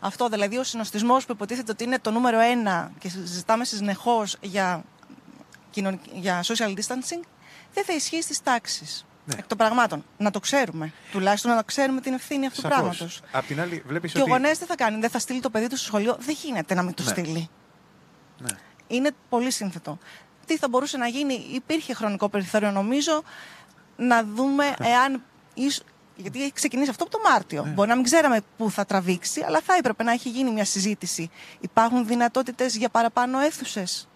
Αυτό 0.01 0.27
δηλαδή 0.29 0.57
ο 0.57 0.63
συνοστισμός 0.63 1.25
που 1.25 1.31
υποτίθεται 1.31 1.71
ότι 1.71 1.83
είναι 1.83 1.99
το 1.99 2.11
νούμερο 2.11 2.39
ένα 2.39 2.91
και 2.99 3.09
συζητάμε 3.09 3.65
συνεχώς 3.65 4.37
για, 4.41 4.83
κοινωνικ- 5.69 6.11
για 6.13 6.43
social 6.43 6.67
distancing, 6.69 7.23
δεν 7.73 7.83
θα 7.85 7.93
ισχύει 7.93 8.21
στις 8.21 8.41
τάξεις. 8.41 9.05
Ναι. 9.25 9.33
Εκ 9.37 9.47
των 9.47 9.57
πραγμάτων. 9.57 10.05
Να 10.17 10.31
το 10.31 10.39
ξέρουμε. 10.39 10.91
Τουλάχιστον 11.11 11.55
να 11.55 11.61
ξέρουμε 11.63 12.01
την 12.01 12.13
ευθύνη 12.13 12.45
αυτού 12.45 12.61
του 12.61 12.67
πράγματος. 12.67 13.21
Απ' 13.31 13.45
την 13.45 13.61
άλλη, 13.61 13.83
βλέπεις 13.87 14.11
Και 14.11 14.17
ο 14.17 14.21
ότι. 14.21 14.29
γονέας 14.31 14.57
τι 14.57 14.65
θα 14.65 14.75
κάνει, 14.75 14.99
δεν 14.99 15.09
θα 15.09 15.19
στείλει 15.19 15.39
το 15.39 15.49
παιδί 15.49 15.67
του 15.67 15.77
στο 15.77 15.85
σχολείο; 15.85 16.15
Δεν 16.19 16.35
γίνεται 16.43 16.73
να 16.73 16.81
μην 16.81 16.93
το 16.93 17.03
Ναι. 17.03 17.09
στείλει. 17.09 17.49
Ναι. 18.37 18.49
Είναι 18.87 19.11
πολύ 19.29 19.51
σύνθετο. 19.51 19.97
Τι 20.45 20.57
θα 20.57 20.67
μπορούσε 20.69 20.97
να 20.97 21.07
γίνει, 21.07 21.33
υπήρχε 21.51 21.93
χρονικό 21.93 22.29
περιθώριο 22.29 22.71
νομίζω 22.71 23.23
να 23.95 24.23
δούμε 24.23 24.73
εάν. 24.79 25.21
ίσ- 25.53 25.83
Γιατί 26.15 26.41
έχει 26.41 26.51
ξεκινήσει 26.53 26.89
αυτό 26.89 27.03
από 27.03 27.11
το 27.17 27.29
Μάρτιο. 27.29 27.63
Ναι. 27.65 27.69
Μπορεί 27.71 27.89
να 27.89 27.95
μην 27.95 28.03
ξέραμε 28.03 28.41
πού 28.57 28.71
θα 28.71 28.85
τραβήξει, 28.85 29.43
αλλά 29.47 29.61
θα 29.63 29.75
έπρεπε 29.75 30.03
να 30.03 30.11
έχει 30.11 30.29
γίνει 30.29 30.51
μια 30.51 30.65
συζήτηση. 30.65 31.29
Υπάρχουν 31.59 32.05
δυνατότητες 32.07 32.75
για 32.75 32.89
παραπάνω 32.89 33.39
αίθουσες; 33.39 34.07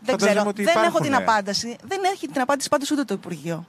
Δεν 0.00 0.18
Φαντάζομαι 0.18 0.30
ξέρω. 0.34 0.48
ότι 0.48 0.62
Δεν 0.62 0.72
έχω 0.76 0.80
υπάρχουν, 0.82 1.02
την 1.02 1.12
ε. 1.12 1.16
απάντηση. 1.16 1.76
Δεν 1.82 2.00
έχει 2.12 2.28
την 2.28 2.40
απάντηση 2.40 2.68
πάντως 2.68 2.90
ούτε 2.90 3.04
το 3.04 3.14
Υπουργείο. 3.14 3.66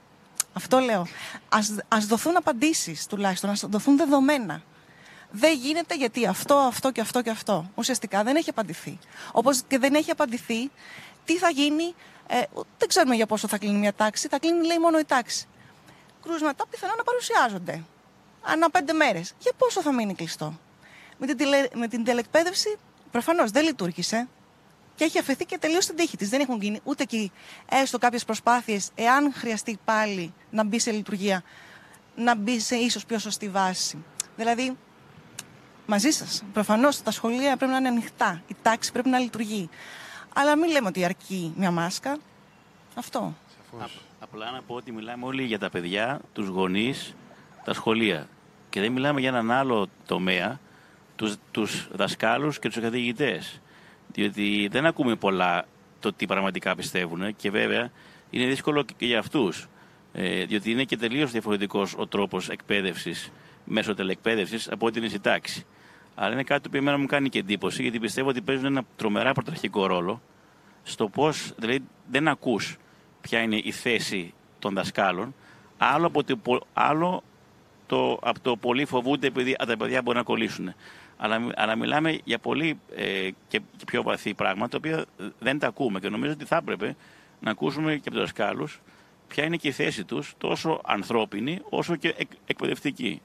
Αυτό 0.54 0.78
λέω. 0.78 1.06
Ας, 1.48 1.74
ας 1.88 2.06
δοθούν 2.06 2.36
απαντήσεις 2.36 3.06
τουλάχιστον, 3.06 3.50
ας 3.50 3.64
δοθούν 3.68 3.96
δεδομένα. 3.96 4.62
Δεν 5.30 5.56
γίνεται 5.56 5.94
γιατί 5.94 6.26
αυτό, 6.26 6.54
αυτό 6.54 6.90
και 6.90 7.00
αυτό 7.00 7.22
και 7.22 7.30
αυτό. 7.30 7.70
Ουσιαστικά 7.74 8.22
δεν 8.22 8.36
έχει 8.36 8.50
απαντηθεί. 8.50 8.98
Όπως 9.32 9.62
και 9.68 9.78
δεν 9.78 9.94
έχει 9.94 10.10
απαντηθεί 10.10 10.70
τι 11.24 11.36
θα 11.36 11.50
γίνει, 11.50 11.94
ε, 12.26 12.40
δεν 12.78 12.88
ξέρουμε 12.88 13.14
για 13.14 13.26
πόσο 13.26 13.48
θα 13.48 13.58
κλείνει 13.58 13.78
μια 13.78 13.92
τάξη, 13.92 14.28
θα 14.28 14.38
κλείνει 14.38 14.66
λέει 14.66 14.78
μόνο 14.78 14.98
η 14.98 15.04
τάξη. 15.04 15.46
Κρούσματα 16.22 16.66
πιθανόν 16.66 16.96
να 16.96 17.02
παρουσιάζονται. 17.02 17.84
Ανά 18.42 18.70
πέντε 18.70 18.92
μέρες. 18.92 19.34
Για 19.38 19.52
πόσο 19.58 19.82
θα 19.82 19.92
μείνει 19.92 20.14
κλειστό. 20.14 20.58
Με 21.18 21.26
την, 21.26 21.36
τηλε, 21.36 21.68
με 21.74 21.88
την 21.88 22.04
τηλεκπαίδευση 22.04 22.76
προφανώς 23.10 23.50
δεν 23.50 23.64
λειτουργήσε 23.64 24.28
και 24.94 25.04
έχει 25.04 25.18
αφαιθεί 25.18 25.44
και 25.44 25.58
τελείως 25.58 25.84
στην 25.84 25.96
τύχη 25.96 26.16
της. 26.16 26.28
Δεν 26.28 26.40
έχουν 26.40 26.60
γίνει 26.60 26.80
ούτε 26.84 27.02
εκεί 27.02 27.32
έστω 27.68 27.98
κάποιες 27.98 28.24
προσπάθειες, 28.24 28.90
εάν 28.94 29.32
χρειαστεί 29.32 29.78
πάλι 29.84 30.34
να 30.50 30.64
μπει 30.64 30.78
σε 30.78 30.90
λειτουργία, 30.90 31.42
να 32.16 32.34
μπει 32.34 32.60
σε 32.60 32.76
ίσως 32.76 33.04
πιο 33.04 33.18
σωστή 33.18 33.48
βάση. 33.48 34.04
Δηλαδή, 34.36 34.76
μαζί 35.86 36.10
σας. 36.10 36.44
Προφανώς 36.52 37.02
τα 37.02 37.10
σχολεία 37.10 37.56
πρέπει 37.56 37.72
να 37.72 37.78
είναι 37.78 37.88
ανοιχτά. 37.88 38.42
Η 38.46 38.56
τάξη 38.62 38.92
πρέπει 38.92 39.08
να 39.08 39.18
λειτουργεί. 39.18 39.68
Αλλά 40.34 40.56
μην 40.56 40.70
λέμε 40.70 40.88
ότι 40.88 41.04
αρκεί 41.04 41.52
μια 41.56 41.70
μάσκα. 41.70 42.18
Αυτό. 42.94 43.34
Απλά 44.20 44.50
να 44.50 44.62
πω 44.62 44.74
ότι 44.74 44.92
μιλάμε 44.92 45.26
όλοι 45.26 45.42
για 45.42 45.58
τα 45.58 45.70
παιδιά, 45.70 46.20
τους 46.32 46.48
γονείς, 46.48 47.14
τα 47.64 47.72
σχολεία. 47.72 48.28
Και 48.70 48.80
δεν 48.80 48.92
μιλάμε 48.92 49.20
για 49.20 49.28
έναν 49.28 49.50
άλλο 49.50 49.88
τομέα, 50.06 50.60
τους, 51.16 51.34
τους 51.50 51.88
δασκάλους 51.92 52.58
και 52.58 52.68
τους 52.68 52.82
καθηγητές. 52.82 53.60
Διότι 54.14 54.68
δεν 54.70 54.86
ακούμε 54.86 55.14
πολλά 55.16 55.66
το 56.00 56.12
τι 56.12 56.26
πραγματικά 56.26 56.74
πιστεύουν 56.74 57.36
και 57.36 57.50
βέβαια 57.50 57.90
είναι 58.30 58.46
δύσκολο 58.46 58.84
και 58.96 59.06
για 59.06 59.18
αυτούς. 59.18 59.68
Ε, 60.12 60.44
διότι 60.44 60.70
είναι 60.70 60.84
και 60.84 60.96
τελείως 60.96 61.30
διαφορετικός 61.30 61.94
ο 61.98 62.06
τρόπος 62.06 62.48
εκπαίδευσης 62.48 63.32
μέσω 63.64 63.94
τελεκπαίδευσης 63.94 64.70
από 64.70 64.86
ό,τι 64.86 64.98
είναι 64.98 65.08
στη 65.08 65.20
τάξη. 65.20 65.66
Αλλά 66.14 66.32
είναι 66.32 66.42
κάτι 66.42 66.68
που 66.68 66.76
εμένα 66.76 66.98
μου 66.98 67.06
κάνει 67.06 67.28
και 67.28 67.38
εντύπωση 67.38 67.82
γιατί 67.82 67.98
πιστεύω 67.98 68.28
ότι 68.28 68.40
παίζουν 68.40 68.64
ένα 68.64 68.82
τρομερά 68.96 69.32
πρωταρχικό 69.32 69.86
ρόλο 69.86 70.22
στο 70.82 71.08
πώς 71.08 71.52
δηλαδή 71.56 71.84
δεν 72.10 72.28
ακούς 72.28 72.76
ποια 73.20 73.40
είναι 73.40 73.60
η 73.64 73.70
θέση 73.70 74.34
των 74.58 74.74
δασκάλων, 74.74 75.34
άλλο 75.78 76.06
από 76.06 76.24
το, 76.24 76.60
άλλο 76.72 77.22
το, 77.86 78.18
από 78.22 78.40
το 78.40 78.56
πολύ 78.56 78.84
φοβούνται 78.84 79.26
επειδή 79.26 79.56
τα 79.66 79.76
παιδιά 79.76 80.02
μπορεί 80.02 80.16
να 80.16 80.22
κολλήσουν. 80.22 80.74
Αλλά, 81.16 81.46
αλλά 81.54 81.76
μιλάμε 81.76 82.18
για 82.24 82.38
πολύ 82.38 82.78
ε, 82.96 83.28
και, 83.48 83.60
πιο 83.86 84.02
βαθύ 84.02 84.34
πράγματα, 84.34 84.68
τα 84.68 84.76
οποία 84.76 85.04
δεν 85.38 85.58
τα 85.58 85.66
ακούμε 85.66 86.00
και 86.00 86.08
νομίζω 86.08 86.32
ότι 86.32 86.44
θα 86.44 86.56
έπρεπε 86.56 86.96
να 87.40 87.50
ακούσουμε 87.50 87.92
και 87.92 88.08
από 88.08 88.10
τους 88.10 88.20
δασκάλους 88.20 88.80
ποια 89.28 89.44
είναι 89.44 89.56
και 89.56 89.68
η 89.68 89.72
θέση 89.72 90.04
τους, 90.04 90.34
τόσο 90.38 90.80
ανθρώπινη 90.84 91.58
όσο 91.68 91.96
και 91.96 92.14
εκ, 92.18 92.30
εκπαιδευτική. 92.46 93.20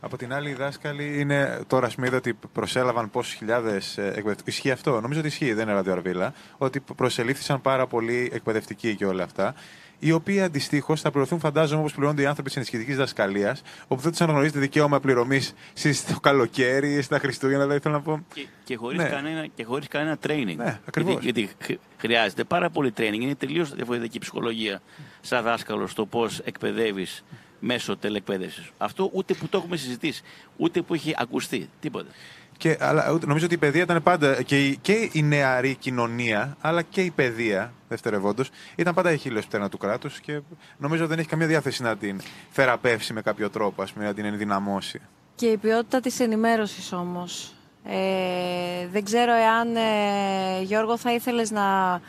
Από 0.00 0.16
την 0.16 0.32
άλλη, 0.32 0.50
οι 0.50 0.54
δάσκαλοι 0.54 1.20
είναι. 1.20 1.60
Τώρα, 1.66 1.86
α 1.86 1.90
είδα 2.04 2.16
ότι 2.16 2.38
προσέλαβαν 2.52 3.10
πόσες 3.10 3.34
χιλιάδες 3.34 3.98
εκπαιδευτικοί. 3.98 4.50
Ισχύει 4.50 4.70
αυτό; 4.70 5.00
Νομίζω 5.00 5.18
ότι 5.18 5.28
ισχύει, 5.28 5.52
δεν 5.52 5.64
είναι 5.64 5.72
ραδιοαρβίλα. 5.72 6.32
Ότι 6.58 6.80
προσελήφθησαν 6.80 7.60
πάρα 7.60 7.86
πολλοί 7.86 8.30
εκπαιδευτικοί 8.32 8.96
και 8.96 9.06
όλα 9.06 9.24
αυτά. 9.24 9.54
Οι 9.98 10.12
οποίοι 10.12 10.40
αντιστοίχως 10.40 11.00
θα 11.00 11.10
πληρωθούν, 11.10 11.38
φαντάζομαι, 11.38 11.80
όπως 11.80 11.92
πληρώνονται 11.92 12.22
οι 12.22 12.26
άνθρωποι 12.26 12.48
της 12.48 12.56
ενισχυτικής 12.56 12.96
δασκαλίας, 12.96 13.62
όπου 13.88 14.02
δεν 14.02 14.10
τους 14.10 14.20
αναγνωρίζεται 14.20 14.58
δικαίωμα 14.58 15.00
πληρωμής 15.00 15.54
στο 15.74 16.20
καλοκαίρι, 16.20 17.02
στα 17.02 17.18
Χριστούγεννα, 17.18 17.62
δηλαδή 17.62 17.80
θέλω 17.80 17.94
να 17.94 18.00
πω. 18.00 18.24
Και, 18.34 18.46
και 18.64 18.76
χωρίς 18.76 18.98
ναι. 18.98 19.08
κανένα, 19.08 19.48
κανένα 19.88 20.18
training. 20.26 20.56
Ναι, 20.56 20.80
ακριβώς. 20.86 21.22
Γιατί, 21.22 21.40
γιατί 21.40 21.80
χρειάζεται 21.98 22.44
πάρα 22.44 22.70
πολύ 22.70 22.92
training. 22.96 23.20
Είναι 23.20 23.34
τελείως 23.34 23.74
διαφορετική 23.74 24.18
ψυχολογία 24.18 24.82
σαν 25.20 25.42
δάσκαλος 25.42 25.94
το 25.94 26.06
πώς 26.06 26.38
εκπαιδεύεις 26.38 27.24
μέσω 27.60 27.96
τελεκπαίδευση. 27.96 28.70
Αυτό 28.78 29.10
ούτε 29.12 29.34
που 29.34 29.48
το 29.48 29.58
έχουμε 29.58 29.76
συζητήσει, 29.76 30.22
ούτε 30.56 30.82
που 30.82 30.94
έχει 30.94 31.14
ακουστεί. 31.16 31.68
Τίποτα. 31.80 32.10
Και, 32.56 32.76
αλλά, 32.80 33.18
νομίζω 33.26 33.44
ότι 33.44 33.54
η 33.54 33.58
παιδεία 33.58 33.82
ήταν 33.82 34.02
πάντα 34.02 34.42
και 34.42 34.66
η, 34.66 34.76
και 34.76 35.08
η 35.12 35.22
νεαρή 35.22 35.74
κοινωνία, 35.74 36.56
αλλά 36.60 36.82
και 36.82 37.00
η 37.00 37.10
παιδεία, 37.10 37.72
δευτερευόντως, 37.88 38.50
ήταν 38.76 38.94
πάντα 38.94 39.12
η 39.12 39.16
χείλος 39.18 39.46
πτέρνα 39.46 39.68
του 39.68 39.78
κράτους 39.78 40.20
και 40.20 40.40
νομίζω 40.78 41.06
δεν 41.06 41.18
έχει 41.18 41.28
καμία 41.28 41.46
διάθεση 41.46 41.82
να 41.82 41.96
την 41.96 42.20
θεραπεύσει 42.50 43.12
με 43.12 43.22
κάποιο 43.22 43.50
τρόπο, 43.50 43.82
ας 43.82 43.92
πούμε, 43.92 44.04
να 44.04 44.14
την 44.14 44.24
ενδυναμώσει. 44.24 45.00
Και 45.34 45.46
η 45.46 45.56
ποιότητα 45.56 46.00
της 46.00 46.20
ενημέρωσης 46.20 46.92
όμως. 46.92 47.54
Ε, 47.84 48.86
δεν 48.92 49.04
ξέρω 49.04 49.32
εάν, 49.32 49.76
ε, 49.76 50.62
Γιώργο, 50.62 50.96
θα 50.96 51.12
ήθελες 51.12 51.50
να, 51.50 52.00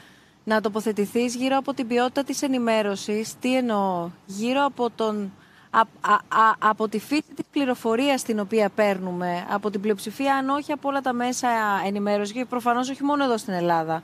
να 0.43 0.61
τοποθετηθείς 0.61 1.35
γύρω 1.35 1.57
από 1.57 1.73
την 1.73 1.88
ποιότητα 1.88 2.23
της 2.23 2.41
ενημέρωσης. 2.41 3.39
Τι 3.39 3.57
εννοώ, 3.57 4.09
γύρω 4.26 4.65
από 4.65 4.89
τον 4.89 5.31
από 6.60 6.88
τη 6.88 6.99
φύση 6.99 7.34
της 7.35 7.45
πληροφορίας 7.52 8.23
την 8.23 8.39
οποία 8.39 8.69
παίρνουμε, 8.69 9.45
από 9.49 9.69
την 9.69 9.81
πλειοψηφία, 9.81 10.35
αν 10.35 10.49
όχι 10.49 10.72
από 10.72 10.89
όλα 10.89 11.02
τα 11.02 11.14
μέσα 11.14 11.47
ενημέρωσης, 11.85 12.34
και 12.34 12.45
προφανώς 12.45 12.89
όχι 12.89 13.03
μόνο 13.03 13.23
εδώ 13.23 13.38
στην 13.38 13.53
Ελλάδα, 13.53 14.02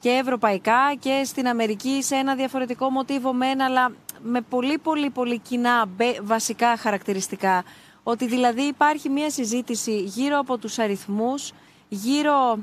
και 0.00 0.08
ευρωπαϊκά 0.10 0.94
και 0.98 1.22
στην 1.24 1.48
Αμερική 1.48 2.02
σε 2.02 2.14
ένα 2.14 2.34
διαφορετικό 2.34 2.90
μοτίβο 2.90 3.32
μένα, 3.32 3.64
αλλά 3.64 3.92
με 4.22 4.40
πολύ 4.40 4.78
πολύ 4.78 5.10
πολύ 5.10 5.38
κοινά 5.38 5.88
βασικά 6.22 6.76
χαρακτηριστικά. 6.76 7.64
Ότι 8.02 8.26
δηλαδή 8.26 8.62
υπάρχει 8.62 9.08
μια 9.08 9.30
συζήτηση 9.30 10.00
γύρω 10.00 10.38
από 10.38 10.58
τους 10.58 10.78
αριθμούς, 10.78 11.52
γύρω 11.88 12.58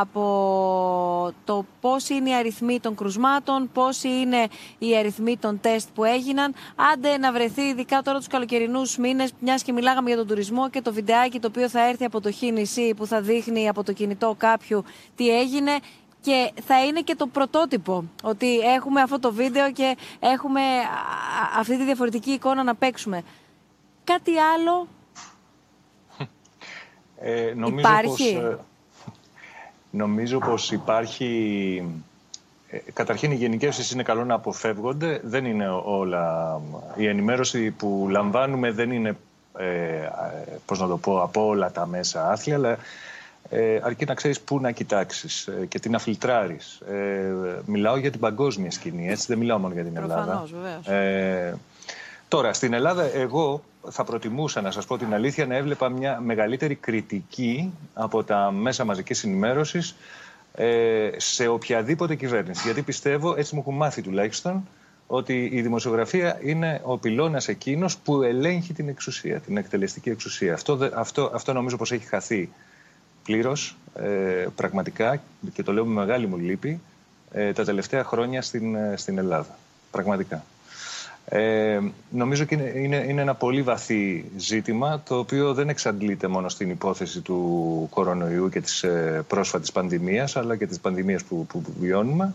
από 0.00 1.32
το 1.44 1.64
πώς 1.80 2.08
είναι 2.08 2.30
οι 2.30 2.34
αριθμοί 2.34 2.80
των 2.80 2.94
κρουσμάτων, 2.94 3.70
πώς 3.72 4.02
είναι 4.02 4.48
οι 4.78 4.96
αριθμοί 4.96 5.36
των 5.36 5.60
τεστ 5.60 5.88
που 5.94 6.04
έγιναν. 6.04 6.54
Άντε 6.92 7.18
να 7.18 7.32
βρεθεί 7.32 7.62
ειδικά 7.62 8.02
τώρα 8.02 8.18
τους 8.18 8.26
καλοκαιρινούς 8.26 8.96
μήνες, 8.96 9.32
μιας 9.38 9.62
και 9.62 9.72
μιλάγαμε 9.72 10.08
για 10.08 10.18
τον 10.18 10.26
τουρισμό 10.26 10.70
και 10.70 10.82
το 10.82 10.92
βιντεάκι 10.92 11.40
το 11.40 11.48
οποίο 11.48 11.68
θα 11.68 11.88
έρθει 11.88 12.04
από 12.04 12.20
το 12.20 12.32
χ 12.32 12.38
που 12.96 13.06
θα 13.06 13.20
δείχνει 13.20 13.68
από 13.68 13.82
το 13.82 13.92
κινητό 13.92 14.34
κάποιου 14.38 14.84
τι 15.14 15.38
έγινε 15.38 15.72
και 16.20 16.52
θα 16.64 16.84
είναι 16.84 17.00
και 17.00 17.14
το 17.14 17.26
πρωτότυπο 17.26 18.04
ότι 18.22 18.58
έχουμε 18.58 19.00
αυτό 19.00 19.18
το 19.18 19.32
βίντεο 19.32 19.72
και 19.72 19.96
έχουμε 20.20 20.60
αυτή 21.58 21.76
τη 21.76 21.84
διαφορετική 21.84 22.30
εικόνα 22.30 22.62
να 22.62 22.74
παίξουμε. 22.74 23.22
Κάτι 24.04 24.38
άλλο 24.38 24.88
ε, 27.22 27.52
νομίζω 27.56 27.78
υπάρχει. 27.78 28.34
Πως, 28.34 28.42
ε, 28.42 28.58
νομίζω 29.90 30.38
πως 30.38 30.72
υπάρχει... 30.72 31.84
Ε, 32.68 32.78
καταρχήν 32.92 33.30
οι 33.30 33.34
γενικεύσεις 33.34 33.90
είναι 33.90 34.02
καλό 34.02 34.24
να 34.24 34.34
αποφεύγονται. 34.34 35.20
Δεν 35.24 35.44
είναι 35.44 35.68
όλα... 35.84 36.60
Η 36.96 37.06
ενημέρωση 37.06 37.70
που 37.70 38.06
λαμβάνουμε 38.10 38.70
δεν 38.70 38.90
είναι, 38.90 39.16
ε, 39.58 40.08
πώς 40.66 40.80
να 40.80 40.86
το 40.88 40.96
πω, 40.98 41.22
από 41.22 41.46
όλα 41.46 41.70
τα 41.70 41.86
μέσα 41.86 42.30
άθλια, 42.30 42.56
αλλά 42.56 42.78
ε, 43.50 43.80
αρκεί 43.82 44.04
να 44.04 44.14
ξέρεις 44.14 44.40
πού 44.40 44.60
να 44.60 44.70
κοιτάξεις 44.70 45.46
ε, 45.46 45.66
και 45.66 45.78
τι 45.78 45.88
να 45.88 45.98
φιλτράρεις. 45.98 46.80
Ε, 46.80 47.32
μιλάω 47.64 47.96
για 47.96 48.10
την 48.10 48.20
παγκόσμια 48.20 48.70
σκηνή, 48.70 49.08
έτσι 49.08 49.26
δεν 49.28 49.38
μιλάω 49.38 49.58
μόνο 49.58 49.74
για 49.74 49.84
την 49.84 49.96
Ελλάδα. 49.96 50.44
Ε, 50.84 51.54
τώρα, 52.28 52.52
στην 52.52 52.72
Ελλάδα 52.72 53.02
εγώ 53.14 53.62
θα 53.90 54.04
προτιμούσα 54.04 54.60
να 54.60 54.70
σας 54.70 54.86
πω 54.86 54.98
την 54.98 55.14
αλήθεια 55.14 55.46
να 55.46 55.56
έβλεπα 55.56 55.88
μια 55.88 56.20
μεγαλύτερη 56.20 56.74
κριτική 56.74 57.72
από 57.94 58.24
τα 58.24 58.50
μέσα 58.50 58.84
μαζικής 58.84 59.24
ενημέρωσης 59.24 59.94
ε, 60.54 61.10
σε 61.16 61.46
οποιαδήποτε 61.46 62.14
κυβέρνηση. 62.14 62.62
Γιατί 62.64 62.82
πιστεύω, 62.82 63.34
έτσι 63.36 63.54
μου 63.54 63.60
έχουν 63.60 63.74
μάθει 63.74 64.02
τουλάχιστον, 64.02 64.68
ότι 65.06 65.48
η 65.52 65.62
δημοσιογραφία 65.62 66.38
είναι 66.42 66.80
ο 66.84 66.98
πυλώνας 66.98 67.48
εκείνος 67.48 67.98
που 67.98 68.22
ελέγχει 68.22 68.72
την 68.72 68.88
εξουσία, 68.88 69.40
την 69.40 69.56
εκτελεστική 69.56 70.10
εξουσία. 70.10 70.54
Αυτό, 70.54 70.90
αυτό, 70.94 71.30
αυτό 71.34 71.52
νομίζω 71.52 71.76
πως 71.76 71.92
έχει 71.92 72.06
χαθεί 72.06 72.50
πλήρως, 73.24 73.76
ε, 73.94 74.46
πραγματικά, 74.56 75.22
και 75.52 75.62
το 75.62 75.72
λέω 75.72 75.84
με 75.84 75.92
μεγάλη 76.04 76.26
μου 76.26 76.36
λύπη, 76.36 76.80
ε, 77.32 77.52
τα 77.52 77.64
τελευταία 77.64 78.04
χρόνια 78.04 78.42
στην, 78.42 78.74
ε, 78.74 78.94
στην 78.96 79.18
Ελλάδα. 79.18 79.58
Πραγματικά. 79.90 80.44
Ε, 81.34 81.80
νομίζω 82.10 82.42
ότι 82.42 82.54
είναι, 82.54 82.72
είναι, 82.74 82.96
είναι 83.08 83.20
ένα 83.20 83.34
πολύ 83.34 83.62
βαθύ 83.62 84.24
ζήτημα 84.36 85.02
το 85.04 85.18
οποίο 85.18 85.54
δεν 85.54 85.68
εξαντλείται 85.68 86.26
μόνο 86.26 86.48
στην 86.48 86.70
υπόθεση 86.70 87.20
του 87.20 87.88
κορονοϊού 87.90 88.48
και 88.48 88.60
της 88.60 88.82
ε, 88.82 89.24
πρόσφατης 89.28 89.72
πανδημίας 89.72 90.36
αλλά 90.36 90.56
και 90.56 90.66
της 90.66 90.80
πανδημίας 90.80 91.24
που, 91.24 91.46
που, 91.46 91.62
βιώνουμε 91.80 92.34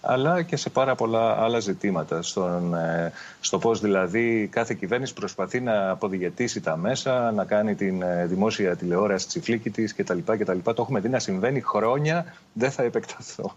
αλλά 0.00 0.42
και 0.42 0.56
σε 0.56 0.70
πάρα 0.70 0.94
πολλά 0.94 1.42
άλλα 1.42 1.60
ζητήματα. 1.60 2.22
Στον, 2.22 2.74
ε, 2.74 3.12
στο 3.40 3.58
πώς 3.58 3.80
δηλαδή 3.80 4.48
κάθε 4.52 4.74
κυβέρνηση 4.74 5.14
προσπαθεί 5.14 5.60
να 5.60 5.90
αποδιαιτήσει 5.90 6.60
τα 6.60 6.76
μέσα, 6.76 7.32
να 7.32 7.44
κάνει 7.44 7.74
την 7.74 8.02
ε, 8.02 8.26
δημόσια 8.26 8.76
τηλεόραση 8.76 9.26
τσιφλίκη 9.26 9.70
της 9.70 9.94
κτλ. 9.94 10.18
κτλ. 10.24 10.58
Το 10.64 10.74
έχουμε 10.78 11.00
δει 11.00 11.08
να 11.08 11.18
συμβαίνει 11.18 11.60
χρόνια, 11.60 12.34
δεν 12.52 12.70
θα 12.70 12.82
επεκταθώ. 12.82 13.56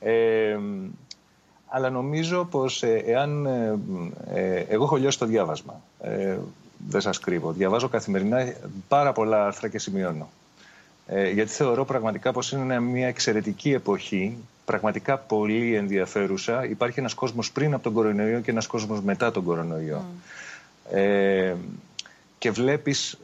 Ε, 0.00 0.58
αλλά 1.68 1.90
νομίζω 1.90 2.44
πως 2.44 2.82
ε, 2.82 3.02
εάν... 3.06 3.46
Ε, 3.46 3.78
ε, 4.34 4.64
εγώ 4.68 4.84
έχω 4.84 4.96
λιώσει 4.96 5.18
το 5.18 5.26
διάβασμα. 5.26 5.80
Ε, 6.00 6.36
δεν 6.88 7.00
σας 7.00 7.18
κρύβω. 7.18 7.52
Διαβάζω 7.52 7.88
καθημερινά 7.88 8.52
πάρα 8.88 9.12
πολλά 9.12 9.46
άρθρα 9.46 9.68
και 9.68 9.78
σημειώνω. 9.78 10.28
Ε, 11.06 11.30
γιατί 11.30 11.50
θεωρώ 11.50 11.84
πραγματικά 11.84 12.32
πως 12.32 12.52
είναι 12.52 12.80
μια 12.80 13.08
εξαιρετική 13.08 13.72
εποχή, 13.72 14.36
πραγματικά 14.64 15.18
πολύ 15.18 15.74
ενδιαφέρουσα. 15.74 16.64
Υπάρχει 16.64 17.00
ένας 17.00 17.14
κόσμος 17.14 17.52
πριν 17.52 17.74
από 17.74 17.82
τον 17.82 17.92
κορονοϊό 17.92 18.40
και 18.40 18.50
ένας 18.50 18.66
κόσμος 18.66 19.00
μετά 19.00 19.30
τον 19.30 19.44
κορονοϊό. 19.44 20.04
Mm. 20.04 20.96
Ε, 20.96 21.54
και 22.38 22.50
βλέπεις 22.50 23.18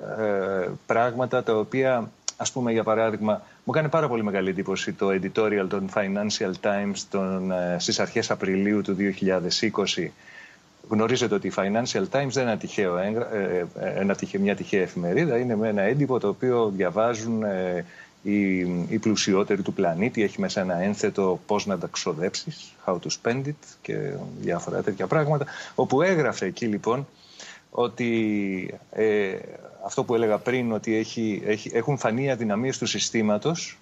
πράγματα 0.86 1.42
τα 1.42 1.56
οποία, 1.56 2.10
ας 2.36 2.52
πούμε 2.52 2.72
για 2.72 2.82
παράδειγμα, 2.82 3.42
μου 3.64 3.72
κάνει 3.72 3.88
πάρα 3.88 4.08
πολύ 4.08 4.22
μεγάλη 4.22 4.48
εντύπωση 4.48 4.92
το 4.92 5.08
editorial 5.08 5.66
των 5.68 5.88
Financial 5.94 6.52
Times 6.60 6.98
των, 7.10 7.50
ε, 7.50 7.76
στις 7.78 8.00
αρχές 8.00 8.30
Απριλίου 8.30 8.82
του 8.82 8.94
2020. 8.94 10.12
Γνωρίζετε 10.88 11.34
ότι 11.34 11.46
η 11.46 11.52
Financial 11.56 12.04
Times 12.10 12.28
δεν 12.30 12.42
είναι 12.42 12.56
τυχαίο, 12.56 12.96
ε, 12.96 13.66
ε, 13.80 14.00
ένα, 14.00 14.16
μια 14.40 14.56
τυχαία 14.56 14.82
εφημερίδα. 14.82 15.38
Είναι 15.38 15.56
με 15.56 15.68
ένα 15.68 15.82
έντυπο 15.82 16.18
το 16.18 16.28
οποίο 16.28 16.72
διαβάζουν 16.76 17.42
οι, 18.22 18.58
οι 18.88 18.98
πλουσιότεροι 19.00 19.62
του 19.62 19.72
πλανήτη. 19.72 20.22
Έχει 20.22 20.40
μέσα 20.40 20.60
ένα 20.60 20.82
ένθετο 20.82 21.40
πώς 21.46 21.66
να 21.66 21.78
τα 21.78 21.86
ξοδέψεις, 21.86 22.72
how 22.86 22.92
to 22.94 23.08
spend 23.22 23.46
it 23.46 23.76
και 23.82 24.12
διάφορα 24.40 24.82
τέτοια 24.82 25.06
πράγματα. 25.06 25.46
Όπου 25.74 26.02
έγραφε 26.02 26.46
εκεί 26.46 26.66
λοιπόν 26.66 27.06
ότι 27.76 28.78
ε, 28.90 29.36
αυτό 29.84 30.04
που 30.04 30.14
έλεγα 30.14 30.38
πριν, 30.38 30.72
ότι 30.72 30.94
έχει, 30.94 31.42
έχει, 31.46 31.70
έχουν 31.74 31.98
φανεί 31.98 32.30
αδυναμίες 32.30 32.78
του 32.78 32.86
συστήματος 32.86 33.78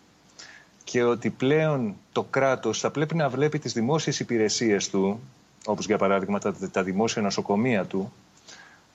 και 0.85 1.03
ότι 1.03 1.31
πλέον 1.31 1.97
το 2.13 2.23
κράτος 2.23 2.81
θα 2.81 2.91
πρέπει 2.91 3.15
να 3.15 3.29
βλέπει 3.29 3.59
τις 3.59 3.73
δημόσιες 3.73 4.21
υπηρεσίες 4.21 4.91
του, 4.91 5.21
όπως 5.67 5.87
για 5.87 5.99
παράδειγμα 5.99 6.39
τα, 6.39 6.55
τα 6.73 6.83
δημόσια 6.83 7.23
νοσοκομεία 7.23 7.85
του, 7.85 8.13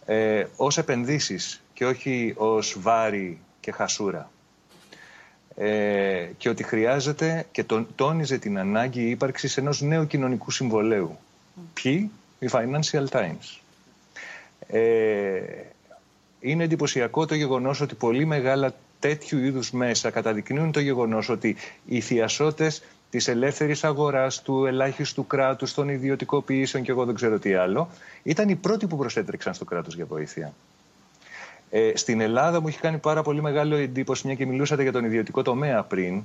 ε, 0.06 0.46
ως 0.56 0.78
επενδύσεις 0.78 1.64
και 1.74 1.86
όχι 1.86 2.34
ως 2.38 2.78
βάρη 2.80 3.40
και 3.60 3.72
χασούρα. 3.72 4.32
Ε, 5.56 6.30
και 6.38 6.50
ότι 6.50 6.64
χρειάζεται 6.64 7.46
και 7.52 7.64
τον, 7.64 7.88
τόνιζε 7.96 8.38
την 8.38 8.60
ανάγκη 8.60 9.10
ύπαρξης 9.10 9.58
ενός 9.58 9.82
νέου 9.82 10.08
κοινωνικού 10.08 10.52
συμβολέου. 10.52 11.18
Ποιοι; 11.74 12.12
Οι 12.40 12.48
Financial 12.52 13.06
Times. 13.10 13.67
Ε, 14.68 15.40
είναι 16.40 16.64
εντυπωσιακό 16.64 17.26
το 17.26 17.36
γεγονός 17.36 17.82
ότι 17.82 17.96
πολύ 17.96 18.26
μεγάλα 18.26 18.74
τέτοιου 19.00 19.40
είδους 19.40 19.72
μέσα 19.72 20.10
καταδεικνύουν 20.10 20.72
το 20.72 20.80
γεγονός 20.80 21.30
ότι 21.30 21.56
οι 21.86 22.02
θειασότες 22.02 22.84
της 23.10 23.28
ελεύθερης 23.28 23.84
αγοράς, 23.84 24.42
του 24.42 24.66
ελάχιστου 24.66 25.28
κράτους, 25.28 25.74
των 25.74 25.90
ιδιωτικοποιήσεων 25.90 26.84
και 26.84 26.92
εγώ 26.92 27.06
δεν 27.06 27.16
ξέρω 27.16 27.40
τι 27.40 27.54
άλλο, 27.54 27.90
ήταν 28.24 28.50
οι 28.50 28.56
πρώτοι 28.56 28.88
που 28.88 28.98
προσέτρεξαν 28.98 29.54
στο 29.54 29.66
κράτος 29.66 29.96
για 29.96 30.06
βοήθεια. 30.06 30.54
Ε, 31.70 31.92
στην 31.96 32.22
Ελλάδα 32.22 32.62
μου 32.62 32.68
έχει 32.68 32.80
κάνει 32.80 32.98
πάρα 32.98 33.22
πολύ 33.22 33.42
μεγάλο 33.42 33.76
εντύπωση, 33.76 34.28
μια 34.28 34.36
και 34.36 34.46
μιλούσατε 34.46 34.82
για 34.82 34.92
τον 34.92 35.06
ιδιωτικό 35.06 35.42
τομέα 35.42 35.84
πριν, 35.84 36.24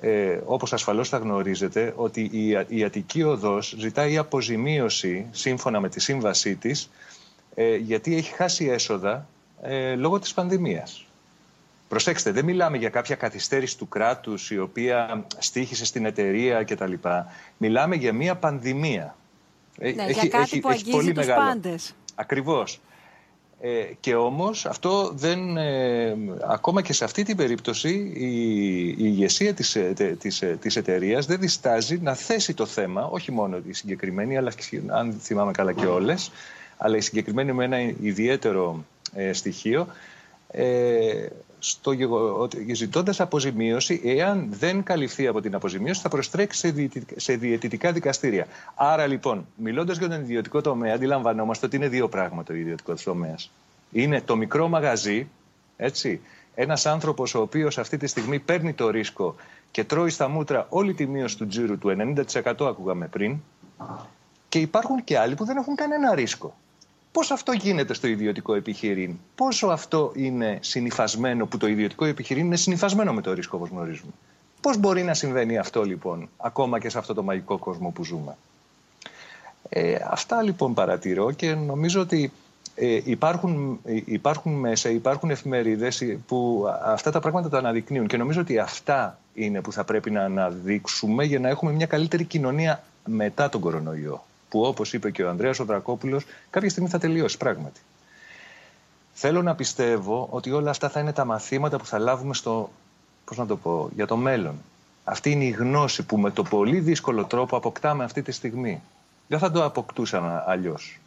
ε, 0.00 0.38
όπως 0.44 0.72
ασφαλώς 0.72 1.08
θα 1.08 1.18
γνωρίζετε, 1.18 1.92
ότι 1.96 2.20
η, 2.32 2.48
η 2.68 2.84
Αττική 2.84 3.22
Οδός 3.22 3.74
ζητάει 3.78 4.16
αποζημίωση, 4.16 5.26
σύμφωνα 5.30 5.80
με 5.80 5.88
τη 5.88 6.00
σύμβασή 6.00 6.56
της, 6.56 6.90
ε, 7.58 7.76
γιατί 7.76 8.16
έχει 8.16 8.34
χάσει 8.34 8.66
έσοδα 8.66 9.28
ε, 9.62 9.94
λόγω 9.94 10.18
της 10.18 10.34
πανδημίας. 10.34 11.06
Προσέξτε, 11.88 12.30
δεν 12.30 12.44
μιλάμε 12.44 12.76
για 12.76 12.88
κάποια 12.88 13.16
καθυστέρηση 13.16 13.78
του 13.78 13.88
κράτους 13.88 14.50
η 14.50 14.58
οποία 14.58 15.26
στήχησε 15.38 15.84
στην 15.84 16.04
εταιρεία 16.04 16.64
κτλ. 16.64 16.92
Μιλάμε 17.56 17.96
για 17.96 18.12
μια 18.12 18.36
πανδημία. 18.36 19.16
Ε, 19.78 19.90
ναι, 19.90 20.02
έχει, 20.02 20.26
για 20.26 20.38
κάτι 20.38 20.60
που 20.60 20.68
αγγίζει 20.68 20.90
πολύ 20.90 21.12
τους 21.12 21.26
μεγάλο. 21.26 21.46
πάντες. 21.46 21.94
Ακριβώς. 22.14 22.80
Ε, 23.60 23.82
και 24.00 24.14
όμως 24.14 24.66
αυτό 24.66 25.12
δεν, 25.14 25.56
ε, 25.56 26.16
ακόμα 26.46 26.82
και 26.82 26.92
σε 26.92 27.04
αυτή 27.04 27.22
την 27.22 27.36
περίπτωση 27.36 28.12
η, 28.14 28.86
η 28.88 28.96
ηγεσία 28.98 29.54
της, 29.54 29.76
ε, 29.76 30.16
της, 30.18 30.42
της 30.60 30.76
εταιρείας 30.76 31.26
δεν 31.26 31.40
διστάζει 31.40 31.98
να 31.98 32.14
θέσει 32.14 32.54
το 32.54 32.66
θέμα, 32.66 33.04
όχι 33.04 33.32
μόνο 33.32 33.58
η 33.68 33.72
συγκεκριμένη, 33.72 34.36
αλλά 34.36 34.52
αν 34.86 35.12
θυμάμαι 35.20 35.52
καλά 35.52 35.72
και 35.72 35.86
όλες, 35.86 36.30
αλλά 36.76 36.96
η 36.96 37.00
συγκεκριμένη 37.00 37.52
με 37.52 37.64
ένα 37.64 37.80
ιδιαίτερο 37.80 38.84
στοιχείο, 39.32 39.86
ε, 40.50 41.26
στο 41.58 41.92
ότι 42.38 42.74
ζητώντας 42.74 43.20
αποζημίωση, 43.20 44.00
εάν 44.04 44.46
δεν 44.50 44.82
καλυφθεί 44.82 45.26
από 45.26 45.40
την 45.40 45.54
αποζημίωση, 45.54 46.00
θα 46.00 46.08
προστρέξει 46.08 46.90
σε 47.16 47.36
διαιτητικά 47.36 47.92
δικαστήρια. 47.92 48.46
Άρα 48.74 49.06
λοιπόν, 49.06 49.46
μιλώντας 49.56 49.98
για 49.98 50.08
τον 50.08 50.20
ιδιωτικό 50.20 50.60
τομέα, 50.60 50.94
αντιλαμβανόμαστε 50.94 51.66
ότι 51.66 51.76
είναι 51.76 51.88
δύο 51.88 52.08
πράγματα 52.08 52.54
ο 52.54 52.56
ιδιωτικός 52.56 53.02
τομέας. 53.02 53.50
Είναι 53.92 54.20
το 54.20 54.36
μικρό 54.36 54.68
μαγαζί, 54.68 55.28
έτσι, 55.76 56.20
ένας 56.54 56.86
άνθρωπος 56.86 57.34
ο 57.34 57.40
οποίος 57.40 57.78
αυτή 57.78 57.96
τη 57.96 58.06
στιγμή 58.06 58.38
παίρνει 58.38 58.72
το 58.72 58.90
ρίσκο 58.90 59.34
και 59.70 59.84
τρώει 59.84 60.10
στα 60.10 60.28
μούτρα 60.28 60.66
όλη 60.68 60.94
τη 60.94 61.06
μείωση 61.06 61.36
του 61.36 61.46
τζίρου 61.46 61.78
του 61.78 61.96
90% 62.44 62.66
ακούγαμε 62.66 63.06
πριν. 63.06 63.36
Και 64.48 64.58
υπάρχουν 64.58 65.04
και 65.04 65.18
άλλοι 65.18 65.34
που 65.34 65.44
δεν 65.44 65.56
έχουν 65.56 65.74
κανένα 65.74 66.14
ρίσκο. 66.14 66.54
Πώς 67.16 67.30
αυτό 67.30 67.52
γίνεται 67.52 67.94
στο 67.94 68.06
ιδιωτικό 68.06 68.54
επιχειρήν, 68.54 69.14
πόσο 69.34 69.66
αυτό 69.66 70.12
είναι 70.14 70.58
συνυφασμένο, 70.60 71.46
που 71.46 71.56
το 71.56 71.66
ιδιωτικό 71.66 72.04
επιχειρήν 72.04 72.44
είναι 72.44 72.56
συνυφασμένο 72.56 73.12
με 73.12 73.20
το 73.20 73.32
ρίσκο 73.32 73.56
όπως 73.56 73.68
γνωρίζουμε; 73.68 74.10
Πώς 74.60 74.76
μπορεί 74.78 75.02
να 75.02 75.14
συμβαίνει 75.14 75.58
αυτό 75.58 75.82
λοιπόν, 75.82 76.28
ακόμα 76.36 76.78
και 76.78 76.88
σε 76.88 76.98
αυτό 76.98 77.14
το 77.14 77.22
μαγικό 77.22 77.58
κόσμο 77.58 77.90
που 77.90 78.04
ζούμε; 78.04 78.36
Ε, 79.68 79.96
αυτά 80.10 80.42
λοιπόν 80.42 80.74
παρατηρώ 80.74 81.32
και 81.32 81.54
νομίζω 81.54 82.00
ότι 82.00 82.32
ε, 82.74 83.00
υπάρχουν, 83.04 83.80
ε, 83.84 84.00
υπάρχουν 84.04 84.52
μέσα, 84.52 84.90
υπάρχουν 84.90 85.30
εφημερίδες 85.30 86.16
που 86.26 86.66
αυτά 86.84 87.10
τα 87.10 87.20
πράγματα 87.20 87.48
τα 87.48 87.58
αναδεικνύουν 87.58 88.06
και 88.06 88.16
νομίζω 88.16 88.40
ότι 88.40 88.58
αυτά 88.58 89.18
είναι 89.34 89.60
που 89.60 89.72
θα 89.72 89.84
πρέπει 89.84 90.10
να 90.10 90.22
αναδείξουμε 90.22 91.24
για 91.24 91.38
να 91.38 91.48
έχουμε 91.48 91.72
μια 91.72 91.86
καλύτερη 91.86 92.24
κοινωνία 92.24 92.82
μετά 93.04 93.48
τον 93.48 93.60
κορονοϊό 93.60 94.24
που 94.48 94.60
όπως 94.62 94.92
είπε 94.92 95.10
και 95.10 95.22
ο 95.22 95.28
Ανδρέας 95.28 95.58
ο 95.58 95.64
Δρακόπουλος 95.64 96.24
κάποια 96.50 96.70
στιγμή 96.70 96.88
θα 96.88 96.98
τελειώσει 96.98 97.36
πράγματι. 97.36 97.80
Θέλω 99.12 99.42
να 99.42 99.54
πιστεύω 99.54 100.28
ότι 100.30 100.50
όλα 100.50 100.70
αυτά 100.70 100.88
θα 100.88 101.00
είναι 101.00 101.12
τα 101.12 101.24
μαθήματα 101.24 101.76
που 101.78 101.86
θα 101.86 101.98
λάβουμε 101.98 102.34
στο, 102.34 102.70
πώς 103.24 103.36
να 103.36 103.46
το 103.46 103.56
πω, 103.56 103.90
για 103.94 104.06
το 104.06 104.16
μέλλον. 104.16 104.54
Αυτή 105.04 105.30
είναι 105.30 105.44
η 105.44 105.50
γνώση 105.50 106.02
που 106.02 106.18
με 106.18 106.30
το 106.30 106.42
πολύ 106.42 106.80
δύσκολο 106.80 107.24
τρόπο 107.24 107.56
αποκτάμε 107.56 108.04
αυτή 108.04 108.22
τη 108.22 108.32
στιγμή. 108.32 108.82
Δεν 109.28 109.38
θα 109.38 109.50
το 109.50 109.64
αποκτούσαμε 109.64 110.42
αλλιώς. 110.46 110.98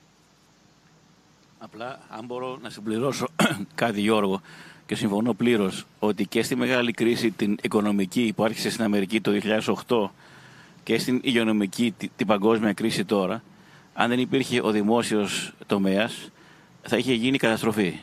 Απλά, 1.60 2.00
αν 2.10 2.26
μπορώ 2.26 2.58
να 2.62 2.70
συμπληρώσω 2.70 3.28
κάτι, 3.76 4.02
Γιώργο, 4.02 4.42
και 4.86 4.96
συμφωνώ 4.96 5.34
πλήρως 5.34 5.86
ότι 6.00 6.26
και 6.26 6.44
στη 6.44 6.56
μεγάλη 6.56 6.92
κρίση 6.92 7.32
την 7.32 7.58
οικονομική 7.62 8.34
που 8.36 8.44
άρχισε 8.44 8.70
στην 8.70 8.84
Αμερική 8.84 9.22
το 9.22 9.32
2008 9.88 10.10
και 10.90 10.98
στην 10.98 11.20
υγειονομική, 11.24 11.94
την 12.16 12.28
παγκόσμια 12.28 12.74
κρίση 12.74 13.06
τώρα, 13.06 13.44
αν 13.94 14.10
δεν 14.10 14.20
υπήρχε 14.20 14.62
ο 14.64 14.72
δημόσιος 14.72 15.54
τομέας, 15.66 16.30
θα 16.82 16.98
είχε 16.98 17.14
γίνει 17.14 17.38
καταστροφή. 17.38 18.00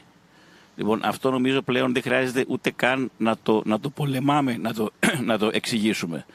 Λοιπόν, 0.77 1.01
αυτό 1.03 1.31
νομίζω 1.31 1.63
πλέον 1.63 1.93
δεν 1.93 2.03
χρειάζεται 2.03 2.45
ούτε 2.49 2.71
καν 2.71 3.11
να 3.17 3.37
το, 3.43 3.63
να 3.65 3.81
το 3.81 3.91
πολεμάμε, 3.91 4.57
να 4.57 4.75
το, 4.75 4.91
να 5.31 5.39
το 5.39 5.51
εξηγήσουμε. 5.53 6.27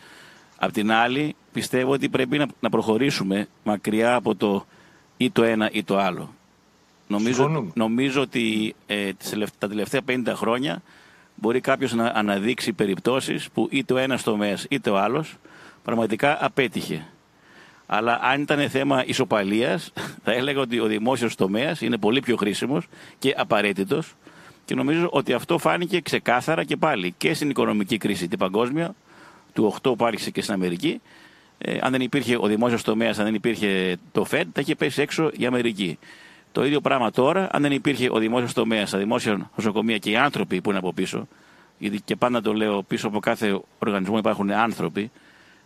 Απ' 0.57 0.71
την 0.71 0.91
άλλη, 0.91 1.35
πιστεύω 1.53 1.91
ότι 1.91 2.09
πρέπει 2.09 2.37
να, 2.37 2.47
να 2.59 2.69
προχωρήσουμε 2.69 3.47
μακριά 3.63 4.15
από 4.15 4.35
το 4.35 4.65
ή 5.17 5.29
το 5.29 5.43
ένα 5.43 5.69
ή 5.71 5.83
το 5.83 5.97
άλλο. 5.97 6.33
Νομίζω, 7.07 7.71
νομίζω 7.73 8.21
ότι 8.21 8.75
ε, 8.87 9.11
τα 9.57 9.67
τελευταία 9.67 10.01
50 10.07 10.21
χρόνια 10.35 10.81
μπορεί 11.35 11.59
κάποιος 11.59 11.93
να 11.93 12.05
αναδείξει 12.05 12.73
περιπτώσεις 12.73 13.49
που 13.49 13.67
ή 13.71 13.83
το 13.83 13.97
ένας 13.97 14.23
τομέας 14.23 14.65
ή 14.69 14.79
το 14.79 14.97
άλλος 14.97 15.37
πραγματικά 15.83 16.45
απέτυχε. 16.45 17.05
Αλλά 17.85 18.19
αν 18.21 18.41
ήταν 18.41 18.69
θέμα 18.69 19.05
ισοπαλίας, 19.05 19.93
θα 20.23 20.31
έλεγα 20.31 20.59
ότι 20.59 20.79
ο 20.79 20.85
δημόσιος 20.85 21.35
τομέας 21.35 21.81
είναι 21.81 21.97
πολύ 21.97 22.19
πιο 22.19 22.35
χρήσιμος 22.35 22.87
και 23.19 23.33
απαραίτητος 23.37 24.15
και 24.65 24.75
νομίζω 24.75 25.09
ότι 25.11 25.33
αυτό 25.33 25.57
φάνηκε 25.57 26.01
ξεκάθαρα 26.01 26.63
και 26.63 26.77
πάλι 26.77 27.13
και 27.17 27.33
στην 27.33 27.49
οικονομική 27.49 27.97
κρίση 27.97 28.27
την 28.27 28.37
παγκόσμια, 28.37 28.95
του 29.53 29.75
8 29.81 29.97
που 29.97 30.05
άρχισε 30.05 30.31
και 30.31 30.41
στην 30.41 30.53
Αμερική. 30.53 31.01
Ε, 31.57 31.77
αν 31.81 31.91
δεν 31.91 32.01
υπήρχε 32.01 32.37
ο 32.39 32.47
δημόσιος 32.47 32.81
τομέας, 32.83 33.19
αν 33.19 33.25
δεν 33.25 33.33
υπήρχε 33.33 33.97
το 34.11 34.23
ΦΕΔ, 34.23 34.47
θα 34.53 34.61
είχε 34.61 34.75
πέσει 34.75 35.01
έξω 35.01 35.31
η 35.37 35.45
Αμερική. 35.45 35.99
Το 36.51 36.65
ίδιο 36.65 36.81
πράγμα 36.81 37.11
τώρα, 37.11 37.49
αν 37.51 37.61
δεν 37.61 37.71
υπήρχε 37.71 38.09
ο 38.11 38.17
δημόσιος 38.17 38.53
τομέας, 38.53 38.89
τα 38.89 38.97
δημόσια 38.97 39.49
νοσοκομεία 39.55 39.97
και 39.97 40.09
οι 40.09 40.15
άνθρωποι 40.15 40.61
που 40.61 40.69
είναι 40.69 40.79
από 40.79 40.93
πίσω, 40.93 41.27
γιατί 41.77 42.01
και 42.01 42.15
πάντα 42.15 42.41
το 42.41 42.53
λέω, 42.53 42.83
πίσω 42.83 43.07
από 43.07 43.19
κάθε 43.19 43.59
οργανισμό 43.79 44.17
υπάρχουν 44.17 44.51
άνθρωποι, 44.51 45.11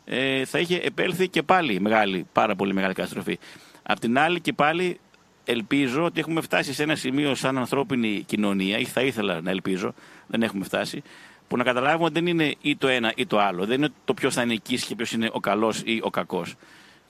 ε, 0.06 0.45
θα 0.45 0.60
είχε 0.60 0.76
επέλθει 0.84 1.27
και 1.27 1.44
πάλι 1.44 1.80
μεγάλη, 1.80 2.26
πάρα 2.32 2.56
πολύ 2.56 2.73
μεγάλη 2.73 2.94
καταστροφή. 2.94 3.40
Απ' 3.84 3.99
την 3.99 4.19
άλλη 4.19 4.41
και 4.41 4.53
πάλι 4.53 4.99
ελπίζω 5.45 6.03
ότι 6.03 6.19
έχουμε 6.19 6.41
φτάσει 6.41 6.73
σε 6.73 6.84
ένα 6.84 6.95
σημείο 6.95 7.36
σαν 7.36 7.57
ανθρώπινη 7.57 8.23
κοινωνία, 8.26 8.77
ή 8.77 8.86
θα 8.86 9.02
ήθελα 9.02 9.41
να 9.41 9.49
ελπίζω, 9.49 9.94
δεν 10.27 10.44
έχουμε 10.44 10.64
φτάσει, 10.64 11.03
που 11.48 11.57
να 11.57 11.64
καταλάβουμε 11.64 12.06
ότι 12.06 12.14
δεν 12.14 12.27
είναι 12.27 12.56
ή 12.61 12.76
το 12.76 12.88
ένα 12.88 13.14
ή 13.15 13.26
το 13.26 13.40
άλλο. 13.40 13.65
Δεν 13.65 13.77
είναι 13.77 13.90
το 14.06 14.14
ποιος 14.14 14.34
θα 14.34 14.41
είναι 14.41 14.53
εκεί 14.53 14.77
και 14.77 14.95
ποιος 14.95 15.11
είναι 15.11 15.30
ο 15.32 15.40
καλός 15.40 15.82
ή 15.86 15.99
ο 16.03 16.10
κακός. 16.10 16.56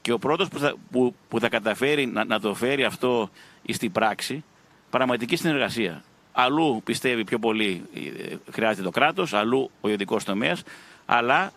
Και 0.02 0.12
ο 0.12 0.18
πρώτος 0.18 0.48
που, 0.48 0.60
θα, 0.60 0.76
που, 0.92 1.16
που 1.28 1.40
θα 1.40 1.50
καταφέρει 1.50 2.06
να, 2.06 2.26
να 2.26 2.40
το 2.40 2.54
φέρει 2.54 2.84
αυτό 2.84 3.30
στην 3.70 3.92
πράξη, 3.92 4.44
πραγματική 4.90 5.36
συνεργασία. 5.36 6.04
Αλλού 6.32 6.82
πιστεύει 6.84 7.24
πιο 7.24 7.40
πολύ 7.40 7.82
ε, 7.96 8.36
χρειάζεται 8.52 8.84
το 8.84 8.90
κράτος, 8.90 9.34
αλλού 9.34 9.70
ο 9.82 9.88
ιδιωτικός 9.88 10.24
τομέας, 10.24 10.64
αλλά 11.06 11.52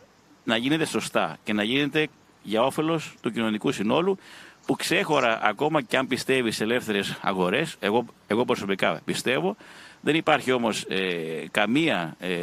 να 0.49 0.57
γίνεται 0.57 0.85
σωστά 0.85 1.37
και 1.45 1.53
να 1.53 1.63
γίνεται 1.63 2.09
για 2.43 2.63
όφελος 2.63 3.15
του 3.21 3.31
κοινωνικού 3.31 3.73
συνόλου 3.73 4.19
που 4.67 4.77
ξέχωρα 4.77 5.41
ακόμα 5.43 5.83
και 5.83 5.97
αν 5.97 6.07
πιστεύει 6.07 6.51
σε 6.51 6.65
ελεύθερες 6.65 7.19
αγορές, 7.23 7.77
εγώ, 7.81 8.05
εγώ 8.27 8.45
προσωπικά 8.45 9.01
πιστεύω, 9.05 9.57
δεν 10.01 10.15
υπάρχει 10.15 10.53
όμως 10.53 10.85
ε, 10.89 11.45
καμία, 11.51 12.17
ε, 12.19 12.37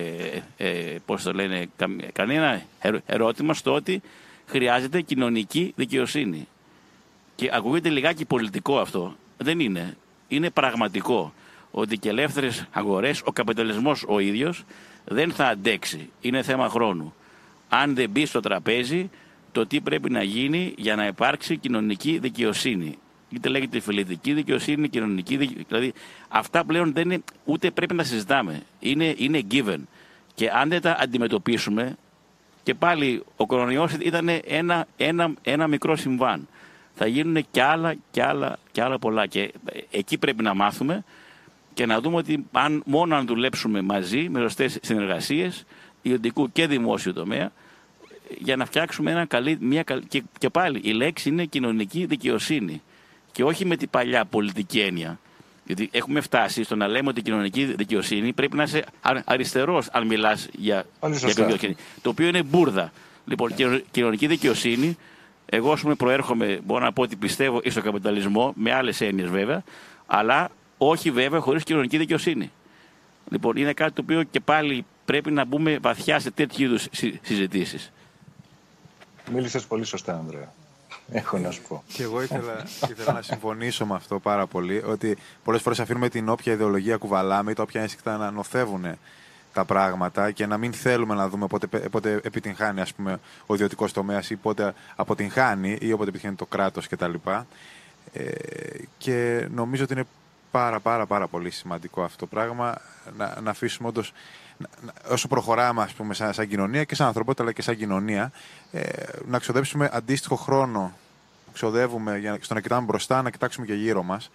ε, 0.57 0.95
πώς 1.05 1.23
το 1.23 1.33
λένε, 1.33 1.65
κανένα 2.13 2.61
ερώτημα 3.05 3.53
στο 3.53 3.73
ότι 3.73 4.01
χρειάζεται 4.45 5.01
κοινωνική 5.01 5.73
δικαιοσύνη. 5.75 6.47
Και 7.35 7.49
ακούγεται 7.53 7.89
λιγάκι 7.89 8.25
πολιτικό 8.25 8.79
αυτό. 8.79 9.15
Δεν 9.37 9.59
είναι. 9.59 9.97
Είναι 10.27 10.49
πραγματικό 10.49 11.33
ότι 11.71 11.97
και 11.97 12.09
ελεύθερες 12.09 12.65
αγορές, 12.71 13.21
ο 13.25 13.31
καπιταλισμός 13.31 14.05
ο 14.07 14.19
ίδιος 14.19 14.63
δεν 15.05 15.31
θα 15.31 15.47
αντέξει. 15.47 16.09
Είναι 16.21 16.41
θέμα 16.41 16.69
χρόνου 16.69 17.13
αν 17.69 17.95
δεν 17.95 18.09
μπει 18.09 18.25
στο 18.25 18.39
τραπέζι 18.39 19.09
το 19.51 19.65
τι 19.67 19.81
πρέπει 19.81 20.09
να 20.09 20.23
γίνει 20.23 20.73
για 20.77 20.95
να 20.95 21.07
υπάρξει 21.07 21.57
κοινωνική 21.57 22.17
δικαιοσύνη. 22.17 22.97
είτε 23.29 23.49
λέγεται 23.49 23.79
φιλετική 23.79 24.33
δικαιοσύνη, 24.33 24.89
κοινωνική 24.89 25.37
δικαιοσύνη. 25.37 25.65
Δηλαδή, 25.67 25.93
αυτά 26.29 26.65
πλέον 26.65 26.93
δεν 26.93 27.03
είναι, 27.03 27.23
ούτε 27.45 27.71
πρέπει 27.71 27.93
να 27.93 28.03
συζητάμε. 28.03 28.61
Είναι, 28.79 29.13
είναι 29.17 29.41
given. 29.51 29.79
Και 30.33 30.49
αν 30.49 30.69
δεν 30.69 30.81
τα 30.81 30.97
αντιμετωπίσουμε, 30.99 31.97
και 32.63 32.73
πάλι 32.73 33.23
ο 33.35 33.45
κορονοϊός 33.45 33.93
ήταν 33.93 34.29
ένα, 34.47 34.87
ένα, 34.97 35.33
ένα 35.41 35.67
μικρό 35.67 35.95
συμβάν. 35.95 36.47
Θα 36.93 37.07
γίνουν 37.07 37.45
και 37.51 37.61
άλλα, 37.61 37.95
και 38.11 38.23
άλλα, 38.23 38.59
και 38.71 38.81
άλλα 38.81 38.99
πολλά. 38.99 39.25
Και 39.25 39.53
εκεί 39.91 40.17
πρέπει 40.17 40.43
να 40.43 40.53
μάθουμε 40.53 41.03
και 41.73 41.85
να 41.85 42.01
δούμε 42.01 42.15
ότι 42.15 42.45
αν, 42.51 42.83
μόνο 42.85 43.15
αν 43.15 43.25
δουλέψουμε 43.25 43.81
μαζί, 43.81 44.29
με 44.29 44.39
σωστές 44.39 44.77
συνεργασίες, 44.81 45.65
ιδιωτικού 46.05 46.51
και 46.51 46.67
δημόσιου 46.67 47.13
τομέα, 47.13 47.51
για 48.37 48.55
να 48.55 48.65
φτιάξουμε 48.65 49.11
ένα 49.11 49.25
καλή, 49.25 49.57
μια 49.61 49.83
καλή, 49.83 50.03
και, 50.07 50.23
και 50.37 50.49
πάλι 50.49 50.81
η 50.83 50.91
λέξη 50.91 51.29
είναι 51.29 51.45
κοινωνική 51.45 52.05
δικαιοσύνη 52.05 52.81
και 53.31 53.43
όχι 53.43 53.65
με 53.65 53.75
την 53.75 53.89
παλιά 53.89 54.25
πολιτική 54.25 54.79
έννοια. 54.79 55.19
Γιατί 55.65 55.89
έχουμε 55.91 56.21
φτάσει 56.21 56.63
στο 56.63 56.75
να 56.75 56.87
λέμε 56.87 57.09
ότι 57.09 57.19
η 57.19 57.23
κοινωνική 57.23 57.65
δικαιοσύνη 57.65 58.33
πρέπει 58.33 58.55
να 58.55 58.63
είσαι 58.63 58.85
αριστερός 59.25 59.87
αν 59.91 60.07
μιλάς 60.07 60.47
για, 60.51 60.85
για 61.07 61.33
δικαιοσύνη. 61.33 61.75
Το 62.01 62.09
οποίο 62.09 62.27
είναι 62.27 62.43
μπουρδα. 62.43 62.91
Λοιπόν, 63.25 63.51
κοινωνική 63.91 64.27
δικαιοσύνη, 64.27 64.97
εγώ 65.45 65.71
ας 65.71 65.81
πούμε 65.81 65.95
προέρχομαι, 65.95 66.59
μπορώ 66.65 66.83
να 66.83 66.93
πω 66.93 67.01
ότι 67.01 67.15
πιστεύω 67.15 67.61
στο 67.65 67.81
καπιταλισμό, 67.81 68.53
με 68.55 68.73
άλλες 68.73 69.01
έννοιες 69.01 69.29
βέβαια, 69.29 69.63
αλλά 70.05 70.49
όχι 70.77 71.11
βέβαια 71.11 71.39
χωρίς 71.39 71.63
κοινωνική 71.63 71.97
δικαιοσύνη. 71.97 72.51
Λοιπόν, 73.29 73.55
είναι 73.55 73.73
κάτι 73.73 73.91
το 73.91 74.01
οποίο 74.01 74.23
και 74.23 74.39
πάλι 74.39 74.85
πρέπει 75.05 75.31
να 75.31 75.45
μπούμε 75.45 75.77
βαθιά 75.81 76.19
σε 76.19 76.31
τέτοιου 76.31 76.63
είδους 76.63 76.87
συζητήσεις. 77.21 77.91
Μίλησες 79.31 79.65
πολύ 79.65 79.83
σωστά, 79.83 80.13
Ανδρέα. 80.13 80.53
Έχω 81.11 81.37
να 81.37 81.51
σου 81.51 81.61
πω. 81.67 81.83
Και 81.93 82.03
εγώ 82.03 82.21
ήθελα, 82.21 82.65
ήθελα 82.89 83.13
να 83.13 83.21
συμφωνήσω 83.21 83.85
με 83.85 83.95
αυτό 83.95 84.19
πάρα 84.19 84.47
πολύ. 84.47 84.83
Ότι 84.85 85.17
πολλές 85.43 85.61
φορές 85.61 85.79
αφήνουμε 85.79 86.09
την 86.09 86.29
όποια 86.29 86.53
ιδεολογία 86.53 86.97
κουβαλάμε 86.97 87.51
ή 87.51 87.53
τα 87.53 87.63
όποια 87.63 87.81
ένστικτα 87.81 88.17
να 88.17 88.31
νοθεύουν 88.31 88.85
τα 89.53 89.65
πράγματα 89.65 90.31
και 90.31 90.45
να 90.45 90.57
μην 90.57 90.73
θέλουμε 90.73 91.15
να 91.15 91.29
δούμε 91.29 91.47
πότε, 91.47 91.67
πότε 91.67 92.19
επιτυγχάνει 92.23 92.81
ας 92.81 92.93
πούμε, 92.93 93.19
ο 93.45 93.53
ιδιωτικός 93.53 93.91
τομέας 93.91 94.29
ή 94.29 94.35
πότε 94.35 94.73
αποτυγχάνει 94.95 95.77
ή 95.81 95.91
όποτε 95.91 96.09
επιτυχάνει 96.09 96.35
το 96.35 96.45
κράτος 96.45 96.87
κτλ. 96.87 97.13
Ε, 98.13 98.31
και 98.97 99.47
νομίζω 99.51 99.83
ότι 99.83 99.93
είναι 99.93 100.05
πάρα 100.55 100.79
πάρα 100.79 101.05
πάρα 101.05 101.27
πολύ 101.27 101.49
σημαντικό 101.49 102.03
αυτό 102.03 102.17
το 102.17 102.25
πράγμα 102.25 102.75
να, 103.17 103.37
να 103.41 103.49
αφήσουμε 103.49 103.87
όντως 103.87 104.13
όσο 105.09 105.27
προχωράμε 105.27 105.81
ας 105.81 105.93
πούμε, 105.93 106.13
σαν, 106.13 106.33
σαν 106.33 106.47
κοινωνία 106.47 106.83
και 106.83 106.95
σαν 106.95 107.07
ανθρωπότητα 107.07 107.43
αλλά 107.43 107.51
και 107.51 107.61
σαν 107.61 107.77
κοινωνία 107.77 108.31
ε, 108.71 108.81
να 109.27 109.39
ξοδέψουμε 109.39 109.89
αντίστοιχο 109.93 110.35
χρόνο 110.35 110.93
ξοδεύουμε 111.53 112.17
για, 112.17 112.37
στο 112.41 112.53
να 112.53 112.61
κοιτάμε 112.61 112.85
μπροστά, 112.85 113.21
να 113.21 113.29
κοιτάξουμε 113.29 113.65
και 113.65 113.73
γύρω 113.73 114.03
μας 114.03 114.31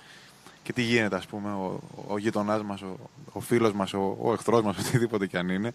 και 0.63 0.73
τι 0.73 0.83
γίνεται 0.83 1.17
ας 1.17 1.27
πούμε 1.27 1.51
ο, 1.53 1.81
ο 2.09 2.19
γειτονά 2.19 2.63
μας, 2.63 2.83
ο, 2.83 2.97
ο 3.33 3.41
φίλος 3.41 3.73
μας, 3.73 3.93
ο, 3.93 4.17
ο 4.23 4.33
εχθρός 4.33 4.63
μας, 4.63 4.77
οτιδήποτε 4.87 5.27
κι 5.27 5.37
αν 5.37 5.49
είναι 5.49 5.73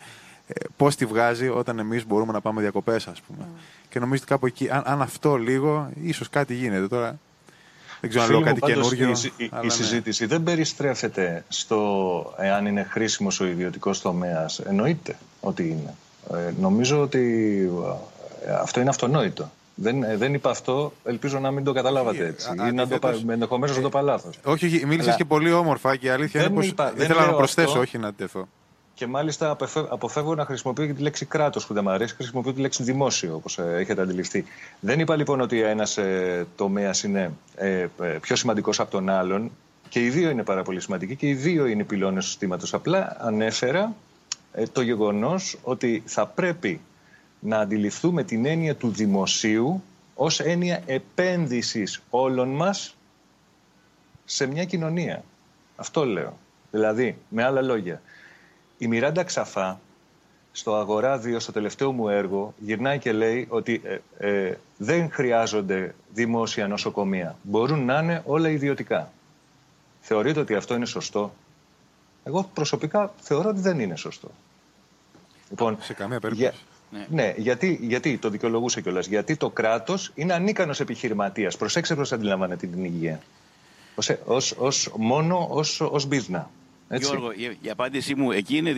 ε, 0.47 0.53
πώς 0.77 0.95
τη 0.95 1.05
βγάζει 1.05 1.47
όταν 1.47 1.79
εμείς 1.79 2.05
μπορούμε 2.05 2.31
να 2.31 2.41
πάμε 2.41 2.61
διακοπές 2.61 3.07
ας 3.07 3.21
πούμε. 3.21 3.43
Mm. 3.43 3.59
Και 3.89 3.99
νομίζω 3.99 4.21
ότι 4.21 4.31
κάπου 4.31 4.45
εκεί, 4.45 4.69
αν, 4.69 4.83
αν 4.85 5.01
αυτό 5.01 5.35
λίγο, 5.35 5.89
ίσως 6.01 6.29
κάτι 6.29 6.53
γίνεται 6.53 6.87
τώρα. 6.87 7.19
Δεν 8.01 8.09
ξέρω 8.09 8.25
αν 8.25 8.31
λέω 8.31 8.41
κάτι 8.41 8.59
καινούργιο. 8.61 9.09
Η, 9.09 9.43
η, 9.43 9.51
η 9.61 9.69
συζήτηση 9.69 10.25
δεν 10.25 10.43
περιστρέφεται 10.43 11.43
στο 11.47 12.33
εάν 12.37 12.65
είναι 12.65 12.83
χρήσιμος 12.83 13.39
ο 13.39 13.45
ιδιωτικός 13.45 14.01
τομέας. 14.01 14.59
Εννοείται 14.59 15.17
ότι 15.39 15.63
είναι. 15.63 15.95
Ε, 16.33 16.53
νομίζω 16.59 17.01
ότι 17.01 17.21
ε, 18.45 18.51
αυτό 18.51 18.79
είναι 18.79 18.89
αυτονόητο. 18.89 19.51
Δεν, 19.75 20.03
ε, 20.03 20.17
δεν 20.17 20.33
είπα 20.33 20.49
αυτό, 20.49 20.93
ελπίζω 21.03 21.39
να 21.39 21.51
μην 21.51 21.63
το 21.63 21.73
καταλάβατε 21.73 22.25
έτσι. 22.25 22.49
ή 22.69 22.71
να 22.71 22.87
το, 22.87 22.99
ενδεχομένως 23.29 23.75
να 23.75 23.81
το 23.81 23.87
είπα 23.87 24.01
λάθος. 24.01 24.39
Όχι, 24.43 24.65
όχι 24.65 24.85
μίλησες 24.85 25.15
και 25.15 25.25
πολύ 25.25 25.51
όμορφα 25.51 25.95
και 25.95 26.07
η 26.07 26.09
αλήθεια 26.09 26.41
είναι 26.41 26.49
πως. 26.49 26.73
Ήθελα 26.97 27.25
να 27.25 27.33
προσθέσω, 27.33 27.79
όχι 27.79 27.97
να 27.97 28.13
τεθώ. 28.13 28.47
Και 28.95 29.07
μάλιστα 29.07 29.57
αποφεύγω 29.89 30.35
να 30.35 30.45
χρησιμοποιώ 30.45 30.85
και 30.85 30.93
τη 30.93 31.01
λέξη 31.01 31.25
κράτος 31.25 31.65
που 31.65 31.73
δεν 31.73 31.83
μου 31.83 31.89
αρέσει, 31.89 32.15
χρησιμοποιώ 32.15 32.53
τη 32.53 32.61
λέξη 32.61 32.83
δημόσιο, 32.83 33.35
όπως 33.35 33.57
ε, 33.57 33.75
έχετε 33.77 34.01
αντιληφθεί. 34.01 34.45
Δεν 34.79 34.99
είπα 34.99 35.15
λοιπόν 35.15 35.41
ότι 35.41 35.61
ένας 35.61 35.97
ε, 35.97 36.45
τομέας 36.55 37.03
είναι 37.03 37.31
ε, 37.55 37.87
ε, 38.01 38.07
πιο 38.21 38.35
σημαντικός 38.35 38.79
από 38.79 38.91
τον 38.91 39.09
άλλον. 39.09 39.51
Και 39.89 40.03
οι 40.03 40.09
δύο 40.09 40.29
είναι 40.29 40.43
πάρα 40.43 40.63
πολύ 40.63 40.81
σημαντικοί 40.81 41.15
και 41.15 41.27
οι 41.27 41.33
δύο 41.33 41.65
είναι 41.65 41.83
πυλώνες 41.83 42.23
του 42.23 42.29
συστήματος. 42.29 42.73
Απλά 42.73 43.17
ανέφερα 43.19 43.95
ε, 44.51 44.65
το 44.65 44.81
γεγονός 44.81 45.57
ότι 45.63 46.03
θα 46.05 46.27
πρέπει 46.27 46.81
να 47.39 47.59
αντιληφθούμε 47.59 48.23
την 48.23 48.45
έννοια 48.45 48.75
του 48.75 48.89
δημοσίου 48.89 49.83
ως 50.15 50.39
έννοια 50.39 50.81
επένδυσης 50.85 52.01
όλων 52.09 52.49
μας 52.49 52.95
σε 54.25 54.45
μια 54.45 54.65
κοινωνία. 54.65 55.23
Αυτό 55.75 56.05
λέω. 56.05 56.37
Δηλαδή, 56.71 57.17
με 57.29 57.43
άλλα 57.43 57.61
λόγια, 57.61 58.01
η 58.77 58.87
Μιράντα 58.87 59.23
Ξαφά 59.23 59.79
στο 60.51 60.75
Αγορά 60.75 61.21
2, 61.21 61.35
στο 61.37 61.51
τελευταίο 61.51 61.91
μου 61.91 62.09
έργο, 62.09 62.53
γυρνάει 62.57 62.99
και 62.99 63.11
λέει 63.11 63.47
ότι 63.49 63.81
ε, 64.17 64.27
ε, 64.29 64.57
δεν 64.77 65.11
χρειάζονται 65.11 65.95
δημόσια 66.13 66.67
νοσοκομεία. 66.67 67.37
Μπορούν 67.41 67.85
να 67.85 67.99
είναι 67.99 68.21
όλα 68.25 68.49
ιδιωτικά. 68.49 69.11
Θεωρείτε 70.01 70.39
ότι 70.39 70.55
αυτό 70.55 70.75
είναι 70.75 70.85
σωστό; 70.85 71.33
Εγώ 72.23 72.49
προσωπικά 72.53 73.13
θεωρώ 73.21 73.49
ότι 73.49 73.59
δεν 73.59 73.79
είναι 73.79 73.95
σωστό. 73.95 74.31
Λοιπόν, 75.49 75.77
σε 75.81 75.93
καμία 75.93 76.19
περίπτωση. 76.19 76.63
Ναι, 76.91 77.05
ναι 77.09 77.33
γιατί, 77.37 77.79
γιατί 77.81 78.17
το 78.17 78.29
δικαιολογούσε 78.29 78.81
κιόλας. 78.81 79.07
Γιατί 79.07 79.35
το 79.35 79.49
κράτος 79.49 80.11
είναι 80.15 80.33
ανίκανος 80.33 80.79
επιχειρηματίας. 80.79 81.57
Προσέξτε 81.57 81.95
πώς 81.95 82.11
αντιλαμβάνεται 82.11 82.67
την 82.67 82.83
υγεία. 82.83 83.19
Ως, 84.25 84.51
ως, 84.57 84.93
μόνο 84.97 85.47
ως 85.79 86.05
μπίζνα. 86.07 86.49
Έτσι. 86.87 87.09
Γιώργο, 87.09 87.31
η, 87.61 87.69
απάντησή 87.69 88.15
μου 88.15 88.31
εκεί 88.31 88.57
είναι 88.57 88.73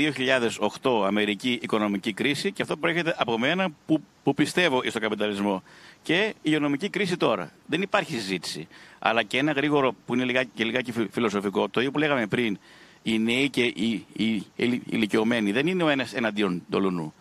2008 0.81 1.05
Αμερική 1.05 1.59
οικονομική 1.61 2.13
κρίση 2.13 2.51
και 2.51 2.61
αυτό 2.61 2.77
προέρχεται 2.77 3.15
από 3.17 3.37
μένα 3.37 3.69
που, 3.85 4.01
που 4.23 4.33
πιστεύω 4.33 4.81
στο 4.89 4.99
καπιταλισμό. 4.99 5.63
Και 6.01 6.13
η 6.13 6.35
υγειονομική 6.41 6.89
κρίση 6.89 7.17
τώρα. 7.17 7.51
Δεν 7.65 7.81
υπάρχει 7.81 8.13
συζήτηση. 8.13 8.67
Αλλά 8.99 9.23
και 9.23 9.37
ένα 9.37 9.51
γρήγορο 9.51 9.95
που 10.05 10.13
είναι 10.13 10.23
λιγάκι, 10.23 10.49
και 10.53 10.63
λιγάκι 10.63 10.93
φιλοσοφικό, 11.11 11.69
το 11.69 11.79
ίδιο 11.79 11.91
που 11.91 11.99
λέγαμε 11.99 12.27
πριν, 12.27 12.57
οι 13.03 13.19
νέοι 13.19 13.49
και 13.49 13.63
οι, 13.63 14.05
οι, 14.13 14.33
οι 14.55 14.81
ηλικιωμένοι 14.85 15.51
δεν 15.51 15.67
είναι 15.67 15.83
ο 15.83 15.89
ένας 15.89 16.13
εναντίον 16.13 16.63
του 16.69 16.81
λουνού. 16.81 17.13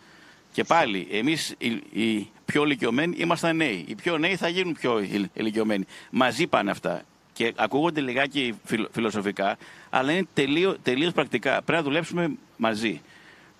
Και 0.51 0.63
πάλι, 0.63 1.07
εμείς 1.11 1.55
οι, 1.57 1.67
οι 1.91 2.29
πιο 2.45 2.63
ηλικιωμένοι 2.63 3.15
ήμασταν 3.19 3.55
νέοι. 3.55 3.85
Οι 3.87 3.95
πιο 3.95 4.17
νέοι 4.17 4.35
θα 4.35 4.47
γίνουν 4.47 4.73
πιο 4.73 5.05
ηλικιωμένοι. 5.33 5.85
Μαζί 6.11 6.47
πάνε 6.47 6.71
αυτά 6.71 7.03
και 7.37 7.53
ακούγονται 7.55 8.01
λιγάκι 8.01 8.53
φιλοσοφικά, 8.91 9.57
αλλά 9.89 10.11
είναι 10.11 10.27
τελείω 10.33 10.77
τελείως 10.83 11.13
πρακτικά. 11.13 11.51
Πρέπει 11.51 11.71
να 11.71 11.81
δουλέψουμε 11.81 12.31
μαζί. 12.57 13.01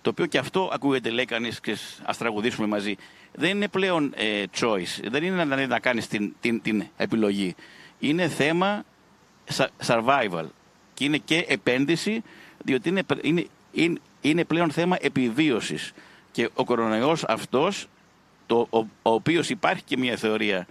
Το 0.02 0.10
οποίο 0.10 0.26
και 0.26 0.38
αυτό 0.38 0.70
ακούγεται, 0.74 1.10
λέει 1.10 1.26
κανείς, 1.26 1.60
και 1.60 1.78
ας 2.04 2.18
τραγουδήσουμε 2.18 2.68
μαζί. 2.68 2.96
Δεν 3.34 3.50
είναι 3.50 3.68
πλέον 3.68 4.14
ε, 4.16 4.44
choice. 4.60 5.08
Δεν 5.10 5.24
είναι 5.24 5.46
να, 5.46 5.68
να 5.68 5.80
κάνεις 5.80 6.08
την, 6.08 6.34
την, 6.40 6.62
την 6.62 6.84
επιλογή. 6.98 7.56
Είναι 8.00 8.28
θέμα 8.28 8.84
survival. 9.86 10.46
Και 10.94 11.04
είναι 11.04 11.18
και 11.18 11.46
επένδυση, 11.48 12.24
διότι 12.64 12.90
είναι, 12.90 13.04
είναι, 13.22 13.46
είναι, 13.72 14.00
είναι 14.22 14.44
πλέον 14.46 14.72
θέμα 14.72 14.98
επιβίωσης. 15.02 15.92
Και 16.32 16.50
ο 16.54 16.64
κορονοϊός 16.64 17.24
αυτός, 17.24 17.88
το, 18.46 18.68
ο, 18.70 18.78
ο 18.78 18.88
οποίος 19.02 19.50
υπάρχει 19.50 19.84
και 19.84 19.98
μια 19.98 20.16
θεωρία 20.16 20.68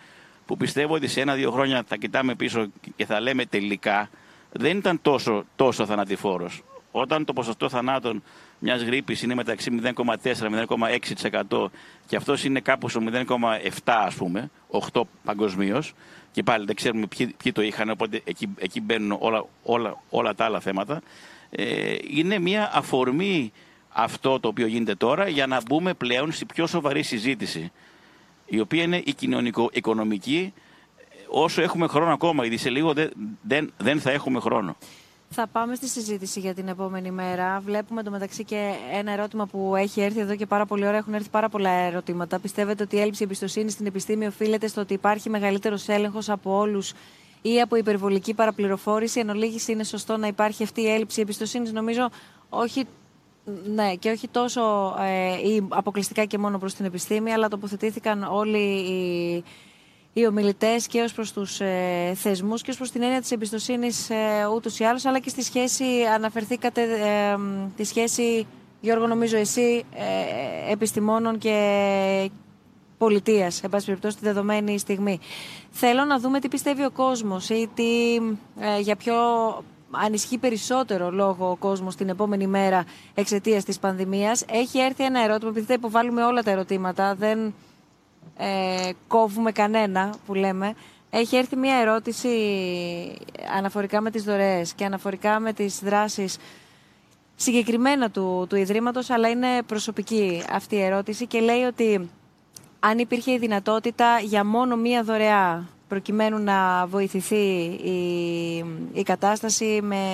που 0.47 0.57
πιστεύω 0.57 0.95
ότι 0.95 1.09
σε 1.09 1.21
ένα-δύο 1.21 1.51
χρόνια 1.51 1.85
θα 1.87 1.97
κοιτάμε 1.97 2.35
πίσω 2.35 2.67
και 2.97 3.07
θα 3.07 3.21
λέμε 3.21 3.45
τελικά 3.45 4.11
δεν 4.53 4.77
ήταν 4.77 4.99
τόσο, 5.03 5.45
τόσο 5.57 5.87
θανατηφόρος. 5.87 6.63
Όταν 6.91 7.25
το 7.25 7.33
ποσοστό 7.33 7.69
θανάτων 7.69 8.23
μιας 8.59 8.83
γρήπης 8.83 9.23
είναι 9.23 9.35
μεταξύ 9.35 9.81
0,4-0,6% 9.83 11.67
και 12.07 12.17
αυτός 12.17 12.45
είναι 12.45 12.61
κάπου 12.61 12.89
στο 12.89 13.01
0,7 13.13 13.69
ας 13.85 14.15
πούμε, 14.15 14.51
8 14.93 15.03
παγκοσμίως. 15.25 15.93
και 16.33 16.43
πάλι 16.43 16.65
δεν 16.65 16.75
ξέρουμε 16.75 17.07
ποιοι, 17.07 17.35
ποιοι 17.43 17.53
το 17.53 17.63
είχαν, 17.63 17.91
οπότε 17.91 18.21
εκεί, 18.25 18.55
εκεί 18.59 18.81
μπαίνουν 18.81 19.17
όλα, 19.21 19.45
όλα, 19.63 20.03
όλα 20.11 20.35
τα 20.35 20.45
άλλα 20.45 20.61
θέματα. 20.61 21.03
Ε, 21.51 21.95
είναι 22.11 22.39
μια 22.39 22.71
αφορμή 22.75 23.53
αυτό 23.89 24.41
το 24.41 24.49
οποίο 24.49 24.67
γίνεται 24.67 24.95
τώρα 24.95 25.29
για 25.29 25.47
να 25.47 25.61
μπούμε 25.67 25.95
πλέον 25.95 26.33
στη 26.33 26.45
πιο 26.45 26.67
σοβαρή 26.67 27.03
συζήτηση 27.03 27.73
η 28.47 28.61
οποία 28.61 28.83
είναι 28.83 29.03
η 29.05 29.15
κοινωνικο-οικονομική 29.15 30.53
όσο 31.29 31.63
έχουμε 31.63 31.87
χρόνο 31.87 32.13
ακόμα, 32.13 32.43
γιατί 32.43 32.57
σε 32.57 32.71
λίγο 32.71 32.93
δεν, 32.93 33.11
δεν, 33.43 33.73
δεν 33.77 34.01
θα 34.01 34.11
έχουμε 34.11 34.41
χρόνο. 34.41 34.77
Θα 35.31 35.47
πάμε 35.47 35.75
στη 35.75 35.89
συζήτηση 35.89 36.41
για 36.41 36.55
την 36.55 36.69
επόμενη 36.69 37.11
μέρα. 37.11 37.61
Βλέπουμε 37.61 38.03
το 38.03 38.11
μεταξύ 38.11 38.45
και 38.45 38.73
ένα 38.93 39.13
ερώτημα 39.13 39.47
που 39.47 39.77
έχει 39.77 40.01
έρθει 40.01 40.21
εδώ 40.21 40.37
και 40.37 40.47
πάρα 40.47 40.67
πολύ 40.67 40.87
ώρα. 40.87 40.97
Έχουν 40.97 41.15
έρθει 41.15 41.29
πάρα 41.29 41.49
πολλά 41.49 41.71
ερωτήματα. 41.71 42.39
Πιστεύετε 42.39 42.83
ότι 42.83 42.97
η 42.97 43.01
έλλειψη 43.01 43.25
εμπιστοσύνη 43.25 43.71
στην 43.71 43.87
επιστήμη 43.87 44.27
οφείλεται 44.27 44.67
στο 44.67 44.81
ότι 44.81 44.95
υπάρχει 44.95 45.31
μεγαλύτερος 45.31 45.89
έλεγχος 45.89 46.29
από 46.29 46.59
όλους 46.59 46.93
ή 47.43 47.61
από 47.61 47.77
υπερβολική 47.77 48.35
παραπληροφόρηση. 48.35 49.21
Εν 49.21 49.29
ολίγηση 49.29 49.73
είναι 49.73 49.85
σωστό 49.85 50.17
να 50.17 50.27
υπάρχει 50.27 50.63
αυτή 50.63 50.81
η 50.81 50.91
έλλειψη 50.91 51.21
εμπιστοσύνης; 51.21 51.73
Νομίζω 51.73 52.11
όχι 52.49 52.85
ναι, 53.75 53.95
και 53.95 54.11
όχι 54.11 54.29
τόσο 54.29 54.95
ε, 55.01 55.49
ή 55.49 55.67
αποκλειστικά 55.69 56.25
και 56.25 56.39
μόνο 56.39 56.59
προς 56.59 56.75
την 56.75 56.85
επιστήμη, 56.85 57.33
αλλά 57.33 57.49
τοποθετήθηκαν 57.49 58.23
όλοι 58.23 58.59
οι, 58.59 59.45
οι 60.13 60.27
ομιλητές 60.27 60.87
και 60.87 61.01
ως 61.01 61.13
προς 61.13 61.33
τους 61.33 61.61
ε, 61.61 62.13
θεσμούς 62.15 62.63
και 62.63 62.71
ως 62.71 62.77
προς 62.77 62.91
την 62.91 63.03
έννοια 63.03 63.21
της 63.21 63.31
εμπιστοσύνης 63.31 64.11
ε, 64.11 64.47
ούτως 64.55 64.79
ή 64.79 64.85
άλλως, 64.85 65.05
αλλά 65.05 65.19
και 65.19 65.29
στη 65.29 65.43
σχέση, 65.43 65.85
αναφερθήκατε, 66.15 66.83
ε, 66.83 67.37
τη 67.77 67.85
σχέση, 67.85 68.47
Γιώργο, 68.81 69.07
νομίζω 69.07 69.37
εσύ, 69.37 69.85
ε, 69.95 70.73
επιστημόνων 70.73 71.39
και 71.39 72.31
πολιτείας, 72.99 73.63
εν 73.63 73.71
πάση 73.71 73.87
περιπτώσει, 73.87 74.17
τη 74.17 74.25
δεδομένη 74.25 74.79
στιγμή. 74.79 75.19
Θέλω 75.71 76.05
να 76.05 76.19
δούμε 76.19 76.41
τι 76.41 76.49
πιστεύει 76.49 76.85
ο 76.85 76.91
κόσμος 76.91 77.49
ή 77.49 77.69
τι, 77.75 78.17
ε, 78.61 78.81
για 78.81 78.97
ποιο 78.97 79.15
ανισχύει 79.91 80.39
περισσότερο 80.39 81.11
λόγο 81.11 81.51
ο 81.51 81.57
κόσμος 81.57 81.97
την 81.97 82.09
επόμενη 82.09 82.47
μέρα 82.47 82.85
εξαιτίας 83.15 83.65
της 83.65 83.79
πανδημίας. 83.79 84.45
Έχει 84.51 84.79
έρθει 84.79 85.05
ένα 85.05 85.23
ερώτημα, 85.23 85.51
επειδή 85.51 85.67
θα 85.67 85.73
υποβάλουμε 85.75 86.25
όλα 86.25 86.43
τα 86.43 86.51
ερωτήματα, 86.51 87.15
δεν 87.15 87.55
ε, 88.37 88.91
κόβουμε 89.07 89.53
κανένα 89.53 90.15
που 90.27 90.35
λέμε. 90.35 90.75
Έχει 91.11 91.37
έρθει 91.37 91.57
μια 91.57 91.77
ερώτηση 91.77 92.29
αναφορικά 93.57 94.01
με 94.01 94.11
τις 94.11 94.23
δωρεές 94.25 94.73
και 94.73 94.85
αναφορικά 94.85 95.41
με 95.41 95.53
τις 95.53 95.81
δράσεις 95.83 96.39
συγκεκριμένα 97.37 98.11
του, 98.11 98.47
του 98.49 98.57
Ιδρύματος, 98.57 99.11
αλλά 99.11 99.29
είναι 99.29 99.63
προσωπική 99.67 100.43
αυτή 100.51 100.75
η 100.77 100.83
ερώτηση 100.83 101.27
και 101.27 101.41
λέει 101.41 101.63
ότι 101.63 102.11
αν 102.81 102.99
υπήρχε 102.99 103.33
η 103.33 103.39
δυνατότητα 103.39 104.19
για 104.19 104.45
μόνο 104.45 104.77
μία 104.77 105.03
δωρεά 105.03 105.69
προκειμένου 105.89 106.39
να 106.39 106.87
βοηθηθεί 106.87 107.37
η, 107.65 108.57
η 108.93 109.03
κατάσταση 109.03 109.81
με, 109.83 110.05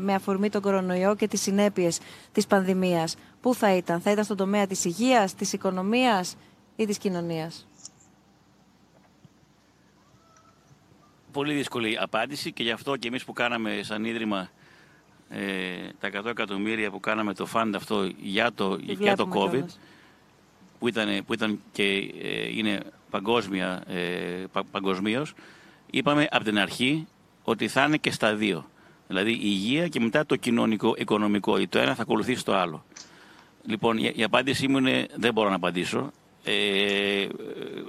με 0.00 0.14
αφορμή 0.14 0.48
τον 0.50 0.62
κορονοϊό 0.62 1.14
και 1.14 1.28
τις 1.28 1.40
συνέπειες 1.42 1.98
της 2.32 2.46
πανδημίας. 2.46 3.16
Πού 3.40 3.54
θα 3.54 3.74
ήταν, 3.74 4.00
θα 4.00 4.10
ήταν 4.10 4.24
στον 4.24 4.36
τομέα 4.36 4.66
της 4.66 4.84
υγείας, 4.84 5.34
της 5.34 5.52
οικονομίας 5.52 6.36
ή 6.76 6.86
της 6.86 6.98
κοινωνίας; 6.98 7.66
Πολύ 11.32 11.54
δύσκολη 11.54 11.98
απάντηση 12.00 12.52
και 12.52 12.62
γι' 12.62 12.70
αυτό 12.70 12.96
και 12.96 13.08
εμείς 13.08 13.24
που 13.24 13.32
κάναμε 13.32 13.80
σαν 13.82 14.04
Ίδρυμα 14.04 14.50
ε, 15.28 15.40
τα 16.00 16.22
100 16.22 16.26
εκατομμύρια 16.26 16.90
που 16.90 17.00
κάναμε 17.00 17.34
το 17.34 17.46
φαντ 17.46 17.74
αυτό 17.74 18.10
για 18.20 18.52
το, 18.52 18.78
για 18.80 19.16
το 19.16 19.28
COVID 19.32 19.64
που 20.78 20.88
ήταν, 20.88 21.24
που 21.24 21.32
ήταν 21.32 21.60
και 21.72 21.82
ε, 22.22 22.56
είναι 22.56 22.80
παγκόσμια, 23.10 23.82
ε, 23.86 24.44
παγκοσμίως, 24.70 25.34
είπαμε 25.90 26.26
από 26.30 26.44
την 26.44 26.58
αρχή 26.58 27.06
ότι 27.42 27.68
θα 27.68 27.84
είναι 27.84 27.96
και 27.96 28.10
στα 28.10 28.34
δύο. 28.34 28.66
Δηλαδή 29.08 29.30
η 29.30 29.40
υγεία 29.42 29.88
και 29.88 30.00
μετά 30.00 30.26
το 30.26 30.36
κοινωνικό, 30.36 30.94
οικονομικό. 30.96 31.66
Το 31.68 31.78
ένα 31.78 31.94
θα 31.94 32.02
ακολουθήσει 32.02 32.44
το 32.44 32.54
άλλο. 32.56 32.84
Λοιπόν, 33.64 33.98
η, 33.98 34.12
η 34.14 34.22
απάντησή 34.22 34.68
μου 34.68 34.78
είναι 34.78 35.06
δεν 35.14 35.32
μπορώ 35.32 35.48
να 35.48 35.54
απαντήσω. 35.54 36.10
Ε, 36.44 37.26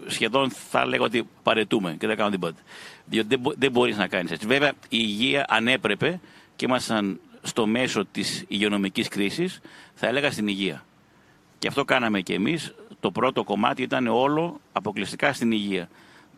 σχεδόν 0.08 0.52
θα 0.52 0.86
λέγω 0.86 1.04
ότι 1.04 1.28
παρετούμε 1.44 1.96
και 2.00 2.08
δεν 2.08 2.16
κάνω 2.16 2.30
τίποτα. 2.30 2.58
Διότι 3.06 3.28
δεν, 3.28 3.54
δεν 3.58 3.72
μπορείς 3.72 3.98
να 3.98 4.08
κάνεις 4.08 4.32
έτσι. 4.32 4.48
Βέβαια, 4.48 4.70
η 4.70 4.74
υγεία 4.90 5.46
αν 5.50 5.68
έπρεπε 5.68 6.20
και 6.56 6.66
ήμασταν 6.66 7.20
στο 7.42 7.68
μέσο 7.68 8.06
της 8.06 8.46
υγειονομικής 8.48 9.08
κρίσης, 9.08 9.60
θα 9.94 10.08
έλεγα 10.08 10.32
στην 10.32 10.48
υγεία. 10.48 10.84
Και 11.60 11.68
αυτό 11.68 11.86
κάναμε 11.86 12.22
και 12.22 12.34
εμείς. 12.34 12.74
Το 13.00 13.12
πρώτο 13.12 13.44
κομμάτι 13.44 13.82
ήταν 13.82 14.08
όλο 14.08 14.60
αποκλειστικά 14.72 15.34
στην 15.34 15.52
υγεία. 15.52 15.90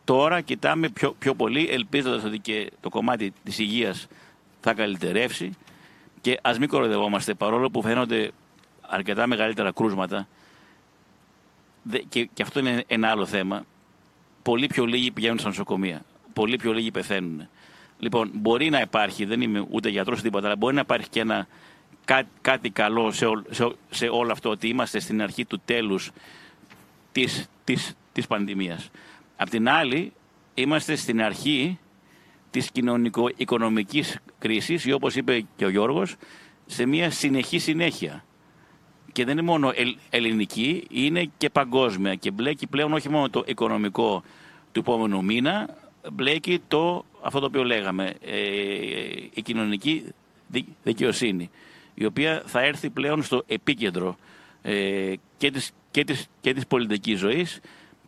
Τώρα 0.04 0.42
κοιτάμε 0.42 0.90
πιο, 0.90 1.16
πιο 1.20 1.36
πολύ, 1.36 1.68
ελπίζοντας 1.72 2.24
ότι 2.24 2.40
και 2.40 2.72
το 2.80 2.90
κομμάτι 2.90 3.34
της 3.44 3.60
υγείας 3.60 4.08
θα 4.60 4.74
καλυτερεύσει. 4.74 5.52
Και 6.22 6.40
ας 6.42 6.60
μην 6.60 6.70
κοροϊδευόμαστε, 6.70 7.34
παρόλο 7.34 7.70
που 7.70 7.82
φαίνονται 7.82 8.32
αρκετά 8.82 9.28
μεγαλύτερα 9.28 9.72
κρούσματα, 9.72 10.28
και, 12.10 12.30
και 12.34 12.44
αυτό 12.44 12.60
είναι 12.60 12.84
ένα 12.88 13.10
άλλο 13.10 13.26
θέμα, 13.26 13.66
πολύ 14.42 14.68
πιο 14.68 14.86
λίγοι 14.86 15.12
πηγαίνουν 15.12 15.40
στα 15.40 15.48
νοσοκομεία. 15.48 16.02
Πολύ 16.34 16.56
πιο 16.56 16.74
λίγοι 16.74 16.92
πεθαίνουν. 16.92 17.48
Λοιπόν, 18.00 18.32
μπορεί 18.34 18.70
να 18.70 18.82
υπάρχει, 18.82 19.26
δεν 19.26 19.42
είμαι 19.42 19.66
ούτε 19.70 19.90
γιατρός 19.90 20.18
ούτε 20.20 20.28
τίποτα, 20.28 20.46
αλλά 20.46 20.56
μπορεί 20.56 20.76
να 20.76 20.82
υπάρχει 20.82 21.10
και 21.10 21.20
ένα 21.20 21.48
κάτι 22.42 22.70
καλό 22.70 23.12
σε, 23.12 23.26
σε, 23.50 23.76
σε 23.90 24.08
όλο 24.08 24.32
αυτό 24.32 24.50
ότι 24.50 24.68
είμαστε 24.68 25.00
στην 25.00 25.22
αρχή 25.22 25.46
του 25.46 25.62
τέλους 25.66 26.12
της, 27.12 27.50
της, 27.64 27.96
της 28.12 28.28
πανδημίας. 28.28 28.90
Απ' 29.36 29.50
την 29.50 29.70
άλλη, 29.70 30.14
είμαστε 30.54 30.96
στην 30.96 31.22
αρχή 31.22 31.80
της 32.52 32.72
κοινωνικο-οικονομικής 32.72 34.20
κρίσης 34.40 34.86
ή 34.86 34.92
όπως 34.92 35.16
είπε 35.16 35.46
και 35.56 35.66
ο 35.66 35.70
Γιώργος, 35.70 36.16
σε 36.66 36.86
μια 36.86 37.10
συνεχή 37.10 37.60
συνέχεια. 37.60 38.26
Και 39.12 39.26
δεν 39.26 39.34
είναι 39.38 39.42
μόνο 39.42 39.74
ελληνική, 40.10 40.88
είναι 40.90 41.30
και 41.38 41.50
παγκόσμια 41.50 42.16
και 42.16 42.32
μπλέκει 42.32 42.68
πλέον 42.68 42.94
όχι 42.94 43.10
μόνο 43.10 43.30
το 43.30 43.44
οικονομικό 43.48 44.24
του 44.72 44.80
επόμενου 44.80 45.24
μήνα, 45.24 45.78
μπλέκει 46.12 46.62
το, 46.68 47.06
αυτό 47.22 47.40
το 47.40 47.46
οποίο 47.46 47.64
λέγαμε, 47.64 48.14
ε, 48.22 48.40
η 49.34 49.42
κοινωνική 49.42 50.06
δικαιοσύνη 50.84 51.50
η 52.02 52.06
οποία 52.06 52.44
θα 52.46 52.62
έρθει 52.62 52.90
πλέον 52.90 53.24
στο 53.24 53.44
επίκεντρο 53.48 54.18
ε, 54.62 55.14
και, 55.38 55.52
της, 55.52 55.72
και, 55.92 56.04
της, 56.04 56.28
και 56.42 56.54
της 56.54 56.68
πολιτικής 56.68 57.20
ζωής 57.20 57.60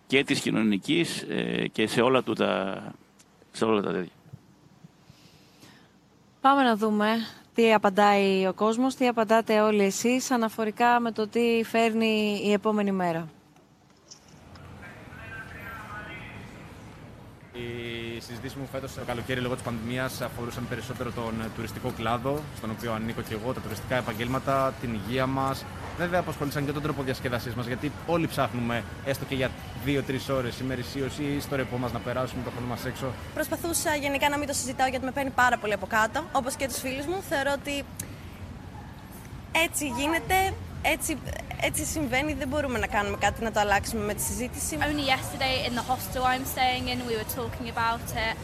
και 0.08 0.24
της 0.24 0.40
κοινωνικής 0.40 1.22
ε, 1.30 1.68
και 1.72 1.88
σε 1.88 2.02
όλα, 2.02 2.24
του 2.24 2.34
τα, 2.34 2.84
σε 3.52 3.66
όλα 3.66 3.82
τα 3.82 3.92
τέτοια. 3.92 4.12
Πάμε 6.42 6.64
να 6.64 6.76
δούμε 6.76 7.08
τι 7.54 7.74
απαντάει 7.74 8.48
ο 8.48 8.54
κόσμος, 8.54 8.96
τι 8.96 9.08
απαντάτε 9.08 9.62
όλοι 9.62 9.84
εσείς 9.84 10.32
αναφορικά 10.32 11.00
με 11.00 11.12
το 11.12 11.28
τι 11.28 11.62
φέρνει 11.64 12.42
η 12.46 12.52
επόμενη 12.52 12.92
μέρα. 12.92 13.30
Οι 18.16 18.20
συζητήσει 18.20 18.58
μου 18.58 18.68
φέτος 18.72 18.94
το 18.94 19.02
καλοκαίρι 19.06 19.40
λόγω 19.40 19.54
της 19.54 19.64
πανδημίας 19.64 20.22
αφορούσαν 20.22 20.68
περισσότερο 20.70 21.12
τον 21.12 21.34
τουριστικό 21.56 21.92
κλάδο, 21.98 22.40
στον 22.58 22.70
οποίο 22.70 22.94
ανήκω 22.94 23.22
και 23.22 23.34
εγώ, 23.34 23.54
τα 23.54 23.62
τουριστικά 23.62 23.96
επαγγέλματα, 23.96 24.74
την 24.82 24.94
υγεία 24.94 25.26
μας. 25.26 25.66
Βέβαια, 25.98 26.20
απασχολήσαν 26.20 26.66
και 26.66 26.72
τον 26.72 26.82
τρόπο 26.82 27.04
διασκέδασής 27.04 27.54
μας, 27.54 27.66
γιατί 27.66 27.92
όλοι 28.08 28.28
ψάχνουμε 28.28 28.84
έστω 29.06 29.26
και 29.26 29.36
για 29.36 29.50
δύο-τρεις 29.86 30.30
ώρες 30.30 30.60
ημερησίωση 30.60 31.24
ή 31.24 31.40
στο 31.40 31.56
ρεπό 31.56 31.78
μας 31.78 31.92
να 31.92 32.00
περάσουμε 32.00 32.44
το 32.44 32.50
χρόνο 32.50 32.68
μας 32.68 32.86
έξω. 32.86 33.06
Προσπαθούσα 33.34 33.96
γενικά 33.96 34.30
να 34.30 34.38
μην 34.38 34.48
το 34.48 34.54
συζητάω 34.54 34.88
γιατί 34.88 35.06
με 35.06 35.12
παίρνει 35.12 35.30
πάρα 35.30 35.58
πολύ 35.58 35.74
από 35.74 35.86
κάτω, 35.86 36.24
όπως 36.32 36.56
και 36.56 36.68
τους 36.68 36.80
φίλους 36.80 37.06
μου. 37.06 37.22
Θεωρώ 37.30 37.52
ότι 37.60 37.84
έτσι 39.52 39.88
γίνεται 39.88 40.54
έτσι, 40.82 41.18
έτσι 41.68 41.86
συμβαίνει, 41.86 42.34
δεν 42.34 42.48
μπορούμε 42.48 42.80
να 42.80 42.88
κάνουμε 42.88 43.18
κάτι 43.18 43.44
να 43.44 43.52
το 43.52 43.60
αλλάξουμε 43.60 44.04
με 44.04 44.14
τη 44.14 44.22
συζήτηση. 44.22 44.78
Only 44.90 45.06
yesterday 45.16 45.56
in 45.68 45.74
the 45.80 45.86
hostel 45.92 46.24
I'm 46.32 46.46
staying 46.56 46.86
in 46.94 46.98
we 47.10 47.16
were 47.22 47.32
talking 47.42 47.68
about 47.76 48.08
it 48.28 48.36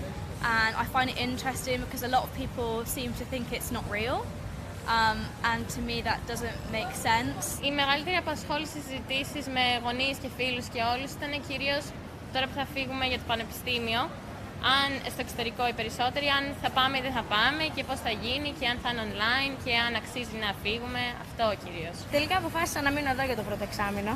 and 0.55 0.71
I 0.83 0.85
find 0.95 1.07
it 1.13 1.17
interesting 1.27 1.77
because 1.85 2.03
a 2.09 2.11
lot 2.15 2.23
of 2.27 2.31
people 2.41 2.69
seem 2.95 3.09
to 3.21 3.25
think 3.31 3.43
it's 3.57 3.71
not 3.77 3.85
real. 3.97 4.19
Um, 4.95 5.19
and 5.51 5.61
to 5.75 5.79
me 5.89 5.97
that 6.09 6.19
doesn't 6.31 6.59
make 6.77 6.91
sense. 7.07 7.43
Η 7.67 7.71
μεγαλύτερη 7.71 8.15
απασχόληση 8.15 8.77
συζητήσεις 8.85 9.45
με 9.55 9.65
γονείς 9.83 10.17
και 10.21 10.29
φίλους 10.37 10.65
και 10.73 10.81
όλους 10.93 11.09
ήταν 11.17 11.31
κυρίως 11.47 11.83
τώρα 12.33 12.45
που 12.47 12.55
θα 12.61 12.67
φύγουμε 12.73 13.05
για 13.05 13.17
το 13.17 13.25
πανεπιστήμιο 13.27 14.01
αν 14.77 14.89
στο 15.13 15.21
εξωτερικό 15.25 15.63
οι 15.69 15.75
περισσότεροι, 15.79 16.27
αν 16.37 16.43
θα 16.61 16.69
πάμε 16.77 16.95
ή 16.99 17.01
δεν 17.07 17.13
θα 17.19 17.25
πάμε 17.35 17.63
και 17.75 17.83
πώς 17.89 17.97
θα 18.05 18.11
γίνει 18.23 18.49
και 18.59 18.65
αν 18.71 18.77
θα 18.83 18.89
είναι 18.91 19.03
online 19.09 19.53
και 19.65 19.73
αν 19.85 19.91
αξίζει 20.01 20.37
να 20.45 20.49
φύγουμε. 20.63 21.01
Αυτό 21.25 21.45
κυρίως. 21.63 21.95
Τελικά 22.15 22.35
αποφάσισα 22.41 22.79
να 22.85 22.89
μείνω 22.95 23.09
εδώ 23.15 23.23
για 23.29 23.37
το 23.39 23.43
πρώτο 23.47 23.63
εξάμεινο 23.69 24.13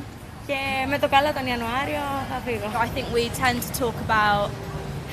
και 0.50 0.60
με 0.92 0.98
το 1.04 1.08
καλό 1.16 1.30
τον 1.38 1.46
Ιανουάριο 1.52 2.04
θα 2.32 2.38
φύγω. 2.46 2.68
I 2.88 2.90
think 2.96 3.08
we 3.18 3.24
tend 3.44 3.58
to 3.68 3.72
talk 3.84 3.98
about 4.08 4.46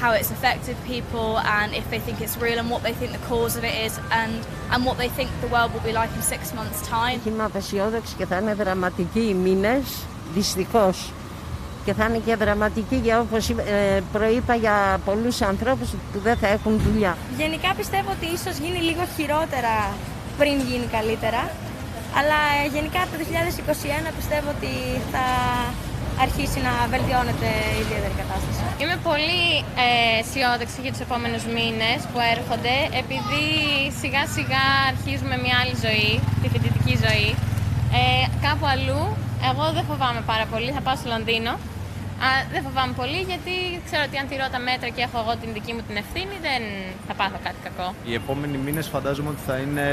how 0.02 0.10
it's 0.18 0.30
affected 0.36 0.76
people 0.94 1.30
and 1.58 1.68
if 1.80 1.84
they 1.92 2.00
think 2.06 2.16
it's 2.24 2.36
real 2.44 2.58
and 2.62 2.68
what 2.74 2.82
they 2.86 2.94
think 3.00 3.10
the 3.18 3.24
cause 3.32 3.54
of 3.58 3.62
it 3.70 3.76
is 3.86 3.92
and, 4.20 4.32
and 4.72 4.78
what 4.88 4.96
they 5.02 5.10
think 5.18 5.28
the 5.46 5.50
world 5.54 5.70
will 5.74 5.86
be 5.90 5.94
like 6.00 6.10
in 6.18 6.22
six 6.34 6.42
months 6.58 6.80
time. 6.88 7.20
Είμαι 7.26 7.44
απεσιόδοξη 7.44 8.14
και 8.14 8.26
θα 8.26 8.36
είναι 8.36 8.54
δραματικοί 8.54 9.20
οι 9.20 9.34
μήνες, 9.34 9.82
δυστυχώς 10.34 11.12
και 11.84 11.92
θα 11.92 12.04
είναι 12.08 12.20
και 12.26 12.34
δραματική 12.36 12.96
για 12.96 13.20
όπως 13.20 13.50
ε, 13.50 13.54
προείπα 14.12 14.54
για 14.54 15.00
πολλούς 15.04 15.40
ανθρώπους 15.42 15.88
που 15.90 16.18
δεν 16.22 16.36
θα 16.36 16.48
έχουν 16.48 16.80
δουλειά. 16.86 17.16
Γενικά 17.36 17.70
πιστεύω 17.76 18.10
ότι 18.16 18.26
ίσως 18.36 18.54
γίνει 18.62 18.80
λίγο 18.88 19.02
χειρότερα 19.16 19.74
πριν 20.38 20.54
γίνει 20.68 20.86
καλύτερα, 20.96 21.42
αλλά 22.18 22.38
ε, 22.64 22.68
γενικά 22.74 23.00
το 23.10 23.16
2021 24.10 24.12
πιστεύω 24.18 24.48
ότι 24.56 24.72
θα 25.12 25.24
αρχίσει 26.26 26.58
να 26.68 26.72
βελτιώνεται 26.92 27.50
η 27.76 27.78
ιδιαίτερη 27.84 28.14
κατάσταση. 28.22 28.60
Είμαι 28.80 28.96
πολύ 29.10 29.42
ε, 29.84 29.88
αισιόδοξη 30.20 30.78
για 30.84 30.92
τους 30.94 31.02
επόμενους 31.06 31.44
μήνες 31.56 31.98
που 32.10 32.18
έρχονται, 32.34 32.74
επειδή 33.02 33.44
σιγά 34.00 34.22
σιγά 34.36 34.64
αρχίζουμε 34.92 35.34
μια 35.44 35.56
άλλη 35.62 35.76
ζωή, 35.86 36.12
τη 36.40 36.46
φοιτητική 36.52 36.94
ζωή. 37.06 37.30
Ε, 38.00 38.02
κάπου 38.46 38.66
αλλού, 38.74 39.02
εγώ 39.50 39.72
δεν 39.72 39.84
φοβάμαι 39.84 40.22
πάρα 40.26 40.46
πολύ, 40.52 40.70
θα 40.76 40.80
πάω 40.80 40.96
στο 40.96 41.08
Λονδίνο 41.08 41.52
Α, 42.26 42.28
δεν 42.52 42.62
φοβάμαι 42.62 42.92
πολύ 43.00 43.20
γιατί 43.30 43.54
ξέρω 43.86 44.02
ότι 44.08 44.16
αν 44.20 44.26
τηρώ 44.28 44.46
τα 44.54 44.60
μέτρα 44.68 44.88
και 44.94 45.02
έχω 45.06 45.18
εγώ 45.22 45.32
την 45.42 45.50
δική 45.56 45.72
μου 45.72 45.82
την 45.88 45.96
ευθύνη 46.02 46.36
δεν 46.46 46.62
θα 47.06 47.14
πάθω 47.20 47.38
κάτι 47.46 47.58
κακό. 47.66 47.94
Οι 48.04 48.14
επόμενοι 48.14 48.56
μήνες 48.66 48.86
φαντάζομαι 48.94 49.28
ότι 49.28 49.42
θα 49.46 49.56
είναι, 49.56 49.86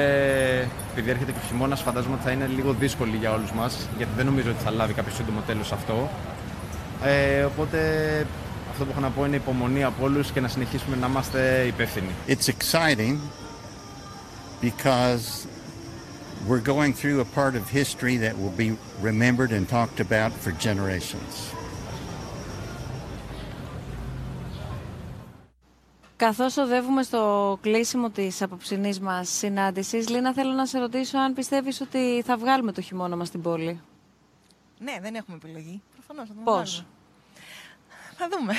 επειδή 0.92 1.10
έρχεται 1.10 1.32
και 1.32 1.42
ο 1.44 1.46
χειμώνας, 1.48 1.82
φαντάζομαι 1.82 2.14
ότι 2.14 2.24
θα 2.24 2.32
είναι 2.32 2.48
λίγο 2.56 2.72
δύσκολοι 2.74 3.16
για 3.18 3.32
όλους 3.32 3.52
μας 3.52 3.88
γιατί 3.98 4.12
δεν 4.16 4.26
νομίζω 4.26 4.50
ότι 4.50 4.64
θα 4.64 4.72
λάβει 4.72 4.94
κάποιος 4.94 5.16
σύντομο 5.16 5.40
τέλος 5.48 5.72
αυτό. 5.72 6.10
Ε, 7.04 7.44
οπότε 7.44 7.80
αυτό 8.72 8.86
που 8.86 8.92
έχω 8.92 9.00
να 9.00 9.10
πω 9.10 9.26
είναι 9.26 9.36
υπομονή 9.36 9.84
από 9.84 10.04
όλους 10.04 10.32
και 10.32 10.40
να 10.40 10.48
συνεχίσουμε 10.48 10.96
να 10.96 11.08
είμαστε 11.08 11.64
υπεύθυνοι. 11.68 12.12
It's 12.28 12.48
exciting 12.56 13.16
because 14.62 15.47
we're 16.48 16.68
going 16.76 16.94
through 16.94 17.20
a 17.20 17.30
part 17.40 17.56
of 17.60 17.64
history 17.70 18.16
that 18.18 18.34
will 18.42 18.56
be 18.66 18.70
remembered 19.02 19.52
and 19.52 19.64
talked 19.68 20.00
about 20.00 20.32
for 20.44 20.52
generations. 20.52 21.54
Καθώς 26.16 26.58
οδεύουμε 26.58 27.04
στο 27.04 27.58
κλείσιμο 27.62 28.10
της 28.10 28.42
απόψινής 28.42 29.00
μας 29.00 29.30
συνάντησης, 29.30 30.10
Λίνα 30.10 30.34
θέλω 30.34 30.52
να 30.52 30.66
σε 30.66 30.80
ρωτήσω 30.80 31.18
αν 31.18 31.34
πιστεύεις 31.34 31.82
ότι 31.82 32.24
θα 32.26 32.38
βγάλουμε 32.38 32.72
το 32.72 32.82
χειμώνα 32.82 33.16
μας 33.16 33.28
στην 33.28 33.42
πόλη. 33.42 33.82
Ναι, 34.80 34.98
δεν 35.02 35.16
έχουμε 35.16 35.38
επιλογή. 35.44 35.82
Προφανώς 35.94 36.28
θα 36.28 36.34
τον 36.34 36.44
Πώς; 36.44 36.72
βγάλουμε. 36.72 36.96
Θα 38.18 38.28
δούμε. 38.32 38.54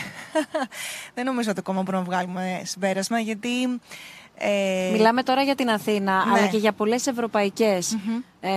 δεν 1.15 1.25
νομίζω 1.25 1.51
ότι 1.51 1.59
ακόμα 1.59 1.83
μπορούμε 1.83 2.03
να 2.05 2.11
βγάλουμε 2.11 2.63
συμπέρασμα, 2.65 3.19
γιατί... 3.19 3.81
Ε, 4.41 4.89
Μιλάμε 4.93 5.23
τώρα 5.23 5.43
για 5.43 5.55
την 5.55 5.71
Αθήνα, 5.71 6.25
Ναι. 6.25 6.39
αλλά 6.39 6.47
και 6.47 6.57
για 6.57 6.73
πολλές 6.73 7.07
ευρωπαϊκές 7.07 7.97
ε, 8.41 8.51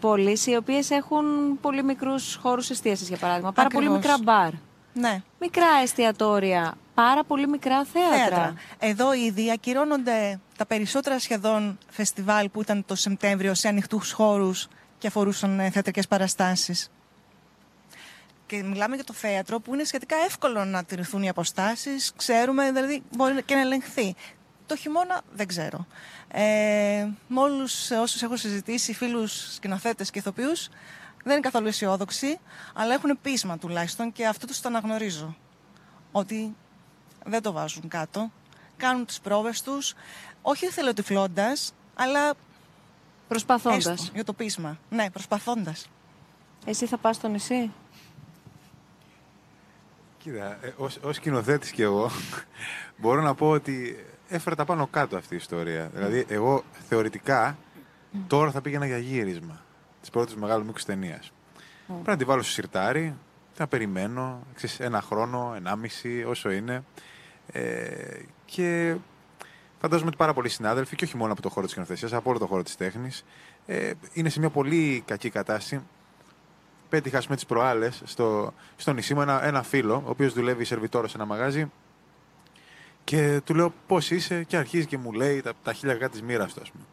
πόλεις, 0.00 0.46
οι 0.46 0.56
οποίες 0.56 0.90
έχουν 0.90 1.24
πολύ 1.60 1.82
μικρούς 1.82 2.38
χώρους 2.42 2.70
εστίασης, 2.70 3.08
για 3.08 3.16
παράδειγμα. 3.16 3.52
Πάρα 3.52 3.68
πολύ 3.68 3.86
Ακριβώς. 3.86 4.06
μικρά 4.06 4.22
μπαρ. 4.34 4.50
Ναι. 4.94 5.22
Μικρά 5.40 5.66
εστιατόρια, 5.82 6.74
πάρα 6.94 7.24
πολύ 7.24 7.48
μικρά 7.48 7.84
θέατρα. 7.84 8.18
θέατρα. 8.18 8.54
Εδώ 8.78 9.12
ήδη 9.14 9.50
ακυρώνονται 9.50 10.40
τα 10.56 10.66
περισσότερα 10.66 11.18
σχεδόν 11.18 11.78
φεστιβάλ 11.90 12.48
που 12.48 12.60
ήταν 12.60 12.84
το 12.86 12.94
Σεπτέμβριο 12.94 13.54
σε 13.54 13.68
ανοιχτούς 13.68 14.12
χώρους 14.12 14.68
και 14.98 15.06
αφορούσαν 15.06 15.60
ε, 15.60 15.70
θεατρικές 15.70 16.08
παραστάσεις. 16.08 16.90
Και 18.46 18.62
μιλάμε 18.62 18.94
για 18.94 19.04
το 19.04 19.12
θέατρο 19.12 19.60
που 19.60 19.74
είναι 19.74 19.84
σχετικά 19.84 20.16
εύκολο 20.26 20.64
να 20.64 20.84
τηρηθούν 20.84 21.22
οι 21.22 21.28
αποστάσεις. 21.28 22.12
Ξέρουμε, 22.16 22.72
δηλαδή 22.72 23.02
μπορεί 23.16 23.42
και 23.42 23.54
να 23.54 23.60
ελεγχθεί. 23.60 24.14
Το 24.72 24.78
χειμώνα 24.78 25.20
δεν 25.32 25.46
ξέρω. 25.46 25.86
Ε, 26.28 27.08
με 27.28 27.40
όλους 27.40 27.90
όσους 27.90 28.22
έχω 28.22 28.36
συζητήσει, 28.36 28.94
φίλους 28.94 29.54
σκηνοθέτες 29.54 30.10
και 30.10 30.18
ηθοποιούς, 30.18 30.68
δεν 31.24 31.32
είναι 31.32 31.40
καθόλου 31.40 31.66
αισιόδοξοι, 31.66 32.38
αλλά 32.74 32.94
έχουν 32.94 33.18
πείσμα 33.22 33.58
τουλάχιστον 33.58 34.12
και 34.12 34.26
αυτό 34.26 34.46
τους 34.46 34.60
το 34.60 34.68
αναγνωρίζω. 34.68 35.36
Ότι 36.12 36.54
δεν 37.24 37.42
το 37.42 37.52
βάζουν 37.52 37.88
κάτω. 37.88 38.30
Κάνουν 38.76 39.06
τις 39.06 39.20
πρόβες 39.20 39.62
τους, 39.62 39.94
όχι 40.42 40.66
εθελοτυφλώντας, 40.66 41.72
αλλά 41.94 42.34
Προσπαθώντας. 43.28 43.86
έστω 43.86 44.10
για 44.14 44.24
το 44.24 44.32
πείσμα. 44.32 44.78
Ναι, 44.90 45.10
προσπαθώντας. 45.10 45.88
Εσύ 46.66 46.86
θα 46.86 46.96
πας 46.96 47.16
στο 47.16 47.28
νησί; 47.28 47.70
Κοίτα, 50.18 50.58
ε, 50.62 50.74
ως, 50.76 50.98
ως 51.02 51.16
σκηνοθέτης 51.16 51.70
κι 51.70 51.82
εγώ 51.82 52.10
μπορώ 53.00 53.22
να 53.22 53.34
πω 53.34 53.48
ότι 53.50 53.96
έφερα 54.32 54.56
τα 54.56 54.64
πάνω 54.64 54.86
κάτω 54.86 55.16
αυτή 55.16 55.34
η 55.34 55.36
ιστορία. 55.36 55.90
Δηλαδή, 55.94 56.24
εγώ 56.28 56.64
θεωρητικά 56.88 57.56
τώρα 58.26 58.50
θα 58.50 58.60
πήγαινα 58.60 58.86
για 58.86 58.98
γύρισμα 58.98 59.60
της 60.00 60.10
πρώτης 60.10 60.34
μεγάλου 60.34 60.64
μήκους 60.64 60.84
ταινίας. 60.84 61.32
Πρέπει 61.86 62.08
να 62.08 62.16
τη 62.16 62.24
βάλω 62.24 62.42
στο 62.42 62.52
σιρτάρι, 62.52 63.16
να 63.58 63.66
περιμένω 63.66 64.46
ξέρεις, 64.54 64.80
ένα 64.80 65.00
χρόνο, 65.00 65.52
ενάμιση, 65.56 66.24
όσο 66.24 66.50
είναι. 66.50 66.84
Ε, 67.52 67.90
και 68.44 68.96
φαντάζομαι 69.80 70.08
ότι 70.08 70.16
πάρα 70.16 70.34
πολλοί 70.34 70.48
συνάδελφοι, 70.48 70.96
και 70.96 71.04
όχι 71.04 71.16
μόνο 71.16 71.32
από 71.32 71.42
το 71.42 71.48
χώρο 71.48 71.62
της 71.62 71.70
σκηνοθεσία, 71.70 72.16
από 72.16 72.30
όλο 72.30 72.38
το 72.38 72.46
χώρο 72.46 72.62
της 72.62 72.76
τέχνης, 72.76 73.24
ε, 73.66 73.92
είναι 74.12 74.28
σε 74.28 74.38
μια 74.38 74.50
πολύ 74.50 75.02
κακή 75.06 75.30
κατάσταση 75.30 75.82
πέτυχα 76.88 77.22
με 77.28 77.34
τις 77.34 77.46
προάλλες 77.46 78.02
στο, 78.04 78.52
στο 78.76 78.92
νησί 78.92 79.14
μου 79.14 79.20
ένα, 79.20 79.44
ένα 79.44 79.62
φίλο, 79.62 79.94
ο 79.94 80.10
οποίος 80.10 80.32
δουλεύει 80.32 80.64
σερβιτόρος 80.64 81.10
σε 81.10 81.16
ένα 81.16 81.26
μαγάζι. 81.26 81.70
Και 83.04 83.40
του 83.44 83.54
λέω 83.54 83.74
πώς 83.86 84.10
είσαι, 84.10 84.44
και 84.44 84.56
αρχίζει 84.56 84.86
και 84.86 84.98
μου 84.98 85.12
λέει 85.12 85.40
τα, 85.40 85.52
τα 85.62 85.72
χίλια 85.72 86.08
της 86.08 86.22
μοίρας 86.22 86.54
του, 86.54 86.60
ας 86.62 86.70
πούμε. 86.70 86.84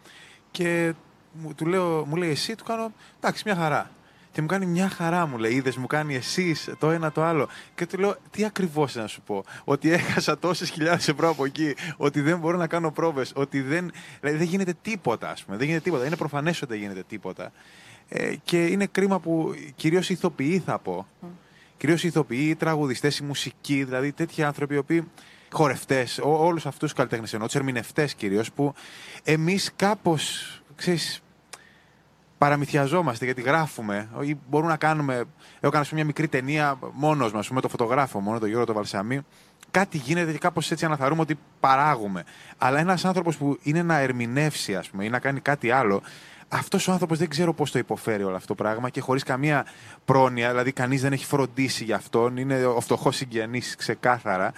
Και 0.51 0.93
μου, 1.31 1.53
του 1.53 1.65
λέω, 1.65 2.05
μου 2.05 2.15
λέει 2.15 2.29
εσύ, 2.29 2.55
του 2.55 2.63
κάνω 2.63 2.93
εντάξει, 3.19 3.43
μια 3.45 3.55
χαρά. 3.55 3.91
Και 4.31 4.41
μου 4.41 4.47
κάνει 4.47 4.65
μια 4.65 4.89
χαρά, 4.89 5.25
μου 5.25 5.37
λέει. 5.37 5.53
Είδες, 5.53 5.77
μου 5.77 5.87
κάνει 5.87 6.15
εσείς 6.15 6.69
το 6.79 6.89
ένα 6.89 7.11
το 7.11 7.23
άλλο. 7.23 7.49
Και 7.75 7.85
του 7.85 7.97
λέω, 7.97 8.15
τι 8.31 8.45
ακριβώς 8.45 8.95
να 8.95 9.07
σου 9.07 9.21
πω. 9.21 9.43
Ότι 9.63 9.91
έχασα 9.91 10.37
τόσες 10.37 10.69
χιλιάδες 10.69 11.07
ευρώ 11.07 11.29
από 11.29 11.45
εκεί. 11.45 11.75
Ότι 11.97 12.21
δεν 12.21 12.39
μπορώ 12.39 12.57
να 12.57 12.67
κάνω 12.67 12.91
πρόβες. 12.91 13.31
Ότι 13.35 13.61
δεν. 13.61 13.91
Δηλαδή 14.19 14.37
δεν 14.37 14.47
γίνεται 14.47 14.73
τίποτα, 14.81 15.29
ας 15.29 15.43
πούμε. 15.43 15.57
Δεν 15.57 15.65
γίνεται 15.65 15.83
τίποτα. 15.83 16.05
Είναι 16.05 16.15
προφανές 16.15 16.61
ότι 16.61 16.71
δεν 16.71 16.81
γίνεται 16.81 17.03
τίποτα. 17.07 17.51
Ε, 18.09 18.35
και 18.43 18.65
είναι 18.65 18.85
κρίμα 18.85 19.19
που 19.19 19.55
κυρίως 19.75 20.09
ηθοποιοί 20.09 20.59
θα 20.59 20.79
πω. 20.79 21.07
Κυρίως 21.77 22.03
ηθοποιοί, 22.03 22.55
τραγουδιστές, 22.55 23.17
η 23.17 23.23
μουσική, 23.23 23.83
δηλαδή 23.83 24.11
τέτοιοι 24.11 24.43
άνθρωποι 24.43 24.73
οι 24.73 24.77
οποίοι 24.77 25.07
χορευτές, 25.51 26.19
όλους 26.23 26.65
αυτούς 26.65 26.81
τους 26.81 26.93
καλλιτέχνες 26.93 27.33
εννοώ, 27.33 27.47
τους 27.47 27.55
ερμηνευτές 27.55 28.13
κυρίως, 28.13 28.51
που 28.51 28.73
εμείς 29.23 29.71
κάπως, 29.75 30.61
ξέρεις, 30.75 31.21
παραμυθιαζόμαστε 32.37 33.25
γιατί 33.25 33.41
γράφουμε 33.41 34.09
ή 34.21 34.37
μπορούμε 34.49 34.71
να 34.71 34.77
κάνουμε. 34.77 35.13
Εγώ 35.13 35.27
έκανα 35.59 35.79
ας 35.79 35.89
πούμε, 35.89 35.99
μια 36.01 36.05
μικρή 36.05 36.27
ταινία 36.27 36.79
μόνος 36.93 37.31
μας, 37.31 37.49
με 37.49 37.61
το 37.61 37.69
φωτογράφο 37.69 38.19
μόνο, 38.19 38.39
τον 38.39 38.47
Γιώργο 38.47 38.65
το 38.65 38.73
Βαλσαμί. 38.73 39.21
Κάτι 39.71 39.97
γίνεται 39.97 40.31
και 40.31 40.37
κάπως 40.37 40.71
έτσι 40.71 40.85
αναθαρούμε 40.85 41.21
ότι 41.21 41.39
παράγουμε. 41.59 42.23
Αλλά 42.57 42.79
ένας 42.79 43.05
άνθρωπος 43.05 43.37
που 43.37 43.59
είναι 43.61 43.83
να 43.83 43.97
ερμηνεύσει, 43.97 44.75
ας 44.75 44.89
πούμε, 44.89 45.05
ή 45.05 45.09
να 45.09 45.19
κάνει 45.19 45.39
κάτι 45.39 45.71
άλλο, 45.71 46.01
αυτός 46.47 46.87
ο 46.87 46.91
άνθρωπος 46.91 47.17
δεν 47.17 47.29
ξέρω 47.29 47.53
πώς 47.53 47.71
το 47.71 47.79
υποφέρει 47.79 48.23
όλο 48.23 48.35
αυτό 48.35 48.47
το 48.47 48.63
πράγμα 48.63 48.89
και 48.89 49.01
χωρίς 49.01 49.23
καμία 49.23 49.65
πρόνοια, 50.05 50.49
δηλαδή 50.49 50.71
κανείς 50.71 51.01
δεν 51.01 51.13
έχει 51.13 51.25
φροντίσει 51.25 51.83
γι' 51.83 51.93
αυτόν, 51.93 52.37
είναι 52.37 52.65
ο 52.65 52.79
φτωχός 52.79 53.15
συγγενής 53.15 53.75
ξεκάθαρα. 53.75 54.53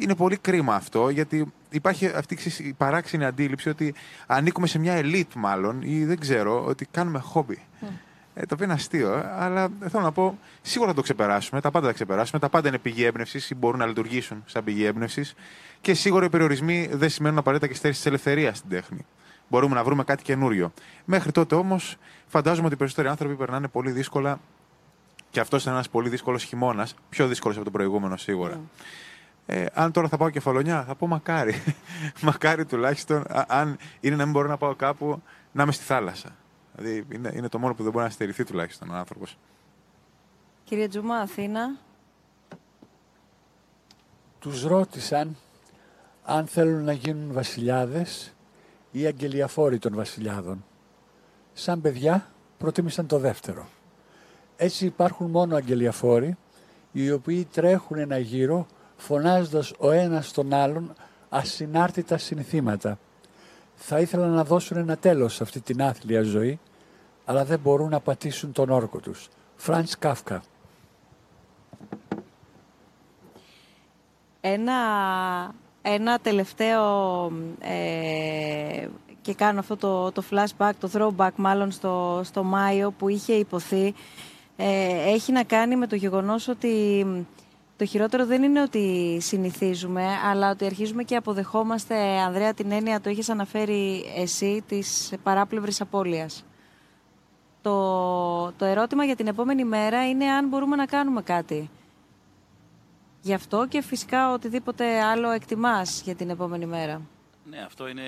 Είναι 0.00 0.14
πολύ 0.14 0.36
κρίμα 0.36 0.74
αυτό, 0.74 1.08
γιατί 1.08 1.52
υπάρχει 1.70 2.06
αυτή 2.06 2.34
ξέρεις, 2.34 2.58
η 2.58 2.74
παράξενη 2.76 3.24
αντίληψη 3.24 3.68
ότι 3.68 3.94
ανήκουμε 4.26 4.66
σε 4.66 4.78
μια 4.78 4.92
ελίτ, 4.92 5.32
μάλλον, 5.34 5.82
ή 5.82 6.04
δεν 6.04 6.18
ξέρω, 6.18 6.64
ότι 6.64 6.86
κάνουμε 6.90 7.18
χόμπι. 7.18 7.58
Ε, 8.40 8.46
το 8.46 8.54
οποίο 8.54 8.64
είναι 8.64 8.74
αστείο, 8.74 9.12
ε, 9.12 9.32
αλλά 9.38 9.68
θέλω 9.88 10.02
να 10.02 10.12
πω, 10.12 10.38
σίγουρα 10.62 10.90
θα 10.90 10.96
το 10.96 11.02
ξεπεράσουμε, 11.02 11.60
τα 11.60 11.70
πάντα 11.70 11.86
θα 11.86 11.92
ξεπεράσουμε. 11.92 12.40
Τα 12.40 12.48
πάντα 12.48 12.68
είναι 12.68 12.78
πηγή 12.78 13.04
έμπνευσης 13.04 13.50
ή 13.50 13.54
μπορούν 13.54 13.78
να 13.78 13.86
λειτουργήσουν 13.86 14.42
σαν 14.46 14.64
πηγή 14.64 14.84
έμπνευσης. 14.84 15.34
Και 15.80 15.94
σίγουρα 15.94 16.24
οι 16.24 16.28
περιορισμοί 16.28 16.88
δεν 16.92 17.08
σημαίνουν 17.08 17.38
απαραίτητα 17.38 17.70
και 17.70 17.76
στέρηση 17.78 18.00
της 18.00 18.08
ελευθερίας 18.08 18.58
στην 18.58 18.70
τέχνη. 18.70 19.06
Μπορούμε 19.48 19.74
να 19.74 19.84
βρούμε 19.84 20.04
κάτι 20.04 20.22
καινούριο. 20.22 20.72
Μέχρι 21.04 21.32
τότε 21.32 21.54
όμως, 21.54 21.96
φαντάζομαι 22.26 22.64
ότι 22.64 22.74
οι 22.74 22.78
περισσότεροι 22.78 23.08
άνθρωποι 23.08 23.34
περνάνε 23.34 23.68
πολύ 23.68 23.90
δύσκολα 23.90 24.40
και 25.30 25.40
αυτός 25.40 25.64
είναι 25.64 25.74
ένας 25.74 25.88
πολύ 25.88 26.08
δύσκολος 26.08 26.42
χειμώνας, 26.42 26.94
πιο 27.08 27.26
δύσκολος 27.26 27.56
από 27.56 27.64
τον 27.64 27.72
προηγούμενο 27.72 28.16
σίγουρα. 28.16 28.60
Ε, 29.50 29.66
αν 29.72 29.92
τώρα 29.92 30.08
θα 30.08 30.16
πάω 30.16 30.30
κεφαλονιά, 30.30 30.84
θα 30.84 30.94
πω 30.94 31.06
μακάρι. 31.06 31.54
μακάρι 32.22 32.64
τουλάχιστον, 32.64 33.24
α- 33.28 33.44
αν 33.48 33.76
είναι 34.00 34.16
να 34.16 34.22
μην 34.24 34.32
μπορώ 34.32 34.48
να 34.48 34.56
πάω 34.56 34.74
κάπου, 34.74 35.22
να 35.52 35.62
είμαι 35.62 35.72
στη 35.72 35.84
θάλασσα. 35.84 36.36
Δηλαδή 36.76 37.06
είναι, 37.12 37.32
είναι 37.34 37.48
το 37.48 37.58
μόνο 37.58 37.74
που 37.74 37.82
δεν 37.82 37.92
μπορεί 37.92 38.04
να 38.04 38.10
στερηθεί 38.10 38.44
τουλάχιστον 38.44 38.90
ο 38.90 38.94
άνθρωπος. 38.94 39.38
Κύριε 40.64 40.88
Τζούμα, 40.88 41.16
Αθήνα. 41.16 41.76
Τους 44.38 44.62
ρώτησαν 44.62 45.36
αν 46.24 46.46
θέλουν 46.46 46.84
να 46.84 46.92
γίνουν 46.92 47.32
βασιλιάδες 47.32 48.34
ή 48.90 49.06
αγγελιαφόροι 49.06 49.78
των 49.78 49.94
βασιλιάδων. 49.94 50.64
Σαν 51.52 51.80
παιδιά 51.80 52.26
προτίμησαν 52.58 53.06
το 53.06 53.18
δεύτερο. 53.18 53.68
Έτσι 54.56 54.86
υπάρχουν 54.86 55.30
μόνο 55.30 55.56
αγγελιαφόροι 55.56 56.36
οι 56.92 57.10
οποίοι 57.10 57.44
τρέχουν 57.44 57.98
ένα 57.98 58.18
γύρο 58.18 58.66
φωνάζοντας 58.98 59.72
ο 59.78 59.90
ένας 59.90 60.32
τον 60.32 60.52
άλλον 60.52 60.92
ασυνάρτητα 61.28 62.18
συνθήματα. 62.18 62.98
Θα 63.74 64.00
ήθελαν 64.00 64.30
να 64.30 64.44
δώσουν 64.44 64.76
ένα 64.76 64.96
τέλος 64.96 65.34
σε 65.34 65.42
αυτή 65.42 65.60
την 65.60 65.82
άθλια 65.82 66.22
ζωή, 66.22 66.58
αλλά 67.24 67.44
δεν 67.44 67.58
μπορούν 67.58 67.88
να 67.90 68.00
πατήσουν 68.00 68.52
τον 68.52 68.70
όρκο 68.70 68.98
τους. 68.98 69.28
Φραντς 69.56 69.98
Κάφκα. 69.98 70.42
Ένα, 74.40 74.74
ένα 75.82 76.18
τελευταίο 76.18 77.24
ε, 77.60 78.88
και 79.22 79.34
κάνω 79.34 79.58
αυτό 79.58 79.76
το, 79.76 80.12
το 80.12 80.22
flashback, 80.30 80.70
το 80.80 80.90
throwback 80.92 81.30
μάλλον 81.36 81.70
στο, 81.70 82.20
στο 82.24 82.42
Μάιο 82.42 82.90
που 82.90 83.08
είχε 83.08 83.32
υποθεί 83.32 83.94
ε, 84.56 85.12
έχει 85.12 85.32
να 85.32 85.44
κάνει 85.44 85.76
με 85.76 85.86
το 85.86 85.96
γεγονός 85.96 86.48
ότι 86.48 87.06
το 87.78 87.84
χειρότερο 87.84 88.26
δεν 88.26 88.42
είναι 88.42 88.62
ότι 88.62 89.18
συνηθίζουμε 89.20 90.04
αλλά 90.24 90.50
ότι 90.50 90.64
αρχίζουμε 90.64 91.02
και 91.02 91.16
αποδεχόμαστε 91.16 91.94
Ανδρέα 92.20 92.54
την 92.54 92.72
έννοια 92.72 93.00
το 93.00 93.10
είχες 93.10 93.28
αναφέρει 93.28 94.04
εσύ 94.16 94.64
της 94.68 95.12
παράπλευρης 95.22 95.80
απώλειας. 95.80 96.44
Το, 97.62 98.52
το 98.52 98.64
ερώτημα 98.64 99.04
για 99.04 99.16
την 99.16 99.26
επόμενη 99.26 99.64
μέρα 99.64 100.08
είναι 100.08 100.24
αν 100.24 100.48
μπορούμε 100.48 100.76
να 100.76 100.86
κάνουμε 100.86 101.22
κάτι. 101.22 101.70
Γι' 103.22 103.34
αυτό 103.34 103.66
και 103.68 103.82
φυσικά 103.82 104.32
οτιδήποτε 104.32 105.00
άλλο 105.00 105.30
εκτιμάς 105.30 106.02
για 106.04 106.14
την 106.14 106.30
επόμενη 106.30 106.66
μέρα. 106.66 107.00
Ναι, 107.50 107.58
αυτό 107.66 107.88
είναι 107.88 108.02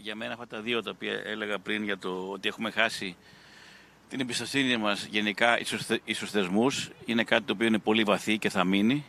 για 0.00 0.14
μένα 0.14 0.32
αυτά 0.32 0.46
τα 0.46 0.60
δύο 0.60 0.82
τα 0.82 0.90
οποία 0.94 1.12
έλεγα 1.24 1.58
πριν 1.58 1.82
για 1.84 1.98
το 1.98 2.28
ότι 2.32 2.48
έχουμε 2.48 2.70
χάσει 2.70 3.16
την 4.08 4.20
εμπιστοσύνη 4.20 4.76
μας 4.76 5.04
γενικά 5.10 5.60
εις 5.60 5.68
τους 5.68 5.86
θε- 5.86 6.00
εις 6.04 6.18
τους 6.18 6.30
θεσμούς. 6.30 6.90
Είναι 7.04 7.24
κάτι 7.24 7.42
το 7.42 7.52
οποίο 7.52 7.66
είναι 7.66 7.78
πολύ 7.78 8.02
βαθύ 8.02 8.38
και 8.38 8.48
θα 8.50 8.64
μείνει. 8.64 9.04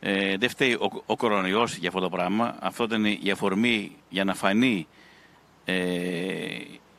Ε, 0.00 0.36
δεν 0.36 0.48
φταίει 0.48 0.72
ο, 0.72 1.02
ο 1.06 1.16
κορονοϊός 1.16 1.76
για 1.76 1.88
αυτό 1.88 2.00
το 2.00 2.08
πράγμα. 2.08 2.56
Αυτό 2.60 2.84
ήταν 2.84 3.04
η 3.04 3.30
αφορμή 3.30 3.96
για 4.08 4.24
να 4.24 4.34
φανεί 4.34 4.86
ε, 5.64 5.74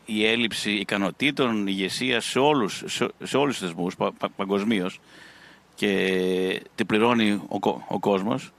η 0.05 0.25
έλλειψη 0.25 0.71
ικανοτήτων, 0.71 1.67
ηγεσία 1.67 2.21
σε 2.21 2.39
όλους, 2.39 2.83
σε, 2.85 3.07
σε 3.23 3.37
όλους 3.37 3.57
τους 3.57 3.67
θεσμούς 3.67 3.95
πα, 3.95 4.11
πα, 4.11 4.29
παγκοσμίως 4.29 4.99
και 5.75 6.61
την 6.75 6.85
πληρώνει 6.85 7.41
ο, 7.47 7.59
κο- 7.59 7.85
ο 7.87 7.99
κόσμος. 7.99 8.51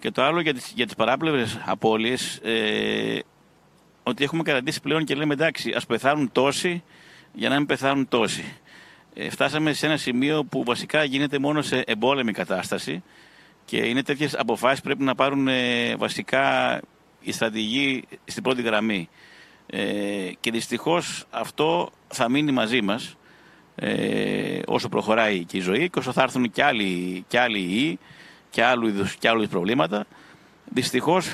Και 0.00 0.10
το 0.10 0.22
άλλο 0.22 0.40
για 0.40 0.54
τις, 0.54 0.72
για 0.74 0.84
τις 0.84 0.94
παράπλευρες 0.94 1.60
απώλειες, 1.64 2.36
ε, 2.36 3.18
ότι 4.02 4.24
έχουμε 4.24 4.42
καταντήσει 4.42 4.80
πλέον 4.80 5.04
και 5.04 5.14
λέμε 5.14 5.32
εντάξει, 5.32 5.72
ας 5.72 5.86
πεθάνουν 5.86 6.32
τόσοι 6.32 6.82
για 7.32 7.48
να 7.48 7.56
μην 7.56 7.66
πεθάνουν 7.66 8.08
τόσοι. 8.08 8.44
Ε, 9.14 9.30
φτάσαμε 9.30 9.72
σε 9.72 9.86
ένα 9.86 9.96
σημείο 9.96 10.44
που 10.44 10.64
βασικά 10.64 11.04
γίνεται 11.04 11.38
μόνο 11.38 11.62
σε 11.62 11.82
εμπόλεμη 11.86 12.32
κατάσταση 12.32 13.02
και 13.66 13.76
είναι 13.76 14.02
τέτοιες 14.02 14.34
αποφάσεις 14.34 14.78
που 14.78 14.84
πρέπει 14.84 15.02
να 15.02 15.14
πάρουν 15.14 15.48
ε, 15.48 15.96
βασικά 15.96 16.80
οι 17.20 17.32
στρατηγοί 17.32 18.04
στην 18.24 18.42
πρώτη 18.42 18.62
γραμμή. 18.62 19.08
Ε, 19.66 20.30
και 20.40 20.50
δυστυχώς 20.50 21.24
αυτό 21.30 21.90
θα 22.08 22.28
μείνει 22.28 22.52
μαζί 22.52 22.82
μας 22.82 23.16
ε, 23.74 24.60
όσο 24.66 24.88
προχωράει 24.88 25.44
και 25.44 25.56
η 25.56 25.60
ζωή 25.60 25.90
και 25.90 25.98
όσο 25.98 26.12
θα 26.12 26.22
έρθουν 26.22 26.50
και 26.50 26.64
άλλοι, 26.64 27.24
και 27.28 27.40
άλλοι 27.40 27.58
ιοί 27.58 27.98
και 28.50 28.64
άλλου 28.64 28.86
είδους, 28.86 29.16
και 29.16 29.28
άλλου 29.28 29.38
είδους 29.38 29.52
προβλήματα. 29.52 30.06
Δυστυχώς 30.64 31.32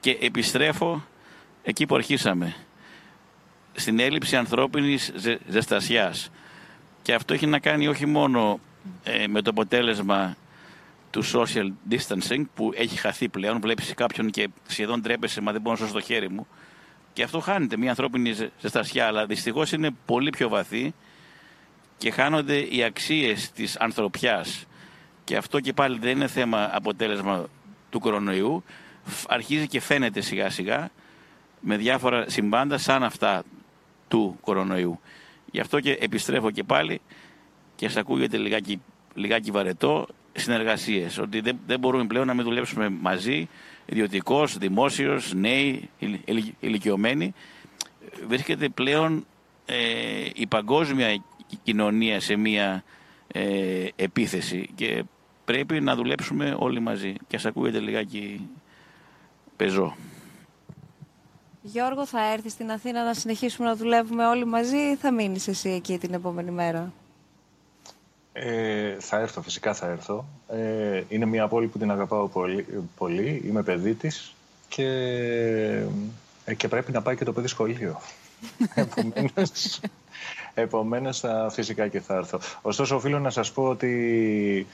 και 0.00 0.18
επιστρέφω 0.20 1.04
εκεί 1.62 1.86
που 1.86 1.94
αρχίσαμε. 1.94 2.54
Στην 3.74 3.98
έλλειψη 3.98 4.36
ανθρώπινης 4.36 5.12
ζε, 5.16 5.38
ζεστασιάς. 5.48 6.30
Και 7.02 7.14
αυτό 7.14 7.34
έχει 7.34 7.46
να 7.46 7.58
κάνει 7.58 7.88
όχι 7.88 8.06
μόνο 8.06 8.60
ε, 9.04 9.26
με 9.26 9.42
το 9.42 9.50
αποτέλεσμα 9.50 10.36
του 11.16 11.24
social 11.24 11.72
distancing 11.90 12.42
που 12.54 12.70
έχει 12.74 12.96
χαθεί 12.96 13.28
πλέον. 13.28 13.60
Βλέπεις 13.60 13.94
κάποιον 13.94 14.30
και 14.30 14.48
σχεδόν 14.66 15.02
τρέπεσαι, 15.02 15.40
μα 15.40 15.52
δεν 15.52 15.60
μπορώ 15.60 15.76
να 15.78 15.80
σώσω 15.86 15.98
το 15.98 16.04
χέρι 16.04 16.30
μου. 16.30 16.46
Και 17.12 17.22
αυτό 17.22 17.40
χάνεται 17.40 17.76
μια 17.76 17.90
ανθρώπινη 17.90 18.32
ζε- 18.32 18.50
ζεστασιά, 18.60 19.06
αλλά 19.06 19.26
δυστυχώς 19.26 19.72
είναι 19.72 19.90
πολύ 20.06 20.30
πιο 20.30 20.48
βαθύ 20.48 20.94
και 21.98 22.10
χάνονται 22.10 22.58
οι 22.58 22.82
αξίες 22.82 23.50
της 23.50 23.76
ανθρωπιάς. 23.78 24.64
Και 25.24 25.36
αυτό 25.36 25.60
και 25.60 25.72
πάλι 25.72 25.98
δεν 25.98 26.10
είναι 26.10 26.26
θέμα 26.26 26.70
αποτέλεσμα 26.72 27.46
του 27.90 28.00
κορονοϊού. 28.00 28.64
Φ- 29.04 29.32
Αρχίζει 29.32 29.68
και 29.68 29.80
φαίνεται 29.80 30.20
σιγά 30.20 30.50
σιγά 30.50 30.90
με 31.60 31.76
διάφορα 31.76 32.24
συμβάντα 32.28 32.78
σαν 32.78 33.02
αυτά 33.02 33.42
του 34.08 34.38
κορονοϊού. 34.40 35.00
Γι' 35.50 35.60
αυτό 35.60 35.80
και 35.80 35.92
επιστρέφω 36.00 36.50
και 36.50 36.62
πάλι 36.62 37.00
και 37.76 37.86
σας 37.88 37.96
ακούγεται 37.96 38.36
λιγάκι, 38.36 38.80
λιγάκι 39.14 39.50
βαρετό 39.50 40.06
συνεργασίες. 40.36 41.18
Ότι 41.18 41.40
δεν, 41.40 41.58
δεν 41.66 41.78
μπορούμε 41.78 42.06
πλέον 42.06 42.26
να 42.26 42.34
μην 42.34 42.44
δουλέψουμε 42.44 42.88
μαζί, 42.88 43.48
ιδιωτικός, 43.86 44.58
δημόσιος, 44.58 45.34
νέοι, 45.34 45.90
ηλι- 45.98 46.28
ηλι- 46.28 46.54
ηλικιωμένοι. 46.60 47.34
Βρίσκεται 48.26 48.68
πλέον 48.68 49.26
ε, 49.66 49.76
η 50.34 50.46
παγκόσμια 50.46 51.22
κοινωνία 51.62 52.20
σε 52.20 52.36
μία 52.36 52.84
ε, 53.32 53.86
επίθεση 53.96 54.70
και 54.74 55.04
πρέπει 55.44 55.80
να 55.80 55.94
δουλέψουμε 55.94 56.56
όλοι 56.58 56.80
μαζί. 56.80 57.14
Και 57.26 57.36
σας 57.38 57.46
ακούγεται 57.46 57.78
λιγάκι 57.78 58.48
πεζό. 59.56 59.96
Γιώργο, 61.62 62.06
θα 62.06 62.32
έρθεις 62.32 62.52
στην 62.52 62.70
Αθήνα 62.70 63.04
να 63.04 63.14
συνεχίσουμε 63.14 63.68
να 63.68 63.76
δουλεύουμε 63.76 64.26
όλοι 64.26 64.44
μαζί 64.44 64.76
ή 64.76 64.96
θα 64.96 65.12
μείνεις 65.12 65.48
εσύ 65.48 65.68
εκεί 65.68 65.98
την 65.98 66.14
επόμενη 66.14 66.50
μέρα; 66.50 66.92
Ε, 68.38 68.96
θα 68.98 69.18
έρθω, 69.20 69.42
φυσικά 69.42 69.74
θα 69.74 69.86
έρθω. 69.86 70.24
Ε, 70.48 71.02
είναι 71.08 71.26
μια 71.26 71.48
πόλη 71.48 71.66
που 71.66 71.78
την 71.78 71.90
αγαπάω 71.90 72.28
πολύ, 72.28 72.66
πολύ. 72.96 73.42
είμαι 73.46 73.62
παιδί 73.62 73.94
της 73.94 74.34
και, 74.68 74.86
ε, 76.44 76.54
και 76.54 76.68
πρέπει 76.68 76.92
να 76.92 77.02
πάει 77.02 77.16
και 77.16 77.24
το 77.24 77.32
παιδί 77.32 77.46
σχολείο. 77.46 78.00
Επομένως, 78.74 79.80
επομένως 80.54 81.20
θα, 81.20 81.50
φυσικά 81.52 81.88
και 81.88 82.00
θα 82.00 82.14
έρθω. 82.14 82.38
Ωστόσο, 82.62 82.96
οφείλω 82.96 83.18
να 83.18 83.30
σας 83.30 83.52
πω 83.52 83.62
ότι 83.62 84.66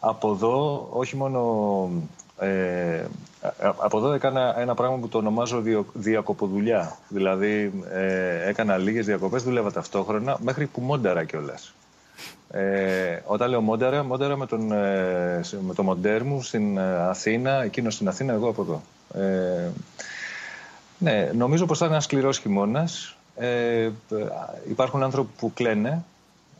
από 0.00 0.30
εδώ, 0.30 0.88
όχι 0.92 1.16
μόνο... 1.16 1.90
Ε, 2.38 3.04
α- 3.40 3.74
από 3.78 3.98
εδώ 3.98 4.12
έκανα 4.12 4.60
ένα 4.60 4.74
πράγμα 4.74 4.96
που 4.96 5.08
το 5.08 5.18
ονομάζω 5.18 5.60
διο, 5.60 5.86
διακοποδουλειά. 5.92 6.98
Δηλαδή, 7.08 7.72
ε, 7.92 8.48
έκανα 8.48 8.76
λίγες 8.76 9.06
διακοπές, 9.06 9.42
δούλευα 9.42 9.72
ταυτόχρονα, 9.72 10.38
μέχρι 10.40 10.66
που 10.66 10.80
μόνταρα 10.80 11.24
κιόλας. 11.24 11.74
Ε, 12.56 13.20
όταν 13.24 13.50
λέω 13.50 13.60
μόνταρα, 13.60 14.04
μόνταρα 14.04 14.36
με, 14.36 14.46
τον, 14.46 14.72
ε, 14.72 15.40
σε- 15.42 15.58
με 15.66 15.74
το 15.74 15.82
μοντέρ 15.82 16.24
μου 16.24 16.42
στην 16.42 16.76
ε, 16.78 16.96
Αθήνα, 16.96 17.62
εκείνος 17.62 17.94
στην 17.94 18.08
Αθήνα, 18.08 18.32
εγώ 18.32 18.48
από 18.48 18.62
εδώ. 18.62 18.82
Ε, 19.26 19.68
ναι, 20.98 21.30
νομίζω 21.34 21.66
πως 21.66 21.78
θα 21.78 21.84
είναι 21.84 21.94
ένας 21.94 22.04
σκληρός 22.04 22.38
χειμώνας. 22.38 23.16
Ε, 23.36 23.82
ε, 23.82 23.90
υπάρχουν 24.68 25.02
άνθρωποι 25.02 25.30
που 25.38 25.52
κλαίνε, 25.54 26.04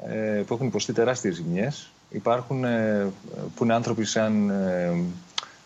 ε, 0.08 0.42
που 0.46 0.54
έχουν 0.54 0.66
υποστεί 0.66 0.92
τεράστιες 0.92 1.34
ζημιές. 1.34 1.90
Υπάρχουν 2.10 2.64
ε, 2.64 3.06
που 3.54 3.64
είναι 3.64 3.74
άνθρωποι 3.74 4.04
σαν... 4.04 4.50
ε, 4.50 5.02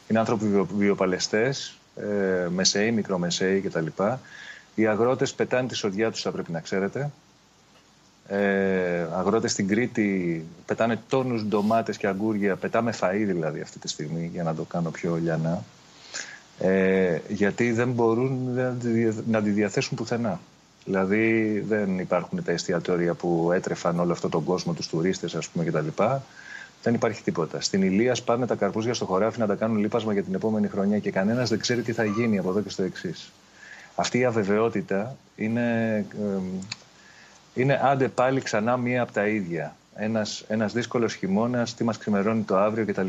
είναι 0.08 0.18
άνθρωποι 0.18 0.44
βιο, 0.48 0.68
βιοπαλαιστές, 0.76 1.76
ε, 1.96 2.48
μεσαίοι, 2.48 2.90
μικρομεσαίοι 2.92 3.60
κτλ. 3.60 3.86
Οι 4.74 4.86
αγρότες 4.86 5.32
πετάνε 5.34 5.68
τη 5.68 5.74
σοδιά 5.74 6.10
τους, 6.10 6.22
θα 6.22 6.30
πρέπει 6.30 6.52
να 6.52 6.60
ξέρετε. 6.60 7.10
Ε, 8.30 9.06
αγρότες 9.14 9.52
στην 9.52 9.68
Κρήτη 9.68 10.44
πετάνε 10.66 10.98
τόνους 11.08 11.44
ντομάτες 11.44 11.96
και 11.96 12.06
αγκούρια, 12.06 12.56
πετάμε 12.56 12.94
φαΐ 13.00 13.22
δηλαδή 13.26 13.60
αυτή 13.60 13.78
τη 13.78 13.88
στιγμή 13.88 14.30
για 14.32 14.42
να 14.42 14.54
το 14.54 14.62
κάνω 14.62 14.90
πιο 14.90 15.18
λιανά. 15.22 15.64
Ε, 16.58 17.18
γιατί 17.28 17.72
δεν 17.72 17.90
μπορούν 17.90 18.52
να 18.54 18.70
τη 18.70 18.88
δια- 18.88 19.22
να 19.26 19.42
τη 19.42 19.50
διαθέσουν 19.50 19.96
πουθενά. 19.96 20.40
Δηλαδή 20.84 21.58
δεν 21.68 21.98
υπάρχουν 21.98 22.44
τα 22.44 22.52
εστιατόρια 22.52 23.14
που 23.14 23.50
έτρεφαν 23.54 24.00
όλο 24.00 24.12
αυτόν 24.12 24.30
τον 24.30 24.44
κόσμο, 24.44 24.72
τους 24.72 24.88
τουρίστες 24.88 25.34
ας 25.34 25.48
πούμε 25.48 25.64
κτλ. 25.64 26.02
Δεν 26.82 26.94
υπάρχει 26.94 27.22
τίποτα. 27.22 27.60
Στην 27.60 27.82
Ηλίας 27.82 28.22
πάνε 28.22 28.46
τα 28.46 28.54
καρπούζια 28.54 28.94
στο 28.94 29.04
χωράφι 29.04 29.38
να 29.38 29.46
τα 29.46 29.54
κάνουν 29.54 29.76
λείπασμα 29.76 30.12
για 30.12 30.22
την 30.22 30.34
επόμενη 30.34 30.68
χρονιά 30.68 30.98
και 30.98 31.10
κανένας 31.10 31.48
δεν 31.48 31.58
ξέρει 31.58 31.82
τι 31.82 31.92
θα 31.92 32.04
γίνει 32.04 32.38
από 32.38 32.48
εδώ 32.48 32.60
και 32.60 32.70
στο 32.70 32.82
εξής. 32.82 33.32
Αυτή 33.94 34.18
η 34.18 34.24
αβεβαιότητα 34.24 35.16
είναι, 35.36 36.04
εμ, 36.20 36.42
είναι 37.54 37.80
άντε 37.82 38.08
πάλι 38.08 38.40
ξανά 38.40 38.76
μία 38.76 39.02
από 39.02 39.12
τα 39.12 39.26
ίδια. 39.26 39.76
Ένας, 39.94 40.44
ένας 40.48 40.72
δύσκολος 40.72 41.14
χειμώνας, 41.14 41.74
τι 41.74 41.84
μας 41.84 41.98
ξημερώνει 41.98 42.42
το 42.42 42.56
αύριο 42.56 42.84
κτλ. 42.86 43.08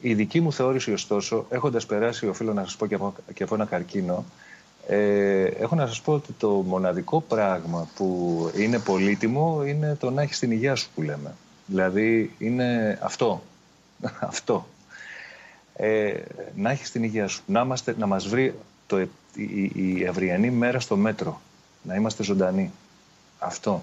Η 0.00 0.14
δική 0.14 0.40
μου 0.40 0.52
θεώρηση 0.52 0.92
ωστόσο, 0.92 1.46
έχοντας 1.50 1.86
περάσει, 1.86 2.28
οφείλω 2.28 2.52
να 2.52 2.64
σας 2.64 2.76
πω 2.76 2.86
και 2.86 2.94
από, 2.94 3.14
και 3.34 3.42
από 3.42 3.54
ένα 3.54 3.64
καρκίνο, 3.64 4.24
ε, 4.88 5.42
έχω 5.44 5.74
να 5.74 5.86
σας 5.86 6.00
πω 6.00 6.12
ότι 6.12 6.32
το 6.32 6.48
μοναδικό 6.48 7.20
πράγμα 7.20 7.88
που 7.94 8.50
είναι 8.56 8.78
πολύτιμο 8.78 9.62
είναι 9.66 9.96
το 10.00 10.10
να 10.10 10.22
έχεις 10.22 10.38
την 10.38 10.50
υγεία 10.50 10.74
σου 10.74 10.88
που 10.94 11.02
λέμε. 11.02 11.34
Δηλαδή 11.66 12.34
είναι 12.38 12.98
αυτό. 13.02 13.42
αυτό. 14.30 14.66
Ε, 15.76 16.14
να 16.56 16.70
έχεις 16.70 16.90
την 16.90 17.02
υγεία 17.02 17.28
σου. 17.28 17.42
Να, 17.46 17.60
είμαστε, 17.60 17.94
να 17.98 18.06
μας 18.06 18.28
βρει 18.28 18.54
το, 18.86 19.00
η, 19.00 19.08
η, 19.34 19.72
η 19.98 20.06
αυριανή 20.06 20.50
μέρα 20.50 20.80
στο 20.80 20.96
μέτρο. 20.96 21.40
Να 21.82 21.94
είμαστε 21.94 22.22
ζωντανοί. 22.22 22.72
Αυτό. 23.38 23.82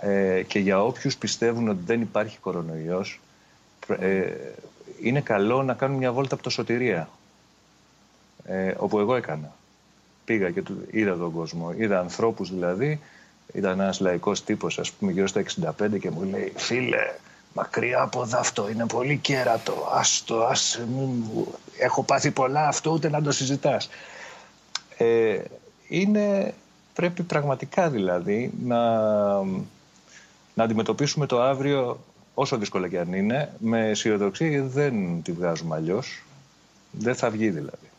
Ε, 0.00 0.42
και 0.42 0.58
για 0.58 0.84
όποιους 0.84 1.16
πιστεύουν 1.16 1.68
ότι 1.68 1.82
δεν 1.84 2.00
υπάρχει 2.00 2.38
κορονοϊός, 2.38 3.20
ε, 3.88 4.22
είναι 5.02 5.20
καλό 5.20 5.62
να 5.62 5.74
κάνουν 5.74 5.98
μια 5.98 6.12
βόλτα 6.12 6.34
από 6.34 6.42
το 6.42 6.50
σωτηρία. 6.50 7.08
Ε, 8.44 8.74
όπου 8.76 8.98
εγώ 8.98 9.16
έκανα. 9.16 9.52
Πήγα 10.24 10.50
και 10.50 10.62
του, 10.62 10.86
είδα 10.90 11.16
τον 11.16 11.32
κόσμο. 11.32 11.72
Είδα 11.76 11.98
ανθρώπους 11.98 12.50
δηλαδή. 12.50 13.00
Ήταν 13.52 13.80
ένας 13.80 14.00
λαϊκός 14.00 14.44
τύπος, 14.44 14.78
ας 14.78 14.90
πούμε, 14.90 15.12
γύρω 15.12 15.26
στα 15.26 15.40
65 15.40 15.98
και 16.00 16.10
μου 16.10 16.22
λέει 16.22 16.52
«Φίλε, 16.56 17.14
μακριά 17.54 18.00
από 18.00 18.22
εδώ 18.22 18.38
αυτό 18.38 18.68
είναι 18.68 18.86
πολύ 18.86 19.16
κέρατο. 19.16 19.88
Άστο, 19.92 20.42
άσε, 20.42 20.86
μην 20.86 21.08
μου... 21.08 21.54
Έχω 21.78 22.02
πάθει 22.02 22.30
πολλά 22.30 22.68
αυτό, 22.68 22.90
ούτε 22.90 23.10
να 23.10 23.22
το 23.22 23.32
συζητάς». 23.32 23.88
Ε, 24.96 25.40
είναι, 25.88 26.54
πρέπει 26.94 27.22
πραγματικά 27.22 27.90
δηλαδή 27.90 28.52
να, 28.64 28.80
να 30.54 30.64
αντιμετωπίσουμε 30.64 31.26
το 31.26 31.42
αύριο 31.42 31.98
όσο 32.34 32.56
δύσκολο 32.56 32.88
και 32.88 32.98
αν 32.98 33.12
είναι, 33.12 33.52
με 33.58 33.88
αισιοδοξία 33.88 34.48
γιατί 34.48 34.68
δεν 34.68 35.22
τη 35.22 35.32
βγάζουμε 35.32 35.74
αλλιώς. 35.74 36.22
Δεν 36.90 37.14
θα 37.14 37.30
βγει 37.30 37.50
δηλαδή. 37.50 37.90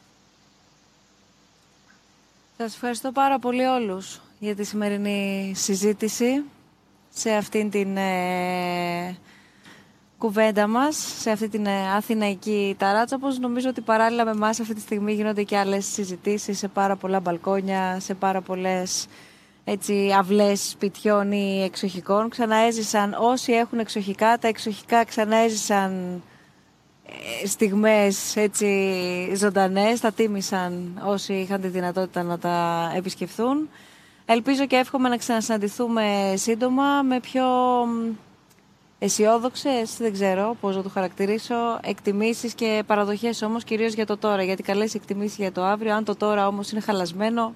Σας 2.58 2.74
ευχαριστώ 2.74 3.12
πάρα 3.12 3.40
πολύ 3.40 3.64
όλους 3.66 4.22
για 4.40 4.56
τη 4.56 4.64
σημερινή 4.64 5.52
συζήτηση 5.56 6.44
σε 7.14 7.32
αυτήν 7.32 7.70
την 7.70 7.98
ε, 7.98 9.18
κουβέντα 10.24 10.68
μας, 10.68 11.16
σε 11.20 11.32
αυτή 11.32 11.50
την 11.50 11.66
ε, 11.66 11.96
αθηναϊκή 11.96 12.76
ταράτσα, 12.80 13.16
όπως 13.16 13.40
νομίζω 13.40 13.70
ότι 13.70 13.82
παράλληλα 13.82 14.26
με 14.26 14.32
εμάς 14.32 14.60
αυτή 14.60 14.74
τη 14.74 14.80
στιγμή 14.82 15.14
γίνονται 15.14 15.44
και 15.44 15.58
άλλες 15.58 15.86
συζητήσεις 15.86 16.58
σε 16.58 16.68
πάρα 16.68 16.96
πολλά 16.96 17.20
μπαλκόνια, 17.20 18.00
σε 18.00 18.14
πάρα 18.14 18.42
πολλές 18.42 19.08
έτσι, 19.64 20.10
αυλές 20.18 20.70
σπιτιών 20.70 21.32
ή 21.32 21.64
εξοχικών. 21.64 22.30
Ξαναέζησαν 22.30 23.16
όσοι 23.20 23.52
έχουν 23.52 23.80
εξοχικά, 23.80 24.38
τα 24.38 24.48
εξοχικά 24.48 25.04
ξαναέζησαν 25.04 26.22
στιγμές 27.46 28.36
έτσι 28.36 28.70
ζωντανές, 29.36 30.00
τα 30.00 30.12
τίμησαν 30.12 31.02
όσοι 31.06 31.34
είχαν 31.34 31.62
τη 31.62 31.68
δυνατότητα 31.68 32.24
να 32.24 32.40
τα 32.40 32.92
επισκεφθούν. 32.96 33.70
Ελπίζω 34.26 34.66
και 34.66 34.76
εύχομαι 34.76 35.10
να 35.10 35.18
ξανασυναντηθούμε 35.18 36.34
σύντομα 36.36 37.02
με 37.02 37.20
πιο 37.20 37.46
αισιόδοξες, 39.04 39.98
δεν 39.98 40.14
ξέρω 40.14 40.56
πώς 40.62 40.76
να 40.76 40.84
το 40.84 40.90
χαρακτηρίσω, 40.90 41.56
εκτιμήσεις 41.82 42.54
και 42.54 42.84
παραδοχές 42.86 43.42
όμως 43.42 43.64
κυρίως 43.64 43.94
για 43.94 44.06
το 44.06 44.18
τώρα. 44.18 44.44
Γιατί 44.44 44.64
καλές 44.64 44.94
εκτιμήσεις 44.94 45.38
για 45.38 45.52
το 45.52 45.64
αύριο. 45.64 45.96
Αν 45.96 46.04
το 46.04 46.16
τώρα 46.16 46.48
όμως 46.48 46.72
είναι 46.72 46.82
χαλασμένο, 46.82 47.54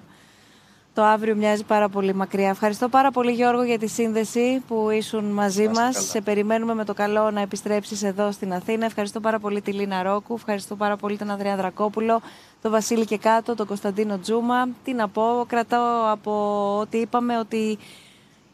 το 0.94 1.02
αύριο 1.02 1.34
μοιάζει 1.34 1.64
πάρα 1.64 1.88
πολύ 1.88 2.14
μακριά. 2.14 2.48
Ευχαριστώ 2.48 2.88
πάρα 2.88 3.10
πολύ 3.10 3.32
Γιώργο 3.32 3.62
για 3.62 3.78
τη 3.78 3.86
σύνδεση 3.86 4.62
που 4.68 4.90
ήσουν 4.90 5.24
μαζί 5.24 5.68
μας. 5.68 6.08
Σε 6.08 6.20
περιμένουμε 6.20 6.74
με 6.74 6.84
το 6.84 6.94
καλό 6.94 7.30
να 7.30 7.40
επιστρέψεις 7.40 8.02
εδώ 8.02 8.32
στην 8.32 8.52
Αθήνα. 8.52 8.84
Ευχαριστώ 8.84 9.20
πάρα 9.20 9.38
πολύ 9.38 9.60
τη 9.60 9.72
Λίνα 9.72 10.02
Ρόκου. 10.02 10.34
Ευχαριστώ 10.34 10.76
πάρα 10.76 10.96
πολύ 10.96 11.16
τον 11.16 11.30
Ανδρέα 11.30 11.56
Δρακόπουλο, 11.56 12.20
τον 12.62 12.70
Βασίλη 12.70 13.04
και 13.04 13.18
κάτω, 13.18 13.54
τον 13.54 13.66
Κωνσταντίνο 13.66 14.18
Τζούμα. 14.18 14.68
Τι 14.84 14.92
να 14.92 15.08
πω, 15.08 15.44
κρατάω 15.46 16.12
από 16.12 16.32
ό,τι 16.80 16.98
είπαμε 16.98 17.38
ότι 17.38 17.78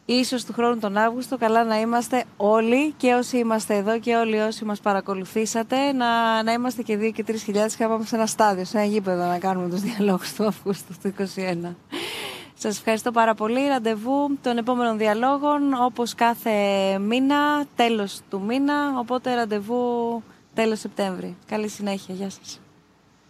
ίσως 0.05 0.45
του 0.45 0.53
χρόνου 0.53 0.79
τον 0.79 0.97
Αύγουστο 0.97 1.39
καλά 1.39 1.65
να 1.65 1.81
είμαστε 1.81 2.25
όλοι 2.37 2.93
και 2.97 3.15
όσοι 3.15 3.39
είμαστε 3.39 3.75
εδώ 3.77 3.99
και 3.99 4.15
όλοι 4.17 4.41
όσοι 4.41 4.65
μας 4.65 4.81
παρακολουθήσατε 4.81 5.93
να, 5.93 6.43
να 6.43 6.53
είμαστε 6.53 6.83
και 6.83 6.97
δύο 6.97 7.11
και 7.11 7.25
τρεις 7.25 7.43
χιλιάδες 7.43 7.77
και 7.77 7.83
να 7.85 7.91
πάμε 7.91 8.05
σε 8.05 8.17
ένα 8.17 8.27
στάδιο, 8.27 8.65
σε 8.65 8.77
ένα 8.77 8.87
γήπεδο 8.87 9.25
να 9.25 9.39
κάνουμε 9.39 9.69
τους 9.69 9.81
διαλόγους 9.81 10.33
του 10.33 10.45
Αυγούστου 10.45 10.95
του 11.03 11.15
2021. 11.19 11.75
Σας 12.55 12.79
ευχαριστώ 12.79 13.11
πάρα 13.11 13.35
πολύ. 13.35 13.69
Ραντεβού 13.69 14.39
των 14.43 14.59
επόμενων 14.59 14.99
διαλόγων 14.99 15.75
όπως 15.81 16.15
κάθε 16.15 16.51
μήνα, 16.99 17.65
τέλος 17.77 18.21
του 18.31 18.41
μήνα, 18.41 18.99
οπότε 18.99 19.35
ραντεβού 19.35 20.23
τέλος 20.55 20.79
Σεπτέμβρη. 20.79 21.37
Καλή 21.47 21.69
συνέχεια. 21.69 22.15
Γεια 22.15 22.31
σας. 22.31 22.64